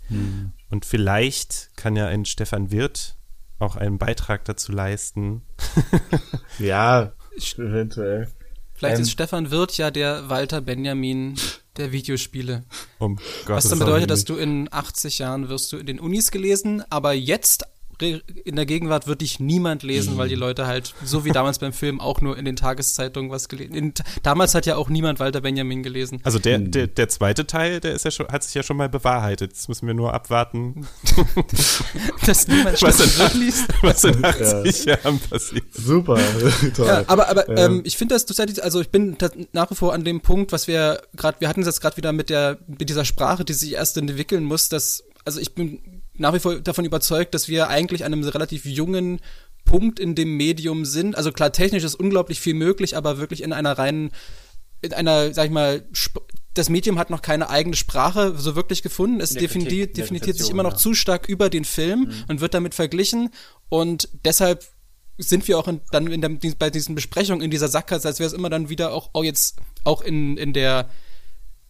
Und 0.70 0.86
vielleicht 0.86 1.72
kann 1.76 1.96
ja 1.96 2.08
ein 2.08 2.26
Stefan 2.26 2.72
Wirth 2.72 3.16
auch 3.60 3.76
einen 3.76 3.98
Beitrag 3.98 4.46
dazu 4.46 4.72
leisten. 4.72 5.44
Ja, 6.60 7.14
eventuell. 7.58 8.28
Vielleicht 8.74 8.98
Ähm, 8.98 9.02
ist 9.04 9.12
Stefan 9.12 9.52
Wirth 9.52 9.78
ja 9.78 9.90
der 9.92 10.30
Walter 10.30 10.62
Benjamin 10.62 11.36
der 11.78 11.92
Videospiele. 11.92 12.64
Um 13.00 13.20
Was 13.46 13.70
dann 13.70 13.80
bedeutet, 13.80 14.10
dass 14.10 14.26
du 14.26 14.36
in 14.36 14.68
80 14.72 15.20
Jahren 15.20 15.50
wirst 15.50 15.72
du 15.72 15.78
in 15.78 15.86
den 15.86 16.00
Unis 16.00 16.32
gelesen, 16.32 16.84
aber 16.90 17.14
jetzt 17.14 17.64
in 18.02 18.56
der 18.56 18.66
Gegenwart 18.66 19.08
wird 19.08 19.22
dich 19.22 19.40
niemand 19.40 19.84
lesen, 19.84 20.18
weil 20.18 20.30
die 20.30 20.36
Leute 20.36 20.68
halt, 20.68 20.94
so 21.04 21.26
wie 21.26 21.32
damals 21.32 21.60
beim 21.60 21.74
Film, 21.74 22.00
auch 22.02 22.22
nur 22.22 22.38
in 22.38 22.46
den 22.46 22.56
Tageszeitungen 22.56 23.32
was 23.32 23.48
gelesen. 23.50 23.74
In, 23.76 23.94
damals 24.24 24.56
hat 24.56 24.66
ja 24.66 24.76
auch 24.76 24.90
niemand 24.90 25.20
Walter 25.20 25.42
Benjamin 25.42 25.84
gelesen. 25.84 26.20
Also 26.24 26.40
der, 26.40 26.58
Hm. 26.58 26.72
der, 26.72 26.88
der 26.88 27.10
zweite 27.10 27.48
Teil, 27.48 27.80
der 27.80 27.94
ist 27.94 28.06
ja 28.06 28.12
schon, 28.12 28.28
hat 28.28 28.44
sich 28.44 28.54
ja 28.54 28.64
schon 28.64 28.78
mal 28.78 28.90
bewahrheitet. 28.90 29.52
Jetzt 29.54 29.70
müssen 29.70 29.88
wir 29.88 29.94
nur 29.94 30.14
abwarten, 30.14 30.88
Dass 32.26 32.48
niemand 32.48 32.82
was 32.82 33.34
in, 33.34 33.40
liest. 33.40 33.66
was 33.82 34.04
in 34.04 34.24
80 34.24 34.86
Jahren 34.86 35.20
passiert. 35.20 35.64
Super, 35.74 36.20
toll. 36.76 36.88
Ja, 36.88 37.04
aber 37.08 37.30
aber 37.30 37.50
ähm, 37.50 37.58
Ähm. 37.58 37.82
ich 37.86 37.98
finde 37.98 38.16
das 38.16 38.26
tatsächlich, 38.26 38.64
also 38.64 38.82
ich 38.82 38.90
bin 38.90 39.18
nach 39.54 39.70
wie 39.72 39.76
vor 39.76 39.94
an 39.94 40.04
dem 40.04 40.22
Punkt, 40.22 40.52
was 40.52 40.68
wir 40.68 41.02
gerade, 41.16 41.40
wir 41.40 41.48
hatten 41.50 41.62
es 41.62 41.68
jetzt 41.68 41.82
gerade 41.82 41.98
wieder 41.98 42.12
mit 42.12 42.30
der 42.30 42.58
mit 42.68 42.90
dieser 42.90 43.06
Sprache, 43.06 43.46
die 43.46 43.54
sich 43.54 43.74
erst 43.74 43.98
entwickeln 43.98 44.44
muss, 44.44 44.70
dass 44.70 45.04
also 45.26 45.40
ich 45.40 45.54
bin 45.54 45.80
nach 46.22 46.34
wie 46.34 46.40
vor 46.40 46.60
davon 46.60 46.86
überzeugt, 46.86 47.34
dass 47.34 47.48
wir 47.48 47.68
eigentlich 47.68 48.06
an 48.06 48.14
einem 48.14 48.24
relativ 48.24 48.66
jungen 48.66 49.20
Punkt 49.66 50.00
in 50.00 50.16
dem 50.16 50.38
Medium 50.38 50.86
sind. 50.86 51.18
Also 51.18 51.32
klar, 51.32 51.52
technisch 51.52 51.84
ist 51.84 51.96
unglaublich 51.96 52.40
viel 52.40 52.54
möglich, 52.54 52.96
aber 52.96 53.18
wirklich 53.18 53.44
in 53.44 53.54
einer 53.54 53.78
reinen, 53.78 54.12
in 54.82 54.94
einer, 54.94 55.34
sag 55.34 55.46
ich 55.46 55.52
mal, 55.52 55.84
Sp 55.94 56.22
das 56.54 56.68
Medium 56.68 57.00
hat 57.00 57.10
noch 57.10 57.22
keine 57.22 57.50
eigene 57.50 57.78
Sprache 57.78 58.36
so 58.38 58.58
wirklich 58.58 58.84
gefunden. 58.84 59.22
Es 59.22 59.34
definiert, 59.34 59.96
definiert 59.96 60.38
sich 60.38 60.50
immer 60.50 60.64
noch 60.64 60.74
ja. 60.74 60.78
zu 60.78 60.94
stark 60.94 61.30
über 61.30 61.50
den 61.50 61.64
Film 61.64 62.12
und 62.28 62.42
wird 62.42 62.54
damit 62.54 62.76
verglichen. 62.76 63.30
Und 63.70 64.10
deshalb 64.26 64.66
sind 65.18 65.48
wir 65.48 65.58
auch 65.58 65.70
in, 65.70 65.80
dann 65.92 66.08
in 66.08 66.20
der, 66.20 66.30
bei 66.60 66.70
diesen 66.70 66.94
Besprechungen 66.94 67.42
in 67.42 67.52
dieser 67.52 67.70
Sackgasse, 67.70 68.06
als 68.06 68.20
wäre 68.20 68.28
es 68.28 68.34
immer 68.34 68.50
dann 68.50 68.68
wieder 68.68 68.92
auch, 68.92 69.12
auch 69.14 69.24
jetzt 69.24 69.60
auch 69.86 70.02
in, 70.02 70.36
in 70.36 70.52
der 70.52 70.90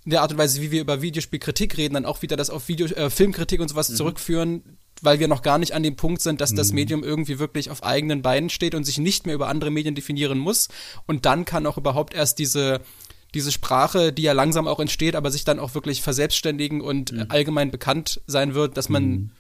in 0.06 0.12
der 0.12 0.22
Art 0.22 0.32
und 0.32 0.38
Weise, 0.38 0.62
wie 0.62 0.72
wir 0.72 0.82
über 0.82 1.02
Videospielkritik 1.02 1.78
reden, 1.78 1.94
dann 1.94 2.06
auch 2.06 2.22
wieder 2.22 2.36
das 2.36 2.50
auf 2.50 2.68
Video, 2.68 2.88
äh, 2.88 3.10
Filmkritik 3.10 3.60
und 3.62 3.68
sowas 3.68 3.94
zurückführen, 3.94 4.78
weil 5.02 5.20
wir 5.20 5.28
noch 5.28 5.42
gar 5.42 5.58
nicht 5.58 5.74
an 5.74 5.84
dem 5.84 5.96
Punkt 5.96 6.22
sind, 6.22 6.42
dass 6.42 6.54
das 6.54 6.74
Medium 6.74 7.04
irgendwie 7.04 7.40
wirklich 7.40 7.70
auf 7.70 7.84
eigenen 7.84 8.22
Beinen 8.22 8.50
steht 8.50 8.76
und 8.76 8.84
sich 8.84 8.98
nicht 8.98 9.26
mehr 9.26 9.36
über 9.36 9.48
andere 9.48 9.72
Medien 9.72 9.96
definieren 9.96 10.38
muss. 10.38 10.70
Und 11.06 11.26
dann 11.26 11.46
kann 11.46 11.66
auch 11.66 11.78
überhaupt 11.78 12.14
erst 12.14 12.40
diese 12.40 12.82
diese 13.34 13.52
Sprache, 13.52 14.12
die 14.12 14.24
ja 14.24 14.34
langsam 14.34 14.68
auch 14.68 14.82
entsteht, 14.82 15.16
aber 15.16 15.32
sich 15.32 15.46
dann 15.46 15.60
auch 15.60 15.74
wirklich 15.74 16.02
verselbstständigen 16.02 16.82
und 16.82 17.14
äh, 17.14 17.26
allgemein 17.30 17.72
bekannt 17.72 18.20
sein 18.28 18.56
wird, 18.56 18.76
dass 18.76 18.90
man 18.90 19.32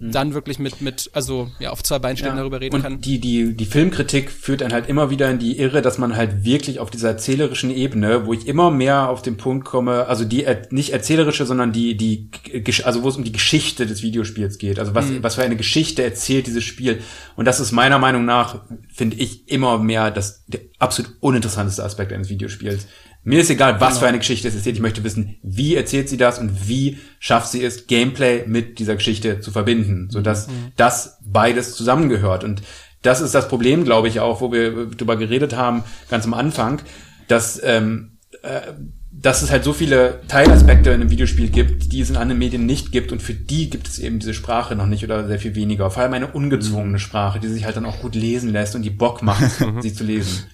dann 0.00 0.34
wirklich 0.34 0.58
mit, 0.58 0.80
mit, 0.80 1.10
also 1.12 1.50
ja, 1.58 1.70
auf 1.70 1.82
zwei 1.82 1.98
Beinstellen 1.98 2.36
darüber 2.36 2.60
reden 2.60 2.76
und 2.76 2.82
kann. 2.82 3.00
Die, 3.00 3.20
die, 3.20 3.54
die 3.56 3.64
Filmkritik 3.66 4.30
führt 4.30 4.60
dann 4.60 4.72
halt 4.72 4.88
immer 4.88 5.10
wieder 5.10 5.30
in 5.30 5.38
die 5.38 5.58
Irre, 5.58 5.82
dass 5.82 5.98
man 5.98 6.16
halt 6.16 6.44
wirklich 6.44 6.80
auf 6.80 6.90
dieser 6.90 7.08
erzählerischen 7.08 7.70
Ebene, 7.70 8.26
wo 8.26 8.32
ich 8.32 8.46
immer 8.46 8.70
mehr 8.70 9.08
auf 9.08 9.22
den 9.22 9.36
Punkt 9.36 9.64
komme, 9.64 10.06
also 10.06 10.24
die 10.24 10.44
er- 10.44 10.66
nicht 10.70 10.92
erzählerische, 10.92 11.46
sondern 11.46 11.72
die, 11.72 11.96
die, 11.96 12.30
also 12.84 13.02
wo 13.02 13.08
es 13.08 13.16
um 13.16 13.24
die 13.24 13.32
Geschichte 13.32 13.86
des 13.86 14.02
Videospiels 14.02 14.58
geht. 14.58 14.78
Also 14.78 14.94
was, 14.94 15.06
was 15.22 15.34
für 15.36 15.42
eine 15.42 15.56
Geschichte 15.56 16.02
erzählt 16.02 16.46
dieses 16.46 16.64
Spiel. 16.64 17.00
Und 17.36 17.44
das 17.44 17.60
ist 17.60 17.72
meiner 17.72 17.98
Meinung 17.98 18.24
nach, 18.24 18.62
finde 18.92 19.16
ich, 19.16 19.48
immer 19.48 19.78
mehr 19.78 20.10
das 20.10 20.44
der 20.46 20.60
absolut 20.78 21.12
uninteressanteste 21.20 21.82
Aspekt 21.84 22.12
eines 22.12 22.28
Videospiels. 22.28 22.86
Mir 23.28 23.40
ist 23.40 23.50
egal, 23.50 23.78
was 23.78 23.98
für 23.98 24.06
eine 24.06 24.16
Geschichte 24.16 24.48
es 24.48 24.54
erzählt. 24.54 24.76
Ich 24.76 24.80
möchte 24.80 25.04
wissen, 25.04 25.36
wie 25.42 25.74
erzählt 25.74 26.08
sie 26.08 26.16
das 26.16 26.38
und 26.38 26.66
wie 26.66 26.96
schafft 27.18 27.52
sie 27.52 27.62
es, 27.62 27.86
Gameplay 27.86 28.46
mit 28.46 28.78
dieser 28.78 28.96
Geschichte 28.96 29.40
zu 29.40 29.50
verbinden, 29.50 30.08
sodass 30.10 30.48
das 30.76 31.18
beides 31.26 31.74
zusammengehört. 31.74 32.42
Und 32.42 32.62
das 33.02 33.20
ist 33.20 33.34
das 33.34 33.46
Problem, 33.46 33.84
glaube 33.84 34.08
ich, 34.08 34.20
auch, 34.20 34.40
wo 34.40 34.50
wir 34.50 34.86
drüber 34.86 35.16
geredet 35.16 35.54
haben, 35.54 35.84
ganz 36.08 36.24
am 36.24 36.32
Anfang, 36.32 36.80
dass, 37.26 37.60
ähm, 37.62 38.16
äh, 38.42 38.72
dass 39.12 39.42
es 39.42 39.50
halt 39.50 39.62
so 39.62 39.74
viele 39.74 40.22
Teilaspekte 40.28 40.88
in 40.88 41.02
einem 41.02 41.10
Videospiel 41.10 41.50
gibt, 41.50 41.92
die 41.92 42.00
es 42.00 42.08
in 42.08 42.16
anderen 42.16 42.38
Medien 42.38 42.64
nicht 42.64 42.92
gibt 42.92 43.12
und 43.12 43.20
für 43.20 43.34
die 43.34 43.68
gibt 43.68 43.88
es 43.88 43.98
eben 43.98 44.20
diese 44.20 44.32
Sprache 44.32 44.74
noch 44.74 44.86
nicht 44.86 45.04
oder 45.04 45.28
sehr 45.28 45.38
viel 45.38 45.54
weniger. 45.54 45.90
Vor 45.90 46.02
allem 46.02 46.14
eine 46.14 46.28
ungezwungene 46.28 46.98
Sprache, 46.98 47.40
die 47.40 47.48
sich 47.48 47.66
halt 47.66 47.76
dann 47.76 47.84
auch 47.84 48.00
gut 48.00 48.14
lesen 48.14 48.48
lässt 48.54 48.74
und 48.74 48.80
die 48.80 48.90
Bock 48.90 49.20
macht, 49.20 49.44
sie 49.82 49.92
zu 49.92 50.04
lesen. 50.04 50.46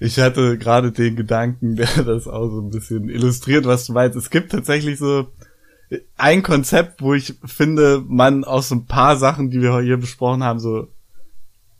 Ich 0.00 0.18
hatte 0.18 0.58
gerade 0.58 0.92
den 0.92 1.16
Gedanken, 1.16 1.76
der 1.76 1.88
das 2.04 2.26
auch 2.28 2.48
so 2.48 2.60
ein 2.60 2.70
bisschen 2.70 3.08
illustriert, 3.08 3.64
was 3.64 3.86
du 3.86 3.92
meinst. 3.92 4.16
Es 4.16 4.30
gibt 4.30 4.52
tatsächlich 4.52 4.98
so 4.98 5.28
ein 6.16 6.42
Konzept, 6.42 7.02
wo 7.02 7.14
ich 7.14 7.34
finde, 7.44 8.02
man 8.06 8.44
aus 8.44 8.68
so 8.68 8.76
ein 8.76 8.86
paar 8.86 9.16
Sachen, 9.16 9.50
die 9.50 9.60
wir 9.60 9.78
hier 9.80 9.98
besprochen 9.98 10.42
haben, 10.42 10.58
so 10.58 10.88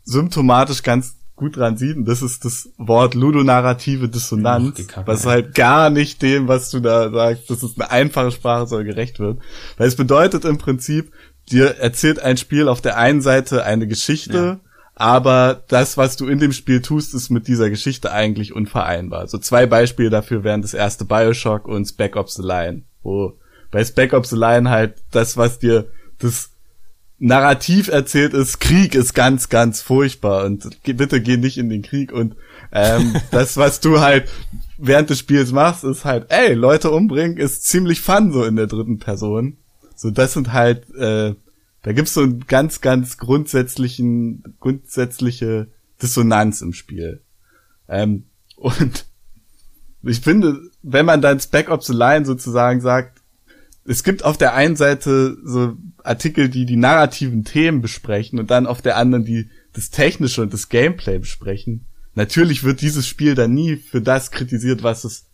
symptomatisch 0.03 0.83
ganz 0.83 1.15
gut 1.35 1.57
dran 1.57 1.77
sieht. 1.77 1.97
Und 1.97 2.05
das 2.05 2.21
ist 2.21 2.45
das 2.45 2.69
Wort 2.77 3.15
ludonarrative 3.15 4.07
Dissonanz, 4.09 4.87
Ach, 4.95 5.07
was 5.07 5.25
halt 5.25 5.55
gar 5.55 5.89
nicht 5.89 6.21
dem, 6.21 6.47
was 6.47 6.69
du 6.69 6.79
da 6.79 7.09
sagst, 7.09 7.49
dass 7.49 7.63
es 7.63 7.75
eine 7.75 7.89
einfache 7.89 8.31
Sprache 8.31 8.67
soll 8.67 8.83
gerecht 8.83 9.19
wird. 9.19 9.39
Weil 9.77 9.87
es 9.87 9.95
bedeutet 9.95 10.45
im 10.45 10.57
Prinzip, 10.57 11.11
dir 11.51 11.77
erzählt 11.77 12.19
ein 12.19 12.37
Spiel 12.37 12.67
auf 12.67 12.81
der 12.81 12.97
einen 12.97 13.21
Seite 13.21 13.63
eine 13.65 13.87
Geschichte, 13.87 14.37
Ja. 14.37 14.59
Aber 14.95 15.63
das, 15.67 15.97
was 15.97 16.17
du 16.17 16.27
in 16.27 16.39
dem 16.39 16.53
Spiel 16.53 16.81
tust, 16.81 17.13
ist 17.13 17.29
mit 17.29 17.47
dieser 17.47 17.69
Geschichte 17.69 18.11
eigentlich 18.11 18.53
unvereinbar. 18.53 19.27
So 19.27 19.37
zwei 19.37 19.65
Beispiele 19.65 20.09
dafür 20.09 20.43
wären 20.43 20.61
das 20.61 20.73
erste 20.73 21.05
Bioshock 21.05 21.67
und 21.67 21.85
Spec 21.85 22.15
Ops 22.15 22.35
The 22.35 22.43
Line, 22.43 22.83
wo 23.01 23.33
bei 23.71 23.83
Spec 23.83 24.13
Ops 24.13 24.29
The 24.29 24.37
Line 24.37 24.69
halt 24.69 24.95
das, 25.11 25.35
was 25.35 25.59
dir 25.59 25.87
das 26.19 26.51
Narrativ 27.19 27.87
erzählt 27.87 28.33
ist, 28.33 28.59
Krieg 28.59 28.95
ist 28.95 29.13
ganz, 29.13 29.49
ganz 29.49 29.81
furchtbar 29.81 30.45
und 30.45 30.69
bitte 30.83 31.21
geh 31.21 31.37
nicht 31.37 31.57
in 31.57 31.69
den 31.69 31.81
Krieg 31.81 32.11
und 32.11 32.35
ähm, 32.71 33.15
das, 33.31 33.57
was 33.57 33.79
du 33.79 34.01
halt 34.01 34.29
während 34.77 35.09
des 35.09 35.19
Spiels 35.19 35.51
machst, 35.51 35.83
ist 35.83 36.05
halt, 36.05 36.25
ey, 36.29 36.53
Leute 36.53 36.91
umbringen 36.91 37.37
ist 37.37 37.65
ziemlich 37.65 38.01
fun 38.01 38.31
so 38.31 38.43
in 38.43 38.57
der 38.57 38.67
dritten 38.67 38.99
Person. 38.99 39.57
So, 39.95 40.11
das 40.11 40.33
sind 40.33 40.51
halt, 40.51 40.89
äh, 40.95 41.35
da 41.83 41.91
gibt's 41.91 42.13
so 42.13 42.21
einen 42.21 42.47
ganz, 42.47 42.81
ganz 42.81 43.17
grundsätzlichen, 43.17 44.55
grundsätzliche 44.59 45.67
Dissonanz 46.01 46.61
im 46.61 46.73
Spiel. 46.73 47.21
Ähm, 47.87 48.25
und 48.55 49.05
ich 50.03 50.21
finde, 50.21 50.59
wenn 50.81 51.05
man 51.05 51.21
dann 51.21 51.39
Spec 51.39 51.69
Ops 51.69 51.87
The 51.87 51.93
Line 51.93 52.25
sozusagen 52.25 52.81
sagt, 52.81 53.21
es 53.85 54.03
gibt 54.03 54.23
auf 54.23 54.37
der 54.37 54.53
einen 54.53 54.77
Seite 54.77 55.37
so 55.43 55.75
Artikel, 56.03 56.49
die 56.49 56.65
die 56.65 56.77
narrativen 56.77 57.43
Themen 57.43 57.81
besprechen 57.81 58.39
und 58.39 58.49
dann 58.49 58.65
auf 58.65 58.81
der 58.81 58.97
anderen 58.97 59.25
die 59.25 59.49
das 59.73 59.89
Technische 59.89 60.41
und 60.41 60.53
das 60.53 60.69
Gameplay 60.69 61.19
besprechen. 61.19 61.85
Natürlich 62.15 62.63
wird 62.63 62.81
dieses 62.81 63.07
Spiel 63.07 63.35
dann 63.35 63.53
nie 63.53 63.75
für 63.75 64.01
das 64.01 64.31
kritisiert, 64.31 64.83
was 64.83 65.03
es 65.03 65.25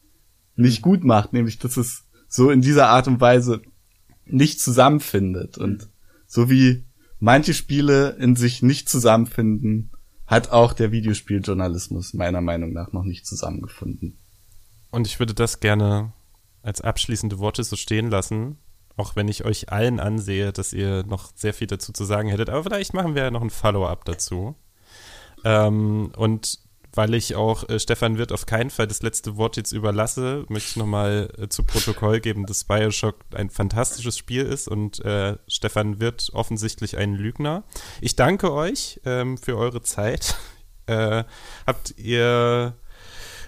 nicht 0.56 0.82
gut 0.82 1.04
macht, 1.04 1.34
nämlich 1.34 1.60
dass 1.60 1.78
es 1.78 2.06
so 2.28 2.50
in 2.50 2.62
dieser 2.62 2.88
Art 2.88 3.08
und 3.08 3.22
Weise 3.22 3.62
nicht 4.26 4.62
zusammenfindet. 4.62 5.58
Und 5.58 5.90
so 6.30 6.50
wie 6.50 6.86
manche 7.20 7.54
Spiele 7.54 8.12
in 8.20 8.38
sich 8.38 8.62
nicht 8.62 8.88
zusammenfinden, 8.88 9.92
hat 10.28 10.52
auch 10.52 10.74
der 10.74 10.92
Videospieljournalismus 10.92 12.14
meiner 12.14 12.40
Meinung 12.40 12.72
nach 12.72 12.94
noch 12.94 13.04
nicht 13.04 13.26
zusammengefunden. 13.26 14.20
Und 14.92 15.08
ich 15.08 15.20
würde 15.20 15.34
das 15.34 15.60
gerne 15.60 16.14
als 16.62 16.82
abschließende 16.82 17.40
Worte 17.40 17.64
so 17.64 17.76
stehen 17.76 18.12
lassen, 18.12 18.58
auch 18.96 19.16
wenn 19.16 19.28
ich 19.28 19.44
euch 19.44 19.72
allen 19.72 20.00
ansehe, 20.00 20.54
dass 20.54 20.72
ihr 20.72 21.04
noch 21.04 21.32
sehr 21.36 21.54
viel 21.54 21.68
dazu 21.68 21.92
zu 21.94 22.06
sagen 22.06 22.30
hättet. 22.30 22.50
Aber 22.50 22.64
vielleicht 22.64 22.94
machen 22.94 23.16
wir 23.16 23.24
ja 23.24 23.32
noch 23.32 23.42
ein 23.42 23.50
Follow-up 23.50 24.06
dazu. 24.06 24.56
Ähm, 25.44 26.12
und 26.16 26.60
weil 26.94 27.14
ich 27.14 27.36
auch 27.36 27.68
äh, 27.70 27.80
Stefan 27.80 28.18
Wirt 28.18 28.32
auf 28.32 28.46
keinen 28.46 28.70
Fall 28.70 28.88
das 28.88 29.02
letzte 29.02 29.38
Wort 29.38 29.58
jetzt 29.58 29.72
überlasse, 29.72 30.46
möchte 30.50 30.70
ich 30.72 30.76
nochmal 30.76 31.30
äh, 31.38 31.48
zu 31.50 31.64
Protokoll 31.64 32.20
geben, 32.20 32.46
dass 32.46 32.64
Bioshock 32.64 33.16
ein 33.36 33.50
fantastisches 33.50 34.18
Spiel 34.18 34.44
ist 34.44 34.68
und 34.68 35.04
äh, 35.06 35.38
Stefan 35.48 36.00
Wirt 36.00 36.30
offensichtlich 36.34 36.98
ein 36.98 37.14
Lügner. 37.14 37.64
Ich 38.02 38.16
danke 38.16 38.52
euch 38.52 39.00
ähm, 39.06 39.38
für 39.38 39.58
eure 39.58 39.82
Zeit. 39.82 40.36
Äh, 40.90 41.24
habt 41.68 41.94
ihr 42.00 42.74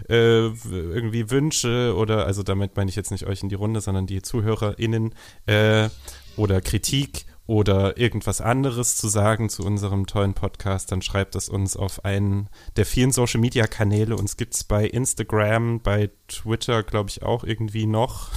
äh, 0.07 0.45
irgendwie 0.45 1.31
Wünsche 1.31 1.95
oder, 1.95 2.27
also 2.27 2.43
damit 2.43 2.75
meine 2.75 2.89
ich 2.89 2.95
jetzt 2.95 3.09
nicht 3.09 3.25
euch 3.25 3.41
in 3.41 3.49
die 3.49 3.55
Runde, 3.55 3.81
sondern 3.81 4.05
die 4.05 4.21
ZuhörerInnen 4.21 5.15
äh, 5.47 5.89
oder 6.37 6.61
Kritik 6.61 7.25
oder 7.51 7.97
irgendwas 7.97 8.39
anderes 8.39 8.95
zu 8.95 9.09
sagen 9.09 9.49
zu 9.49 9.65
unserem 9.65 10.07
tollen 10.07 10.33
Podcast, 10.33 10.89
dann 10.89 11.01
schreibt 11.01 11.35
es 11.35 11.49
uns 11.49 11.75
auf 11.75 12.05
einen 12.05 12.47
der 12.77 12.85
vielen 12.85 13.11
Social 13.11 13.41
Media 13.41 13.67
Kanäle. 13.67 14.15
Uns 14.15 14.37
gibt's 14.37 14.63
bei 14.63 14.85
Instagram, 14.85 15.81
bei 15.81 16.11
Twitter, 16.29 16.81
glaube 16.81 17.09
ich, 17.09 17.23
auch 17.23 17.43
irgendwie 17.43 17.87
noch. 17.87 18.29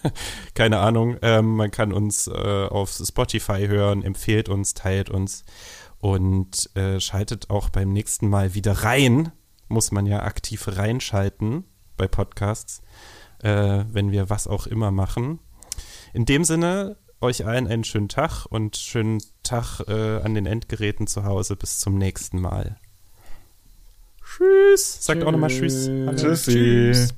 Keine 0.54 0.80
Ahnung. 0.80 1.16
Ähm, 1.22 1.56
man 1.56 1.70
kann 1.70 1.94
uns 1.94 2.26
äh, 2.26 2.66
auf 2.66 2.90
Spotify 2.90 3.68
hören, 3.68 4.02
empfehlt 4.02 4.50
uns, 4.50 4.74
teilt 4.74 5.08
uns 5.08 5.46
und 5.98 6.68
äh, 6.76 7.00
schaltet 7.00 7.48
auch 7.48 7.70
beim 7.70 7.90
nächsten 7.90 8.28
Mal 8.28 8.52
wieder 8.52 8.84
rein. 8.84 9.32
Muss 9.68 9.92
man 9.92 10.04
ja 10.04 10.24
aktiv 10.24 10.68
reinschalten 10.68 11.64
bei 11.96 12.06
Podcasts, 12.06 12.82
äh, 13.42 13.84
wenn 13.90 14.12
wir 14.12 14.28
was 14.28 14.46
auch 14.46 14.66
immer 14.66 14.90
machen. 14.90 15.38
In 16.12 16.26
dem 16.26 16.44
Sinne, 16.44 16.98
euch 17.20 17.46
allen 17.46 17.66
einen 17.66 17.84
schönen 17.84 18.08
Tag 18.08 18.46
und 18.46 18.76
schönen 18.76 19.22
Tag 19.42 19.80
äh, 19.88 20.20
an 20.22 20.34
den 20.34 20.46
Endgeräten 20.46 21.06
zu 21.06 21.24
Hause. 21.24 21.56
Bis 21.56 21.78
zum 21.78 21.98
nächsten 21.98 22.40
Mal. 22.40 22.76
Tschüss. 24.24 25.04
Sagt 25.04 25.18
tschüss. 25.18 25.26
auch 25.26 25.32
nochmal 25.32 25.50
Tschüss. 25.50 25.90
Tschüssi. 26.16 26.52
Tschüss. 26.52 27.14